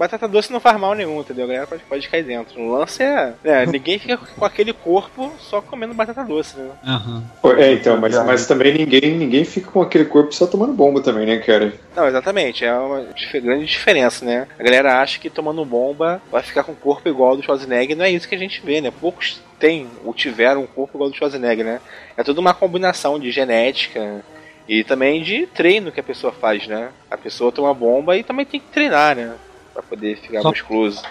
Batata 0.00 0.26
doce 0.26 0.50
não 0.50 0.60
faz 0.60 0.80
mal 0.80 0.94
nenhum, 0.94 1.20
entendeu? 1.20 1.44
A 1.44 1.48
galera 1.48 1.66
pode, 1.66 1.82
pode 1.82 2.08
cair 2.08 2.22
dentro. 2.22 2.58
O 2.58 2.72
lance 2.72 3.02
é, 3.02 3.34
é, 3.44 3.66
ninguém 3.68 3.98
fica 3.98 4.16
com 4.16 4.46
aquele 4.46 4.72
corpo 4.72 5.30
só 5.38 5.60
comendo 5.60 5.92
batata 5.92 6.24
doce, 6.24 6.56
né? 6.58 6.70
Aham. 6.82 7.22
É, 7.58 7.74
então, 7.74 7.98
mas, 7.98 8.16
mas 8.24 8.46
também 8.46 8.72
ninguém, 8.72 9.18
ninguém 9.18 9.44
fica 9.44 9.70
com 9.70 9.82
aquele 9.82 10.06
corpo 10.06 10.34
só 10.34 10.46
tomando 10.46 10.72
bomba 10.72 11.02
também, 11.02 11.26
né, 11.26 11.36
cara? 11.36 11.74
Não, 11.94 12.08
exatamente, 12.08 12.64
é 12.64 12.72
uma 12.72 13.04
grande 13.34 13.66
diferença, 13.66 14.24
né? 14.24 14.48
A 14.58 14.62
galera 14.62 15.02
acha 15.02 15.18
que 15.20 15.28
tomando 15.28 15.62
bomba 15.66 16.22
vai 16.32 16.42
ficar 16.42 16.64
com 16.64 16.72
um 16.72 16.76
corpo 16.76 17.06
igual 17.06 17.32
ao 17.32 17.36
do 17.36 17.42
Schwarzenegger, 17.42 17.94
não 17.94 18.06
é 18.06 18.10
isso 18.10 18.26
que 18.26 18.34
a 18.34 18.38
gente 18.38 18.62
vê, 18.64 18.80
né? 18.80 18.90
Poucos 18.90 19.42
têm 19.58 19.86
ou 20.02 20.14
tiveram 20.14 20.62
um 20.62 20.66
corpo 20.66 20.96
igual 20.96 21.08
ao 21.08 21.10
do 21.10 21.16
Schwarzenegger, 21.18 21.66
né? 21.66 21.78
É 22.16 22.24
tudo 22.24 22.38
uma 22.38 22.54
combinação 22.54 23.20
de 23.20 23.30
genética 23.30 24.24
e 24.66 24.82
também 24.82 25.22
de 25.22 25.46
treino 25.46 25.92
que 25.92 26.00
a 26.00 26.02
pessoa 26.02 26.32
faz, 26.32 26.66
né? 26.66 26.88
A 27.10 27.18
pessoa 27.18 27.52
toma 27.52 27.74
bomba 27.74 28.16
e 28.16 28.24
também 28.24 28.46
tem 28.46 28.60
que 28.60 28.72
treinar, 28.72 29.14
né? 29.14 29.34
Pra 29.80 29.96
poder 29.96 30.16
ficar 30.18 30.42
Só- 30.42 30.50
musculoso. 30.50 31.02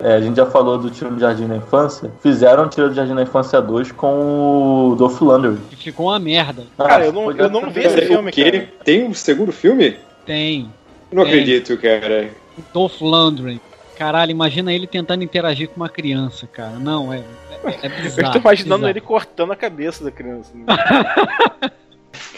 É, 0.00 0.14
a 0.14 0.20
gente 0.20 0.36
já 0.36 0.46
falou 0.46 0.78
do 0.78 0.90
Tiro 0.90 1.10
do 1.14 1.20
Jardim 1.20 1.46
da 1.46 1.56
Infância. 1.56 2.10
Fizeram 2.20 2.64
o 2.64 2.68
Tiro 2.68 2.88
do 2.88 2.94
Jardim 2.94 3.14
da 3.14 3.22
Infância 3.22 3.60
2 3.60 3.92
com 3.92 4.90
o 4.90 4.96
Dolph 4.96 5.20
Lundgren. 5.20 5.58
E 5.70 5.76
ficou 5.76 6.06
uma 6.06 6.18
merda. 6.18 6.64
Cara, 6.76 6.96
Ah, 7.04 7.06
eu 7.06 7.12
não, 7.12 7.30
eu 7.30 7.48
não 7.50 7.70
vi 7.70 7.80
esse 7.80 8.02
filme, 8.02 8.32
cara. 8.32 8.68
Tem 8.84 9.04
um 9.06 9.14
segundo 9.14 9.52
filme? 9.52 9.96
Tem. 10.26 10.68
Eu 11.10 11.16
não 11.16 11.24
Tem. 11.24 11.32
acredito, 11.32 11.76
cara. 11.78 12.30
Dolph 12.72 13.00
Lundgren. 13.00 13.60
Caralho, 13.96 14.30
imagina 14.32 14.72
ele 14.72 14.86
tentando 14.88 15.22
interagir 15.22 15.68
com 15.68 15.76
uma 15.76 15.88
criança, 15.88 16.48
cara. 16.48 16.78
Não, 16.80 17.12
é, 17.12 17.18
é, 17.64 17.86
é 17.86 17.88
bizarro. 17.88 18.28
Eu 18.28 18.32
tô 18.32 18.38
imaginando 18.38 18.76
bizarro. 18.78 18.90
ele 18.92 19.00
cortando 19.00 19.52
a 19.52 19.56
cabeça 19.56 20.02
da 20.02 20.10
criança. 20.10 20.50
né? 20.54 20.64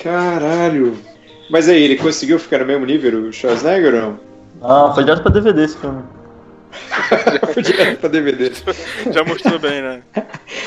Caralho. 0.03 0.99
Mas 1.49 1.69
aí, 1.69 1.83
ele 1.83 1.97
conseguiu 1.97 2.39
ficar 2.39 2.59
no 2.59 2.67
mesmo 2.67 2.85
nível, 2.85 3.21
o 3.29 3.33
Schwarzenegger 3.33 3.95
ou 3.95 4.01
não? 4.01 4.34
Ah, 4.65 4.93
foi 4.95 5.05
direto 5.05 5.23
pra 5.23 5.31
DVD 5.31 5.65
esse 5.65 5.77
filme. 5.79 6.03
Foi 7.53 7.63
direto 7.63 8.01
pra 8.01 8.09
DVD. 8.09 8.51
Já 9.13 9.25
mostrou 9.25 9.59
bem, 9.59 9.81
né? 9.81 10.03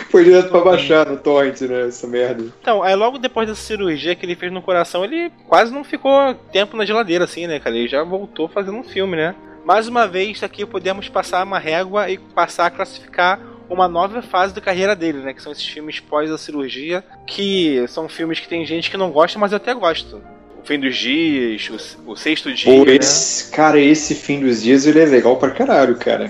Foi 0.09 0.23
direto 0.23 0.49
pra 0.49 0.61
baixar 0.61 1.05
no 1.05 1.17
torrent, 1.17 1.59
né, 1.61 1.87
essa 1.87 2.07
merda. 2.07 2.45
Então, 2.61 2.81
aí 2.81 2.95
logo 2.95 3.17
depois 3.17 3.47
dessa 3.47 3.61
cirurgia 3.61 4.15
que 4.15 4.25
ele 4.25 4.35
fez 4.35 4.51
no 4.51 4.61
coração, 4.61 5.03
ele 5.03 5.31
quase 5.47 5.73
não 5.73 5.83
ficou 5.83 6.33
tempo 6.51 6.77
na 6.77 6.85
geladeira, 6.85 7.25
assim, 7.25 7.47
né, 7.47 7.59
cara? 7.59 7.75
Ele 7.75 7.87
já 7.87 8.03
voltou 8.03 8.47
fazendo 8.47 8.77
um 8.77 8.83
filme, 8.83 9.17
né? 9.17 9.35
Mais 9.65 9.87
uma 9.87 10.07
vez, 10.07 10.41
aqui 10.43 10.65
podemos 10.65 11.09
passar 11.09 11.43
uma 11.43 11.59
régua 11.59 12.09
e 12.09 12.17
passar 12.17 12.67
a 12.67 12.71
classificar 12.71 13.39
uma 13.69 13.87
nova 13.87 14.21
fase 14.21 14.53
da 14.53 14.61
carreira 14.61 14.95
dele, 14.95 15.19
né? 15.19 15.33
Que 15.33 15.41
são 15.41 15.51
esses 15.51 15.67
filmes 15.67 15.99
pós 15.99 16.31
a 16.31 16.37
cirurgia, 16.37 17.03
que 17.25 17.85
são 17.89 18.07
filmes 18.07 18.39
que 18.39 18.47
tem 18.47 18.65
gente 18.65 18.89
que 18.89 18.95
não 18.95 19.11
gosta, 19.11 19.37
mas 19.37 19.51
eu 19.51 19.57
até 19.57 19.73
gosto. 19.73 20.21
O 20.67 20.69
Fim 20.69 20.81
dos 20.81 20.97
Dias, 20.97 21.97
o, 22.05 22.11
o 22.11 22.15
Sexto 22.17 22.53
Dia, 22.53 22.73
Pô, 22.73 22.83
né? 22.83 22.97
esse, 22.97 23.49
cara, 23.51 23.79
esse 23.79 24.13
fim 24.13 24.41
dos 24.41 24.61
dias 24.61 24.85
ele 24.85 24.99
é 24.99 25.05
legal 25.05 25.37
pra 25.37 25.49
caralho, 25.49 25.95
cara. 25.95 26.25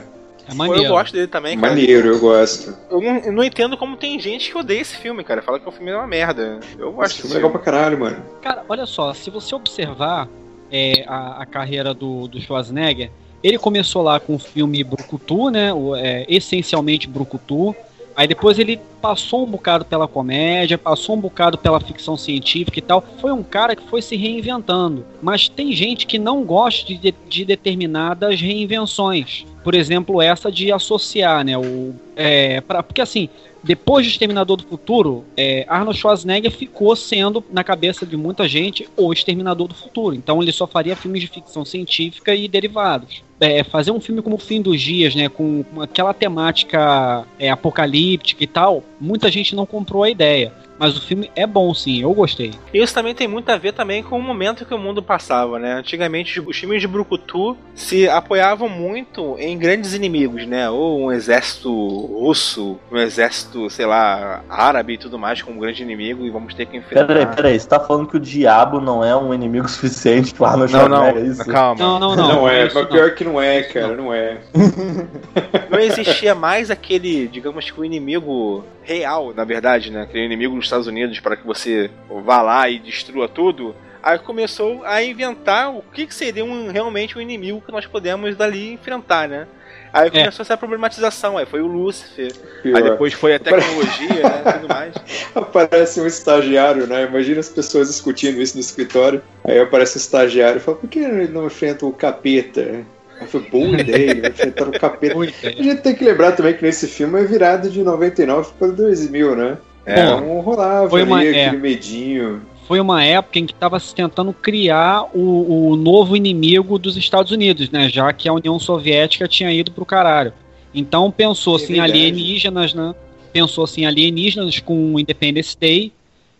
É 0.46 0.50
Pô, 0.50 0.56
maneiro. 0.58 0.84
eu 0.84 0.90
gosto 0.90 1.14
dele 1.14 1.26
também, 1.26 1.60
cara. 1.60 1.74
Maneiro, 1.74 2.10
eu 2.10 2.20
gosto. 2.20 2.78
Eu 2.92 3.02
não, 3.02 3.18
eu 3.18 3.32
não 3.32 3.44
entendo 3.44 3.76
como 3.76 3.98
tem 3.98 4.20
gente 4.20 4.52
que 4.52 4.56
odeia 4.56 4.80
esse 4.80 4.96
filme, 4.96 5.24
cara. 5.24 5.42
Fala 5.42 5.60
que 5.60 5.68
o 5.68 5.72
filme 5.72 5.90
é 5.90 5.96
uma 5.96 6.06
merda. 6.06 6.60
Eu 6.78 6.92
gosto 6.92 7.14
Esse 7.14 7.16
desse 7.16 7.22
filme 7.22 7.34
é 7.34 7.38
legal 7.38 7.50
pra 7.50 7.60
caralho, 7.60 8.00
mano. 8.00 8.24
Cara, 8.40 8.64
olha 8.70 8.86
só, 8.86 9.12
se 9.12 9.32
você 9.32 9.56
observar 9.56 10.30
é, 10.72 11.04
a, 11.08 11.42
a 11.42 11.46
carreira 11.48 11.92
do, 11.96 12.28
do 12.28 12.40
Schwarzenegger, 12.40 13.10
ele 13.44 13.58
começou 13.58 14.04
lá 14.04 14.20
com 14.20 14.36
o 14.36 14.40
filme 14.40 14.84
Brucutu, 14.84 15.50
né? 15.50 15.74
O, 15.74 15.96
é, 15.96 16.28
essencialmente 16.30 17.08
Brucutu. 17.08 17.76
Aí 18.18 18.28
depois 18.28 18.57
ele 18.57 18.82
passou 18.99 19.43
um 19.43 19.51
bocado 19.51 19.86
pela 19.86 20.07
comédia, 20.07 20.76
passou 20.76 21.15
um 21.15 21.20
bocado 21.20 21.55
pela 21.55 21.80
ficção 21.80 22.18
científica 22.18 22.80
e 22.80 22.82
tal. 22.82 23.05
Foi 23.22 23.32
um 23.32 23.43
cara 23.43 23.76
que 23.76 23.88
foi 23.88 24.01
se 24.01 24.15
reinventando. 24.15 25.05
Mas 25.22 25.47
tem 25.47 25.72
gente 25.72 26.07
que 26.07 26.18
não 26.18 26.43
gosta 26.43 26.91
de, 26.91 27.13
de 27.30 27.45
determinadas 27.45 28.41
reinvenções. 28.41 29.45
Por 29.63 29.76
exemplo, 29.76 30.20
essa 30.20 30.51
de 30.51 30.72
associar, 30.72 31.45
né? 31.45 31.55
O, 31.59 31.93
é, 32.15 32.59
pra, 32.61 32.82
porque 32.82 33.01
assim, 33.01 33.30
depois 33.64 34.05
de 34.05 34.12
Exterminador 34.12 34.58
do 34.58 34.64
Futuro, 34.64 35.26
é, 35.36 35.66
Arnold 35.68 35.97
Schwarzenegger 35.97 36.51
ficou 36.51 36.95
sendo, 36.95 37.43
na 37.51 37.64
cabeça 37.64 38.05
de 38.05 38.16
muita 38.16 38.47
gente, 38.47 38.88
o 38.95 39.12
Exterminador 39.12 39.68
do 39.68 39.76
Futuro. 39.76 40.16
Então 40.16 40.41
ele 40.41 40.51
só 40.51 40.68
faria 40.68 40.95
filmes 40.95 41.22
de 41.22 41.28
ficção 41.28 41.66
científica 41.66 42.34
e 42.34 42.47
derivados. 42.47 43.24
É, 43.39 43.64
fazer 43.64 43.91
um 43.91 43.99
filme 43.99 44.22
como 44.22 44.36
o 44.36 44.39
Fim 44.39 44.62
dos 44.62 44.82
Dias, 44.82 45.14
né, 45.14 45.30
com 45.30 45.64
aquela 45.80 46.14
temática 46.14 47.26
é, 47.38 47.49
apocalíptica 47.49 48.43
e 48.43 48.47
tal, 48.47 48.84
muita 48.99 49.30
gente 49.30 49.55
não 49.55 49.66
comprou 49.66 50.03
a 50.03 50.10
ideia. 50.10 50.51
Mas 50.80 50.97
o 50.97 51.01
filme 51.01 51.32
é 51.36 51.45
bom, 51.47 51.73
sim, 51.73 52.01
eu 52.01 52.13
gostei. 52.13 52.53
Isso 52.73 52.93
também 52.93 53.15
tem 53.15 53.28
muito 53.28 53.49
a 53.49 53.57
ver 53.57 53.73
também 53.73 54.03
com 54.03 54.17
o 54.17 54.21
momento 54.21 54.65
que 54.65 54.73
o 54.73 54.78
mundo 54.78 55.01
passava, 55.01 55.57
né? 55.59 55.73
Antigamente 55.73 56.39
os 56.39 56.57
filmes 56.57 56.82
de 56.82 56.88
Brucutu 56.88 57.57
se 57.73 58.07
apoiavam 58.07 58.69
muito 58.69 59.36
em 59.39 59.57
grandes 59.57 59.93
inimigos, 59.93 60.45
né? 60.45 60.69
Ou 60.69 61.05
um 61.05 61.11
exército 61.11 61.69
russo, 61.71 62.80
um 62.91 62.97
exército, 62.97 63.69
sei 63.69 63.86
lá, 63.86 64.43
árabe 64.49 64.93
e 64.93 64.97
tudo 64.97 65.17
mais 65.17 65.41
como 65.41 65.57
um 65.57 65.59
grande 65.59 65.82
inimigo 65.82 66.25
e 66.25 66.30
vamos 66.30 66.53
ter 66.53 66.65
que 66.65 66.78
enfrentar. 66.78 67.05
Peraí, 67.05 67.25
peraí, 67.25 67.59
você 67.59 67.67
tá 67.67 67.80
falando 67.80 68.07
que 68.07 68.17
o 68.17 68.19
diabo 68.19 68.80
não 68.80 69.03
é 69.03 69.15
um 69.15 69.34
inimigo 69.34 69.67
suficiente 69.69 70.34
pro 70.34 70.45
Arnold 70.45 70.73
Não, 70.73 70.88
não, 70.88 71.05
é 71.05 71.19
isso? 71.21 71.45
calma. 71.45 71.80
Não, 71.80 71.99
não, 71.99 72.15
não. 72.15 72.28
Não, 72.28 72.49
é, 72.49 72.69
mas 72.71 72.88
pior 72.88 73.15
que 73.15 73.23
não 73.23 73.41
é, 73.41 73.63
cara, 73.63 73.95
não 73.95 74.13
é. 74.13 74.38
Não 75.69 75.80
existia 75.80 76.34
mais 76.34 76.71
aquele, 76.71 77.28
digamos 77.28 77.69
que 77.69 77.80
o 77.80 77.86
inimigo 77.86 78.63
real, 78.84 79.34
na 79.34 79.43
verdade, 79.43 79.91
né? 79.91 80.03
Aquele 80.03 80.25
inimigo 80.25 80.55
Estados 80.68 80.88
Unidos 80.88 81.20
para 81.20 81.36
que 81.36 81.45
você 81.45 81.89
vá 82.24 82.41
lá 82.41 82.70
e 82.70 82.80
destrua 82.80 83.28
tudo. 83.28 83.76
Aí 84.01 84.20
começou 84.20 84.84
a 84.86 85.03
inventar 85.03 85.76
o 85.76 85.82
que, 85.82 86.05
que 86.05 86.15
seria 86.15 86.45
um, 86.45 86.72
realmente 86.72 87.18
um 87.18 87.22
inimigo 87.22 87.61
que 87.61 87.72
nós 87.72 87.86
podemos 87.86 88.36
dali 88.36 88.74
enfrentar, 88.74 89.28
né? 89.28 89.47
Aí 89.91 90.11
começou 90.11 90.43
essa 90.43 90.55
problematização, 90.55 91.38
aí 91.38 91.45
foi 91.45 91.61
o 91.61 91.68
Lúcifer, 91.68 92.32
Pior. 92.61 92.78
aí 92.78 92.84
depois 92.84 93.13
foi 93.13 93.36
a 93.36 93.39
tecnologia, 93.39 94.24
né, 94.24 94.43
e 94.45 94.53
tudo 94.53 94.68
mais. 94.68 94.93
Aparece 95.34 95.99
um 95.99 96.07
estagiário, 96.07 96.88
né? 96.88 97.05
Imagina 97.05 97.39
as 97.39 97.49
pessoas 97.49 97.88
discutindo 97.88 98.41
isso 98.41 98.55
no 98.55 98.61
escritório. 98.61 99.22
Aí 99.43 99.59
aparece 99.59 99.97
um 99.97 100.01
estagiário 100.01 100.57
e 100.57 100.59
fala, 100.59 100.78
por 100.78 100.89
que 100.89 100.99
ele 100.99 101.28
não 101.28 101.47
enfrenta 101.47 101.86
o 101.86 101.91
capeta? 101.91 102.86
Aí 103.20 103.28
foi 103.28 103.41
boa 103.41 103.76
ideia, 103.80 104.22
vai 104.22 104.30
enfrentar 104.30 104.68
o 104.68 104.80
capeta. 104.80 105.20
A 105.20 105.63
gente 105.63 105.82
tem 105.82 105.95
que 105.95 106.05
lembrar 106.05 106.34
também 106.34 106.53
que 106.53 106.63
nesse 106.63 106.88
filme 106.88 107.20
é 107.20 107.24
virado 107.24 107.70
de 107.70 107.82
99 107.82 108.51
para 108.59 108.68
2000, 108.68 109.36
né? 109.36 109.57
É. 109.88 110.04
Então 110.04 110.40
rolava 110.42 110.90
Foi 110.90 111.04
uma- 111.04 111.18
ali 111.20 111.28
é. 111.36 111.46
aquele 111.48 111.62
medinho. 111.62 112.42
Foi 112.68 112.80
uma 112.82 113.02
época 113.04 113.40
em 113.40 113.46
que 113.46 113.54
estava 113.54 113.80
se 113.80 113.96
tentando 113.96 114.34
criar 114.34 115.04
o, 115.16 115.70
o 115.72 115.76
novo 115.78 116.18
inimigo 116.18 116.78
dos 116.78 116.98
Estados 116.98 117.32
Unidos, 117.32 117.70
né? 117.72 117.88
Já 117.88 118.12
que 118.12 118.28
a 118.28 118.34
União 118.34 118.60
Soviética 118.60 119.26
tinha 119.28 119.52
ido 119.54 119.72
pro 119.72 119.86
caralho. 119.86 120.34
Então 120.76 121.10
pensou-se 121.10 121.66
É 121.72 121.78
em 121.78 121.80
verdade. 121.80 121.92
alienígenas, 121.94 122.74
né? 122.74 122.94
Pensou-se 123.32 123.80
em 123.80 123.86
alienígenas 123.86 124.60
com 124.60 125.00
Independence 125.00 125.56
Day. 125.58 125.94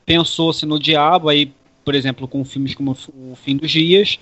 Pensou-se 0.06 0.66
no 0.66 0.78
diabo, 0.78 1.30
aí, 1.30 1.50
por 1.86 1.96
exemplo, 1.96 2.28
com 2.28 2.44
filmes 2.44 2.76
como 2.76 2.92
O 3.32 3.36
Fim 3.36 3.56
dos 3.56 3.72
Dias. 3.72 4.20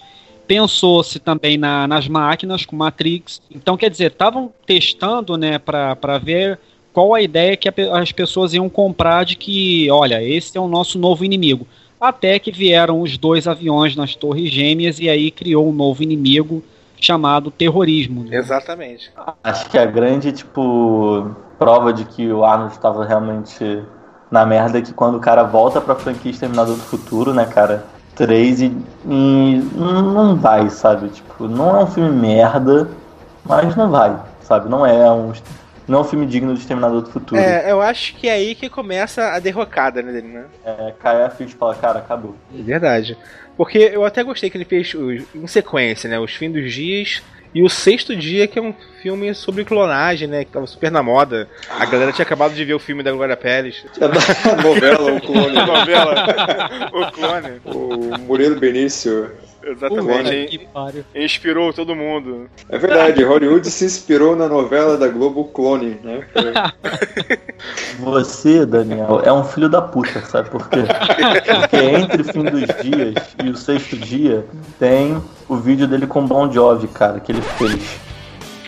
Pensou-se 0.48 1.18
também 1.20 1.58
na- 1.58 1.88
nas 1.88 2.08
máquinas, 2.08 2.66
com 2.66 2.76
Matrix. 2.76 3.42
Então, 3.50 3.76
quer 3.76 3.90
dizer, 3.90 4.12
estavam 4.12 4.52
testando, 4.66 5.36
né, 5.38 5.58
para 5.58 6.20
ver 6.22 6.60
qual 6.96 7.14
a 7.14 7.22
ideia 7.22 7.58
que 7.58 7.70
as 7.92 8.14
pessoas 8.14 8.54
iam 8.54 8.70
comprar 8.70 9.26
de 9.26 9.36
que, 9.36 9.92
olha, 9.92 10.24
esse 10.24 10.58
é 10.58 10.62
o 10.62 10.68
nosso 10.70 10.98
novo 10.98 11.26
inimigo. 11.26 11.68
Até 12.00 12.40
que 12.40 12.54
vieram 12.54 13.02
os 13.02 13.18
dois 13.18 13.50
aviões 13.50 13.98
nas 13.98 14.16
Torres 14.16 14.50
Gêmeas 14.50 14.98
e 15.02 15.10
aí 15.10 15.30
criou 15.30 15.68
um 15.68 15.74
novo 15.74 16.02
inimigo 16.02 16.64
chamado 16.96 17.52
terrorismo. 17.52 18.24
né? 18.24 18.38
Exatamente. 18.38 19.12
Acho 19.44 19.70
que 19.70 19.78
a 19.78 19.86
grande, 19.86 20.32
tipo, 20.32 21.36
prova 21.60 21.92
de 21.92 22.06
que 22.06 22.32
o 22.32 22.46
Arnold 22.46 22.72
estava 22.72 23.04
realmente 23.04 23.84
na 24.32 24.46
merda 24.46 24.78
é 24.78 24.82
que 24.82 24.94
quando 24.94 25.16
o 25.16 25.20
cara 25.20 25.44
volta 25.44 25.82
pra 25.82 25.96
franquia 25.96 26.32
Exterminador 26.32 26.76
do 26.76 26.82
Futuro, 26.82 27.34
né, 27.34 27.46
cara? 27.46 27.84
3 28.16 28.62
e, 28.62 28.66
e 29.06 29.62
não 29.76 30.38
vai, 30.38 30.70
sabe? 30.70 31.10
Tipo, 31.10 31.50
não 31.50 31.78
é 31.78 31.84
um 31.84 31.88
filme 31.88 32.10
merda, 32.10 32.90
mas 33.44 33.76
não 33.76 33.90
vai, 33.90 34.18
sabe? 34.42 34.70
Não 34.70 34.86
é 34.86 35.12
um, 35.12 35.34
não 35.88 36.00
é 36.00 36.02
um 36.02 36.06
filme 36.06 36.26
digno 36.26 36.54
de 36.54 36.60
Exterminador 36.60 37.02
do 37.02 37.10
Futuro. 37.12 37.40
É, 37.40 37.72
eu 37.72 37.82
acho 37.82 38.16
que 38.16 38.28
é 38.28 38.34
aí 38.34 38.56
que 38.56 38.70
começa 38.70 39.30
a 39.34 39.40
derrocada 39.40 40.02
né, 40.02 40.12
dele, 40.12 40.28
né? 40.28 40.46
É, 40.66 40.94
cai 41.00 41.24
a 41.24 41.30
ficha 41.30 41.54
e 41.56 41.58
fala, 41.58 41.76
cara, 41.76 42.00
acabou. 42.00 42.36
É 42.58 42.62
Verdade. 42.62 43.18
Porque 43.58 43.78
eu 43.78 44.04
até 44.04 44.22
gostei 44.24 44.50
que 44.50 44.58
ele 44.58 44.66
fez 44.66 44.94
os- 44.94 45.24
em 45.34 45.48
sequência, 45.48 46.10
né? 46.10 46.20
Os 46.20 46.34
Fim 46.36 46.52
dos 46.52 46.74
Dias 46.74 47.22
e 47.54 47.64
o 47.64 47.70
Sexto 47.70 48.14
Dia, 48.14 48.48
que 48.48 48.60
é 48.60 48.62
um 48.62 48.74
filme 49.02 49.34
sobre 49.34 49.64
clonagem, 49.64 50.28
né? 50.28 50.44
Que 50.44 50.52
tava 50.52 50.68
super 50.68 50.92
na 50.92 51.02
moda. 51.02 51.48
A 51.70 51.86
galera 51.86 52.12
tinha 52.12 52.26
acabado 52.26 52.54
de 52.54 52.66
ver 52.66 52.74
o 52.74 52.80
filme 52.80 53.02
da 53.02 53.14
Glória 53.14 53.38
Pérez. 53.38 53.86
A 54.02 54.62
novela, 54.62 55.14
o 55.14 55.22
clone. 55.22 55.58
A 55.58 55.66
novela. 55.66 56.26
o 56.92 57.12
clone. 57.12 57.62
o 57.64 58.18
Murilo 58.20 58.60
Benício. 58.60 59.32
Exatamente. 59.66 60.60
Inspirou 61.16 61.74
todo 61.74 61.96
mundo. 61.96 62.48
É 62.70 62.78
verdade, 62.78 63.24
Hollywood 63.24 63.70
se 63.70 63.86
inspirou 63.86 64.36
na 64.36 64.48
novela 64.48 64.96
da 64.98 65.08
Globo 65.08 65.42
o 65.42 65.46
Clone, 65.46 65.98
né? 66.04 66.26
Você, 68.00 68.66
Daniel, 68.66 69.22
é 69.24 69.32
um 69.34 69.44
filho 69.44 69.70
da 69.70 69.82
puta, 69.82 70.22
sabe 70.22 70.50
por 70.50 70.70
quê? 70.70 70.80
Porque 71.60 71.78
entre 71.78 72.22
o 72.22 72.26
fim 72.26 72.44
dos 72.44 72.62
dias 72.84 73.36
e 73.44 73.50
o 73.50 73.56
sexto 73.56 73.96
dia 73.98 74.46
tem 74.80 75.22
o 75.50 75.56
vídeo 75.56 75.88
dele 75.88 76.06
com 76.08 76.26
Bon 76.26 76.52
Jovi, 76.52 76.88
cara, 76.88 77.20
que 77.20 77.32
ele 77.32 77.42
fez. 77.42 78.00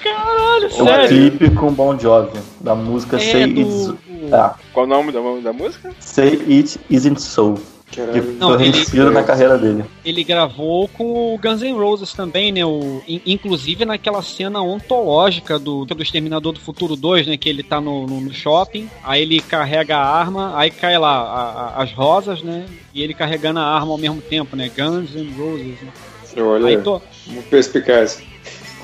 Caralho, 0.03 0.63
É 0.63 0.67
o 0.67 0.71
sério. 0.71 1.07
clipe 1.09 1.49
com 1.51 1.71
Bon 1.71 1.97
Jovi, 1.97 2.39
da 2.61 2.73
música 2.75 3.17
É 3.17 3.19
Say, 3.19 3.47
do- 3.53 3.61
It's, 3.61 3.93
ah, 4.31 4.55
Qual 4.73 4.85
o 4.85 4.89
nome 4.89 5.11
da, 5.11 5.19
da 5.41 5.53
música? 5.53 5.91
Say 5.99 6.41
It 6.49 6.79
Isn't 6.89 7.21
So, 7.21 7.55
que. 7.91 8.01
Não, 8.37 8.59
ele- 8.59 8.77
inspiro 8.77 9.11
na 9.11 9.23
carreira 9.23 9.57
dele. 9.57 9.83
Ele 10.03 10.23
gravou 10.23 10.87
com 10.89 11.33
o 11.33 11.37
Guns 11.37 11.61
N' 11.61 11.73
Roses 11.73 12.13
também, 12.13 12.51
né? 12.51 12.65
O, 12.65 13.01
in- 13.07 13.21
inclusive 13.25 13.85
naquela 13.85 14.21
cena 14.21 14.61
ontológica 14.61 15.57
do, 15.57 15.85
do 15.85 16.01
Exterminador 16.03 16.53
do 16.53 16.59
Futuro 16.59 16.95
2, 16.95 17.27
né? 17.27 17.37
Que 17.37 17.49
ele 17.49 17.63
tá 17.63 17.79
no, 17.81 18.05
no- 18.05 18.21
no 18.21 18.33
shopping, 18.33 18.89
aí 19.03 19.21
ele 19.21 19.39
carrega 19.41 19.97
a 19.97 20.05
arma, 20.05 20.57
aí 20.57 20.69
cai 20.69 20.97
lá 20.97 21.09
a- 21.17 21.51
a- 21.79 21.83
as 21.83 21.91
rosas, 21.93 22.41
né? 22.43 22.65
E 22.93 23.01
ele 23.01 23.13
carregando 23.13 23.59
a 23.59 23.63
arma 23.65 23.91
ao 23.91 23.97
mesmo 23.97 24.21
tempo, 24.21 24.55
né? 24.55 24.69
Guns 24.75 25.15
N' 25.15 25.33
Roses. 25.37 25.81
Né? 25.81 25.89
Aí 26.35 26.41
Olha, 26.43 26.79
tô. 26.81 27.01
muito 27.27 27.49
perspicaz. 27.49 28.21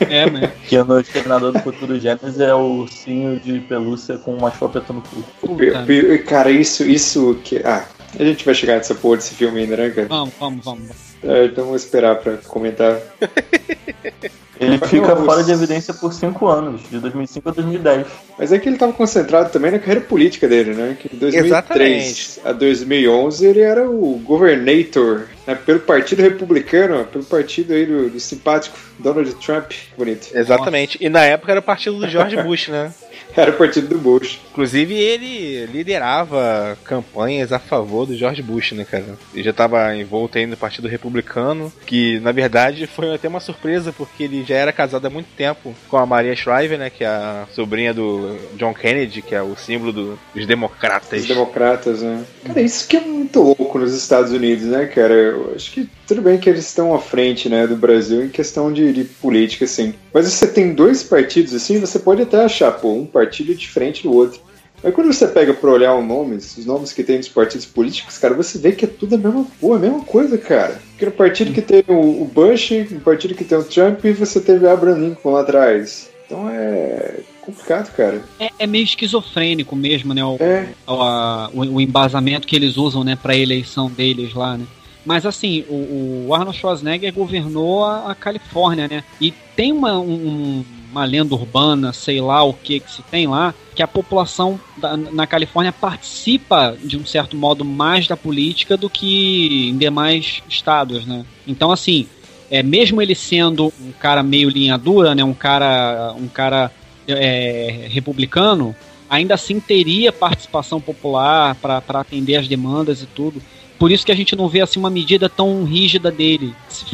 É, 0.10 0.28
né? 0.30 0.52
Que 0.68 0.82
no 0.84 1.00
Exterminador 1.00 1.52
do 1.52 1.60
Futuro 1.60 2.00
Gênesis 2.00 2.40
é 2.40 2.54
o 2.54 2.80
ursinho 2.82 3.40
de 3.40 3.60
pelúcia 3.60 4.18
com 4.18 4.34
uma 4.36 4.50
chopeta 4.52 4.92
no 4.92 5.02
cu. 5.02 5.24
Puta. 5.40 5.86
Cara, 6.26 6.50
isso, 6.50 6.84
isso 6.84 7.38
que. 7.44 7.58
Ah, 7.64 7.86
a 8.20 8.24
gente 8.24 8.46
vai 8.46 8.54
chegar 8.54 8.76
nessa 8.76 8.96
porra 8.96 9.18
desse 9.18 9.36
filme 9.36 9.62
ainda, 9.62 9.78
né, 9.78 9.90
cara? 9.90 10.08
Vamos, 10.08 10.34
vamos, 10.40 10.66
vamos. 10.66 10.90
É, 11.24 11.46
então 11.46 11.66
vamos 11.66 11.84
esperar 11.84 12.18
pra 12.18 12.38
comentar. 12.38 13.00
Ele 14.60 14.78
fica 14.78 15.16
fora 15.16 15.44
de 15.44 15.52
evidência 15.52 15.94
por 15.94 16.14
5 16.14 16.48
anos, 16.48 16.82
de 16.90 17.00
2005 17.00 17.50
a 17.50 17.52
2010. 17.52 18.08
Mas 18.38 18.52
é 18.52 18.60
que 18.60 18.70
ele 18.70 18.78
tava 18.78 18.94
concentrado 18.94 19.52
também 19.52 19.72
na 19.72 19.80
carreira 19.80 20.02
política 20.02 20.48
dele, 20.48 20.74
né? 20.74 20.96
Que 21.00 21.10
de 21.10 21.18
2003 21.18 22.40
a 22.46 22.52
2011 22.52 23.46
ele 23.46 23.62
era 23.62 23.90
o 23.90 24.20
governator 24.24 25.28
né, 25.46 25.56
pelo 25.56 25.80
Partido 25.80 26.22
Republicano, 26.22 27.04
pelo 27.06 27.24
partido 27.24 27.74
aí 27.74 27.86
do, 27.86 28.10
do 28.10 28.20
simpático 28.20 28.78
Donald 29.00 29.34
Trump. 29.36 29.72
Bonito. 29.98 30.30
Exatamente. 30.34 30.98
E 31.02 31.10
na 31.10 31.24
época 31.26 31.52
era 31.52 31.60
o 31.60 31.64
partido 31.64 32.00
do 32.00 32.08
George 32.08 32.42
Bush, 32.42 32.70
né? 32.70 32.94
Era 33.38 33.52
o 33.52 33.56
partido 33.58 33.88
do 33.88 33.98
Bush. 33.98 34.40
Inclusive 34.52 34.94
ele 34.94 35.66
liderava 35.68 36.78
campanhas 36.84 37.52
a 37.52 37.60
favor 37.60 38.06
do 38.06 38.16
George 38.16 38.42
Bush, 38.42 38.72
né, 38.74 38.86
cara? 38.90 39.18
Ele 39.34 39.44
já 39.44 39.52
estava 39.52 39.96
envolto 39.96 40.38
aí 40.38 40.46
no 40.46 40.56
Partido 40.58 40.88
Republicano, 40.88 41.72
que 41.86 42.20
na 42.20 42.32
verdade 42.32 42.86
foi 42.88 43.14
até 43.14 43.28
uma 43.28 43.40
surpresa, 43.40 43.92
porque 43.92 44.24
ele 44.24 44.44
já 44.44 44.56
era 44.56 44.72
casado 44.72 45.06
há 45.06 45.10
muito 45.10 45.28
tempo 45.36 45.74
com 45.90 45.98
a 45.98 46.06
Maria 46.06 46.36
Shriver, 46.36 46.78
né, 46.78 46.90
que 46.90 47.04
é 47.04 47.08
a 47.08 47.46
sobrinha 47.54 47.94
do 47.94 48.38
John 48.56 48.74
Kennedy, 48.74 49.22
que 49.22 49.34
é 49.36 49.42
o 49.42 49.56
símbolo 49.56 49.92
do- 49.92 50.20
dos 50.34 50.46
democratas. 50.46 51.22
Os 51.22 51.28
democratas, 51.28 52.02
né? 52.02 52.24
Cara, 52.46 52.62
isso 52.62 52.88
que 52.88 52.98
é 52.98 53.02
muito 53.02 53.42
louco 53.42 53.80
nos 53.80 53.94
Estados 53.94 54.32
Unidos, 54.32 54.66
né, 54.66 54.86
cara? 54.86 55.14
Eu 55.14 55.54
acho 55.56 55.72
que 55.72 55.90
tudo 56.14 56.22
bem 56.24 56.38
que 56.38 56.50
eles 56.50 56.68
estão 56.68 56.94
à 56.94 57.00
frente, 57.00 57.50
né, 57.50 57.66
do 57.66 57.76
Brasil 57.76 58.24
em 58.24 58.30
questão 58.30 58.72
de, 58.72 58.94
de 58.94 59.04
política, 59.04 59.66
assim. 59.66 59.94
Mas 60.14 60.26
você 60.32 60.46
tem 60.48 60.74
dois 60.74 61.02
partidos, 61.04 61.54
assim, 61.54 61.80
você 61.80 61.98
pode 62.00 62.22
até 62.22 62.44
achar, 62.44 62.72
pô, 62.72 62.94
um 62.94 63.06
partido 63.06 63.54
diferente 63.56 64.04
do 64.04 64.14
outro. 64.14 64.40
Mas 64.84 64.94
quando 64.94 65.12
você 65.14 65.28
pega 65.28 65.54
pra 65.54 65.72
olhar 65.72 65.96
os 65.98 66.06
nomes, 66.06 66.58
os 66.58 66.66
nomes 66.66 66.92
que 66.92 67.04
tem 67.04 67.18
dos 67.18 67.30
partidos 67.30 67.66
políticos, 67.66 68.18
cara, 68.18 68.34
você 68.34 68.58
vê 68.60 68.74
que 68.74 68.84
é 68.86 68.88
tudo 68.88 69.16
a 69.16 69.18
mesma, 69.18 69.48
pô, 69.60 69.74
a 69.74 69.80
mesma 69.80 70.02
coisa, 70.02 70.38
cara. 70.38 70.80
Porque 70.92 71.06
no 71.06 71.12
partido 71.14 71.54
que 71.54 71.62
tem 71.62 71.84
o, 71.88 72.22
o 72.22 72.26
Bush, 72.26 72.72
no 72.92 73.00
partido 73.00 73.34
que 73.34 73.46
tem 73.46 73.58
o 73.58 73.64
Trump, 73.64 74.04
você 74.20 74.40
teve 74.42 74.68
Abraham 74.68 74.98
Lincoln 75.10 75.32
lá 75.32 75.42
atrás. 75.42 76.10
Então 76.26 76.50
é 76.50 77.16
complicado, 77.42 77.94
cara. 77.96 78.22
É, 78.40 78.50
é 78.60 78.68
meio 78.68 78.84
esquizofrênico 78.84 79.76
mesmo, 79.76 80.14
né? 80.14 80.24
O, 80.24 80.36
É, 80.40 80.68
o, 80.86 80.92
a- 81.02 81.50
o- 81.54 81.76
o 81.76 81.82
embasamento 81.82 82.46
que 82.46 82.56
eles 82.56 82.76
usam, 82.78 83.04
né, 83.06 83.16
pra 83.22 83.36
eleição 83.38 83.90
deles 83.90 84.34
lá, 84.34 84.58
né? 84.58 84.66
Mas 85.06 85.26
assim, 85.26 85.66
o, 85.68 86.26
o 86.28 86.34
Arnold 86.34 86.58
Schwarzenegger 86.58 87.14
governou 87.14 87.84
a, 87.84 88.12
a 88.12 88.16
Califórnia, 88.16 88.88
né? 88.88 89.04
E 89.20 89.32
tem 89.56 89.72
uma, 89.72 90.00
um- 90.00 90.64
uma 90.92 91.06
lenda 91.06 91.34
urbana, 91.34 91.92
sei 91.92 92.22
lá 92.22 92.44
o 92.44 92.54
que 92.54 92.80
que 92.80 92.92
se 92.92 93.02
tem 93.04 93.28
lá, 93.28 93.54
que 93.76 93.82
a 93.82 93.88
população 93.88 94.60
da- 94.78 94.96
na 94.96 95.26
Califórnia 95.28 95.72
participa 95.74 96.78
de 96.82 96.98
um 96.98 97.06
certo 97.06 97.36
modo 97.36 97.66
mais 97.66 98.08
da 98.08 98.16
política 98.16 98.78
do 98.78 98.90
que 98.90 99.70
em 99.70 99.78
demais 99.78 100.42
estados, 100.48 101.06
né? 101.06 101.26
Então 101.48 101.72
assim, 101.72 102.08
é, 102.50 102.62
mesmo 102.62 103.02
ele 103.02 103.16
sendo 103.16 103.74
um 103.82 103.92
cara 104.00 104.22
meio 104.22 104.50
linha 104.50 104.78
dura, 104.78 105.16
né? 105.16 105.24
Um 105.24 105.34
cara, 105.34 106.14
um 106.16 106.28
cara 106.28 106.72
é, 107.08 107.88
republicano, 107.90 108.76
ainda 109.10 109.34
assim 109.34 109.60
teria 109.60 110.12
participação 110.12 110.80
popular 110.80 111.56
para 111.56 111.82
atender 112.00 112.36
as 112.36 112.48
demandas 112.48 113.02
e 113.02 113.06
tudo. 113.08 113.42
Por 113.78 113.92
isso 113.92 114.06
que 114.06 114.12
a 114.12 114.16
gente 114.16 114.36
não 114.36 114.48
vê 114.48 114.62
assim 114.62 114.80
uma 114.80 114.90
medida 114.90 115.28
tão 115.28 115.64
rígida 115.64 116.12
dele. 116.12 116.54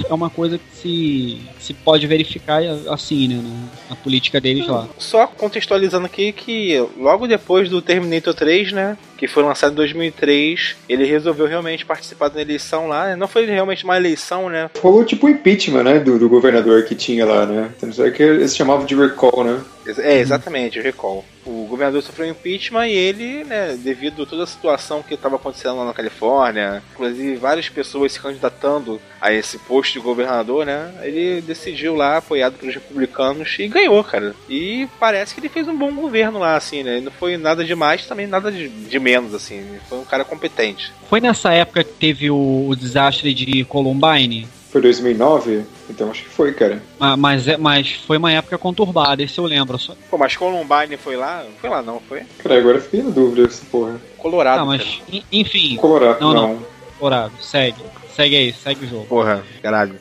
É 0.10 0.14
uma 0.14 0.30
coisa 0.30 0.58
que 0.58 0.76
se, 0.76 1.42
se 1.60 1.74
pode 1.74 2.08
verificar 2.08 2.62
assim, 2.90 3.28
né, 3.28 3.44
na, 3.90 3.96
política 3.96 4.40
deles 4.40 4.68
lá. 4.68 4.88
Só 4.98 5.28
contextualizando 5.28 6.06
aqui 6.06 6.32
que 6.32 6.78
logo 6.98 7.28
depois 7.28 7.70
do 7.70 7.82
Terminator 7.82 8.34
3, 8.34 8.72
né, 8.72 8.98
que 9.20 9.28
foi 9.28 9.43
lançado 9.43 9.74
em 9.74 9.76
2003, 9.76 10.78
ele 10.88 11.03
resolveu 11.03 11.45
realmente 11.45 11.86
participar 11.86 12.30
da 12.30 12.41
eleição 12.41 12.88
lá. 12.88 13.07
Né? 13.07 13.15
Não 13.17 13.28
foi 13.28 13.45
realmente 13.45 13.84
uma 13.84 13.97
eleição, 13.97 14.47
né? 14.47 14.70
Foi 14.76 15.03
tipo 15.03 15.28
o 15.28 15.30
impeachment, 15.30 15.84
né, 15.84 15.99
do, 15.99 16.17
do 16.17 16.30
governador 16.30 16.84
que 16.86 16.95
tinha 16.95 17.26
lá, 17.26 17.45
né? 17.45 17.70
Tanto 17.80 18.01
é 18.01 18.11
que 18.11 18.24
eles 18.24 18.55
chamavam 18.55 18.86
de 18.86 18.95
recall, 18.95 19.43
né? 19.43 19.59
É, 19.97 20.20
exatamente, 20.20 20.80
o 20.80 20.84
recall. 20.84 21.26
O 21.45 21.65
governador 21.65 22.01
sofreu 22.03 22.28
impeachment 22.28 22.88
e 22.88 22.91
ele, 22.91 23.43
né, 23.43 23.78
devido 23.82 24.24
a 24.24 24.26
toda 24.26 24.43
a 24.43 24.47
situação 24.47 25.01
que 25.01 25.13
estava 25.13 25.38
acontecendo 25.38 25.78
lá 25.78 25.86
na 25.86 25.93
Califórnia, 25.93 26.84
inclusive 26.93 27.36
várias 27.38 27.70
pessoas 27.70 28.11
se 28.11 28.20
candidatando 28.20 29.01
a 29.20 29.34
esse 29.34 29.57
posto 29.57 29.93
de 29.93 29.99
governador, 29.99 30.65
né, 30.65 30.93
ele 31.01 31.41
decidiu 31.41 31.95
lá, 31.95 32.17
apoiado 32.17 32.57
pelos 32.57 32.76
republicanos, 32.76 33.55
e 33.57 33.67
ganhou, 33.67 34.03
cara. 34.03 34.36
E 34.47 34.88
parece 34.99 35.34
que 35.34 35.39
ele 35.39 35.49
fez 35.49 35.67
um 35.67 35.78
bom 35.78 35.91
governo 35.91 36.39
lá, 36.39 36.55
assim, 36.55 36.84
né, 36.84 36.99
não 36.99 37.11
foi 37.11 37.38
nada 37.38 37.63
demais, 37.63 38.05
também 38.05 38.28
nada 38.28 38.51
de, 38.51 38.70
de 38.70 38.99
menos, 39.10 39.34
assim, 39.34 39.66
foi 39.89 39.97
um 39.97 40.05
cara 40.05 40.24
competente. 40.24 40.93
Foi 41.10 41.20
nessa 41.20 41.51
época 41.51 41.84
que 41.84 41.93
teve 41.93 42.30
o, 42.30 42.68
o 42.70 42.76
desastre 42.76 43.34
de 43.34 43.66
Columbine? 43.66 44.47
Foi 44.70 44.80
2009? 44.82 45.64
Então 45.89 46.12
acho 46.12 46.24
que 46.24 46.30
foi, 46.30 46.53
cara. 46.53 46.80
Ah, 46.99 47.18
mas, 47.18 47.47
é, 47.47 47.57
mas 47.57 47.91
foi 48.05 48.18
uma 48.18 48.32
época 48.32 48.55
conturbada, 48.55 49.24
esse 49.24 49.39
eu 49.39 49.45
lembro. 49.45 49.80
Só. 49.80 49.95
Pô, 50.12 50.18
mas 50.18 50.38
Columbine 50.38 50.95
foi 50.95 51.16
lá? 51.16 51.43
Foi 51.60 51.70
lá 51.72 51.82
não, 51.82 51.99
foi? 52.07 52.22
Cara, 52.38 52.60
agora 52.60 52.78
eu 52.78 52.82
fiquei 52.82 53.01
na 53.01 53.10
dúvida 53.10 53.47
essa 53.47 53.66
porra. 53.72 53.99
Colorado. 54.18 54.62
Ah, 54.62 54.66
mas, 54.66 55.01
enfim. 55.32 55.76
Colorado, 55.78 56.22
não, 56.22 56.34
não. 56.34 56.60
Colorado, 56.99 57.34
segue. 57.41 57.82
Segue 58.16 58.36
aí, 58.36 58.53
segue 58.53 58.86
o 58.86 58.89
jogo. 58.89 59.05
Porra, 59.05 59.43
caralho. 59.64 59.95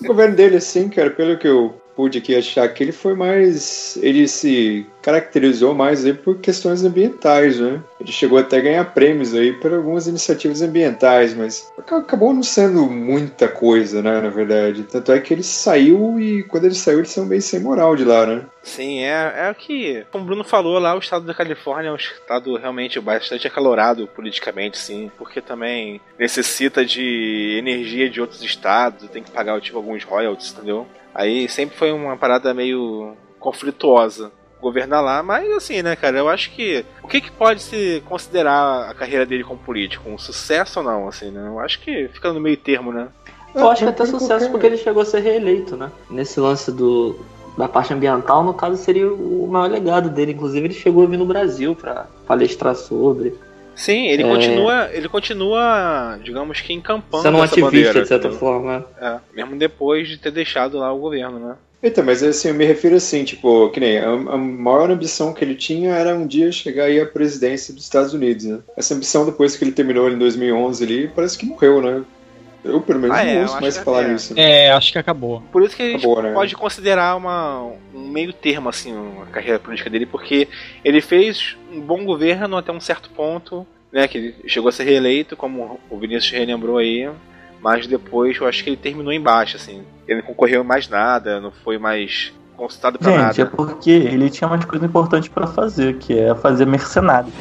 o 0.00 0.06
governo 0.06 0.34
dele, 0.34 0.56
assim, 0.56 0.88
cara, 0.88 1.10
pelo 1.10 1.36
que 1.36 1.48
eu 1.48 1.74
pude 1.94 2.18
aqui 2.18 2.34
achar 2.34 2.68
que 2.68 2.82
ele 2.82 2.92
foi 2.92 3.14
mais. 3.14 3.98
Ele 4.02 4.26
se 4.28 4.86
caracterizou 5.02 5.74
mais 5.74 6.04
aí 6.04 6.14
por 6.14 6.38
questões 6.38 6.84
ambientais, 6.84 7.58
né? 7.58 7.82
Ele 8.00 8.12
chegou 8.12 8.38
até 8.38 8.58
a 8.58 8.60
ganhar 8.60 8.84
prêmios 8.94 9.34
aí 9.34 9.52
por 9.52 9.72
algumas 9.72 10.06
iniciativas 10.06 10.62
ambientais, 10.62 11.34
mas 11.34 11.70
acabou 11.78 12.32
não 12.32 12.42
sendo 12.42 12.86
muita 12.86 13.48
coisa, 13.48 14.00
né? 14.00 14.20
Na 14.20 14.28
verdade. 14.28 14.84
Tanto 14.84 15.12
é 15.12 15.20
que 15.20 15.34
ele 15.34 15.42
saiu 15.42 16.20
e 16.20 16.42
quando 16.44 16.64
ele 16.64 16.74
saiu, 16.74 16.98
ele 16.98 17.08
saiu 17.08 17.26
meio 17.26 17.42
sem 17.42 17.60
moral 17.60 17.96
de 17.96 18.04
lá, 18.04 18.26
né? 18.26 18.44
Sim, 18.62 19.00
é, 19.00 19.34
é 19.36 19.50
o 19.50 19.54
que, 19.56 20.06
como 20.12 20.22
o 20.22 20.26
Bruno 20.26 20.44
falou 20.44 20.78
lá, 20.78 20.94
o 20.94 21.00
estado 21.00 21.26
da 21.26 21.34
Califórnia 21.34 21.88
é 21.88 21.92
um 21.92 21.96
estado 21.96 22.56
realmente 22.56 23.00
bastante 23.00 23.46
acalorado 23.46 24.06
politicamente, 24.06 24.78
sim, 24.78 25.10
porque 25.18 25.40
também 25.40 26.00
necessita 26.16 26.84
de 26.84 27.56
energia 27.58 28.08
de 28.08 28.20
outros 28.20 28.40
estados, 28.40 29.08
tem 29.10 29.22
que 29.22 29.32
pagar 29.32 29.60
tipo 29.60 29.76
alguns 29.76 30.04
royalties, 30.04 30.52
entendeu? 30.52 30.86
Aí 31.14 31.48
sempre 31.48 31.76
foi 31.76 31.92
uma 31.92 32.16
parada 32.16 32.52
meio 32.54 33.14
conflituosa 33.38 34.30
governar 34.60 35.02
lá, 35.02 35.22
mas 35.24 35.50
assim, 35.50 35.82
né, 35.82 35.96
cara, 35.96 36.18
eu 36.18 36.28
acho 36.28 36.52
que 36.52 36.84
o 37.02 37.08
que, 37.08 37.20
que 37.20 37.32
pode 37.32 37.60
se 37.60 38.00
considerar 38.06 38.88
a 38.88 38.94
carreira 38.94 39.26
dele 39.26 39.42
como 39.42 39.58
político? 39.58 40.08
Um 40.08 40.16
sucesso 40.16 40.78
ou 40.78 40.84
não, 40.84 41.08
assim, 41.08 41.32
né? 41.32 41.48
Eu 41.48 41.58
acho 41.58 41.80
que 41.80 42.08
fica 42.08 42.32
no 42.32 42.40
meio 42.40 42.56
termo, 42.56 42.92
né? 42.92 43.08
Eu 43.52 43.68
acho 43.68 43.82
que 43.82 43.90
até 43.90 44.06
sucesso 44.06 44.50
porque 44.50 44.66
ele 44.66 44.76
chegou 44.76 45.02
a 45.02 45.04
ser 45.04 45.20
reeleito, 45.20 45.76
né? 45.76 45.90
Nesse 46.08 46.38
lance 46.38 46.70
do, 46.70 47.18
da 47.58 47.68
parte 47.68 47.92
ambiental, 47.92 48.42
no 48.42 48.54
caso, 48.54 48.76
seria 48.76 49.12
o 49.12 49.46
maior 49.46 49.68
legado 49.68 50.08
dele. 50.08 50.32
Inclusive, 50.32 50.66
ele 50.66 50.74
chegou 50.74 51.02
a 51.02 51.06
vir 51.06 51.18
no 51.18 51.26
Brasil 51.26 51.74
para 51.74 52.06
palestrar 52.26 52.74
sobre. 52.74 53.34
Sim, 53.74 54.06
ele 54.08 54.22
é... 54.22 54.26
continua, 54.28 54.90
ele 54.92 55.08
continua, 55.08 56.18
digamos 56.22 56.60
que 56.60 56.72
encampando 56.72 57.22
Sendo 57.22 57.38
um 57.38 57.42
ativista, 57.42 57.70
bandeira, 57.70 58.02
de 58.02 58.08
certa 58.08 58.28
entendeu? 58.28 58.38
forma. 58.38 58.86
É, 59.00 59.18
mesmo 59.34 59.56
depois 59.56 60.08
de 60.08 60.18
ter 60.18 60.30
deixado 60.30 60.78
lá 60.78 60.92
o 60.92 60.98
governo, 60.98 61.38
né? 61.38 61.56
Eita, 61.82 62.00
mas 62.00 62.22
assim, 62.22 62.48
eu 62.48 62.54
me 62.54 62.64
refiro 62.64 62.94
assim, 62.94 63.24
tipo, 63.24 63.68
que 63.70 63.80
nem 63.80 63.98
a, 63.98 64.08
a, 64.08 64.36
maior 64.36 64.88
ambição 64.88 65.32
que 65.34 65.44
ele 65.44 65.56
tinha 65.56 65.90
era 65.90 66.14
um 66.14 66.24
dia 66.24 66.52
chegar 66.52 66.84
aí 66.84 67.00
à 67.00 67.06
presidência 67.06 67.74
dos 67.74 67.82
Estados 67.82 68.14
Unidos, 68.14 68.44
né? 68.44 68.60
Essa 68.76 68.94
ambição, 68.94 69.26
depois 69.26 69.56
que 69.56 69.64
ele 69.64 69.72
terminou 69.72 70.08
em 70.08 70.16
2011 70.16 70.84
ali, 70.84 71.08
parece 71.08 71.36
que 71.36 71.44
morreu, 71.44 71.82
né? 71.82 72.04
Eu, 72.64 72.80
pelo 72.80 73.00
menos, 73.00 73.16
ah, 73.16 73.24
não 73.24 73.30
é, 73.30 73.42
ouço 73.42 73.60
mais 73.60 73.78
falar 73.78 74.08
nisso. 74.08 74.34
Né? 74.34 74.66
É, 74.66 74.72
acho 74.72 74.92
que 74.92 74.98
acabou. 74.98 75.42
Por 75.50 75.62
isso 75.62 75.74
que 75.74 75.82
a 75.82 75.86
gente 75.86 75.96
acabou, 75.96 76.22
né? 76.22 76.32
pode 76.32 76.54
considerar 76.54 77.16
uma, 77.16 77.72
um 77.92 78.08
meio 78.08 78.32
termo, 78.32 78.68
assim, 78.68 78.94
a 79.22 79.26
carreira 79.26 79.58
política 79.58 79.90
dele, 79.90 80.06
porque 80.06 80.48
ele 80.84 81.00
fez 81.00 81.56
um 81.72 81.80
bom 81.80 82.04
governo 82.04 82.56
até 82.56 82.70
um 82.70 82.80
certo 82.80 83.10
ponto, 83.10 83.66
né? 83.90 84.06
Que 84.06 84.18
ele 84.18 84.34
chegou 84.46 84.68
a 84.68 84.72
ser 84.72 84.84
reeleito, 84.84 85.36
como 85.36 85.80
o 85.90 85.98
Vinícius 85.98 86.32
relembrou 86.32 86.78
aí, 86.78 87.10
mas 87.60 87.86
depois 87.86 88.36
eu 88.40 88.46
acho 88.46 88.62
que 88.62 88.70
ele 88.70 88.76
terminou 88.76 89.12
embaixo, 89.12 89.56
assim. 89.56 89.84
Ele 90.06 90.20
não 90.20 90.26
concorreu 90.28 90.62
mais 90.62 90.88
nada, 90.88 91.40
não 91.40 91.50
foi 91.50 91.78
mais 91.78 92.32
consultado 92.56 92.98
pra 92.98 93.10
Gente, 93.10 93.20
nada. 93.20 93.42
é 93.42 93.44
porque 93.44 93.90
ele 93.90 94.30
tinha 94.30 94.48
uma 94.48 94.58
coisa 94.58 94.84
importante 94.84 95.30
para 95.30 95.46
fazer, 95.46 95.98
que 95.98 96.18
é 96.18 96.34
fazer 96.34 96.66
mercenário. 96.66 97.32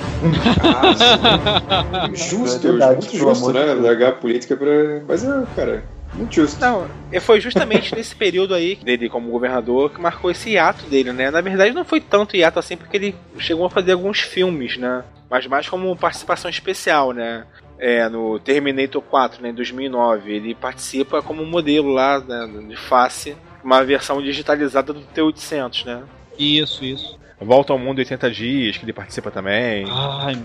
Ah, 0.64 2.10
justo, 2.14 2.68
é 2.68 2.72
verdade, 2.72 3.02
muito 3.02 3.18
justo, 3.18 3.54
né? 3.54 3.74
Largar 3.74 4.10
a 4.10 4.14
política 4.14 4.56
pra. 4.56 4.72
Mas 5.08 5.24
é, 5.24 5.44
cara. 5.56 5.84
Muito 6.14 6.36
justo. 6.36 6.60
Não, 6.60 6.88
foi 7.22 7.40
justamente 7.40 7.94
nesse 7.96 8.14
período 8.16 8.54
aí 8.54 8.76
dele 8.76 9.10
como 9.10 9.32
governador 9.32 9.92
que 9.92 10.02
marcou 10.02 10.30
esse 10.30 10.50
hiato 10.50 10.86
dele, 10.88 11.14
né? 11.14 11.32
Na 11.32 11.40
verdade 11.40 11.74
não 11.74 11.86
foi 11.86 12.02
tanto 12.02 12.36
hiato 12.36 12.60
assim 12.60 12.76
porque 12.76 12.98
ele 12.98 13.16
chegou 13.38 13.66
a 13.66 13.70
fazer 13.70 13.94
alguns 13.94 14.20
filmes, 14.20 14.78
né? 14.78 15.04
Mas 15.30 15.48
mais 15.48 15.70
como 15.70 15.96
participação 15.96 16.50
especial, 16.50 17.14
né? 17.14 17.46
é, 17.82 18.08
no 18.08 18.40
Terminator 18.40 19.02
4, 19.02 19.42
né, 19.42 19.50
em 19.50 19.54
2009. 19.56 20.32
Ele 20.32 20.54
participa 20.54 21.22
como 21.24 21.44
modelo 21.44 21.92
lá 21.92 22.20
né, 22.20 22.48
de 22.68 22.78
face, 22.78 23.36
uma 23.64 23.84
versão 23.84 24.22
digitalizada 24.22 24.94
do 24.94 25.02
T-800, 25.02 25.86
né? 25.86 26.04
Isso, 26.38 26.84
isso. 26.84 27.20
Volta 27.40 27.74
ao 27.74 27.80
Mundo 27.80 28.00
80 28.00 28.32
Dias, 28.32 28.78
que 28.78 28.86
ele 28.86 28.94
participa 28.94 29.32
também. 29.32 29.86
Ai, 29.90 30.38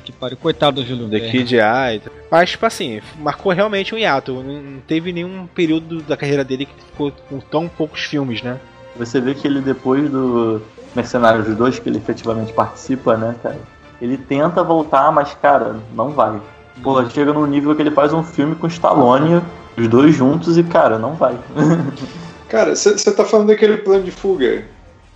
que 0.00 0.12
pariu. 0.12 0.36
Coitado 0.36 0.80
do 0.80 0.86
Júlio 0.86 1.08
The 1.08 1.20
Kid 1.20 1.56
Eye. 1.56 2.02
Mas, 2.30 2.50
tipo 2.50 2.64
assim, 2.64 3.00
marcou 3.18 3.52
realmente 3.52 3.94
um 3.94 3.98
hiato. 3.98 4.42
Não 4.42 4.80
teve 4.86 5.12
nenhum 5.12 5.46
período 5.46 6.00
da 6.02 6.16
carreira 6.16 6.44
dele 6.44 6.66
que 6.66 6.84
ficou 6.84 7.12
com 7.28 7.40
tão 7.40 7.68
poucos 7.68 8.02
filmes, 8.04 8.42
né? 8.42 8.58
Você 8.96 9.20
vê 9.20 9.34
que 9.34 9.46
ele, 9.46 9.60
depois 9.60 10.08
do 10.10 10.62
Mercenários 10.94 11.46
2, 11.56 11.78
que 11.78 11.88
ele 11.88 11.98
efetivamente 11.98 12.52
participa, 12.52 13.16
né, 13.16 13.34
cara? 13.42 13.58
Ele 14.00 14.16
tenta 14.16 14.62
voltar, 14.62 15.10
mas, 15.12 15.34
cara, 15.34 15.76
não 15.94 16.10
vai. 16.10 16.40
Pô, 16.82 17.04
chega 17.10 17.32
num 17.32 17.46
nível 17.46 17.74
que 17.74 17.82
ele 17.82 17.90
faz 17.90 18.12
um 18.12 18.22
filme 18.22 18.54
com 18.54 18.66
Stallone, 18.66 19.42
os 19.76 19.88
dois 19.88 20.14
juntos, 20.14 20.56
e, 20.58 20.62
cara, 20.62 20.98
não 20.98 21.14
vai. 21.14 21.36
cara, 22.52 22.76
você 22.76 23.10
tá 23.10 23.24
falando 23.24 23.48
daquele 23.48 23.78
plano 23.78 24.04
de 24.04 24.10
fuga? 24.10 24.62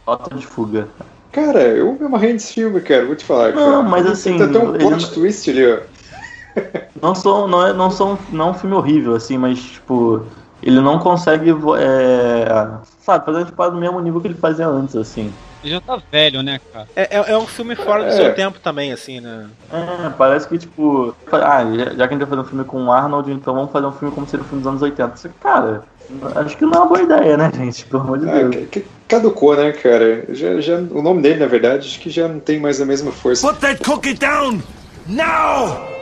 Rota 0.07 0.35
de 0.35 0.47
fuga. 0.47 0.89
Cara, 1.31 1.63
eu 1.63 1.93
me 1.93 2.07
amarrei 2.07 2.33
nesse 2.33 2.55
filme, 2.55 2.81
cara, 2.81 3.05
vou 3.05 3.15
te 3.15 3.27
falar. 3.27 3.53
Não, 3.53 3.73
cara. 3.73 3.83
mas 3.83 4.07
assim. 4.07 4.39
Tem 4.39 4.47
até 4.47 4.59
um 4.59 4.73
plot 4.73 5.13
twist 5.13 5.51
ali, 5.51 5.67
ó. 5.71 5.81
Não, 7.03 7.15
sou, 7.15 7.47
não, 7.47 7.67
é, 7.67 7.75
não, 7.75 7.91
sou, 7.91 8.19
não 8.31 8.47
é 8.47 8.51
um 8.53 8.55
filme 8.55 8.75
horrível, 8.75 9.15
assim, 9.15 9.37
mas, 9.37 9.61
tipo, 9.61 10.25
ele 10.63 10.81
não 10.81 10.99
consegue, 10.99 11.51
é, 11.51 12.79
sabe, 13.03 13.27
fazer 13.27 13.45
tipo, 13.45 13.71
do 13.71 13.77
mesmo 13.77 14.01
nível 14.01 14.23
que 14.23 14.29
ele 14.29 14.35
fazia 14.35 14.67
antes, 14.67 14.97
assim. 14.97 15.31
Ele 15.63 15.73
já 15.73 15.81
tá 15.81 16.01
velho, 16.11 16.43
né, 16.43 16.61
cara? 16.73 16.87
É, 16.95 17.17
é, 17.17 17.33
é 17.33 17.39
um 17.39 17.47
filme 17.47 17.75
fora 17.75 18.05
do 18.05 18.11
é. 18.11 18.13
seu 18.13 18.35
tempo 18.35 18.59
também, 18.61 18.93
assim, 18.93 19.21
né? 19.21 19.47
É, 19.73 20.11
parece 20.11 20.49
que, 20.49 20.59
tipo, 20.59 21.15
ah, 21.33 21.65
já 21.97 22.07
que 22.07 22.15
a 22.15 22.19
gente 22.19 22.19
vai 22.19 22.29
fazer 22.29 22.41
um 22.41 22.45
filme 22.45 22.65
com 22.65 22.85
o 22.85 22.93
Arnold, 22.93 23.31
então 23.33 23.55
vamos 23.55 23.73
fazer 23.73 23.87
um 23.87 23.93
filme 23.93 24.15
como 24.15 24.27
seria 24.29 24.45
o 24.45 24.49
filme 24.49 24.63
dos 24.63 24.69
anos 24.69 24.83
80. 24.83 25.29
Cara, 25.41 25.83
acho 26.37 26.57
que 26.57 26.65
não 26.65 26.73
é 26.73 26.77
uma 26.79 26.87
boa 26.87 27.03
ideia, 27.03 27.37
né, 27.37 27.51
gente? 27.55 27.85
Pelo 27.87 28.03
amor 28.03 28.19
de 28.19 28.27
Deus. 28.27 28.55
Que, 28.55 28.67
que 28.67 28.87
caducou, 29.09 29.57
né, 29.57 29.73
cara? 29.73 30.25
Já, 30.29 30.61
já, 30.61 30.77
o 30.77 31.03
nome 31.03 31.23
dele, 31.23 31.41
na 31.41 31.47
verdade, 31.47 31.89
acho 31.89 32.01
que 32.01 32.11
já 32.11 32.29
não 32.29 32.39
tem 32.39 32.61
mais 32.61 32.81
a 32.81 32.85
mesma 32.85 33.11
força. 33.11 33.47
Put 33.47 33.61
that 33.61 33.83
cookie 33.83 34.15
down! 34.15 34.61
Now! 35.09 35.97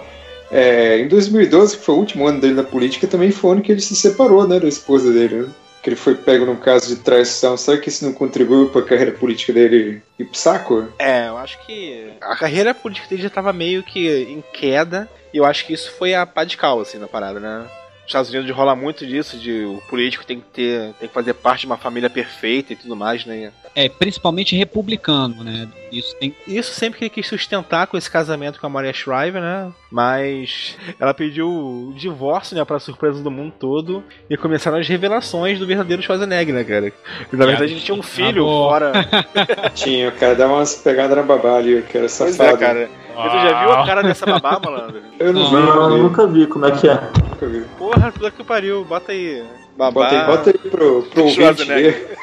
É, 0.50 0.98
em 1.00 1.08
2012, 1.08 1.78
que 1.78 1.84
foi 1.84 1.94
o 1.94 1.98
último 1.98 2.26
ano 2.26 2.40
dele 2.40 2.54
na 2.54 2.62
política, 2.62 3.06
também 3.06 3.30
foi 3.30 3.50
o 3.50 3.52
ano 3.54 3.62
que 3.62 3.72
ele 3.72 3.80
se 3.80 3.96
separou, 3.96 4.46
né, 4.46 4.60
da 4.60 4.68
esposa 4.68 5.12
dele, 5.12 5.42
né? 5.42 5.48
Que 5.84 5.90
ele 5.90 5.96
foi 5.96 6.14
pego 6.14 6.46
num 6.46 6.56
caso 6.56 6.88
de 6.88 7.02
traição. 7.02 7.58
Será 7.58 7.76
que 7.76 7.90
isso 7.90 8.06
não 8.06 8.14
contribuiu 8.14 8.70
para 8.70 8.80
a 8.80 8.84
carreira 8.84 9.12
política 9.12 9.52
dele 9.52 10.02
ir 10.18 10.24
pro 10.24 10.38
saco? 10.38 10.88
É, 10.98 11.28
eu 11.28 11.36
acho 11.36 11.58
que 11.66 12.10
a 12.22 12.34
carreira 12.34 12.72
política 12.72 13.06
dele 13.06 13.20
já 13.20 13.28
estava 13.28 13.52
meio 13.52 13.82
que 13.82 14.08
em 14.22 14.42
queda. 14.54 15.06
E 15.30 15.36
eu 15.36 15.44
acho 15.44 15.66
que 15.66 15.74
isso 15.74 15.92
foi 15.92 16.14
a 16.14 16.24
pá 16.24 16.42
de 16.42 16.56
cal, 16.56 16.80
assim, 16.80 16.96
na 16.96 17.06
parada, 17.06 17.38
né? 17.38 17.66
Estados 18.06 18.30
Unidos 18.30 18.50
rola 18.54 18.74
muito 18.76 19.06
disso, 19.06 19.38
de 19.38 19.64
o 19.64 19.82
político 19.88 20.24
tem 20.26 20.38
que 20.40 20.46
ter, 20.52 20.92
tem 21.00 21.08
que 21.08 21.14
fazer 21.14 21.34
parte 21.34 21.60
de 21.60 21.66
uma 21.66 21.76
família 21.78 22.10
perfeita 22.10 22.72
e 22.72 22.76
tudo 22.76 22.94
mais, 22.94 23.24
né? 23.24 23.50
É, 23.74 23.88
principalmente 23.88 24.54
republicano, 24.54 25.42
né? 25.42 25.66
Isso 25.90 26.14
tem. 26.16 26.34
Isso 26.46 26.72
sempre 26.74 26.98
que 26.98 27.04
ele 27.06 27.10
quis 27.10 27.26
sustentar 27.26 27.86
com 27.86 27.96
esse 27.96 28.10
casamento 28.10 28.60
com 28.60 28.66
a 28.66 28.70
Maria 28.70 28.92
Shriver, 28.92 29.40
né? 29.40 29.72
Mas 29.90 30.76
ela 31.00 31.12
pediu 31.14 31.48
o 31.48 31.92
divórcio, 31.96 32.56
né, 32.56 32.64
pra 32.64 32.78
surpresa 32.78 33.22
do 33.22 33.30
mundo 33.30 33.52
todo. 33.58 34.04
E 34.28 34.36
começaram 34.36 34.78
as 34.78 34.86
revelações 34.88 35.58
do 35.58 35.66
verdadeiro 35.66 36.02
Schwarzenegger, 36.02 36.54
né, 36.54 36.62
cara? 36.64 36.88
E, 37.32 37.36
na 37.36 37.46
verdade 37.46 37.72
ele 37.72 37.80
tinha 37.80 37.96
um 37.96 38.02
filho 38.02 38.44
Acabou. 38.44 38.68
fora. 38.68 38.92
Tinha, 39.74 40.08
o 40.08 40.12
cara 40.12 40.34
dá 40.34 40.46
umas 40.46 40.74
pegadas 40.76 41.16
na 41.16 41.22
babá 41.22 41.56
ali, 41.56 41.82
que 41.82 41.96
era 41.96 42.06
Pois 42.06 42.12
safado. 42.12 42.54
é, 42.54 42.56
cara. 42.56 42.90
Mas 43.16 43.32
tu 43.32 43.38
já 43.38 43.60
viu 43.60 43.72
a 43.72 43.86
cara 43.86 44.02
dessa 44.02 44.26
babá, 44.26 44.60
malandro? 44.64 45.02
Eu 45.18 45.32
não, 45.32 45.46
vi, 45.48 45.52
Não, 45.54 45.90
eu 45.96 46.02
nunca 46.02 46.26
vi 46.26 46.46
como 46.46 46.66
é 46.66 46.70
que 46.72 46.88
é. 46.88 46.94
nunca 47.30 47.46
vi. 47.46 47.60
Porra, 47.78 48.10
tudo 48.12 48.30
que 48.32 48.42
pariu. 48.44 48.84
Bota 48.84 49.12
aí. 49.12 49.44
Babá. 49.76 49.90
Bota 50.02 50.14
aí, 50.20 50.26
bota 50.26 50.50
aí 50.50 50.58
pro, 50.70 51.02
pro 51.02 51.22
ouvinte 51.24 51.64
ver. 51.64 52.16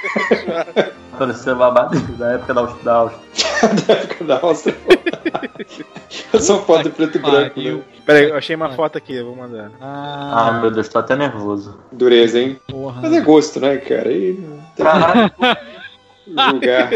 Parecia 1.17 1.53
babado 1.55 1.99
da 2.17 2.31
época 2.33 2.53
da 2.53 2.61
Áustria. 2.61 2.83
da 3.87 3.93
época 3.93 4.23
da 4.25 4.39
Áustria. 4.41 4.75
Eu 6.33 6.39
sou 6.39 6.61
foto 6.61 6.87
em 6.87 6.91
preto 6.91 7.17
e 7.17 7.21
branco, 7.21 7.59
né? 7.61 7.81
Pera 8.05 8.19
aí, 8.19 8.29
eu 8.29 8.37
achei 8.37 8.55
uma 8.55 8.71
foto 8.71 8.97
aqui, 8.97 9.15
eu 9.15 9.25
vou 9.27 9.35
mandar. 9.35 9.71
Ah, 9.79 10.47
Ah, 10.47 10.51
meu 10.59 10.71
Deus, 10.71 10.87
tô 10.89 10.97
até 10.99 11.15
nervoso. 11.15 11.77
Dureza, 11.91 12.39
hein? 12.39 12.59
porra. 12.67 13.01
Mas 13.01 13.13
é 13.13 13.21
gosto, 13.21 13.59
né, 13.59 13.77
cara? 13.77 14.03
Tem 14.09 14.37
Caralho, 14.77 15.31
que 16.25 16.43
julgar. 16.51 16.89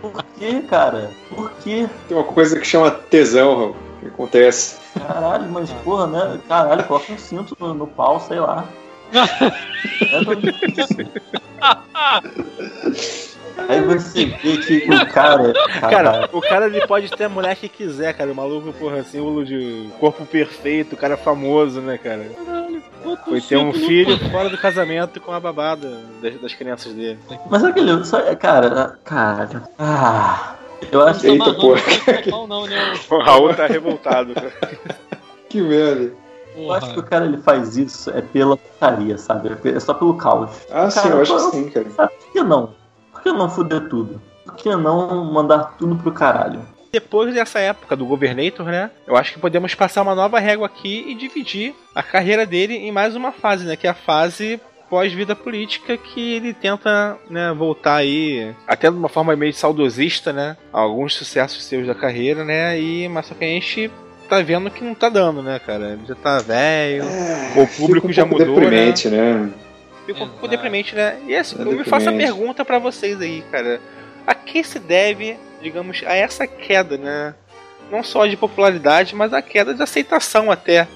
Por 0.00 0.22
que, 0.38 0.60
cara? 0.62 1.10
Por 1.28 1.50
que? 1.62 1.88
Tem 2.08 2.16
uma 2.16 2.24
coisa 2.24 2.58
que 2.58 2.66
chama 2.66 2.90
tesão, 2.90 3.56
Raul, 3.56 3.76
que 4.00 4.06
acontece. 4.08 4.76
Caralho, 4.98 5.50
mas 5.50 5.70
porra, 5.84 6.06
né? 6.06 6.40
Caralho, 6.48 6.84
coloca 6.84 7.12
um 7.12 7.18
cinto 7.18 7.56
no, 7.58 7.74
no 7.74 7.86
pau, 7.86 8.20
sei 8.20 8.40
lá. 8.40 8.64
É. 11.58 13.16
Aí 13.68 13.80
você 13.80 14.26
vê 14.26 14.56
que 14.58 14.90
o 14.90 15.06
cara. 15.06 15.52
Cara, 15.80 16.28
o 16.32 16.40
cara 16.40 16.66
ele 16.66 16.86
pode 16.86 17.10
ter 17.10 17.24
a 17.24 17.28
mulher 17.28 17.56
que 17.56 17.68
quiser, 17.68 18.14
cara. 18.14 18.30
O 18.30 18.34
maluco, 18.34 18.72
porra, 18.72 19.02
símbolo 19.02 19.44
de 19.44 19.88
corpo 19.98 20.24
perfeito, 20.26 20.94
o 20.94 20.96
cara 20.96 21.14
é 21.14 21.16
famoso, 21.16 21.80
né, 21.80 21.98
cara? 21.98 22.26
Foi 23.24 23.40
ter 23.40 23.56
um 23.56 23.72
filho 23.72 24.18
fora 24.30 24.48
do 24.48 24.58
casamento 24.58 25.20
com 25.20 25.32
a 25.32 25.40
babada 25.40 26.00
das, 26.20 26.40
das 26.40 26.54
crianças 26.54 26.92
dele. 26.92 27.18
Mas 27.48 27.62
sabe 27.62 27.80
aquele. 27.80 28.04
Só, 28.04 28.34
cara, 28.36 28.98
cara. 29.04 29.62
Ah. 29.78 30.54
Eu 30.92 31.02
acho 31.06 31.26
Eita, 31.26 31.54
porra. 31.54 31.80
Não, 32.30 32.46
não, 32.46 32.66
né? 32.66 32.94
O 33.10 33.18
Raul 33.18 33.54
tá 33.54 33.66
revoltado. 33.66 34.34
cara. 34.34 34.52
Que 35.48 35.62
merda. 35.62 36.12
Eu 36.56 36.72
acho 36.72 36.92
que 36.94 37.00
o 37.00 37.02
cara 37.02 37.26
ele 37.26 37.36
faz 37.38 37.76
isso 37.76 38.10
é 38.10 38.22
pela 38.22 38.56
putaria, 38.56 39.18
sabe? 39.18 39.50
É 39.64 39.80
só 39.80 39.92
pelo 39.92 40.14
caos. 40.14 40.50
Ah, 40.70 40.90
sim, 40.90 41.02
Cara, 41.02 41.14
eu 41.14 41.22
acho 41.22 41.34
que 41.34 41.56
sim, 41.56 41.70
cara. 41.70 41.84
Por 42.08 42.32
que 42.32 42.42
não? 42.42 42.70
Por 43.26 43.32
que 43.32 43.38
não 43.38 43.50
fuder 43.50 43.88
tudo? 43.88 44.22
Por 44.44 44.54
que 44.54 44.76
não 44.76 45.24
mandar 45.24 45.74
tudo 45.76 45.96
pro 45.96 46.12
caralho? 46.12 46.60
Depois 46.92 47.34
dessa 47.34 47.58
época 47.58 47.96
do 47.96 48.06
Governator, 48.06 48.66
né? 48.66 48.88
Eu 49.04 49.16
acho 49.16 49.32
que 49.32 49.40
podemos 49.40 49.74
passar 49.74 50.02
uma 50.02 50.14
nova 50.14 50.38
régua 50.38 50.66
aqui 50.66 51.04
e 51.08 51.14
dividir 51.14 51.74
a 51.92 52.04
carreira 52.04 52.46
dele 52.46 52.74
em 52.76 52.92
mais 52.92 53.16
uma 53.16 53.32
fase, 53.32 53.66
né? 53.66 53.74
Que 53.74 53.88
é 53.88 53.90
a 53.90 53.94
fase 53.94 54.60
pós-vida 54.88 55.34
política 55.34 55.96
que 55.96 56.34
ele 56.34 56.54
tenta 56.54 57.18
né, 57.28 57.52
voltar 57.52 57.96
aí 57.96 58.54
até 58.68 58.88
de 58.88 58.96
uma 58.96 59.08
forma 59.08 59.34
meio 59.34 59.52
saudosista, 59.52 60.32
né? 60.32 60.56
Alguns 60.72 61.14
sucessos 61.16 61.64
seus 61.64 61.84
da 61.84 61.96
carreira, 61.96 62.44
né? 62.44 62.78
E 62.78 63.08
mas 63.08 63.26
só 63.26 63.34
que 63.34 63.44
a 63.44 63.48
gente 63.48 63.90
tá 64.28 64.40
vendo 64.40 64.70
que 64.70 64.84
não 64.84 64.94
tá 64.94 65.08
dando, 65.08 65.42
né, 65.42 65.58
cara? 65.58 65.94
Ele 65.94 66.06
já 66.06 66.14
tá 66.14 66.38
velho, 66.38 67.02
É, 67.02 67.60
o 67.60 67.66
público 67.66 68.06
um 68.06 68.12
já 68.12 68.24
mudou, 68.24 68.46
deprimente, 68.46 69.08
né? 69.08 69.50
Fica 69.52 69.65
um 70.12 70.16
pouco 70.18 70.32
Exato. 70.34 70.48
deprimente, 70.48 70.94
né? 70.94 71.16
E 71.26 71.34
assim, 71.36 71.56
É 71.58 71.62
eu 71.62 71.72
me 71.72 71.84
faço 71.84 72.08
a 72.08 72.12
pergunta 72.12 72.64
pra 72.64 72.78
vocês 72.78 73.20
aí, 73.20 73.42
cara. 73.50 73.80
A 74.26 74.34
que 74.34 74.62
se 74.64 74.78
deve, 74.78 75.36
digamos, 75.62 76.02
a 76.06 76.14
essa 76.14 76.46
queda, 76.46 76.96
né? 76.96 77.34
Não 77.90 78.02
só 78.02 78.26
de 78.26 78.36
popularidade, 78.36 79.14
mas 79.14 79.32
a 79.32 79.40
queda 79.40 79.72
de 79.74 79.82
aceitação 79.82 80.50
até. 80.50 80.88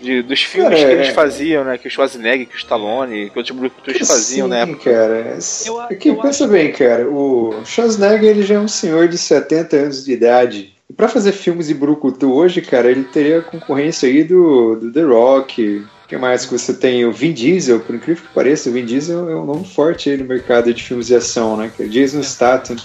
De, 0.00 0.20
dos 0.22 0.42
filmes 0.42 0.80
Cara, 0.80 0.86
que 0.90 0.92
eles 0.96 1.08
é- 1.08 1.12
faziam, 1.12 1.64
né? 1.64 1.78
Que 1.78 1.86
o 1.86 1.90
Schwarzenegger, 1.90 2.46
que 2.48 2.56
o 2.56 2.58
Stallone, 2.58 3.30
que 3.30 3.38
outros 3.38 3.56
brucutus 3.56 3.96
faziam 4.06 4.46
Sim, 4.46 4.50
na 4.50 4.58
época. 4.58 4.90
cara. 4.92 5.38
Eu- 5.64 5.80
É 5.82 5.94
que 5.94 6.08
eu 6.10 6.16
pensa 6.16 6.46
bem, 6.48 6.72
cara. 6.72 7.08
O 7.08 7.54
Schwarzenegger 7.64 8.30
ele 8.30 8.42
já 8.42 8.56
é 8.56 8.58
um 8.58 8.68
senhor 8.68 9.06
de 9.08 9.16
70 9.16 9.76
anos 9.76 10.04
de 10.04 10.12
idade. 10.12 10.74
E 10.90 10.92
pra 10.92 11.08
fazer 11.08 11.32
filmes 11.32 11.68
de 11.68 11.74
brucutu 11.74 12.34
hoje, 12.34 12.60
cara, 12.60 12.90
ele 12.90 13.04
teria 13.04 13.38
a 13.38 13.42
concorrência 13.42 14.06
aí 14.08 14.24
do, 14.24 14.74
do 14.76 14.92
The 14.92 15.02
Rock. 15.02 15.86
O 16.04 16.06
que 16.06 16.16
mais 16.18 16.44
que 16.44 16.52
você 16.52 16.74
tem? 16.74 17.04
O 17.06 17.12
Vin 17.12 17.32
Diesel, 17.32 17.80
por 17.80 17.94
incrível 17.94 18.22
que 18.24 18.34
pareça, 18.34 18.68
o 18.68 18.72
Vin 18.72 18.84
Diesel 18.84 19.30
é 19.30 19.36
um 19.36 19.46
nome 19.46 19.66
forte 19.66 20.10
aí 20.10 20.16
no 20.18 20.24
mercado 20.26 20.72
de 20.72 20.82
filmes 20.82 21.06
de 21.06 21.14
ação, 21.14 21.56
né? 21.56 21.70
Que 21.74 21.84
é 21.84 21.86
Jason 21.86 22.22
Statham. 22.22 22.76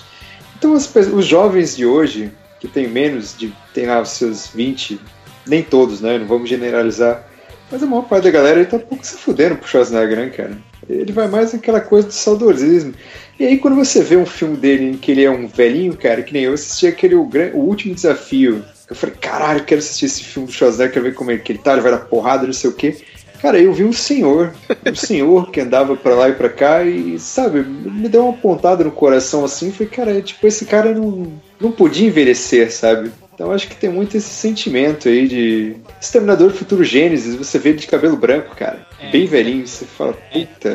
Então 0.58 0.78
pe- 0.80 1.00
os 1.00 1.26
jovens 1.26 1.76
de 1.76 1.86
hoje, 1.86 2.32
que 2.60 2.68
tem 2.68 2.88
menos 2.88 3.36
de. 3.38 3.54
tem 3.74 3.86
lá 3.86 4.02
os 4.02 4.10
seus 4.10 4.48
20, 4.48 5.00
nem 5.46 5.62
todos, 5.62 6.00
né? 6.00 6.18
Não 6.18 6.26
vamos 6.28 6.50
generalizar. 6.50 7.26
Mas 7.72 7.84
a 7.84 7.86
maior 7.86 8.04
parte 8.04 8.24
da 8.24 8.32
galera 8.32 8.60
ele 8.62 8.66
tá 8.70 8.78
um 8.78 8.82
pouco 8.82 9.06
se 9.06 9.16
fudendo 9.18 9.56
pro 9.58 9.68
Schwarzenegger, 9.68 10.18
né, 10.18 10.30
cara? 10.30 10.58
Ele 10.90 11.12
vai 11.12 11.28
mais 11.28 11.54
naquela 11.54 11.80
coisa 11.82 12.08
do 12.08 12.14
saudosismo. 12.14 12.94
E 13.40 13.46
aí 13.46 13.58
quando 13.60 13.76
você 13.76 14.02
vê 14.02 14.16
um 14.16 14.26
filme 14.26 14.58
dele 14.58 14.86
em 14.92 14.94
que 14.98 15.12
ele 15.12 15.24
é 15.24 15.30
um 15.30 15.46
velhinho, 15.46 15.96
cara, 15.96 16.24
que 16.24 16.34
nem 16.34 16.44
eu 16.46 16.54
assisti 16.54 16.88
aquele 16.88 17.16
O, 17.16 17.30
o 17.54 17.58
Último 17.60 17.94
Desafio. 17.94 18.64
Eu 18.90 18.96
falei, 18.96 19.16
caralho, 19.22 19.64
quero 19.64 19.80
assistir 19.80 20.06
esse 20.06 20.24
filme 20.24 20.48
do 20.48 20.54
Schwarzenegger, 20.54 20.94
quero 20.94 21.06
ver 21.06 21.14
como 21.14 21.30
ele, 21.32 21.40
que 21.42 21.52
ele 21.52 21.60
tá, 21.60 21.74
ele 21.74 21.82
vai 21.82 21.92
dar 21.92 22.00
porrada, 22.00 22.46
não 22.46 22.54
sei 22.54 22.70
o 22.70 22.74
quê. 22.74 22.98
Cara, 23.42 23.58
eu 23.58 23.72
vi 23.72 23.86
um 23.86 23.94
senhor, 23.94 24.52
um 24.86 24.96
senhor 24.96 25.50
que 25.52 25.62
andava 25.62 25.96
pra 25.96 26.14
lá 26.16 26.28
e 26.30 26.34
pra 26.34 26.50
cá 26.50 26.84
e, 26.84 27.18
sabe, 27.20 27.62
me 27.64 28.10
deu 28.10 28.26
uma 28.26 28.34
pontada 28.34 28.84
no 28.84 28.92
coração 28.92 29.46
assim. 29.46 29.72
Falei, 29.72 29.88
cara, 29.88 30.22
tipo, 30.22 30.46
esse 30.46 30.66
cara 30.66 30.94
não, 30.94 31.32
não 31.60 31.72
podia 31.72 32.08
envelhecer, 32.08 32.70
sabe? 32.72 33.12
Então 33.34 33.52
acho 33.54 33.70
que 33.70 33.76
tem 33.78 33.90
muito 33.90 34.18
esse 34.18 34.28
sentimento 34.28 35.08
aí 35.08 35.26
de 35.26 35.78
Exterminador 36.02 36.50
do 36.50 36.58
Futuro 36.58 36.84
Gênesis, 36.84 37.36
você 37.36 37.58
vê 37.58 37.70
ele 37.70 37.78
de 37.80 37.88
cabelo 37.88 38.18
branco, 38.18 38.54
cara, 38.56 38.86
É. 39.00 39.10
bem 39.12 39.26
velhinho, 39.26 39.66
você 39.66 39.86
fala, 39.86 40.18
É 40.34 40.40
puta, 40.46 40.72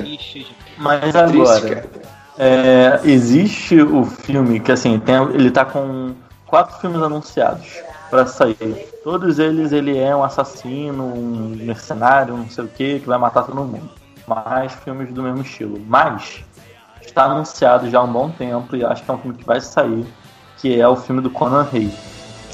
Mas 0.78 1.00
triste, 1.00 1.16
agora, 1.18 1.60
cara. 1.60 1.88
é, 2.38 3.00
existe 3.04 3.78
o 3.82 4.04
filme 4.06 4.60
que 4.60 4.72
assim, 4.72 4.98
tem, 5.00 5.14
ele 5.34 5.50
tá 5.50 5.66
com 5.66 6.14
quatro 6.46 6.80
filmes 6.80 7.02
anunciados 7.02 7.66
pra 8.14 8.26
sair. 8.26 8.86
Todos 9.02 9.40
eles 9.40 9.72
ele 9.72 9.98
é 9.98 10.14
um 10.14 10.22
assassino, 10.22 11.04
um 11.04 11.52
mercenário, 11.60 12.36
não 12.36 12.48
sei 12.48 12.64
o 12.64 12.68
que, 12.68 13.00
que 13.00 13.06
vai 13.08 13.18
matar 13.18 13.42
todo 13.42 13.56
mundo. 13.64 13.90
Mais 14.26 14.72
filmes 14.72 15.12
do 15.12 15.20
mesmo 15.22 15.42
estilo. 15.42 15.80
Mas 15.88 16.44
está 17.04 17.24
anunciado 17.24 17.90
já 17.90 17.98
há 17.98 18.02
um 18.04 18.12
bom 18.12 18.30
tempo 18.30 18.76
e 18.76 18.84
acho 18.84 19.02
que 19.02 19.10
é 19.10 19.14
um 19.14 19.18
filme 19.18 19.36
que 19.36 19.44
vai 19.44 19.60
sair, 19.60 20.06
que 20.58 20.80
é 20.80 20.86
o 20.86 20.94
filme 20.94 21.20
do 21.20 21.28
Conan 21.28 21.64
Rey. 21.70 21.90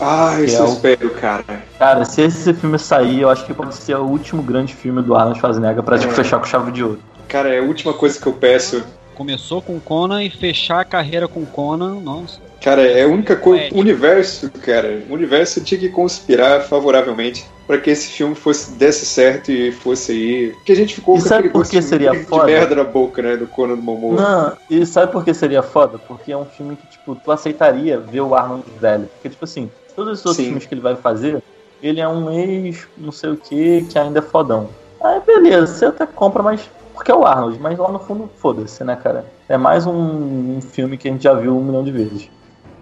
Ah, 0.01 0.33
é 0.41 0.45
eu 0.59 0.65
o- 0.65 0.73
espero, 0.73 1.11
cara. 1.11 1.63
Cara, 1.79 2.05
se 2.07 2.23
esse 2.23 2.55
filme 2.55 2.79
sair, 2.79 3.21
eu 3.21 3.29
acho 3.29 3.45
que 3.45 3.53
pode 3.53 3.75
ser 3.75 3.97
o 3.97 4.05
último 4.07 4.43
grande 4.43 4.75
filme 4.75 5.03
do 5.03 5.15
Arnold 5.15 5.39
Schwarzenegger 5.39 5.83
pra 5.83 5.99
tipo, 5.99 6.13
É. 6.13 6.17
fechar 6.17 6.39
com 6.39 6.47
chave 6.47 6.73
de 6.73 6.83
ouro. 6.83 6.99
Cara, 7.29 7.51
é 7.55 7.59
a 7.59 7.63
última 7.63 7.93
coisa 7.93 8.19
que 8.19 8.27
eu 8.27 8.33
peço. 8.33 8.83
Começou 9.21 9.61
com 9.61 9.79
Conan 9.79 10.25
e 10.25 10.31
fechar 10.31 10.81
a 10.81 10.85
carreira 10.85 11.29
com 11.29 11.45
Conan, 11.45 12.01
nossa. 12.01 12.41
Cara, 12.59 12.81
é 12.81 13.03
a 13.03 13.07
única 13.07 13.37
coisa. 13.37 13.65
É. 13.65 13.71
O 13.71 13.79
universo, 13.79 14.51
cara, 14.51 15.03
o 15.11 15.13
universo 15.13 15.63
tinha 15.63 15.79
que 15.79 15.91
conspirar 15.91 16.63
favoravelmente 16.63 17.45
pra 17.67 17.77
que 17.77 17.91
esse 17.91 18.09
filme 18.09 18.35
fosse 18.35 18.73
desse 18.79 19.05
certo 19.05 19.53
e 19.53 19.73
fosse 19.73 20.13
aí. 20.13 20.53
Porque 20.55 20.73
a 20.73 20.75
gente 20.75 20.95
ficou 20.95 21.19
E 21.19 21.21
com 21.21 21.29
sabe 21.29 21.51
por 21.51 21.69
que 21.69 21.83
seria 21.83 22.13
de, 22.13 22.25
foda? 22.25 22.47
de 22.47 22.53
merda 22.53 22.75
na 22.77 22.85
boca, 22.85 23.21
né, 23.21 23.37
do 23.37 23.47
Conan 23.47 23.77
do 23.77 23.83
Momoa. 23.83 24.23
Não, 24.23 24.57
e 24.71 24.87
sabe 24.87 25.13
por 25.13 25.23
que 25.23 25.35
seria 25.35 25.63
foda? 25.63 25.99
Porque 25.99 26.33
é 26.33 26.37
um 26.39 26.47
filme 26.47 26.75
que, 26.75 26.87
tipo, 26.87 27.15
tu 27.15 27.31
aceitaria 27.31 28.01
ver 28.01 28.23
o 28.23 28.35
Arnold 28.35 28.65
velho. 28.81 29.07
Porque, 29.17 29.29
tipo 29.29 29.45
assim, 29.45 29.71
todos 29.95 30.21
os 30.21 30.25
outros 30.25 30.37
Sim. 30.37 30.45
filmes 30.45 30.65
que 30.65 30.73
ele 30.73 30.81
vai 30.81 30.97
fazer, 30.97 31.43
ele 31.83 32.01
é 32.01 32.09
um 32.09 32.33
ex, 32.33 32.89
não 32.97 33.13
sei 33.13 33.29
o 33.29 33.37
que, 33.37 33.83
que 33.83 33.99
ainda 33.99 34.21
é 34.21 34.23
fodão. 34.23 34.71
Aí, 34.99 35.21
beleza, 35.27 35.67
você 35.67 35.85
até 35.85 36.07
compra, 36.07 36.43
mas. 36.43 36.63
Porque 37.01 37.11
é 37.11 37.15
o 37.15 37.25
Arnold, 37.25 37.59
mas 37.59 37.79
lá 37.79 37.91
no 37.91 37.99
fundo, 37.99 38.29
foda-se, 38.37 38.85
né, 38.85 38.95
cara? 38.95 39.25
É 39.49 39.57
mais 39.57 39.87
um, 39.87 40.57
um 40.57 40.61
filme 40.61 40.99
que 40.99 41.09
a 41.09 41.11
gente 41.11 41.25
já 41.25 41.33
viu 41.33 41.57
um 41.57 41.65
milhão 41.65 41.83
de 41.83 41.91
vezes. 41.91 42.29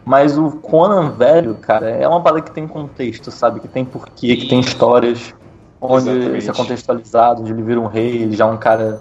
Mas 0.04 0.36
o 0.36 0.50
Conan 0.56 1.10
velho, 1.12 1.54
cara, 1.54 1.88
é 1.88 2.08
uma 2.08 2.20
parada 2.20 2.42
que 2.42 2.50
tem 2.50 2.66
contexto, 2.66 3.30
sabe? 3.30 3.60
Que 3.60 3.68
tem 3.68 3.84
porquê, 3.84 4.36
que 4.36 4.48
tem 4.48 4.58
histórias, 4.58 5.32
onde 5.80 6.10
Exatamente. 6.10 6.38
isso 6.38 6.50
é 6.50 6.54
contextualizado, 6.54 7.42
onde 7.42 7.52
ele 7.52 7.62
vira 7.62 7.78
um 7.78 7.86
rei, 7.86 8.22
ele 8.22 8.34
já 8.34 8.46
é 8.46 8.48
um 8.48 8.56
cara 8.56 9.00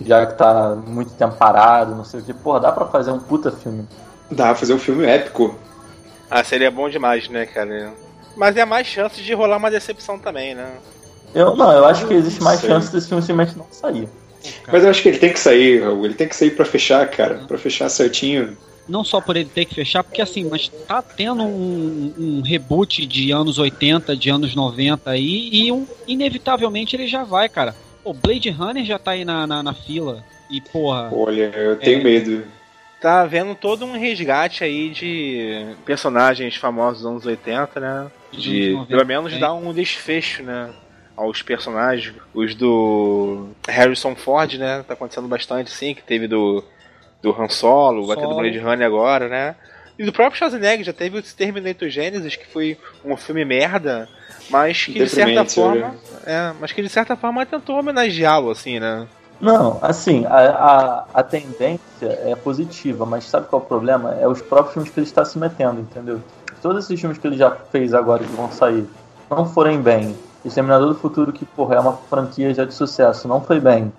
já 0.00 0.26
que 0.26 0.34
tá 0.34 0.76
muito 0.86 1.12
tempo 1.14 1.34
parado, 1.36 1.94
não 1.94 2.04
sei 2.04 2.20
o 2.20 2.22
que. 2.22 2.34
Porra, 2.34 2.60
dá 2.60 2.70
pra 2.70 2.84
fazer 2.84 3.10
um 3.10 3.18
puta 3.18 3.50
filme. 3.50 3.88
Dá 4.30 4.48
pra 4.48 4.54
fazer 4.54 4.74
um 4.74 4.78
filme 4.78 5.06
épico. 5.06 5.54
Ah, 6.30 6.44
seria 6.44 6.70
bom 6.70 6.90
demais, 6.90 7.26
né, 7.30 7.46
cara? 7.46 7.94
Mas 8.36 8.54
é 8.54 8.66
mais 8.66 8.86
chance 8.86 9.22
de 9.22 9.32
rolar 9.32 9.56
uma 9.56 9.70
decepção 9.70 10.18
também, 10.18 10.54
né? 10.54 10.70
Eu, 11.34 11.56
não, 11.56 11.72
eu 11.72 11.86
acho 11.86 12.06
que 12.06 12.12
existe 12.12 12.42
mais 12.42 12.60
chance 12.60 12.92
desse 12.92 13.08
filme 13.08 13.22
simplesmente 13.22 13.56
não 13.56 13.66
sair. 13.70 14.06
Mas 14.70 14.84
eu 14.84 14.90
acho 14.90 15.02
que 15.02 15.08
ele 15.08 15.18
tem 15.18 15.32
que 15.32 15.40
sair, 15.40 15.82
Raul. 15.82 16.04
Ele 16.04 16.14
tem 16.14 16.28
que 16.28 16.36
sair 16.36 16.50
pra 16.50 16.64
fechar, 16.64 17.06
cara. 17.08 17.42
Pra 17.46 17.58
fechar 17.58 17.88
certinho. 17.88 18.56
não 18.88 19.04
só 19.04 19.20
por 19.20 19.36
ele 19.36 19.50
ter 19.52 19.64
que 19.64 19.74
fechar, 19.74 20.02
porque 20.02 20.22
assim, 20.22 20.48
mas 20.50 20.68
tá 20.68 21.02
tendo 21.02 21.42
um, 21.42 22.14
um 22.18 22.40
reboot 22.40 23.04
de 23.06 23.30
anos 23.30 23.58
80, 23.58 24.16
de 24.16 24.30
anos 24.30 24.54
90 24.54 25.10
aí, 25.10 25.50
e 25.52 25.70
um, 25.70 25.86
inevitavelmente 26.06 26.96
ele 26.96 27.06
já 27.06 27.24
vai, 27.24 27.48
cara. 27.48 27.74
O 28.02 28.14
Blade 28.14 28.48
Runner 28.50 28.84
já 28.84 28.98
tá 28.98 29.10
aí 29.10 29.24
na, 29.24 29.46
na, 29.46 29.62
na 29.62 29.74
fila. 29.74 30.24
E, 30.50 30.60
porra. 30.60 31.10
Olha, 31.12 31.52
eu 31.54 31.76
tenho 31.76 32.00
é, 32.00 32.04
medo. 32.04 32.44
Tá 33.00 33.20
havendo 33.20 33.54
todo 33.54 33.84
um 33.84 33.92
resgate 33.92 34.64
aí 34.64 34.90
de 34.90 35.66
personagens 35.84 36.56
famosos 36.56 37.02
dos 37.02 37.10
anos 37.10 37.26
80, 37.26 37.78
né? 37.78 38.10
De, 38.32 38.72
90, 38.72 38.88
pelo 38.88 39.06
menos, 39.06 39.32
é. 39.32 39.38
dar 39.38 39.52
um 39.52 39.72
desfecho, 39.72 40.42
né? 40.42 40.70
Aos 41.18 41.42
personagens. 41.42 42.14
Os 42.32 42.54
do 42.54 43.48
Harrison 43.68 44.14
Ford, 44.14 44.54
né? 44.54 44.84
Tá 44.86 44.94
acontecendo 44.94 45.28
bastante, 45.28 45.70
sim, 45.70 45.94
que 45.94 46.02
teve 46.02 46.28
do 46.28 46.64
do 47.20 47.30
Han 47.30 47.48
Solo, 47.48 48.06
vai 48.06 48.16
ter 48.16 48.26
do 48.26 48.36
Blade 48.36 48.58
Runner 48.58 48.86
agora, 48.86 49.28
né? 49.28 49.56
E 49.98 50.04
do 50.04 50.12
próprio 50.12 50.38
Schwarzenegger 50.38 50.84
já 50.84 50.92
teve 50.92 51.18
o 51.18 51.22
Terminator 51.22 51.88
Genesis, 51.88 52.36
que 52.36 52.46
foi 52.46 52.78
um 53.04 53.16
filme 53.16 53.44
merda, 53.44 54.08
mas 54.48 54.84
que 54.84 54.92
de 54.92 55.08
certa 55.08 55.44
forma. 55.44 55.96
É, 56.24 56.52
mas 56.60 56.70
que 56.70 56.80
de 56.80 56.88
certa 56.88 57.16
forma 57.16 57.44
tentou 57.44 57.76
homenageá-lo, 57.76 58.50
assim, 58.50 58.78
né? 58.78 59.08
Não, 59.40 59.78
assim, 59.82 60.24
a, 60.26 60.36
a, 60.36 61.04
a, 61.14 61.22
tendência 61.22 61.80
é 62.02 62.34
positiva, 62.34 63.06
mas 63.06 63.24
sabe 63.24 63.46
qual 63.46 63.62
é 63.62 63.64
o 63.64 63.68
problema? 63.68 64.16
É 64.20 64.26
os 64.26 64.42
próprios 64.42 64.74
filmes 64.74 64.90
que 64.92 64.98
ele 64.98 65.06
está 65.06 65.24
se 65.24 65.38
metendo, 65.38 65.80
entendeu? 65.80 66.20
Todos 66.60 66.84
esses 66.84 67.00
filmes 67.00 67.18
que 67.18 67.26
ele 67.26 67.36
já 67.36 67.50
fez 67.50 67.94
agora 67.94 68.24
que 68.24 68.32
vão 68.32 68.50
sair 68.50 68.84
não 69.30 69.46
forem 69.46 69.80
bem. 69.80 70.16
Exterminador 70.44 70.88
do 70.88 70.94
Futuro, 70.94 71.32
que, 71.32 71.44
porra, 71.44 71.76
é 71.76 71.80
uma 71.80 71.94
franquia 71.94 72.52
já 72.54 72.64
de 72.64 72.74
sucesso, 72.74 73.26
não 73.26 73.40
foi 73.40 73.60
bem. 73.60 73.92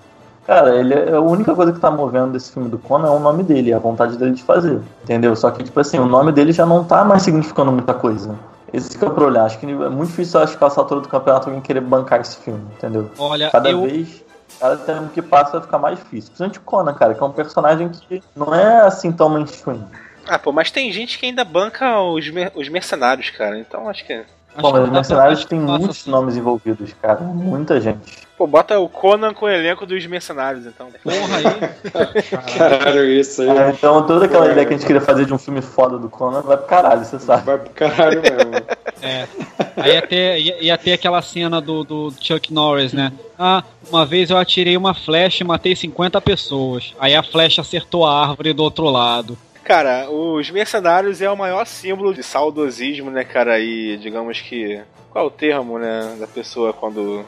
Cara, 0.45 0.75
ele 0.75 0.93
é 0.93 1.13
a 1.13 1.21
única 1.21 1.53
coisa 1.53 1.71
que 1.71 1.79
tá 1.79 1.91
movendo 1.91 2.31
desse 2.31 2.51
filme 2.51 2.69
do 2.69 2.79
Conan 2.79 3.07
é 3.07 3.11
o 3.11 3.19
nome 3.19 3.43
dele, 3.43 3.71
a 3.71 3.77
vontade 3.77 4.17
dele 4.17 4.31
de 4.31 4.43
fazer. 4.43 4.81
Entendeu? 5.03 5.35
Só 5.35 5.51
que, 5.51 5.63
tipo 5.63 5.79
assim, 5.79 5.99
o 5.99 6.05
nome 6.05 6.31
dele 6.31 6.51
já 6.51 6.65
não 6.65 6.83
tá 6.83 7.05
mais 7.05 7.21
significando 7.21 7.71
muita 7.71 7.93
coisa. 7.93 8.35
Esse 8.73 8.97
que 8.97 9.03
é 9.03 9.07
o 9.07 9.11
problema. 9.11 9.45
Acho 9.45 9.59
que 9.59 9.65
é 9.67 9.89
muito 9.89 10.09
difícil, 10.09 10.39
acho 10.39 10.57
que 10.57 10.63
essa 10.63 10.79
altura 10.79 11.01
do 11.01 11.07
campeonato 11.07 11.47
alguém 11.47 11.61
querer 11.61 11.81
bancar 11.81 12.21
esse 12.21 12.37
filme, 12.37 12.63
entendeu? 12.77 13.11
Olha, 13.17 13.49
cada 13.51 13.69
eu... 13.69 13.83
vez, 13.83 14.23
cada 14.59 14.77
tempo 14.77 15.09
que 15.09 15.21
passa 15.21 15.53
vai 15.53 15.61
ficar 15.61 15.77
mais 15.77 15.99
difícil. 15.99 16.29
Principalmente 16.29 16.59
o 16.59 16.61
Conan, 16.61 16.93
cara, 16.93 17.13
que 17.13 17.21
é 17.21 17.25
um 17.25 17.31
personagem 17.31 17.89
que 17.89 18.23
não 18.35 18.53
é 18.53 18.81
assim 18.81 19.11
tão 19.11 19.29
mainstream. 19.29 19.85
Ah, 20.27 20.37
pô, 20.37 20.51
mas 20.51 20.69
tem 20.69 20.91
gente 20.91 21.17
que 21.17 21.25
ainda 21.25 21.43
banca 21.43 22.01
os, 22.01 22.29
mer 22.29 22.51
os 22.55 22.69
mercenários, 22.69 23.29
cara. 23.31 23.57
Então 23.57 23.89
acho 23.89 24.05
que. 24.05 24.23
Bom, 24.57 24.71
mas 24.71 24.83
os 24.83 24.89
mercenários 24.89 25.45
tem 25.45 25.59
muitos 25.59 26.01
assim. 26.01 26.09
nomes 26.09 26.35
envolvidos, 26.35 26.93
cara. 27.01 27.19
Muita 27.21 27.79
gente. 27.79 28.27
Pô, 28.37 28.47
bota 28.47 28.79
o 28.79 28.87
Conan 28.87 29.33
com 29.33 29.45
o 29.45 29.49
elenco 29.49 29.85
dos 29.85 30.05
mercenários, 30.05 30.65
então. 30.65 30.87
Porra 31.03 31.37
aí. 31.37 32.39
caralho, 32.57 33.05
isso 33.05 33.41
aí. 33.41 33.49
É, 33.49 33.69
então 33.69 34.05
toda 34.05 34.25
aquela 34.25 34.49
ideia 34.49 34.65
que 34.65 34.73
a 34.73 34.77
gente 34.77 34.85
queria 34.85 35.01
fazer 35.01 35.25
de 35.25 35.33
um 35.33 35.37
filme 35.37 35.61
foda 35.61 35.97
do 35.97 36.09
Conan 36.09 36.41
vai 36.41 36.55
pro 36.55 36.65
caralho, 36.65 37.03
você 37.03 37.19
sabe. 37.19 37.43
Vai 37.43 37.57
pro 37.57 37.69
caralho 37.71 38.21
mesmo. 38.21 38.51
É. 39.01 39.29
Aí 39.77 39.93
ia 39.93 40.01
ter, 40.01 40.39
ia, 40.39 40.61
ia 40.61 40.77
ter 40.77 40.91
aquela 40.91 41.21
cena 41.21 41.61
do, 41.61 41.85
do 41.85 42.13
Chuck 42.19 42.53
Norris, 42.53 42.91
né? 42.91 43.13
Ah, 43.37 43.63
uma 43.89 44.05
vez 44.05 44.29
eu 44.29 44.37
atirei 44.37 44.75
uma 44.75 44.93
flecha 44.93 45.41
e 45.41 45.47
matei 45.47 45.73
50 45.73 46.19
pessoas. 46.19 46.93
Aí 46.99 47.15
a 47.15 47.23
flecha 47.23 47.61
acertou 47.61 48.05
a 48.05 48.27
árvore 48.27 48.51
do 48.51 48.61
outro 48.61 48.89
lado. 48.89 49.37
Cara, 49.69 50.09
os 50.09 50.49
mercenários 50.49 51.21
é 51.21 51.29
o 51.29 51.37
maior 51.37 51.63
símbolo 51.63 52.11
de 52.11 52.23
saudosismo, 52.23 53.11
né, 53.11 53.23
cara? 53.23 53.59
E 53.59 53.97
digamos 53.97 54.41
que. 54.41 54.81
Qual 55.11 55.25
é 55.25 55.27
o 55.27 55.29
termo, 55.29 55.77
né? 55.77 56.17
Da 56.19 56.25
pessoa 56.25 56.73
quando 56.73 57.23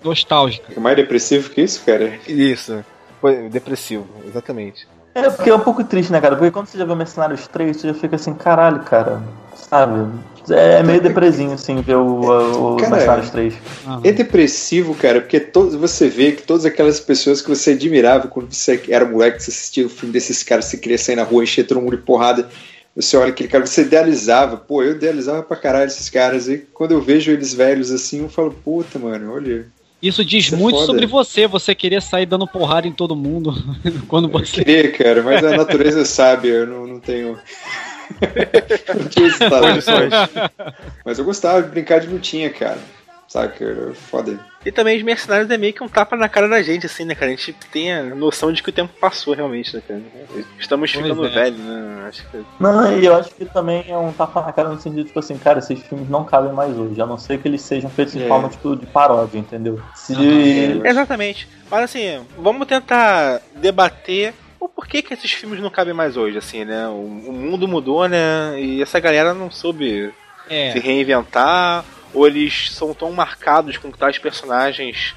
nostálgica. 0.00 0.72
É 0.76 0.78
mais 0.78 0.94
depressivo 0.94 1.50
que 1.50 1.60
isso, 1.60 1.84
cara? 1.84 2.16
Isso. 2.28 2.84
Depressivo, 3.50 4.06
exatamente. 4.24 4.86
É, 5.16 5.28
porque 5.30 5.50
é 5.50 5.54
um 5.54 5.58
pouco 5.58 5.82
triste, 5.82 6.12
né, 6.12 6.20
cara? 6.20 6.36
Porque 6.36 6.52
quando 6.52 6.68
você 6.68 6.78
já 6.78 6.84
vê 6.84 6.94
Mercenários 6.94 7.48
3, 7.48 7.76
você 7.76 7.88
já 7.88 7.94
fica 7.94 8.14
assim, 8.14 8.34
caralho, 8.34 8.84
cara, 8.84 9.20
sabe? 9.56 10.08
É 10.48 10.82
meio 10.82 11.00
depresinho, 11.00 11.52
assim, 11.52 11.80
ver 11.82 11.96
o, 11.96 12.74
o 12.74 12.76
cara, 12.76 12.90
Mercenários 12.90 13.30
3. 13.30 13.54
Uhum. 13.86 14.00
É 14.02 14.12
depressivo, 14.12 14.94
cara, 14.94 15.20
porque 15.20 15.38
todo, 15.38 15.78
você 15.78 16.08
vê 16.08 16.32
que 16.32 16.42
todas 16.42 16.64
aquelas 16.64 16.98
pessoas 16.98 17.42
que 17.42 17.48
você 17.48 17.72
admirava 17.72 18.28
quando 18.28 18.52
você 18.52 18.80
era 18.88 19.04
moleque, 19.04 19.42
você 19.42 19.50
assistia 19.50 19.86
o 19.86 19.90
filme 19.90 20.12
desses 20.12 20.42
caras, 20.42 20.66
você 20.66 20.76
queria 20.76 20.98
sair 20.98 21.16
na 21.16 21.22
rua, 21.22 21.44
encher 21.44 21.66
todo 21.66 21.80
mundo 21.80 21.96
de 21.96 22.02
porrada. 22.02 22.48
Você 22.96 23.16
olha 23.16 23.30
aquele 23.30 23.48
cara, 23.48 23.66
você 23.66 23.82
idealizava, 23.82 24.56
pô, 24.56 24.82
eu 24.82 24.92
idealizava 24.92 25.42
pra 25.42 25.56
caralho 25.56 25.86
esses 25.86 26.10
caras. 26.10 26.48
E 26.48 26.58
quando 26.72 26.92
eu 26.92 27.00
vejo 27.00 27.30
eles 27.30 27.54
velhos 27.54 27.90
assim, 27.90 28.22
eu 28.22 28.28
falo, 28.28 28.50
puta, 28.50 28.98
mano, 28.98 29.32
olha, 29.32 29.66
isso 30.02 30.24
diz 30.24 30.46
Isso 30.46 30.54
é 30.54 30.58
muito 30.58 30.80
é 30.80 30.86
sobre 30.86 31.06
você, 31.06 31.46
você 31.46 31.74
querer 31.74 32.00
sair 32.00 32.24
dando 32.24 32.46
porrada 32.46 32.88
em 32.88 32.92
todo 32.92 33.14
mundo 33.14 33.52
quando 34.08 34.28
você. 34.28 34.60
Eu 34.60 34.64
queria, 34.64 34.92
cara, 34.92 35.22
mas 35.22 35.44
a 35.44 35.56
natureza 35.56 36.04
sabe, 36.04 36.48
eu 36.48 36.66
não, 36.66 36.86
não 36.86 37.00
tenho. 37.00 37.38
Não 38.88 39.08
tinha 39.08 39.30
Mas 41.04 41.18
eu 41.18 41.24
gostava 41.24 41.62
de 41.62 41.68
brincar 41.68 42.00
de 42.00 42.08
lutinha, 42.08 42.50
cara. 42.50 42.78
Saca? 43.30 43.64
Era 43.64 43.94
foda. 43.94 44.40
E 44.66 44.72
também 44.72 44.96
os 44.96 45.04
mercenários 45.04 45.48
é 45.48 45.56
meio 45.56 45.72
que 45.72 45.84
um 45.84 45.88
tapa 45.88 46.16
na 46.16 46.28
cara 46.28 46.48
da 46.48 46.60
gente, 46.62 46.84
assim, 46.84 47.04
né, 47.04 47.14
cara? 47.14 47.30
A 47.30 47.36
gente 47.36 47.52
tem 47.70 47.92
a 47.92 48.02
noção 48.02 48.52
de 48.52 48.60
que 48.60 48.70
o 48.70 48.72
tempo 48.72 48.92
passou 49.00 49.34
realmente, 49.34 49.72
né, 49.74 49.80
cara? 49.86 50.02
Estamos 50.58 50.92
pois 50.92 51.04
ficando 51.04 51.24
é. 51.24 51.30
velhos, 51.30 51.60
né? 51.60 52.06
Acho 52.08 52.28
que... 52.28 52.44
Não, 52.58 52.98
e 52.98 53.06
eu 53.06 53.14
acho 53.14 53.32
que 53.32 53.44
também 53.44 53.84
é 53.88 53.96
um 53.96 54.12
tapa 54.12 54.42
na 54.42 54.52
cara 54.52 54.68
no 54.70 54.80
sentido, 54.80 55.04
tipo 55.04 55.18
assim, 55.20 55.38
cara, 55.38 55.60
esses 55.60 55.80
filmes 55.80 56.08
não 56.08 56.24
cabem 56.24 56.52
mais 56.52 56.76
hoje, 56.76 57.00
a 57.00 57.06
não 57.06 57.16
ser 57.16 57.38
que 57.38 57.46
eles 57.46 57.62
sejam 57.62 57.88
feitos 57.88 58.16
é. 58.16 58.18
em 58.18 58.26
forma, 58.28 58.48
tipo, 58.48 58.74
de 58.74 58.84
paródia, 58.86 59.38
entendeu? 59.38 59.80
Se... 59.94 60.12
Exatamente. 60.84 61.48
Mas 61.70 61.84
assim, 61.84 62.20
vamos 62.36 62.66
tentar 62.66 63.40
debater 63.54 64.34
o 64.60 64.68
porquê 64.68 65.02
que 65.02 65.14
esses 65.14 65.32
filmes 65.32 65.60
não 65.60 65.70
cabem 65.70 65.94
mais 65.94 66.16
hoje, 66.16 66.38
assim, 66.38 66.64
né? 66.64 66.86
O, 66.88 67.00
o 67.28 67.32
mundo 67.32 67.66
mudou, 67.66 68.06
né? 68.06 68.60
E 68.60 68.82
essa 68.82 69.00
galera 69.00 69.32
não 69.32 69.50
soube 69.50 70.12
é. 70.48 70.72
se 70.72 70.78
reinventar 70.78 71.84
ou 72.12 72.26
eles 72.26 72.70
são 72.72 72.92
tão 72.92 73.10
marcados 73.12 73.76
com 73.78 73.90
tais 73.90 74.18
personagens 74.18 75.14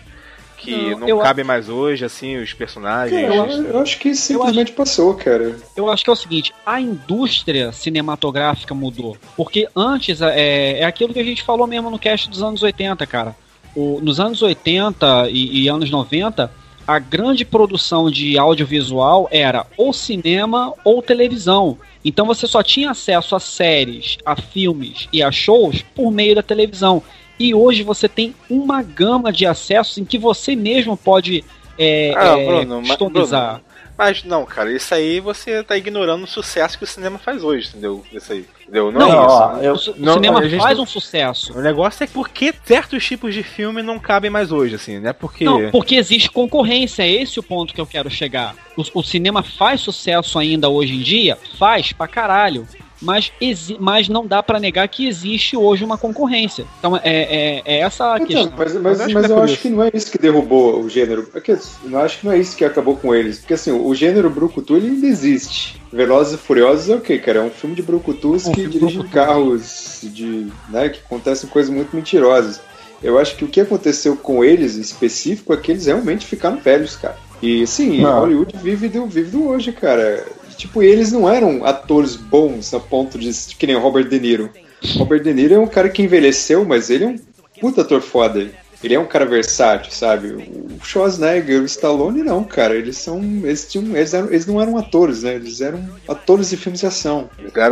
que 0.63 0.95
não, 0.95 1.07
não 1.07 1.19
cabem 1.19 1.43
mais 1.43 1.67
hoje, 1.67 2.05
assim, 2.05 2.37
os 2.37 2.53
personagens. 2.53 3.21
eu, 3.21 3.45
eu, 3.65 3.79
acho 3.79 3.99
que 3.99 4.15
simplesmente 4.15 4.69
acho, 4.69 4.77
passou, 4.77 5.13
cara. 5.13 5.57
Eu 5.75 5.89
acho 5.89 6.05
que 6.05 6.09
é 6.09 6.13
o 6.13 6.15
seguinte, 6.15 6.53
a 6.65 6.79
indústria 6.79 7.73
cinematográfica 7.73 8.73
mudou. 8.73 9.17
Porque 9.35 9.67
antes, 9.75 10.21
é, 10.21 10.79
é 10.79 10.85
aquilo 10.85 11.13
que 11.13 11.19
a 11.19 11.23
gente 11.23 11.43
falou 11.43 11.67
mesmo 11.67 11.89
no 11.89 11.99
cast 11.99 12.29
dos 12.29 12.41
anos 12.41 12.63
80, 12.63 13.05
cara. 13.05 13.35
O, 13.75 13.99
nos 14.01 14.21
anos 14.21 14.41
80 14.41 15.27
e, 15.29 15.63
e 15.63 15.67
anos 15.67 15.91
90, 15.91 16.49
a 16.87 16.99
grande 16.99 17.45
produção 17.45 18.09
de 18.09 18.37
audiovisual 18.37 19.27
era 19.31 19.65
ou 19.77 19.93
cinema 19.93 20.73
ou 20.83 21.01
televisão. 21.01 21.77
Então 22.03 22.25
você 22.25 22.45
só 22.47 22.61
tinha 22.61 22.91
acesso 22.91 23.35
a 23.35 23.39
séries, 23.39 24.17
a 24.25 24.35
filmes 24.35 25.07
e 25.11 25.23
a 25.23 25.31
shows 25.31 25.81
por 25.95 26.11
meio 26.11 26.35
da 26.35 26.43
televisão. 26.43 27.01
E 27.39 27.53
hoje 27.53 27.83
você 27.83 28.07
tem 28.07 28.35
uma 28.49 28.81
gama 28.81 29.31
de 29.31 29.45
acessos 29.45 29.97
em 29.97 30.05
que 30.05 30.17
você 30.17 30.55
mesmo 30.55 30.95
pode 30.95 31.43
é, 31.77 32.13
ah, 32.15 32.37
é, 32.37 32.45
Bruno, 32.45 32.81
customizar. 32.81 33.55
Bruno, 33.55 33.72
mas 33.97 34.23
não, 34.23 34.45
cara, 34.45 34.71
isso 34.71 34.93
aí 34.93 35.19
você 35.19 35.63
tá 35.63 35.77
ignorando 35.77 36.23
o 36.23 36.27
sucesso 36.27 36.77
que 36.77 36.83
o 36.83 36.87
cinema 36.87 37.17
faz 37.17 37.43
hoje, 37.43 37.69
entendeu? 37.69 38.03
Isso 38.11 38.33
aí. 38.33 38.45
Entendeu? 38.61 38.91
Não, 38.91 38.99
não 38.99 39.07
é 39.07 39.25
isso. 39.25 39.35
Ó, 39.35 39.57
eu, 39.57 39.93
o 39.93 40.05
não, 40.05 40.13
cinema 40.13 40.49
faz 40.57 40.79
um 40.79 40.85
sucesso. 40.85 41.57
O 41.57 41.61
negócio 41.61 42.03
é 42.03 42.07
porque 42.07 42.53
certos 42.63 43.05
tipos 43.05 43.33
de 43.33 43.43
filme 43.43 43.81
não 43.81 43.99
cabem 43.99 44.31
mais 44.31 44.51
hoje, 44.51 44.75
assim, 44.75 44.99
né? 44.99 45.13
Porque. 45.13 45.45
Não, 45.45 45.69
porque 45.69 45.95
existe 45.95 46.29
concorrência, 46.31 47.03
é 47.03 47.09
esse 47.09 47.39
o 47.39 47.43
ponto 47.43 47.73
que 47.73 47.81
eu 47.81 47.85
quero 47.85 48.09
chegar. 48.09 48.55
O, 48.75 48.99
o 48.99 49.03
cinema 49.03 49.43
faz 49.43 49.81
sucesso 49.81 50.39
ainda 50.39 50.69
hoje 50.69 50.93
em 50.93 51.01
dia? 51.01 51.37
Faz 51.57 51.91
pra 51.91 52.07
caralho 52.07 52.67
mas, 53.03 53.31
mas 53.79 54.07
não 54.07 54.25
dá 54.25 54.41
para 54.41 54.59
negar 54.59 54.87
que 54.87 55.07
existe 55.07 55.57
hoje 55.57 55.83
uma 55.83 55.97
concorrência. 55.97 56.65
Então 56.79 56.95
é, 56.95 57.01
é, 57.03 57.61
é 57.65 57.79
essa 57.79 58.13
a 58.13 58.15
então, 58.15 58.27
questão. 58.27 58.53
Mas, 58.57 58.73
mas, 58.75 58.97
mas, 58.99 59.13
mas 59.13 59.29
eu 59.29 59.41
acho 59.41 59.59
que 59.59 59.69
não 59.69 59.83
é 59.83 59.91
isso 59.93 60.09
que 60.09 60.17
derrubou 60.17 60.79
o 60.79 60.89
gênero. 60.89 61.27
É 61.35 61.41
eu 61.51 61.99
acho 61.99 62.19
que 62.19 62.25
não 62.25 62.33
é 62.33 62.39
isso 62.39 62.55
que 62.55 62.63
acabou 62.63 62.95
com 62.95 63.13
eles. 63.13 63.39
Porque 63.39 63.53
assim, 63.53 63.71
o 63.71 63.93
gênero 63.93 64.29
Brucutu 64.29 64.77
ele 64.77 64.87
ainda 64.87 65.07
existe. 65.07 65.81
Velozes 65.91 66.33
e 66.33 66.37
Furiosos 66.37 66.89
é 66.89 66.95
o 66.95 67.01
que, 67.01 67.19
cara? 67.19 67.39
É 67.39 67.43
um 67.43 67.49
filme 67.49 67.75
de 67.75 67.83
Brucutus 67.83 68.47
um 68.47 68.51
que 68.51 68.67
dirige 68.67 68.97
Brucutu. 68.97 69.13
carros 69.13 69.99
de, 70.01 70.47
né, 70.69 70.89
que 70.89 70.99
acontecem 71.05 71.49
coisas 71.49 71.73
muito 71.73 71.95
mentirosas. 71.95 72.61
Eu 73.01 73.19
acho 73.19 73.35
que 73.35 73.43
o 73.43 73.49
que 73.49 73.59
aconteceu 73.59 74.15
com 74.15 74.43
eles 74.43 74.77
em 74.77 74.81
específico 74.81 75.53
é 75.53 75.57
que 75.57 75.71
eles 75.71 75.85
realmente 75.85 76.25
ficaram 76.25 76.57
velhos, 76.57 76.95
cara. 76.95 77.17
E 77.41 77.67
sim, 77.67 78.01
Hollywood 78.01 78.55
vive 78.63 78.87
do, 78.87 79.05
vive 79.05 79.29
do 79.29 79.49
hoje, 79.49 79.73
cara 79.73 80.25
tipo, 80.63 80.81
eles 80.81 81.11
não 81.11 81.29
eram 81.29 81.65
atores 81.65 82.15
bons 82.15 82.73
a 82.73 82.79
ponto 82.79 83.19
de 83.19 83.29
que 83.57 83.67
nem 83.67 83.75
o 83.75 83.79
Robert 83.79 84.07
De 84.07 84.17
Niro. 84.17 84.49
Robert 84.95 85.21
De 85.21 85.33
Niro 85.33 85.55
é 85.55 85.59
um 85.59 85.67
cara 85.67 85.89
que 85.89 86.01
envelheceu, 86.01 86.63
mas 86.63 86.89
ele 86.89 87.03
é 87.03 87.07
um 87.07 87.19
puta 87.59 87.81
ator 87.81 88.01
foda. 88.01 88.49
Ele 88.81 88.93
é 88.93 88.99
um 88.99 89.05
cara 89.05 89.25
versátil, 89.25 89.91
sabe? 89.91 90.27
O 90.27 90.83
Schwarzenegger, 90.83 91.61
o 91.61 91.65
Stallone 91.65 92.23
não, 92.23 92.43
cara. 92.43 92.75
Eles 92.75 92.97
são, 92.97 93.21
eles 93.43 93.69
tinham, 93.69 93.95
eles, 93.95 94.13
eram, 94.13 94.27
eles 94.27 94.45
não 94.45 94.61
eram 94.61 94.77
atores, 94.77 95.23
né? 95.23 95.35
Eles 95.35 95.59
eram 95.59 95.85
atores 96.07 96.49
de 96.49 96.57
filmes 96.57 96.79
de 96.79 96.87
ação. 96.87 97.29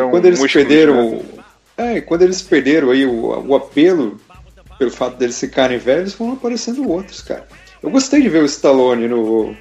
quando 0.09 0.25
eles 0.25 0.51
perderam, 0.51 1.11
né? 1.77 1.95
é, 1.97 2.01
quando 2.01 2.21
eles 2.21 2.41
perderam 2.41 2.91
aí 2.91 3.05
o, 3.05 3.47
o 3.47 3.55
apelo 3.55 4.19
pelo 4.77 4.91
fato 4.91 5.17
deles 5.17 5.39
ficarem 5.39 5.77
velhos, 5.77 6.13
foram 6.13 6.33
aparecendo 6.33 6.89
outros, 6.89 7.21
cara. 7.21 7.45
Eu 7.83 7.89
gostei 7.89 8.21
de 8.21 8.29
ver 8.29 8.41
o 8.41 8.45
Stallone 8.45 9.07
no 9.07 9.55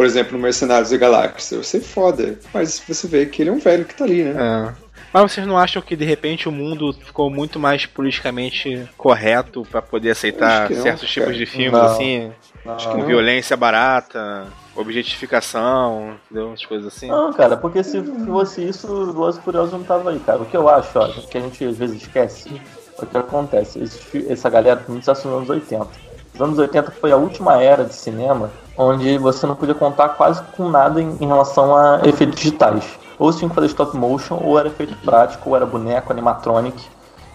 por 0.00 0.06
exemplo, 0.06 0.32
no 0.32 0.38
Mercenários 0.38 0.88
da 0.88 0.96
Galáxia. 0.96 1.56
Eu 1.56 1.62
sei 1.62 1.78
foda, 1.78 2.38
mas 2.54 2.82
você 2.88 3.06
vê 3.06 3.26
que 3.26 3.42
ele 3.42 3.50
é 3.50 3.52
um 3.52 3.58
velho 3.58 3.84
que 3.84 3.94
tá 3.94 4.04
ali, 4.04 4.24
né? 4.24 4.32
É. 4.32 4.72
Mas 5.12 5.30
vocês 5.30 5.46
não 5.46 5.58
acham 5.58 5.82
que 5.82 5.94
de 5.94 6.06
repente 6.06 6.48
o 6.48 6.52
mundo 6.52 6.94
ficou 6.94 7.28
muito 7.28 7.58
mais 7.60 7.84
politicamente 7.84 8.88
correto 8.96 9.62
para 9.70 9.82
poder 9.82 10.12
aceitar 10.12 10.70
não, 10.70 10.82
certos 10.82 11.02
cara. 11.02 11.26
tipos 11.26 11.36
de 11.36 11.44
filmes 11.44 11.72
Não. 11.78 11.82
assim? 11.82 12.32
Não, 12.64 12.76
Com 12.78 13.04
violência 13.04 13.58
barata, 13.58 14.46
objetificação, 14.74 16.16
entendeu? 16.24 16.50
As 16.54 16.64
coisas 16.64 16.86
assim. 16.86 17.08
Não, 17.08 17.30
cara, 17.34 17.58
porque 17.58 17.84
se 17.84 18.02
fosse 18.02 18.66
isso, 18.66 18.90
o 18.90 19.12
Velozes 19.12 19.44
Furiosos 19.44 19.72
não 19.74 19.82
tava 19.82 20.12
aí, 20.12 20.18
cara. 20.20 20.38
O 20.40 20.46
que 20.46 20.56
eu 20.56 20.66
acho, 20.66 20.98
ó, 20.98 21.08
que 21.08 21.36
a 21.36 21.42
gente 21.42 21.62
às 21.62 21.76
vezes 21.76 22.00
esquece, 22.00 22.58
é 22.98 23.02
o 23.02 23.06
que 23.06 23.18
acontece. 23.18 23.78
Esse 23.82 24.32
essa 24.32 24.48
galera 24.48 24.80
começou 24.80 25.12
nos 25.14 25.26
anos 25.26 25.50
80. 25.50 25.88
Os 26.32 26.40
anos 26.40 26.58
80 26.58 26.90
foi 26.92 27.12
a 27.12 27.16
última 27.18 27.62
era 27.62 27.84
de 27.84 27.94
cinema 27.94 28.50
onde 28.80 29.18
você 29.18 29.46
não 29.46 29.54
podia 29.54 29.74
contar 29.74 30.10
quase 30.10 30.42
com 30.56 30.68
nada 30.68 31.00
em, 31.00 31.16
em 31.20 31.26
relação 31.26 31.76
a 31.76 32.00
efeitos 32.04 32.36
digitais. 32.36 32.98
Ou 33.18 33.30
você 33.30 33.40
tinha 33.40 33.48
que 33.50 33.54
fazer 33.54 33.66
stop 33.66 33.94
motion, 33.96 34.40
ou 34.42 34.58
era 34.58 34.68
efeito 34.68 34.96
prático, 35.04 35.50
ou 35.50 35.56
era 35.56 35.66
boneco, 35.66 36.10
animatronic. 36.10 36.82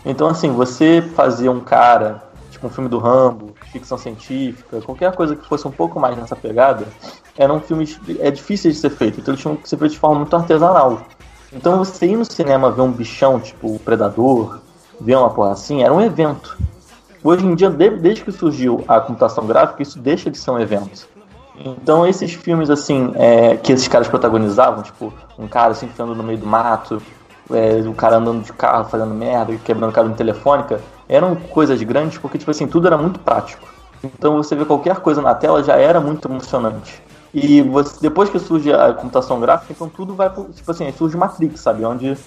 Então, 0.03 0.27
assim, 0.27 0.51
você 0.51 1.01
fazia 1.15 1.51
um 1.51 1.59
cara, 1.59 2.23
tipo 2.49 2.65
um 2.65 2.69
filme 2.69 2.89
do 2.89 2.97
Rambo, 2.97 3.55
ficção 3.72 3.97
científica, 3.97 4.81
qualquer 4.81 5.11
coisa 5.13 5.35
que 5.35 5.47
fosse 5.47 5.67
um 5.67 5.72
pouco 5.72 5.99
mais 5.99 6.17
nessa 6.17 6.35
pegada, 6.35 6.88
eram 7.38 7.59
filmes. 7.59 7.99
É 8.19 8.31
difícil 8.31 8.72
de 8.72 8.77
ser 8.77 8.89
feito, 8.89 9.19
então 9.19 9.34
eles 9.34 9.41
tinham 9.41 9.55
que 9.55 9.69
ser 9.69 9.77
feitos 9.77 9.93
de 9.93 9.99
forma 9.99 10.17
muito 10.17 10.35
artesanal. 10.35 11.01
Então, 11.53 11.77
você 11.77 12.07
ir 12.07 12.17
no 12.17 12.26
cinema 12.26 12.72
ver 12.72 12.81
um 12.81 12.91
bichão, 12.91 13.39
tipo 13.39 13.76
o 13.76 13.80
Predador, 13.80 14.59
ver 14.99 15.15
uma 15.15 15.30
porra 15.30 15.51
assim, 15.51 15.84
era 15.84 15.93
um 15.93 16.01
evento. 16.01 16.57
Hoje 17.23 17.45
em 17.45 17.53
dia, 17.55 17.69
de- 17.69 17.89
desde 17.91 18.23
que 18.23 18.31
surgiu 18.31 18.84
a 18.88 18.99
computação 18.99 19.45
gráfica, 19.45 19.84
isso 19.84 19.99
deixa 19.99 20.30
de 20.31 20.38
ser 20.38 20.51
um 20.51 20.59
evento. 20.59 21.07
Então 21.57 22.06
esses 22.06 22.34
filmes 22.34 22.69
assim, 22.69 23.11
é, 23.15 23.56
que 23.57 23.72
esses 23.72 23.88
caras 23.88 24.07
protagonizavam, 24.07 24.84
tipo, 24.84 25.14
um 25.38 25.48
cara 25.48 25.73
se 25.73 25.86
enfiando 25.86 26.15
no 26.15 26.23
meio 26.23 26.38
do 26.38 26.45
mato, 26.45 27.02
é, 27.52 27.88
o 27.88 27.94
cara 27.94 28.18
andando 28.18 28.44
de 28.44 28.52
carro 28.53 28.86
fazendo 28.86 29.14
merda, 29.14 29.56
quebrando 29.64 29.94
cabine 29.94 30.15
telefônica, 30.15 30.82
eram 31.07 31.36
coisas 31.36 31.82
grandes 31.84 32.18
porque, 32.18 32.38
tipo 32.38 32.52
assim, 32.52 32.68
tudo 32.68 32.88
era 32.88 32.98
muito 32.98 33.19
prático. 33.19 33.68
Então 34.03 34.38
você 34.38 34.56
vê 34.56 34.65
qualquer 34.65 34.98
coisa 34.98 35.22
na 35.22 35.34
tela 35.34 35.64
já 35.64 35.76
era 35.76 35.99
muito 35.99 36.27
emocionante. 36.27 37.02
E 37.34 37.61
você, 37.61 37.98
depois 38.02 38.30
que 38.30 38.40
surge 38.40 38.72
a 38.72 38.94
computação 38.94 39.40
gráfica, 39.40 39.73
então 39.73 39.90
tudo 39.90 40.15
vai 40.15 40.30
pro, 40.30 40.45
tipo 40.45 40.69
assim, 40.72 40.91
surge 40.91 41.18
Matrix, 41.18 41.60
sabe? 41.60 41.84
Onde 41.84 42.18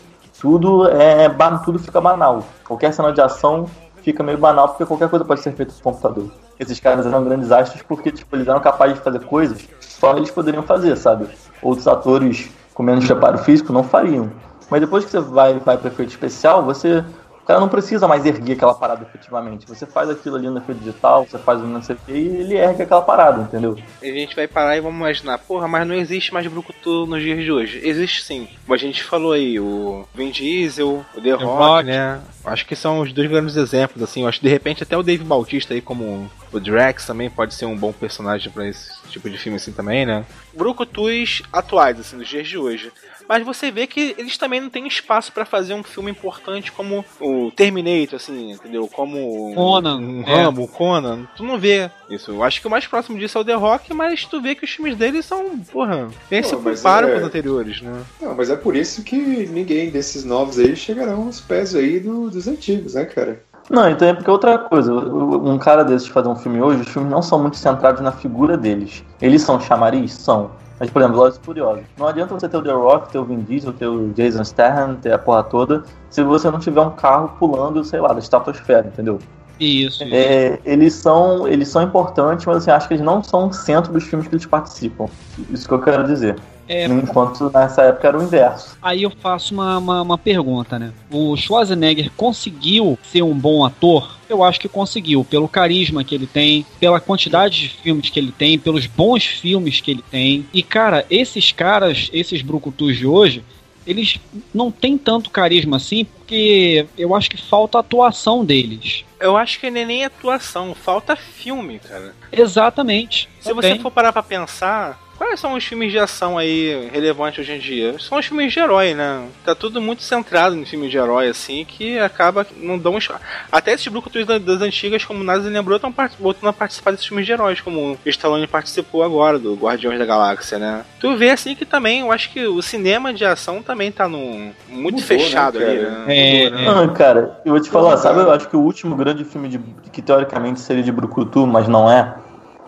tudo 0.40 0.86
é 0.88 1.28
tudo 1.64 1.78
fica 1.78 2.00
banal. 2.00 2.44
Qualquer 2.66 2.92
cena 2.92 3.12
de 3.12 3.20
ação 3.20 3.66
fica 4.02 4.22
meio 4.22 4.38
banal 4.38 4.68
porque 4.68 4.84
qualquer 4.84 5.08
coisa 5.08 5.24
pode 5.24 5.40
ser 5.40 5.52
feita 5.52 5.72
por 5.72 5.82
computador. 5.82 6.30
Esses 6.58 6.80
caras 6.80 7.06
eram 7.06 7.24
grandes 7.24 7.52
astros 7.52 7.82
porque 7.82 8.10
tipo, 8.10 8.34
eles 8.34 8.48
eram 8.48 8.60
capazes 8.60 8.96
de 8.96 9.02
fazer 9.02 9.20
coisas 9.20 9.62
que 9.62 9.74
só 9.80 10.16
eles 10.16 10.30
poderiam 10.30 10.62
fazer, 10.62 10.96
sabe? 10.96 11.28
Outros 11.62 11.86
atores 11.86 12.50
com 12.74 12.82
menos 12.82 13.06
preparo 13.06 13.38
físico 13.38 13.72
não 13.72 13.82
fariam. 13.82 14.30
Mas 14.70 14.80
depois 14.80 15.04
que 15.04 15.10
você 15.10 15.20
vai, 15.20 15.58
vai 15.58 15.78
para 15.78 15.88
efeito 15.88 16.10
especial, 16.10 16.64
você. 16.64 17.04
O 17.48 17.50
cara 17.50 17.60
não 17.60 17.68
precisa 17.70 18.06
mais 18.06 18.26
erguer 18.26 18.52
aquela 18.52 18.74
parada 18.74 19.06
efetivamente. 19.08 19.66
Você 19.66 19.86
faz 19.86 20.10
aquilo 20.10 20.36
ali 20.36 20.50
no 20.50 20.58
efeito 20.58 20.80
digital, 20.80 21.24
você 21.24 21.38
faz 21.38 21.58
o 21.58 21.66
não 21.66 21.82
sei 21.82 21.96
o 21.96 21.98
que, 22.04 22.12
e 22.12 22.26
ele 22.26 22.54
ergue 22.54 22.82
aquela 22.82 23.00
parada, 23.00 23.40
entendeu? 23.40 23.74
E 24.02 24.10
a 24.10 24.12
gente 24.12 24.36
vai 24.36 24.46
parar 24.46 24.76
e 24.76 24.82
vamos 24.82 24.98
imaginar, 24.98 25.38
porra, 25.38 25.66
mas 25.66 25.88
não 25.88 25.94
existe 25.94 26.30
mais 26.34 26.46
Brucutu 26.46 27.06
nos 27.06 27.22
dias 27.22 27.42
de 27.42 27.50
hoje. 27.50 27.80
Existe 27.82 28.22
sim. 28.22 28.46
Como 28.66 28.74
a 28.74 28.76
gente 28.76 29.02
falou 29.02 29.32
aí, 29.32 29.58
o 29.58 30.04
Vin 30.14 30.30
Diesel, 30.30 31.02
o 31.16 31.20
The, 31.22 31.30
Rock, 31.30 31.44
Rock. 31.44 31.86
né? 31.86 32.20
Acho 32.44 32.66
que 32.66 32.76
são 32.76 33.00
os 33.00 33.14
dois 33.14 33.30
grandes 33.30 33.56
exemplos, 33.56 34.02
assim. 34.02 34.24
Eu 34.24 34.28
acho 34.28 34.40
que 34.40 34.46
de 34.46 34.52
repente 34.52 34.82
até 34.82 34.94
o 34.94 35.02
Dave 35.02 35.24
Bautista 35.24 35.72
aí, 35.72 35.80
como 35.80 36.30
o 36.52 36.60
Drax, 36.60 37.06
também 37.06 37.30
pode 37.30 37.54
ser 37.54 37.64
um 37.64 37.76
bom 37.76 37.94
personagem 37.94 38.52
pra 38.52 38.68
esse 38.68 38.90
tipo 39.08 39.30
de 39.30 39.38
filme 39.38 39.56
assim 39.56 39.72
também, 39.72 40.04
né? 40.04 40.22
Brucutus 40.54 41.42
atuais, 41.50 41.98
assim, 41.98 42.18
dos 42.18 42.28
dias 42.28 42.46
de 42.46 42.58
hoje. 42.58 42.92
Mas 43.28 43.44
você 43.44 43.70
vê 43.70 43.86
que 43.86 44.14
eles 44.16 44.38
também 44.38 44.60
não 44.60 44.70
têm 44.70 44.86
espaço 44.86 45.30
pra 45.32 45.44
fazer 45.44 45.74
um 45.74 45.82
filme 45.82 46.10
importante 46.10 46.72
como 46.72 47.04
o 47.20 47.50
Terminator, 47.50 48.16
assim, 48.16 48.52
entendeu? 48.52 48.88
Como 48.88 49.54
Conan, 49.54 49.98
um 49.98 50.22
é. 50.26 50.42
Rambo, 50.44 50.66
Conan. 50.66 51.28
Tu 51.36 51.42
não 51.44 51.58
vê 51.58 51.90
isso. 52.08 52.30
Eu 52.30 52.42
acho 52.42 52.60
que 52.60 52.66
o 52.66 52.70
mais 52.70 52.86
próximo 52.86 53.18
disso 53.18 53.36
é 53.36 53.40
o 53.40 53.44
The 53.44 53.54
Rock, 53.54 53.92
mas 53.92 54.24
tu 54.24 54.40
vê 54.40 54.54
que 54.54 54.64
os 54.64 54.70
filmes 54.70 54.96
dele 54.96 55.22
são, 55.22 55.58
porra, 55.58 56.08
nem 56.30 56.42
se 56.42 56.56
comparam 56.56 57.08
é- 57.08 57.12
com 57.12 57.18
os 57.18 57.24
anteriores, 57.24 57.82
né? 57.82 58.02
Não, 58.22 58.34
mas 58.34 58.48
é 58.48 58.56
por 58.56 58.74
isso 58.74 59.02
que 59.02 59.16
ninguém 59.16 59.90
desses 59.90 60.24
novos 60.24 60.58
aí 60.58 60.74
chegarão 60.74 61.24
aos 61.26 61.40
pés 61.40 61.74
aí 61.74 62.00
do- 62.00 62.30
dos 62.30 62.48
antigos, 62.48 62.94
né, 62.94 63.04
cara? 63.04 63.42
Não, 63.68 63.90
então 63.90 64.08
é 64.08 64.14
porque 64.14 64.30
outra 64.30 64.56
coisa, 64.56 64.90
um 64.94 65.58
cara 65.58 65.82
desses 65.84 66.08
fazer 66.08 66.28
um 66.28 66.36
filme 66.36 66.62
hoje, 66.62 66.80
os 66.80 66.88
filmes 66.88 67.10
não 67.10 67.20
são 67.20 67.38
muito 67.38 67.58
centrados 67.58 68.00
na 68.00 68.10
figura 68.10 68.56
deles. 68.56 69.04
Eles 69.20 69.42
são 69.42 69.60
chamariz? 69.60 70.12
São. 70.14 70.50
Mas, 70.78 70.90
por 70.90 71.00
exemplo, 71.00 71.16
Velozes 71.16 71.40
e 71.40 71.44
Furiosos. 71.44 71.84
Não 71.96 72.06
adianta 72.06 72.34
você 72.34 72.48
ter 72.48 72.56
o 72.56 72.62
The 72.62 72.72
Rock, 72.72 73.10
ter 73.10 73.18
o 73.18 73.24
Vin 73.24 73.40
Diesel, 73.40 73.72
ter 73.72 73.86
o 73.86 74.08
Jason 74.12 74.44
Statham, 74.44 74.94
ter 74.96 75.12
a 75.12 75.18
porra 75.18 75.42
toda, 75.42 75.82
se 76.08 76.22
você 76.22 76.50
não 76.50 76.58
tiver 76.58 76.80
um 76.80 76.90
carro 76.90 77.30
pulando, 77.38 77.84
sei 77.84 78.00
lá, 78.00 78.12
da 78.12 78.18
estratosfera, 78.18 78.86
entendeu? 78.86 79.18
Isso. 79.58 80.04
isso. 80.04 80.14
É, 80.14 80.60
eles, 80.64 80.94
são, 80.94 81.48
eles 81.48 81.68
são 81.68 81.82
importantes, 81.82 82.46
mas 82.46 82.58
assim, 82.58 82.70
acho 82.70 82.86
que 82.86 82.94
eles 82.94 83.04
não 83.04 83.22
são 83.22 83.48
o 83.48 83.52
centro 83.52 83.92
dos 83.92 84.04
filmes 84.04 84.28
que 84.28 84.34
eles 84.34 84.46
participam. 84.46 85.06
Isso 85.50 85.66
que 85.66 85.74
eu 85.74 85.80
quero 85.80 86.04
dizer. 86.04 86.36
É, 86.68 86.84
Enquanto 86.86 87.50
nessa 87.50 87.82
época 87.82 88.08
era 88.08 88.18
o 88.18 88.22
inverso. 88.22 88.76
Aí 88.82 89.02
eu 89.02 89.10
faço 89.10 89.54
uma, 89.54 89.78
uma, 89.78 90.02
uma 90.02 90.18
pergunta, 90.18 90.78
né? 90.78 90.92
O 91.10 91.34
Schwarzenegger 91.36 92.10
conseguiu 92.16 92.98
ser 93.02 93.22
um 93.22 93.34
bom 93.34 93.64
ator? 93.64 94.18
Eu 94.28 94.44
acho 94.44 94.60
que 94.60 94.68
conseguiu, 94.68 95.24
pelo 95.24 95.48
carisma 95.48 96.04
que 96.04 96.14
ele 96.14 96.26
tem, 96.26 96.66
pela 96.78 97.00
quantidade 97.00 97.62
de 97.62 97.68
filmes 97.70 98.10
que 98.10 98.20
ele 98.20 98.32
tem, 98.32 98.58
pelos 98.58 98.86
bons 98.86 99.24
filmes 99.24 99.80
que 99.80 99.90
ele 99.90 100.04
tem. 100.10 100.46
E, 100.52 100.62
cara, 100.62 101.06
esses 101.10 101.50
caras, 101.50 102.10
esses 102.12 102.42
brucutus 102.42 102.96
de 102.96 103.06
hoje, 103.06 103.42
eles 103.86 104.20
não 104.52 104.70
têm 104.70 104.98
tanto 104.98 105.30
carisma 105.30 105.78
assim, 105.78 106.04
porque 106.04 106.86
eu 106.98 107.14
acho 107.14 107.30
que 107.30 107.40
falta 107.40 107.78
a 107.78 107.80
atuação 107.80 108.44
deles. 108.44 109.02
Eu 109.18 109.34
acho 109.34 109.58
que 109.58 109.70
não 109.70 109.80
é 109.80 109.84
nem 109.86 110.04
atuação, 110.04 110.74
falta 110.74 111.16
filme, 111.16 111.78
cara. 111.78 112.14
Exatamente. 112.30 113.30
Se 113.40 113.52
você 113.54 113.78
for 113.78 113.90
parar 113.90 114.12
pra 114.12 114.22
pensar, 114.22 115.00
quais 115.18 115.38
são 115.40 115.54
os 115.54 115.64
filmes 115.64 115.90
de 115.92 115.98
ação 115.98 116.38
aí 116.38 116.88
relevantes 116.92 117.40
hoje 117.40 117.52
em 117.52 117.58
dia? 117.58 117.98
São 117.98 118.18
os 118.18 118.24
filmes 118.26 118.52
de 118.52 118.58
herói, 118.60 118.94
né? 118.94 119.26
Tá 119.44 119.54
tudo 119.54 119.80
muito 119.82 120.02
centrado 120.02 120.56
em 120.56 120.64
filmes 120.64 120.90
de 120.90 120.96
herói, 120.96 121.28
assim, 121.28 121.64
que 121.66 121.98
acaba 121.98 122.46
não 122.56 122.78
dão 122.78 122.96
espaço. 122.96 123.20
Até 123.50 123.72
esses 123.72 123.88
brucutus 123.88 124.24
da- 124.24 124.38
das 124.38 124.60
antigas, 124.62 125.04
como 125.04 125.20
o 125.20 125.24
Nazi 125.24 125.48
lembrou, 125.48 125.76
estão 125.76 125.92
voltando 126.18 126.48
a 126.48 126.52
participar 126.52 126.92
desses 126.92 127.06
filmes 127.06 127.26
de 127.26 127.32
heróis, 127.32 127.60
como 127.60 127.92
o 128.04 128.08
Stallone 128.08 128.46
participou 128.46 129.02
agora, 129.02 129.38
do 129.38 129.54
Guardiões 129.54 129.98
da 129.98 130.06
Galáxia, 130.06 130.58
né? 130.58 130.84
Tu 131.00 131.16
vê, 131.16 131.30
assim, 131.30 131.54
que 131.54 131.64
também, 131.66 132.00
eu 132.00 132.12
acho 132.12 132.30
que 132.30 132.46
o 132.46 132.62
cinema 132.62 133.12
de 133.12 133.24
ação 133.24 133.62
também 133.62 133.90
tá 133.90 134.08
num, 134.08 134.52
muito 134.68 134.94
Mudou, 134.94 135.00
fechado 135.00 135.58
né, 135.58 135.66
ali, 135.66 135.78
cara? 135.80 135.90
né? 136.06 136.16
É, 136.16 136.50
né? 136.50 136.64
Não, 136.64 136.88
cara, 136.94 137.40
eu 137.44 137.52
vou 137.52 137.60
te 137.60 137.70
falar, 137.70 137.90
Não, 137.90 137.96
sabe, 137.98 138.16
cara. 138.18 138.28
eu 138.28 138.32
acho 138.34 138.48
que 138.48 138.56
o 138.56 138.60
último 138.60 138.94
grande 138.96 139.24
filme 139.24 139.48
de, 139.48 139.58
que 139.92 140.00
teoricamente 140.00 140.60
seria 140.60 140.82
de 140.82 140.92
Brucutu, 140.92 141.46
mas 141.46 141.66
não 141.68 141.90
é, 141.90 142.14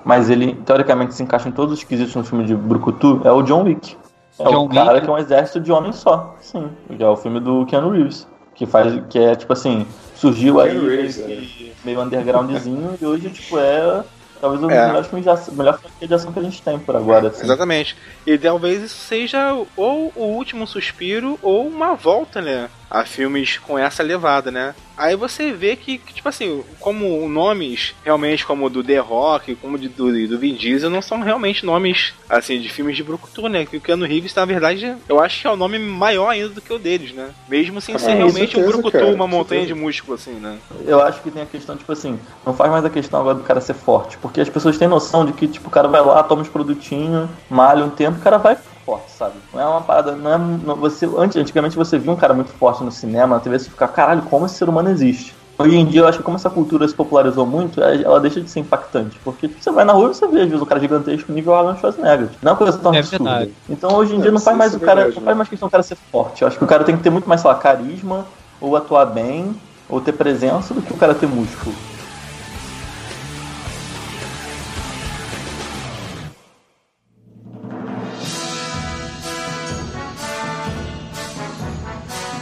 mas 0.04 0.30
ele 0.30 0.54
teoricamente 0.64 1.14
se 1.14 1.22
encaixa 1.22 1.48
em 1.48 1.52
todos 1.52 1.74
os 1.78 1.84
quesitos 1.84 2.14
no 2.14 2.24
filme 2.24 2.44
de 2.44 2.54
Brucutu, 2.54 3.20
é 3.24 3.30
o 3.32 3.42
John 3.42 3.64
Wick. 3.64 3.96
É 4.38 4.44
John 4.44 4.64
o 4.64 4.68
cara 4.68 4.92
Wick. 4.94 5.04
que 5.04 5.10
é 5.10 5.12
um 5.14 5.18
exército 5.18 5.60
de 5.60 5.70
homens 5.72 5.96
só, 5.96 6.34
sim. 6.40 6.68
Que 6.96 7.02
é 7.02 7.08
o 7.08 7.16
filme 7.16 7.40
do 7.40 7.66
Keanu 7.66 7.90
Reeves, 7.90 8.26
que 8.54 8.64
faz, 8.66 9.02
que 9.10 9.18
é 9.18 9.34
tipo 9.34 9.52
assim, 9.52 9.86
surgiu 10.14 10.60
aí 10.60 10.70
Reeves, 10.78 11.18
meio, 11.26 11.40
que- 11.42 11.72
meio 11.84 12.00
undergroundzinho 12.00 12.96
e 13.00 13.04
hoje 13.06 13.28
tipo 13.30 13.58
é 13.58 14.02
talvez 14.40 14.62
o 14.62 14.70
É. 14.70 14.86
melhor 14.86 15.04
filme 15.04 15.22
de 15.22 15.28
ação, 15.28 15.54
melhor 15.54 15.78
franquia 15.78 16.08
de 16.08 16.14
ação 16.14 16.32
que 16.32 16.38
a 16.38 16.42
gente 16.42 16.62
tem 16.62 16.78
por 16.78 16.96
agora, 16.96 17.28
assim. 17.28 17.44
Exatamente. 17.44 17.94
E 18.26 18.38
talvez 18.38 18.82
isso 18.82 18.96
seja 18.96 19.52
ou 19.76 20.10
o 20.16 20.22
último 20.24 20.66
suspiro 20.66 21.38
ou 21.42 21.66
uma 21.66 21.94
volta, 21.94 22.40
né? 22.40 22.70
A 22.90 23.04
filmes 23.04 23.56
com 23.58 23.78
essa 23.78 24.02
levada, 24.02 24.50
né? 24.50 24.74
Aí 24.96 25.14
você 25.16 25.52
vê 25.52 25.76
que, 25.76 25.96
que, 25.96 26.12
tipo 26.12 26.28
assim, 26.28 26.62
como 26.80 27.26
nomes 27.28 27.94
realmente 28.04 28.44
como 28.44 28.66
o 28.66 28.68
do 28.70 28.82
The 28.84 28.98
Rock, 28.98 29.54
como 29.54 29.78
de, 29.78 29.88
do, 29.88 30.28
do 30.28 30.38
Vin 30.38 30.54
Diesel, 30.54 30.90
não 30.90 31.00
são 31.00 31.20
realmente 31.20 31.64
nomes, 31.64 32.12
assim, 32.28 32.60
de 32.60 32.68
filmes 32.68 32.96
de 32.96 33.02
Brucutu, 33.02 33.48
né? 33.48 33.64
Que 33.64 33.76
o 33.76 33.80
Keanu 33.80 34.04
Reeves, 34.04 34.34
na 34.34 34.44
verdade, 34.44 34.94
eu 35.08 35.20
acho 35.20 35.40
que 35.40 35.46
é 35.46 35.50
o 35.50 35.56
nome 35.56 35.78
maior 35.78 36.28
ainda 36.28 36.48
do 36.50 36.60
que 36.60 36.72
o 36.72 36.78
deles, 36.78 37.12
né? 37.12 37.30
Mesmo 37.48 37.80
sem 37.80 37.94
Ah, 37.94 37.98
ser 37.98 38.14
realmente 38.14 38.56
um 38.58 38.60
certeza, 38.60 38.72
Brucutu, 38.72 38.98
cara, 38.98 39.06
uma 39.14 39.26
montanha 39.26 39.60
certeza. 39.62 39.74
de 39.74 39.80
músculo, 39.86 40.14
assim, 40.14 40.32
né? 40.32 40.58
Eu 40.84 41.00
acho 41.00 41.22
que 41.22 41.30
tem 41.30 41.42
a 41.42 41.46
questão, 41.46 41.76
tipo 41.76 41.90
assim, 41.92 42.18
não 42.44 42.52
faz 42.52 42.70
mais 42.70 42.84
a 42.84 42.90
questão 42.90 43.20
agora 43.20 43.36
do 43.36 43.44
cara 43.44 43.60
ser 43.60 43.74
forte. 43.74 44.18
Porque 44.18 44.40
as 44.40 44.48
pessoas 44.50 44.76
têm 44.76 44.88
noção 44.88 45.24
de 45.24 45.32
que, 45.32 45.46
tipo, 45.48 45.68
o 45.68 45.70
cara 45.70 45.88
vai 45.88 46.00
lá, 46.04 46.22
toma 46.24 46.42
os 46.42 46.48
produtinhos, 46.48 47.30
malha 47.48 47.84
um 47.84 47.90
tempo, 47.90 48.18
o 48.18 48.22
cara 48.22 48.36
vai 48.36 48.58
forte, 48.90 49.12
sabe? 49.12 49.40
Não 49.52 49.60
é 49.60 49.66
uma 49.66 49.82
parada, 49.82 50.16
não 50.16 50.32
é. 50.32 50.38
Não, 50.38 50.76
você, 50.76 51.06
antes, 51.16 51.36
antigamente 51.36 51.76
você 51.76 51.98
via 51.98 52.12
um 52.12 52.16
cara 52.16 52.34
muito 52.34 52.50
forte 52.52 52.82
no 52.82 52.90
cinema, 52.90 53.36
na 53.36 53.40
TV, 53.40 53.58
você 53.58 53.70
fica, 53.70 53.88
caralho, 53.88 54.22
como 54.28 54.46
esse 54.46 54.56
ser 54.56 54.68
humano 54.68 54.88
existe? 54.90 55.36
Hoje 55.60 55.76
em 55.76 55.86
dia, 55.86 56.00
eu 56.00 56.06
acho 56.08 56.18
que 56.18 56.24
como 56.24 56.36
essa 56.36 56.48
cultura 56.48 56.88
se 56.88 56.94
popularizou 56.94 57.46
muito, 57.46 57.82
é- 57.82 58.02
ela 58.02 58.18
deixa 58.18 58.40
de 58.40 58.48
ser 58.50 58.60
impactante. 58.60 59.20
Porque 59.20 59.48
tipo, 59.48 59.62
você 59.62 59.70
vai 59.70 59.84
na 59.84 59.92
rua 59.92 60.10
e 60.10 60.14
você 60.14 60.26
vê, 60.28 60.40
às 60.42 60.46
vezes, 60.48 60.62
um 60.62 60.66
cara 60.66 60.80
gigantesco 60.80 61.30
nível 61.32 61.54
Arnold 61.54 61.78
Schwarzenegger. 61.80 62.30
Não 62.42 62.50
é 62.50 62.52
uma 62.52 62.58
coisa 62.58 62.78
tão 62.78 62.92
É 62.92 63.02
absurda. 63.02 63.32
verdade. 63.32 63.56
Então, 63.68 63.94
hoje 63.94 64.14
em 64.16 64.20
É, 64.20 64.22
dia, 64.22 64.32
não 64.32 64.40
faz 64.40 64.56
mais 64.56 64.74
é 64.74 64.76
o 64.76 64.80
cara, 64.80 65.04
verdade, 65.04 65.14
não 65.14 65.22
né? 65.22 65.22
faz 65.22 65.36
mais 65.36 65.48
questão 65.48 65.68
do 65.68 65.70
cara 65.70 65.82
ser 65.82 65.96
forte. 66.10 66.42
Eu 66.42 66.48
acho 66.48 66.58
que 66.58 66.64
o 66.64 66.66
cara 66.66 66.82
tem 66.84 66.96
que 66.96 67.02
ter 67.02 67.10
muito 67.10 67.28
mais, 67.28 67.40
sei 67.42 67.50
lá, 67.50 67.56
carisma, 67.58 68.28
ou 68.58 68.74
atuar 68.76 69.06
bem, 69.06 69.60
ou 69.88 70.00
ter 70.00 70.12
presença, 70.14 70.74
do 70.74 70.82
que 70.82 70.92
o 70.92 70.96
cara 70.96 71.14
ter 71.14 71.26
músculo. 71.26 71.76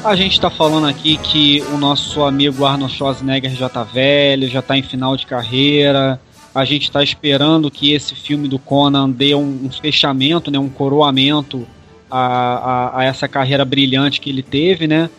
A 0.08 0.16
gente 0.16 0.40
tá 0.40 0.48
falando 0.48 0.86
aqui 0.86 1.18
que 1.18 1.60
o 1.70 1.76
nosso 1.76 2.24
amigo 2.24 2.64
Arnold 2.64 2.94
Schwarzenegger 2.94 3.54
já 3.54 3.68
tá 3.68 3.84
velho, 3.84 4.48
já 4.48 4.62
tá 4.62 4.74
em 4.74 4.82
final 4.82 5.14
de 5.18 5.26
carreira. 5.26 6.18
A 6.54 6.64
gente 6.64 6.90
tá 6.90 7.02
esperando 7.02 7.70
que 7.70 7.92
esse 7.92 8.14
filme 8.14 8.48
do 8.48 8.58
Conan 8.58 9.10
dê 9.10 9.34
um, 9.34 9.66
um 9.66 9.70
fechamento, 9.70 10.50
né, 10.50 10.58
um 10.58 10.70
coroamento 10.70 11.68
a, 12.10 12.20
a, 12.20 13.00
a, 13.00 13.04
essa 13.04 13.28
carreira 13.28 13.66
brilhante 13.66 14.18
que 14.18 14.30
ele 14.30 14.42
teve, 14.42 14.86
né? 14.86 15.10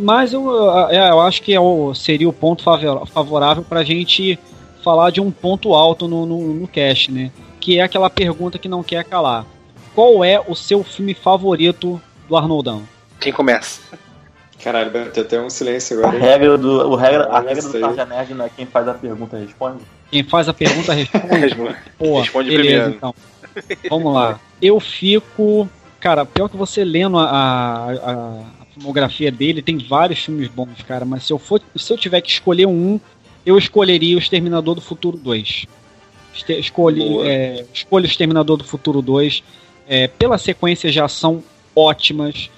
Mas 0.00 0.32
eu, 0.32 0.50
é, 0.88 1.10
eu 1.10 1.20
acho 1.20 1.42
que 1.42 1.52
é 1.52 1.60
o, 1.60 1.92
seria 1.92 2.26
o 2.26 2.32
ponto 2.32 2.62
favorável 2.62 3.62
para 3.62 3.80
a 3.80 3.84
gente 3.84 4.38
falar 4.82 5.10
de 5.10 5.20
um 5.20 5.30
ponto 5.30 5.74
alto 5.74 6.08
no, 6.08 6.24
no, 6.24 6.54
no 6.54 6.66
cast, 6.66 7.12
né? 7.12 7.30
Que 7.60 7.78
é 7.78 7.82
aquela 7.82 8.08
pergunta 8.08 8.58
que 8.58 8.70
não 8.70 8.82
quer 8.82 9.04
calar. 9.04 9.44
Qual 9.94 10.24
é 10.24 10.40
o 10.40 10.54
seu 10.54 10.82
filme 10.82 11.12
favorito 11.12 12.00
do 12.26 12.38
Arnoldão? 12.38 12.84
Quem 13.20 13.34
começa? 13.34 13.82
Caralho, 14.62 14.90
bateu 14.90 15.22
até 15.22 15.40
um 15.40 15.48
silêncio 15.48 15.98
agora. 15.98 16.16
A 16.16 16.20
regra 16.20 16.58
do, 16.58 16.90
o 16.90 16.94
regra, 16.94 17.24
a 17.26 17.40
regra 17.40 17.62
do 17.62 17.80
Tarja 17.80 18.04
Nerd 18.04 18.34
não 18.34 18.44
é 18.44 18.50
quem 18.54 18.66
faz 18.66 18.86
a 18.86 18.94
pergunta 18.94 19.38
responde? 19.38 19.78
Quem 20.10 20.22
faz 20.22 20.48
a 20.48 20.54
pergunta 20.54 20.92
responde. 20.94 21.76
Pô, 21.98 22.20
responde 22.20 22.50
beleza, 22.50 22.68
primeiro. 22.68 22.94
Então. 22.96 23.14
Vamos 23.88 24.14
lá. 24.14 24.38
Eu 24.60 24.78
fico. 24.78 25.68
Cara, 25.98 26.24
pior 26.24 26.48
que 26.48 26.56
você 26.56 26.84
lendo 26.84 27.18
a, 27.18 27.24
a, 27.24 27.92
a 27.92 28.64
filmografia 28.74 29.30
dele, 29.30 29.62
tem 29.62 29.78
vários 29.78 30.24
filmes 30.24 30.48
bons, 30.48 30.82
cara. 30.86 31.04
Mas 31.04 31.24
se 31.24 31.32
eu, 31.32 31.38
for, 31.38 31.60
se 31.76 31.92
eu 31.92 31.96
tiver 31.96 32.20
que 32.20 32.30
escolher 32.30 32.66
um, 32.66 32.98
eu 33.44 33.56
escolheria 33.58 34.16
o 34.16 34.18
Exterminador 34.18 34.74
do 34.74 34.80
Futuro 34.80 35.16
2. 35.16 35.66
Escolhe, 36.48 37.02
é, 37.26 37.64
escolho 37.72 38.04
o 38.04 38.08
Exterminador 38.08 38.56
do 38.56 38.64
Futuro 38.64 39.02
2. 39.02 39.42
É, 39.88 40.06
pela 40.06 40.38
sequência 40.38 40.90
já 40.92 41.08
são 41.08 41.42
ótimas. 41.74 42.50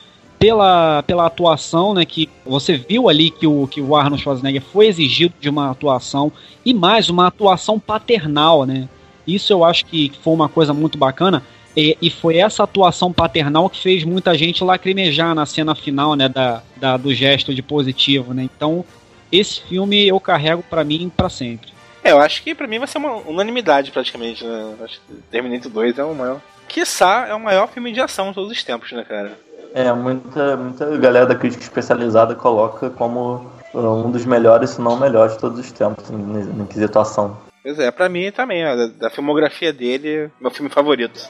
Pela, 0.43 1.05
pela 1.05 1.27
atuação, 1.27 1.94
né? 1.94 2.05
Que 2.05 2.28
você 2.44 2.77
viu 2.77 3.09
ali 3.09 3.31
que 3.31 3.47
o, 3.47 3.69
que 3.69 3.81
o 3.81 3.94
Arnold 3.94 4.20
Schwarzenegger 4.20 4.60
foi 4.60 4.89
exigido 4.89 5.35
de 5.39 5.48
uma 5.48 5.70
atuação. 5.70 6.32
E 6.64 6.74
mais, 6.74 7.09
uma 7.09 7.28
atuação 7.28 7.78
paternal, 7.78 8.66
né? 8.66 8.89
Isso 9.24 9.52
eu 9.52 9.62
acho 9.64 9.86
que 9.86 10.10
foi 10.20 10.32
uma 10.32 10.48
coisa 10.48 10.74
muito 10.74 10.98
bacana. 10.98 11.44
E, 11.77 11.97
e, 12.02 12.10
foi 12.10 12.39
essa 12.39 12.64
atuação 12.64 13.12
paternal 13.12 13.70
que 13.70 13.81
fez 13.81 14.05
muita 14.05 14.36
gente 14.36 14.62
lacrimejar 14.64 15.35
na 15.35 15.47
cena 15.47 15.74
final, 15.74 16.14
né, 16.14 16.28
da, 16.28 16.62
da 16.77 16.97
do 16.98 17.14
gesto 17.14 17.55
de 17.55 17.62
positivo, 17.62 18.35
né? 18.35 18.43
Então, 18.43 18.85
esse 19.31 19.62
filme 19.62 20.06
eu 20.06 20.20
carrego 20.20 20.62
para 20.62 20.85
mim 20.85 21.10
para 21.16 21.31
sempre. 21.31 21.70
É, 22.05 22.10
eu 22.10 22.20
acho 22.20 22.43
que 22.43 22.55
para 22.55 22.66
mim 22.66 22.78
vai 22.78 22.89
ser 22.89 22.98
uma 22.98 23.14
unanimidade 23.14 23.90
praticamente, 23.90 24.44
né? 24.44 24.74
Acho 24.82 25.01
que 25.01 25.14
Terminator 25.31 25.70
2 25.70 25.98
é 25.98 26.05
o 26.05 26.14
maior. 26.14 26.40
Quiçá 26.69 27.27
é 27.28 27.35
o 27.35 27.40
maior 27.40 27.69
filme 27.69 27.93
de 27.93 28.01
ação 28.01 28.28
de 28.28 28.35
todos 28.35 28.51
os 28.51 28.64
tempos, 28.64 28.93
né, 28.93 29.05
cara? 29.05 29.39
É, 29.74 29.93
muita, 29.93 30.57
muita 30.57 30.97
galera 30.99 31.27
da 31.27 31.35
crítica 31.35 31.62
especializada 31.62 32.35
coloca 32.35 32.90
como 32.90 33.47
um 33.74 34.11
dos 34.11 34.24
melhores, 34.24 34.70
se 34.70 34.81
não 34.81 34.94
o 34.94 35.01
melhor 35.01 35.28
de 35.28 35.39
todos 35.39 35.59
os 35.59 35.73
tempos, 35.73 36.11
em, 36.11 36.66
quesito 36.66 36.99
ação. 36.99 37.36
Pois 37.62 37.78
é, 37.78 37.90
pra 37.90 38.09
mim 38.09 38.31
também, 38.32 38.66
ó, 38.66 38.77
da, 38.77 38.86
da 38.86 39.11
filmografia 39.11 39.73
dele, 39.73 40.31
meu 40.40 40.51
filme 40.51 40.70
favorito. 40.70 41.20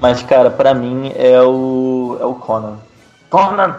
Mas, 0.00 0.22
cara, 0.22 0.50
pra 0.50 0.72
mim 0.72 1.12
é 1.16 1.40
o. 1.42 2.16
é 2.20 2.24
o 2.24 2.34
Conan. 2.34 2.78
Conan! 3.28 3.76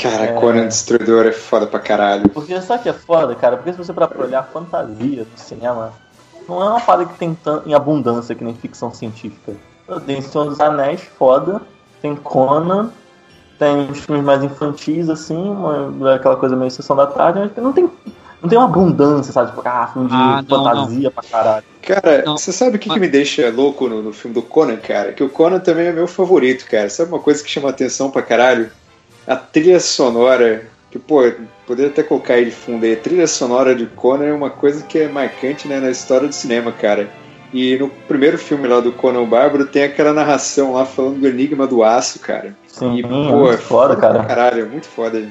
Cara, 0.00 0.24
é... 0.24 0.32
Conan 0.34 0.68
Destruidor 0.68 1.26
é 1.26 1.32
foda 1.32 1.66
pra 1.66 1.80
caralho. 1.80 2.28
Porque 2.28 2.58
sabe 2.60 2.84
que 2.84 2.88
é 2.88 2.92
foda, 2.92 3.34
cara? 3.34 3.56
Porque 3.56 3.72
se 3.72 3.78
você 3.78 3.92
pra 3.92 4.08
olhar 4.16 4.44
fantasia 4.44 5.24
do 5.24 5.40
cinema, 5.40 5.92
não 6.48 6.62
é 6.62 6.68
uma 6.70 6.80
parada 6.80 7.06
que 7.06 7.18
tem 7.18 7.36
em 7.66 7.74
abundância 7.74 8.34
que 8.34 8.44
nem 8.44 8.54
ficção 8.54 8.94
científica. 8.94 9.54
Tem 10.06 10.22
Senhor 10.22 10.44
dos 10.44 10.60
Anéis, 10.60 11.02
foda. 11.02 11.60
Tem 12.00 12.14
Conan. 12.14 12.90
Tem 13.62 13.90
os 13.92 14.00
filmes 14.00 14.24
mais 14.24 14.42
infantis, 14.42 15.08
assim, 15.08 15.36
uma, 15.36 16.16
aquela 16.16 16.34
coisa 16.34 16.56
meio 16.56 16.68
sessão 16.68 16.96
da 16.96 17.06
tarde, 17.06 17.38
mas 17.38 17.64
não 17.64 17.72
tem 17.72 17.88
não 18.42 18.48
tem 18.48 18.58
uma 18.58 18.66
abundância, 18.66 19.32
sabe? 19.32 19.50
Tipo, 19.50 19.62
ah, 19.64 19.88
filme 19.92 20.08
de 20.08 20.14
ah, 20.16 20.42
não, 20.42 20.64
fantasia 20.64 21.04
não. 21.04 21.10
pra 21.12 21.22
caralho. 21.22 21.64
Cara, 21.80 22.22
não. 22.26 22.36
você 22.36 22.50
sabe 22.50 22.74
o 22.74 22.78
que, 22.80 22.90
que 22.90 22.98
me 22.98 23.08
deixa 23.08 23.48
louco 23.50 23.88
no, 23.88 24.02
no, 24.02 24.12
filme 24.12 24.34
do 24.34 24.42
Conan, 24.42 24.78
cara? 24.78 25.12
Que 25.12 25.22
o 25.22 25.28
Conan 25.28 25.60
também 25.60 25.86
é 25.86 25.92
meu 25.92 26.08
favorito, 26.08 26.66
cara. 26.68 26.90
Sabe 26.90 27.12
uma 27.12 27.20
coisa 27.20 27.40
que 27.40 27.48
chama 27.48 27.70
atenção 27.70 28.10
pra 28.10 28.20
caralho? 28.20 28.68
A 29.28 29.36
trilha 29.36 29.78
sonora. 29.78 30.66
Que, 30.90 30.98
pô, 30.98 31.20
poderia 31.64 31.92
até 31.92 32.02
colocar 32.02 32.34
aí 32.34 32.46
de 32.46 32.50
fundo 32.50 32.84
aí. 32.84 32.94
A 32.94 32.96
trilha 32.96 33.28
sonora 33.28 33.76
de 33.76 33.86
Conan 33.86 34.24
é 34.24 34.32
uma 34.32 34.50
coisa 34.50 34.82
que 34.82 34.98
é 34.98 35.08
marcante 35.08 35.68
né, 35.68 35.78
na 35.78 35.90
história 35.90 36.26
do 36.26 36.34
cinema, 36.34 36.72
cara. 36.72 37.08
E 37.54 37.76
no 37.76 37.88
primeiro 37.88 38.38
filme 38.38 38.66
lá 38.66 38.80
do 38.80 38.90
Conan 38.90 39.24
Bárbaro 39.24 39.66
tem 39.66 39.84
aquela 39.84 40.12
narração 40.12 40.72
lá 40.72 40.84
falando 40.84 41.20
do 41.20 41.28
Enigma 41.28 41.64
do 41.64 41.84
Aço, 41.84 42.18
cara. 42.18 42.56
Sim, 42.72 42.96
e, 42.96 43.02
pô, 43.02 43.50
é, 43.50 43.54
é 43.54 43.58
foda, 43.58 43.94
cara. 43.94 44.24
Caralho, 44.24 44.62
é 44.62 44.64
muito 44.64 44.88
foda. 44.88 45.22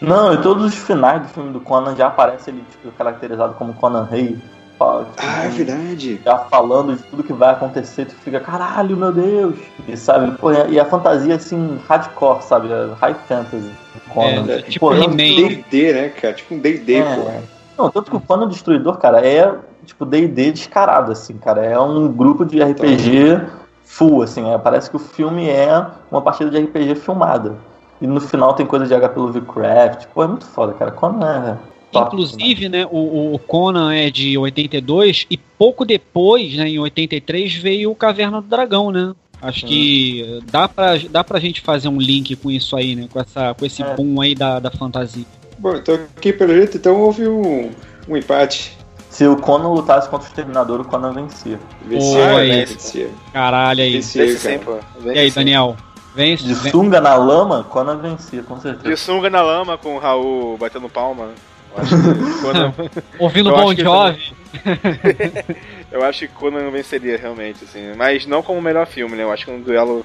Não, 0.00 0.32
e 0.32 0.38
todos 0.38 0.66
os 0.66 0.74
finais 0.74 1.22
do 1.22 1.28
filme 1.28 1.52
do 1.52 1.60
Conan 1.60 1.96
já 1.96 2.06
aparece 2.06 2.50
ele 2.50 2.64
tipo, 2.70 2.90
caracterizado 2.92 3.54
como 3.54 3.74
Conan 3.74 4.04
Rei. 4.04 4.38
ah, 4.80 5.04
é 5.44 5.48
verdade. 5.48 6.20
Já 6.24 6.38
falando 6.38 6.96
de 6.96 7.02
tudo 7.02 7.24
que 7.24 7.32
vai 7.32 7.50
acontecer, 7.50 8.06
tu 8.06 8.14
fica, 8.14 8.38
caralho, 8.38 8.96
meu 8.96 9.12
Deus. 9.12 9.56
E 9.88 9.96
sabe, 9.96 10.38
pô, 10.38 10.52
e 10.52 10.78
a 10.78 10.84
fantasia 10.84 11.34
assim, 11.34 11.80
hardcore, 11.88 12.44
sabe? 12.44 12.68
High 13.00 13.16
fantasy. 13.26 13.70
Conan. 14.12 14.46
É, 14.48 14.62
tipo 14.62 14.92
um 14.92 15.16
D&D, 15.16 15.92
né, 15.92 16.08
cara? 16.10 16.34
Tipo 16.34 16.54
um 16.54 16.58
D&D, 16.60 16.94
é. 16.94 17.16
pô. 17.16 17.82
Não, 17.82 17.90
tanto 17.90 18.10
que 18.12 18.16
o 18.16 18.20
Conan 18.20 18.48
Destruidor, 18.48 18.98
cara, 18.98 19.26
é 19.26 19.52
tipo 19.84 20.04
D&D 20.04 20.52
descarado, 20.52 21.10
assim, 21.10 21.36
cara. 21.38 21.64
É 21.64 21.78
um 21.78 22.06
grupo 22.12 22.44
de 22.44 22.62
RPG 22.62 23.63
full, 23.94 24.22
assim. 24.22 24.50
É, 24.50 24.58
parece 24.58 24.90
que 24.90 24.96
o 24.96 24.98
filme 24.98 25.48
é 25.48 25.86
uma 26.10 26.20
partida 26.20 26.50
de 26.50 26.58
RPG 26.58 26.96
filmada. 26.96 27.56
E 28.00 28.06
no 28.06 28.20
final 28.20 28.54
tem 28.54 28.66
coisa 28.66 28.86
de 28.86 28.94
HP 28.94 29.18
Lovecraft. 29.18 30.06
Pô, 30.12 30.24
é 30.24 30.26
muito 30.26 30.44
foda, 30.46 30.72
cara. 30.74 30.90
Conan 30.90 31.58
é. 31.60 31.74
Top, 31.92 32.08
Inclusive, 32.08 32.68
né, 32.68 32.84
o, 32.90 33.34
o, 33.34 33.38
Conan 33.38 33.94
é 33.94 34.10
de 34.10 34.36
82 34.36 35.26
e 35.30 35.36
pouco 35.36 35.84
depois, 35.84 36.56
né, 36.56 36.68
em 36.68 36.78
83, 36.80 37.54
veio 37.54 37.92
o 37.92 37.94
Caverna 37.94 38.42
do 38.42 38.48
Dragão, 38.48 38.90
né? 38.90 39.14
Acho 39.40 39.64
que 39.64 40.40
dá 40.50 40.66
pra, 40.66 40.96
dá 41.08 41.22
pra 41.22 41.38
gente 41.38 41.60
fazer 41.60 41.86
um 41.86 41.98
link 41.98 42.34
com 42.34 42.50
isso 42.50 42.74
aí, 42.74 42.96
né? 42.96 43.06
Com, 43.12 43.20
essa, 43.20 43.54
com 43.54 43.64
esse 43.64 43.80
é. 43.80 43.94
boom 43.94 44.20
aí 44.20 44.34
da, 44.34 44.58
da 44.58 44.72
fantasia. 44.72 45.24
Bom, 45.56 45.76
então 45.76 45.94
aqui 45.94 46.32
pelo 46.32 46.52
jeito, 46.52 46.78
então 46.78 47.00
houve 47.00 47.28
um, 47.28 47.70
um 48.08 48.16
empate. 48.16 48.76
Se 49.14 49.24
o 49.28 49.36
Conan 49.36 49.68
lutasse 49.68 50.08
contra 50.08 50.26
o 50.26 50.28
Exterminador, 50.28 50.80
o 50.80 50.84
Conan 50.84 51.12
vencia. 51.12 51.60
Vencia, 51.82 52.36
né? 52.42 52.64
Vencia. 52.64 53.10
Caralho 53.32 53.80
aí. 53.80 53.92
Vencia, 53.92 54.26
Vence 54.26 54.38
sempre. 54.40 54.74
E 55.04 55.16
aí, 55.16 55.30
Daniel? 55.30 55.76
Vence. 56.16 56.42
De 56.42 56.54
sunga 56.56 57.00
na 57.00 57.14
lama, 57.14 57.62
Conan 57.70 57.96
vencia, 57.98 58.42
com 58.42 58.58
certeza. 58.58 58.88
De 58.88 58.96
sunga 58.96 59.30
na 59.30 59.40
lama 59.40 59.78
com 59.78 59.94
o 59.94 59.98
Raul 60.00 60.58
batendo 60.58 60.88
palma. 60.88 61.28
Conan... 62.42 62.74
Ouvindo 63.20 63.50
Bon 63.54 63.72
Jovi. 63.72 64.34
eu 65.92 66.04
acho 66.04 66.26
que 66.26 66.28
Conan 66.34 66.68
venceria 66.72 67.16
realmente, 67.16 67.62
assim. 67.62 67.94
Mas 67.96 68.26
não 68.26 68.42
como 68.42 68.58
o 68.58 68.62
melhor 68.62 68.88
filme, 68.88 69.16
né? 69.16 69.22
Eu 69.22 69.30
acho 69.30 69.44
que 69.44 69.50
é 69.52 69.54
um 69.54 69.60
duelo 69.60 70.04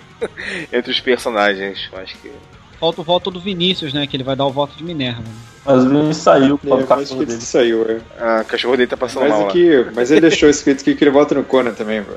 entre 0.71 0.91
os 0.91 0.99
personagens. 0.99 1.89
Eu 1.91 1.97
acho 1.97 2.15
que. 2.19 2.31
Falta 2.79 3.01
o 3.01 3.03
voto 3.03 3.29
do 3.29 3.39
Vinícius, 3.39 3.93
né? 3.93 4.07
Que 4.07 4.15
ele 4.15 4.23
vai 4.23 4.35
dar 4.35 4.45
o 4.45 4.51
voto 4.51 4.75
de 4.77 4.83
Minerva. 4.83 5.23
Mas 5.65 5.83
o 5.83 5.89
Vinícius 5.89 6.17
saiu 6.17 6.57
por 6.57 6.69
causa 6.69 6.83
do 6.83 6.87
cachorro 6.87 7.25
dele. 7.25 7.41
Saiu, 7.41 7.85
é. 7.89 7.99
Ah, 8.17 8.41
o 8.41 8.45
cachorro 8.45 8.77
dele 8.77 8.87
tá 8.87 8.95
passando 8.95 9.23
mas 9.23 9.31
mal. 9.31 9.47
Aqui, 9.49 9.85
mas 9.93 10.11
ele 10.11 10.21
deixou 10.21 10.49
escrito 10.49 10.81
aqui 10.81 10.95
que 10.95 11.03
ele 11.03 11.11
vota 11.11 11.35
no 11.35 11.43
Conan 11.43 11.73
também, 11.73 12.01
bro. 12.01 12.15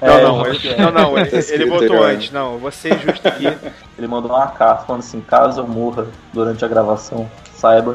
É, 0.00 0.22
não, 0.22 0.38
não, 0.38 0.46
ele, 0.46 0.76
não, 0.76 0.92
não, 0.92 1.18
ele, 1.18 1.30
ele 1.50 1.66
votou 1.66 2.04
antes. 2.04 2.30
Não, 2.30 2.58
você 2.58 2.90
é 2.90 2.98
justo 2.98 3.26
aqui. 3.26 3.46
Ele 3.96 4.08
mandou 4.08 4.32
uma 4.32 4.48
carta 4.48 4.86
falando 4.86 5.02
assim: 5.02 5.20
caso 5.20 5.60
eu 5.60 5.68
morra 5.68 6.08
durante 6.32 6.64
a 6.64 6.68
gravação, 6.68 7.30
saiba 7.54 7.94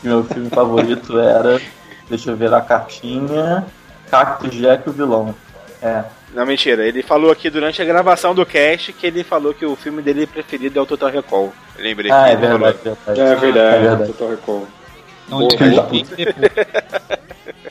que 0.00 0.08
meu 0.08 0.24
filme 0.24 0.50
favorito 0.50 1.16
era. 1.18 1.60
Deixa 2.08 2.30
eu 2.30 2.36
ver 2.36 2.52
a 2.52 2.60
cartinha. 2.60 3.64
Cactus 4.10 4.54
Jack 4.54 4.88
o 4.88 4.92
vilão. 4.92 5.34
É. 5.80 6.02
Não, 6.34 6.44
mentira. 6.44 6.86
Ele 6.86 7.02
falou 7.02 7.30
aqui 7.30 7.48
durante 7.48 7.80
a 7.80 7.84
gravação 7.84 8.34
do 8.34 8.44
cast 8.44 8.92
que 8.92 9.06
ele 9.06 9.24
falou 9.24 9.54
que 9.54 9.64
o 9.64 9.74
filme 9.74 10.02
dele 10.02 10.26
preferido 10.26 10.78
é 10.78 10.82
o 10.82 10.86
Total 10.86 11.10
Recall. 11.10 11.52
Eu 11.76 11.84
lembrei 11.84 12.10
ah, 12.10 12.28
é 12.28 12.36
verdade, 12.36 12.78
verdade, 12.82 13.20
É 13.20 13.34
verdade, 13.34 13.76
é 13.76 13.80
verdade. 13.80 14.12
Total 14.12 14.30
Recall. 14.30 14.66
Não, 15.28 15.48
Porra, 15.48 15.88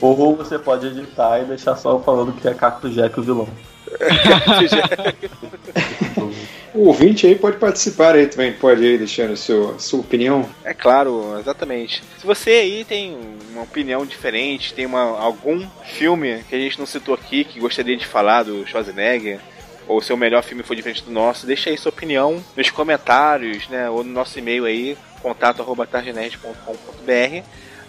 Ou 0.00 0.36
você 0.36 0.58
pode 0.58 0.86
editar 0.86 1.40
e 1.40 1.44
deixar 1.44 1.76
só 1.76 1.98
falando 2.00 2.32
que 2.32 2.46
é 2.46 2.54
Cacto 2.54 2.88
Jack 2.88 3.18
o 3.18 3.22
vilão. 3.22 3.48
o 6.74 6.86
ouvinte 6.86 7.26
aí 7.26 7.34
pode 7.34 7.58
participar 7.58 8.14
aí 8.14 8.26
também, 8.26 8.52
pode 8.52 8.82
ir 8.82 8.98
deixando 8.98 9.36
seu, 9.36 9.78
sua 9.78 10.00
opinião. 10.00 10.48
É 10.64 10.74
claro, 10.74 11.38
exatamente. 11.38 12.02
Se 12.18 12.26
você 12.26 12.50
aí 12.50 12.84
tem 12.84 13.16
uma 13.52 13.62
opinião 13.62 14.04
diferente, 14.06 14.74
tem 14.74 14.86
uma, 14.86 15.20
algum 15.20 15.66
filme 15.84 16.42
que 16.48 16.54
a 16.54 16.58
gente 16.58 16.78
não 16.78 16.86
citou 16.86 17.14
aqui 17.14 17.44
que 17.44 17.60
gostaria 17.60 17.96
de 17.96 18.06
falar 18.06 18.44
do 18.44 18.66
Schwarzenegger, 18.66 19.40
ou 19.86 20.00
seu 20.02 20.16
melhor 20.16 20.42
filme 20.42 20.62
foi 20.62 20.76
diferente 20.76 21.02
do 21.02 21.10
nosso, 21.10 21.46
deixa 21.46 21.70
aí 21.70 21.78
sua 21.78 21.90
opinião 21.90 22.44
nos 22.54 22.70
comentários, 22.70 23.66
né, 23.68 23.88
ou 23.88 24.04
no 24.04 24.12
nosso 24.12 24.38
e-mail 24.38 24.66
aí, 24.66 24.98
contato@targenet.com.br 25.22 27.42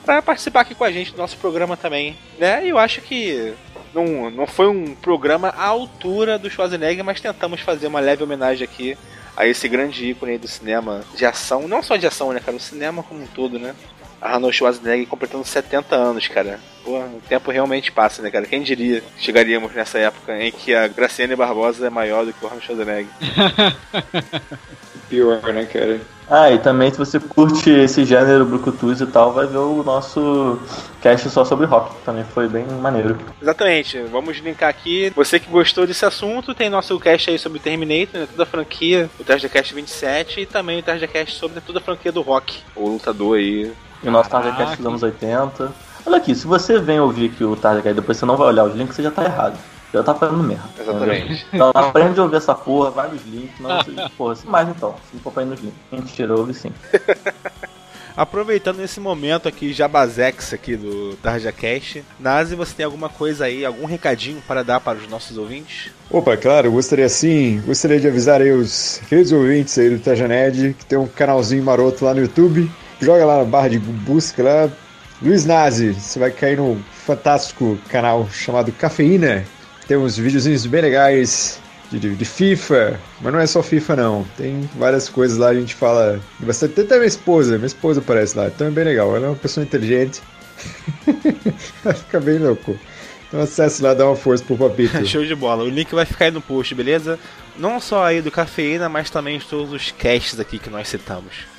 para 0.06 0.22
participar 0.22 0.62
aqui 0.62 0.74
com 0.74 0.84
a 0.84 0.92
gente 0.92 1.12
do 1.12 1.18
nosso 1.18 1.38
programa 1.38 1.78
também, 1.78 2.18
né? 2.40 2.66
E 2.66 2.70
eu 2.70 2.78
acho 2.78 3.02
que 3.02 3.54
não, 3.94 4.30
não 4.30 4.48
foi 4.48 4.68
um 4.68 4.96
programa 4.96 5.50
à 5.50 5.66
altura 5.66 6.38
do 6.38 6.50
Schwarzenegger, 6.50 7.04
mas 7.04 7.22
tentamos 7.22 7.62
fazer 7.62 7.88
uma 7.88 8.00
leve 8.00 8.24
homenagem 8.24 8.64
aqui 8.64 8.98
a 9.36 9.48
esse 9.48 9.68
grande 9.68 10.10
ícone 10.10 10.38
do 10.38 10.48
cinema 10.48 11.02
de 11.16 11.26
ação, 11.26 11.68
não 11.68 11.82
só 11.82 11.96
de 11.96 12.06
ação, 12.06 12.34
né, 12.34 12.40
cara, 12.40 12.58
o 12.58 12.60
cinema 12.60 13.04
como 13.04 13.24
um 13.24 13.28
todo, 13.28 13.58
né? 13.58 13.74
Arnold 14.22 14.56
Schwarzenegger 14.56 15.08
completando 15.08 15.46
70 15.46 15.96
anos, 15.96 16.28
cara. 16.28 16.60
Pô, 16.90 16.98
o 16.98 17.22
tempo 17.30 17.52
realmente 17.52 17.92
passa, 17.92 18.20
né, 18.24 18.32
cara? 18.32 18.48
Quem 18.48 18.64
diria 18.64 19.00
que 19.02 19.24
chegaríamos 19.24 19.72
nessa 19.76 20.00
época 20.00 20.36
em 20.42 20.52
que 20.52 20.74
a 20.74 20.88
Graciane 20.88 21.36
Barbosa 21.36 21.86
é 21.86 21.90
maior 21.90 22.26
do 22.26 22.34
que 22.34 22.44
o 22.44 22.48
Arnold 22.48 22.66
Schwarzenegger? 22.66 23.12
Pior, 25.08 25.40
né, 25.54 25.66
cara? 25.66 26.02
Ah, 26.28 26.52
e 26.52 26.58
também 26.58 26.90
se 26.92 26.98
você 26.98 27.20
curte 27.20 27.70
esse 27.70 28.04
gênero 28.06 28.44
Brucutus 28.44 29.02
e 29.02 29.06
tal, 29.06 29.34
vai 29.34 29.46
ver 29.46 29.60
o 29.60 29.84
nosso 29.84 30.60
cast 31.00 31.30
só 31.30 31.46
sobre 31.46 31.68
rock, 31.68 31.96
que 31.96 32.02
também 32.04 32.24
foi 32.24 32.48
bem 32.48 32.66
maneiro. 32.66 33.20
Exatamente, 33.40 34.02
vamos 34.12 34.38
linkar 34.38 34.70
aqui. 34.70 35.12
Você 35.16 35.40
que 35.40 35.48
gostou 35.48 35.86
desse 35.86 36.06
assunto, 36.08 36.56
tem 36.56 36.72
nosso 36.72 37.00
cast 37.00 37.30
aí 37.30 37.38
sobre 37.38 37.60
Terminator, 37.60 38.22
né, 38.22 38.28
toda 38.32 38.44
a 38.44 38.48
franquia, 38.48 39.08
o 39.20 39.24
Cast 39.24 39.76
27 39.76 40.42
e 40.42 40.46
também 40.48 40.80
o 40.80 40.84
Cast 40.84 41.36
sobre 41.36 41.62
toda 41.62 41.78
a 41.78 41.84
franquia 41.84 42.12
do 42.12 42.22
rock, 42.22 42.62
o 42.76 42.90
lutador 42.90 43.38
aí. 43.38 43.72
E 44.02 44.08
o 44.08 44.12
nosso 44.12 44.30
Targetcast 44.32 44.78
dos 44.78 44.86
anos 44.88 45.04
80. 45.04 45.89
Olha 46.06 46.18
aqui, 46.18 46.34
se 46.36 46.48
você 46.48 46.80
vem 46.80 47.00
ouvir 47.00 47.32
aqui 47.32 47.44
o 47.44 47.56
Targetcast 47.56 47.92
e 47.92 48.02
depois 48.02 48.18
você 48.18 48.26
não 48.26 48.38
vai 48.38 48.48
olhar 48.48 48.66
os 48.66 48.76
links, 48.76 48.96
você 48.96 49.04
já 49.04 49.12
tá 49.12 49.24
errado. 49.24 49.58
Já 49.94 50.04
tá 50.04 50.14
fazendo 50.14 50.44
merda. 50.44 50.70
Exatamente. 50.80 51.48
Então 51.52 51.72
aprende 51.74 52.20
a 52.20 52.24
ouvir 52.24 52.36
essa 52.36 52.54
porra, 52.54 52.92
vai 52.92 53.10
nos 53.10 53.26
links, 53.26 53.60
não 53.60 53.70
você, 53.78 53.92
porra, 54.18 54.34
assim, 54.34 54.48
mais 54.48 54.70
então, 54.70 54.96
se 55.10 55.16
não 55.16 55.22
for 55.22 55.34
pra 55.34 55.44
ir 55.44 55.48
nos 55.48 55.60
links. 55.60 55.80
Mentira, 55.92 56.36
ouve 56.36 56.54
sim. 56.54 56.72
Aproveitando 58.20 58.82
esse 58.82 59.00
momento 59.00 59.48
aqui, 59.48 59.72
Jabazex 59.72 60.54
aqui 60.54 60.76
do 60.76 61.16
Tarja 61.24 61.54
Cash, 61.54 62.00
Nazi, 62.20 62.54
você 62.54 62.74
tem 62.76 62.86
alguma 62.86 63.08
coisa 63.08 63.46
aí, 63.46 63.64
algum 63.64 63.86
recadinho 63.86 64.44
para 64.46 64.62
dar 64.62 64.82
para 64.82 64.98
os 64.98 65.08
nossos 65.08 65.38
ouvintes? 65.38 65.90
Opa, 66.12 66.36
claro, 66.36 66.70
gostaria 66.70 67.08
sim, 67.08 67.62
gostaria 67.66 67.98
de 67.98 68.10
avisar 68.10 68.42
aí 68.42 68.52
os 68.52 69.02
queridos 69.08 69.32
ouvintes 69.32 69.78
aí 69.78 69.90
do 69.90 70.04
Tajaned, 70.04 70.76
que 70.78 70.86
tem 70.86 71.00
um 71.00 71.08
canalzinho 71.08 71.64
maroto 71.64 72.04
lá 72.04 72.14
no 72.14 72.20
YouTube, 72.20 72.70
joga 73.00 73.26
lá 73.26 73.38
na 73.38 73.46
barra 73.46 73.70
de 73.70 73.80
busca 73.80 74.44
lá, 74.44 74.70
Luiz 75.22 75.46
Nazi, 75.46 75.94
você 75.94 76.18
vai 76.18 76.32
cair 76.32 76.58
no 76.58 76.82
fantástico 76.94 77.78
canal 77.90 78.30
chamado 78.30 78.72
Cafeína, 78.72 79.46
tem 79.86 79.98
uns 79.98 80.18
videozinhos 80.18 80.66
bem 80.66 80.82
legais 80.82 81.60
de, 81.92 82.00
de, 82.00 82.16
de, 82.16 82.26
FIFA, 82.26 83.00
mas 83.20 83.34
não 83.34 83.40
é 83.40 83.48
só 83.48 83.62
FIFA 83.62 83.96
não. 83.96 84.26
Tem 84.38 84.70
várias 84.76 85.10
coisas 85.10 85.38
lá, 85.38 85.50
a 85.50 85.54
gente 85.54 85.76
fala 85.76 86.22
bastante. 86.40 86.80
Até 86.80 86.96
minha 86.96 87.08
esposa, 87.08 87.58
minha 87.58 87.68
esposa 87.68 88.00
aparece 88.00 88.38
lá, 88.38 88.48
então 88.48 88.68
é 88.68 88.72
bem 88.72 88.84
legal. 88.86 89.16
Ela 89.16 89.26
é 89.26 89.30
uma 89.30 89.36
pessoa 89.36 89.64
inteligente. 89.64 90.22
Fica 91.96 92.20
bem 92.20 92.38
louco. 92.38 92.80
Então 93.28 93.42
acesse 93.42 93.82
lá, 93.82 93.94
dá 93.94 94.06
uma 94.06 94.16
força 94.16 94.44
pro 94.44 94.58
Papito. 94.58 95.04
Show 95.06 95.26
de 95.26 95.36
bola. 95.36 95.64
O 95.64 95.70
link 95.70 95.94
vai 95.94 96.06
ficar 96.06 96.26
aí 96.26 96.32
no 96.32 96.42
post, 96.42 96.74
beleza? 96.74 97.20
Não 97.58 97.80
só 97.80 98.06
aí 98.06 98.22
do 98.22 98.32
Cafeína, 98.32 98.88
mas 98.88 99.10
também 99.10 99.38
de 99.38 99.46
todos 99.46 99.74
os 99.74 99.92
casts 99.92 100.40
aqui 100.40 100.60
que 100.60 100.70
nós 100.70 100.88
citamos. 100.88 101.59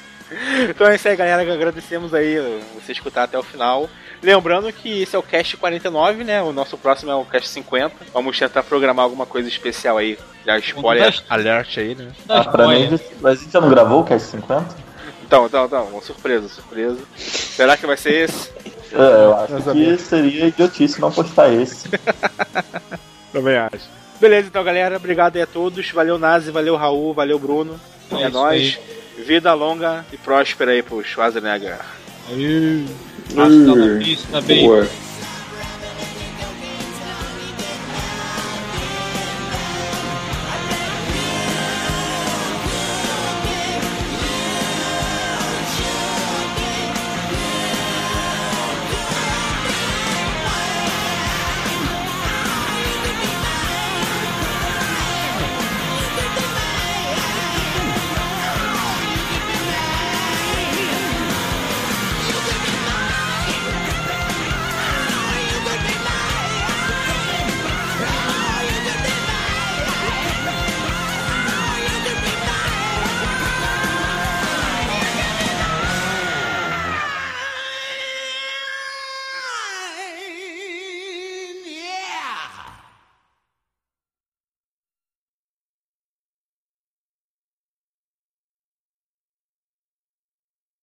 Então 0.69 0.87
é 0.87 0.97
isso 0.97 1.09
aí, 1.09 1.17
galera. 1.17 1.53
Agradecemos 1.53 2.15
aí 2.15 2.37
você 2.75 2.93
escutar 2.93 3.25
até 3.25 3.39
o 3.39 3.43
final. 3.43 3.89
Lembrando 4.23 4.73
que 4.73 5.03
esse 5.03 5.17
é 5.17 5.19
o 5.19 5.23
cast 5.23 5.57
49, 5.57 6.25
né? 6.25 6.43
O 6.43 6.53
nosso 6.53 6.77
próximo 6.77 7.11
é 7.11 7.15
o 7.15 7.25
cast 7.25 7.49
50. 7.49 7.95
Vamos 8.13 8.39
tentar 8.39 8.63
programar 8.63 9.05
alguma 9.05 9.27
coisa 9.27 9.49
especial 9.49 9.97
aí. 9.97 10.19
Já 10.45 10.59
spoiler 10.59 11.23
alert 11.29 11.79
aí, 11.79 11.95
né? 11.95 12.13
Ah, 12.29 12.45
pra 12.45 12.69
mim, 12.69 12.99
mas 13.21 13.39
a 13.39 13.43
gente 13.43 13.53
já 13.53 13.61
não 13.61 13.71
gravou 13.71 14.01
o 14.01 14.05
cast 14.05 14.29
50? 14.29 14.91
Então, 15.25 15.47
então, 15.47 15.65
então. 15.65 15.85
Uma 15.87 16.03
surpresa, 16.03 16.49
surpresa. 16.49 16.99
Será 17.17 17.77
que 17.77 17.87
vai 17.87 17.97
ser 17.97 18.25
esse? 18.25 18.51
É, 18.93 19.25
eu 19.25 19.37
acho 19.37 19.73
que 19.73 19.97
seria 19.99 20.47
idiotice 20.47 21.01
não 21.01 21.13
postar 21.13 21.53
esse. 21.53 21.89
Também 23.33 23.57
acho. 23.57 23.89
Beleza, 24.21 24.49
então, 24.49 24.63
galera. 24.63 24.97
Obrigado 24.97 25.37
aí 25.37 25.43
a 25.43 25.47
todos. 25.47 25.89
Valeu, 25.93 26.19
Nazi. 26.19 26.51
Valeu, 26.51 26.77
Raul. 26.77 27.15
Valeu, 27.15 27.39
Bruno. 27.39 27.81
É, 28.11 28.25
é 28.25 28.29
nóis. 28.29 28.79
Vida 29.27 29.53
longa 29.55 30.05
e 30.13 30.17
próspera 30.17 30.73
aí 30.73 30.83
pro 30.83 31.03
Schwarzenegger. 31.05 31.79
Aí. 32.31 32.87
Hasta 33.37 33.75
la 33.75 33.99
vista, 33.99 34.41
baby. 34.41 34.89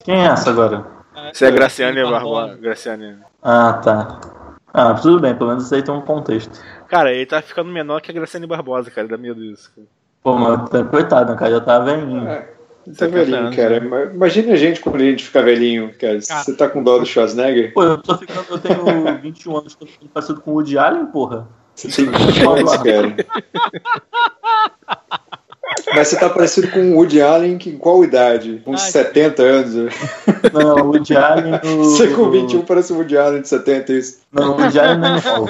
Quem 0.07 0.15
é 0.23 0.27
essa 0.27 0.51
agora? 0.51 0.85
Você 1.33 1.47
é 1.47 1.51
Graciane 1.51 2.01
Barbosa. 2.01 2.55
Graciane. 2.55 3.17
Ah, 3.43 3.73
tá. 3.73 4.21
Ah, 4.73 4.93
tudo 4.93 5.19
bem, 5.19 5.35
pelo 5.35 5.49
menos 5.49 5.65
isso 5.65 5.75
aí 5.75 5.83
tem 5.83 5.93
um 5.93 5.99
contexto. 5.99 6.57
Cara, 6.87 7.11
ele 7.11 7.25
tá 7.25 7.41
ficando 7.41 7.69
menor 7.69 7.99
que 7.99 8.09
a 8.09 8.13
Graciane 8.13 8.47
Barbosa, 8.47 8.89
cara. 8.89 9.05
Dá 9.05 9.17
medo 9.17 9.41
disso. 9.41 9.69
Cara. 9.75 9.85
Pô, 10.23 10.37
mas 10.37 10.69
tá- 10.69 10.85
coitado, 10.85 11.33
né, 11.33 11.37
cara, 11.37 11.51
já 11.51 11.59
tá 11.59 11.79
velhinho. 11.79 12.25
É, 12.25 12.47
tá 12.97 13.05
velhinho, 13.07 13.53
cara. 13.53 13.77
Imagina 14.13 14.53
a 14.53 14.55
gente 14.55 14.79
quando 14.79 14.95
a 14.95 14.99
gente 14.99 15.25
ficar 15.25 15.41
velhinho, 15.41 15.93
cara. 15.99 16.21
Você 16.21 16.55
tá 16.55 16.69
com 16.69 16.81
dó 16.81 16.99
do 16.99 17.05
Schwarzenegger? 17.05 17.73
Pô, 17.73 17.83
eu 17.83 17.97
tô 17.97 18.17
ficando, 18.17 18.45
eu 18.49 18.59
tenho 18.59 18.85
21 19.21 19.57
anos, 19.57 19.75
tô 19.75 19.85
ficando 19.85 20.09
parecido 20.09 20.39
com 20.39 20.51
o 20.51 20.53
Woody 20.53 20.77
Allen, 20.77 21.07
porra. 21.07 21.49
Você 21.75 21.89
tem 21.89 22.05
21 22.09 22.49
anos, 22.51 22.77
cara. 22.77 23.13
Mas 25.93 26.09
você 26.09 26.19
tá 26.19 26.29
parecido 26.29 26.69
com 26.69 26.79
o 26.91 26.95
Woody 26.95 27.21
Allen 27.21 27.57
que, 27.57 27.69
em 27.69 27.77
qual 27.77 28.03
idade? 28.03 28.61
Com 28.65 28.71
uns 28.71 28.81
70 28.81 29.41
anos? 29.41 29.93
Não, 30.53 30.75
o 30.75 30.87
Woody 30.91 31.15
Allen 31.15 31.59
no... 31.63 31.83
Você 31.85 32.07
com 32.07 32.29
21 32.29 32.61
parece 32.65 32.91
o 32.93 32.97
Woody 32.97 33.17
Allen 33.17 33.41
de 33.41 33.47
70, 33.47 33.93
isso. 33.93 34.19
Não, 34.31 34.51
o 34.51 34.61
Woody 34.61 34.79
Allen 34.79 34.97
no 34.97 35.19
Hall. 35.19 35.49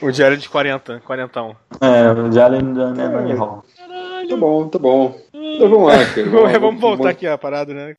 O 0.00 0.12
diário 0.12 0.36
de 0.36 0.48
40, 0.48 1.00
quarentão. 1.04 1.56
É, 1.80 2.10
o 2.12 2.22
Woody 2.22 2.40
Allen 2.40 2.62
no 2.62 2.82
Annie 2.82 3.34
Hall. 3.34 3.64
Tá 4.28 4.36
bom, 4.36 4.68
tá 4.68 4.78
bom. 4.78 5.16
Então 5.32 5.68
vamos 5.68 5.88
lá, 5.88 6.04
cara. 6.04 6.58
Vamos 6.58 6.80
voltar 6.80 7.10
aqui 7.10 7.26
a 7.26 7.38
parada, 7.38 7.72
né? 7.72 7.94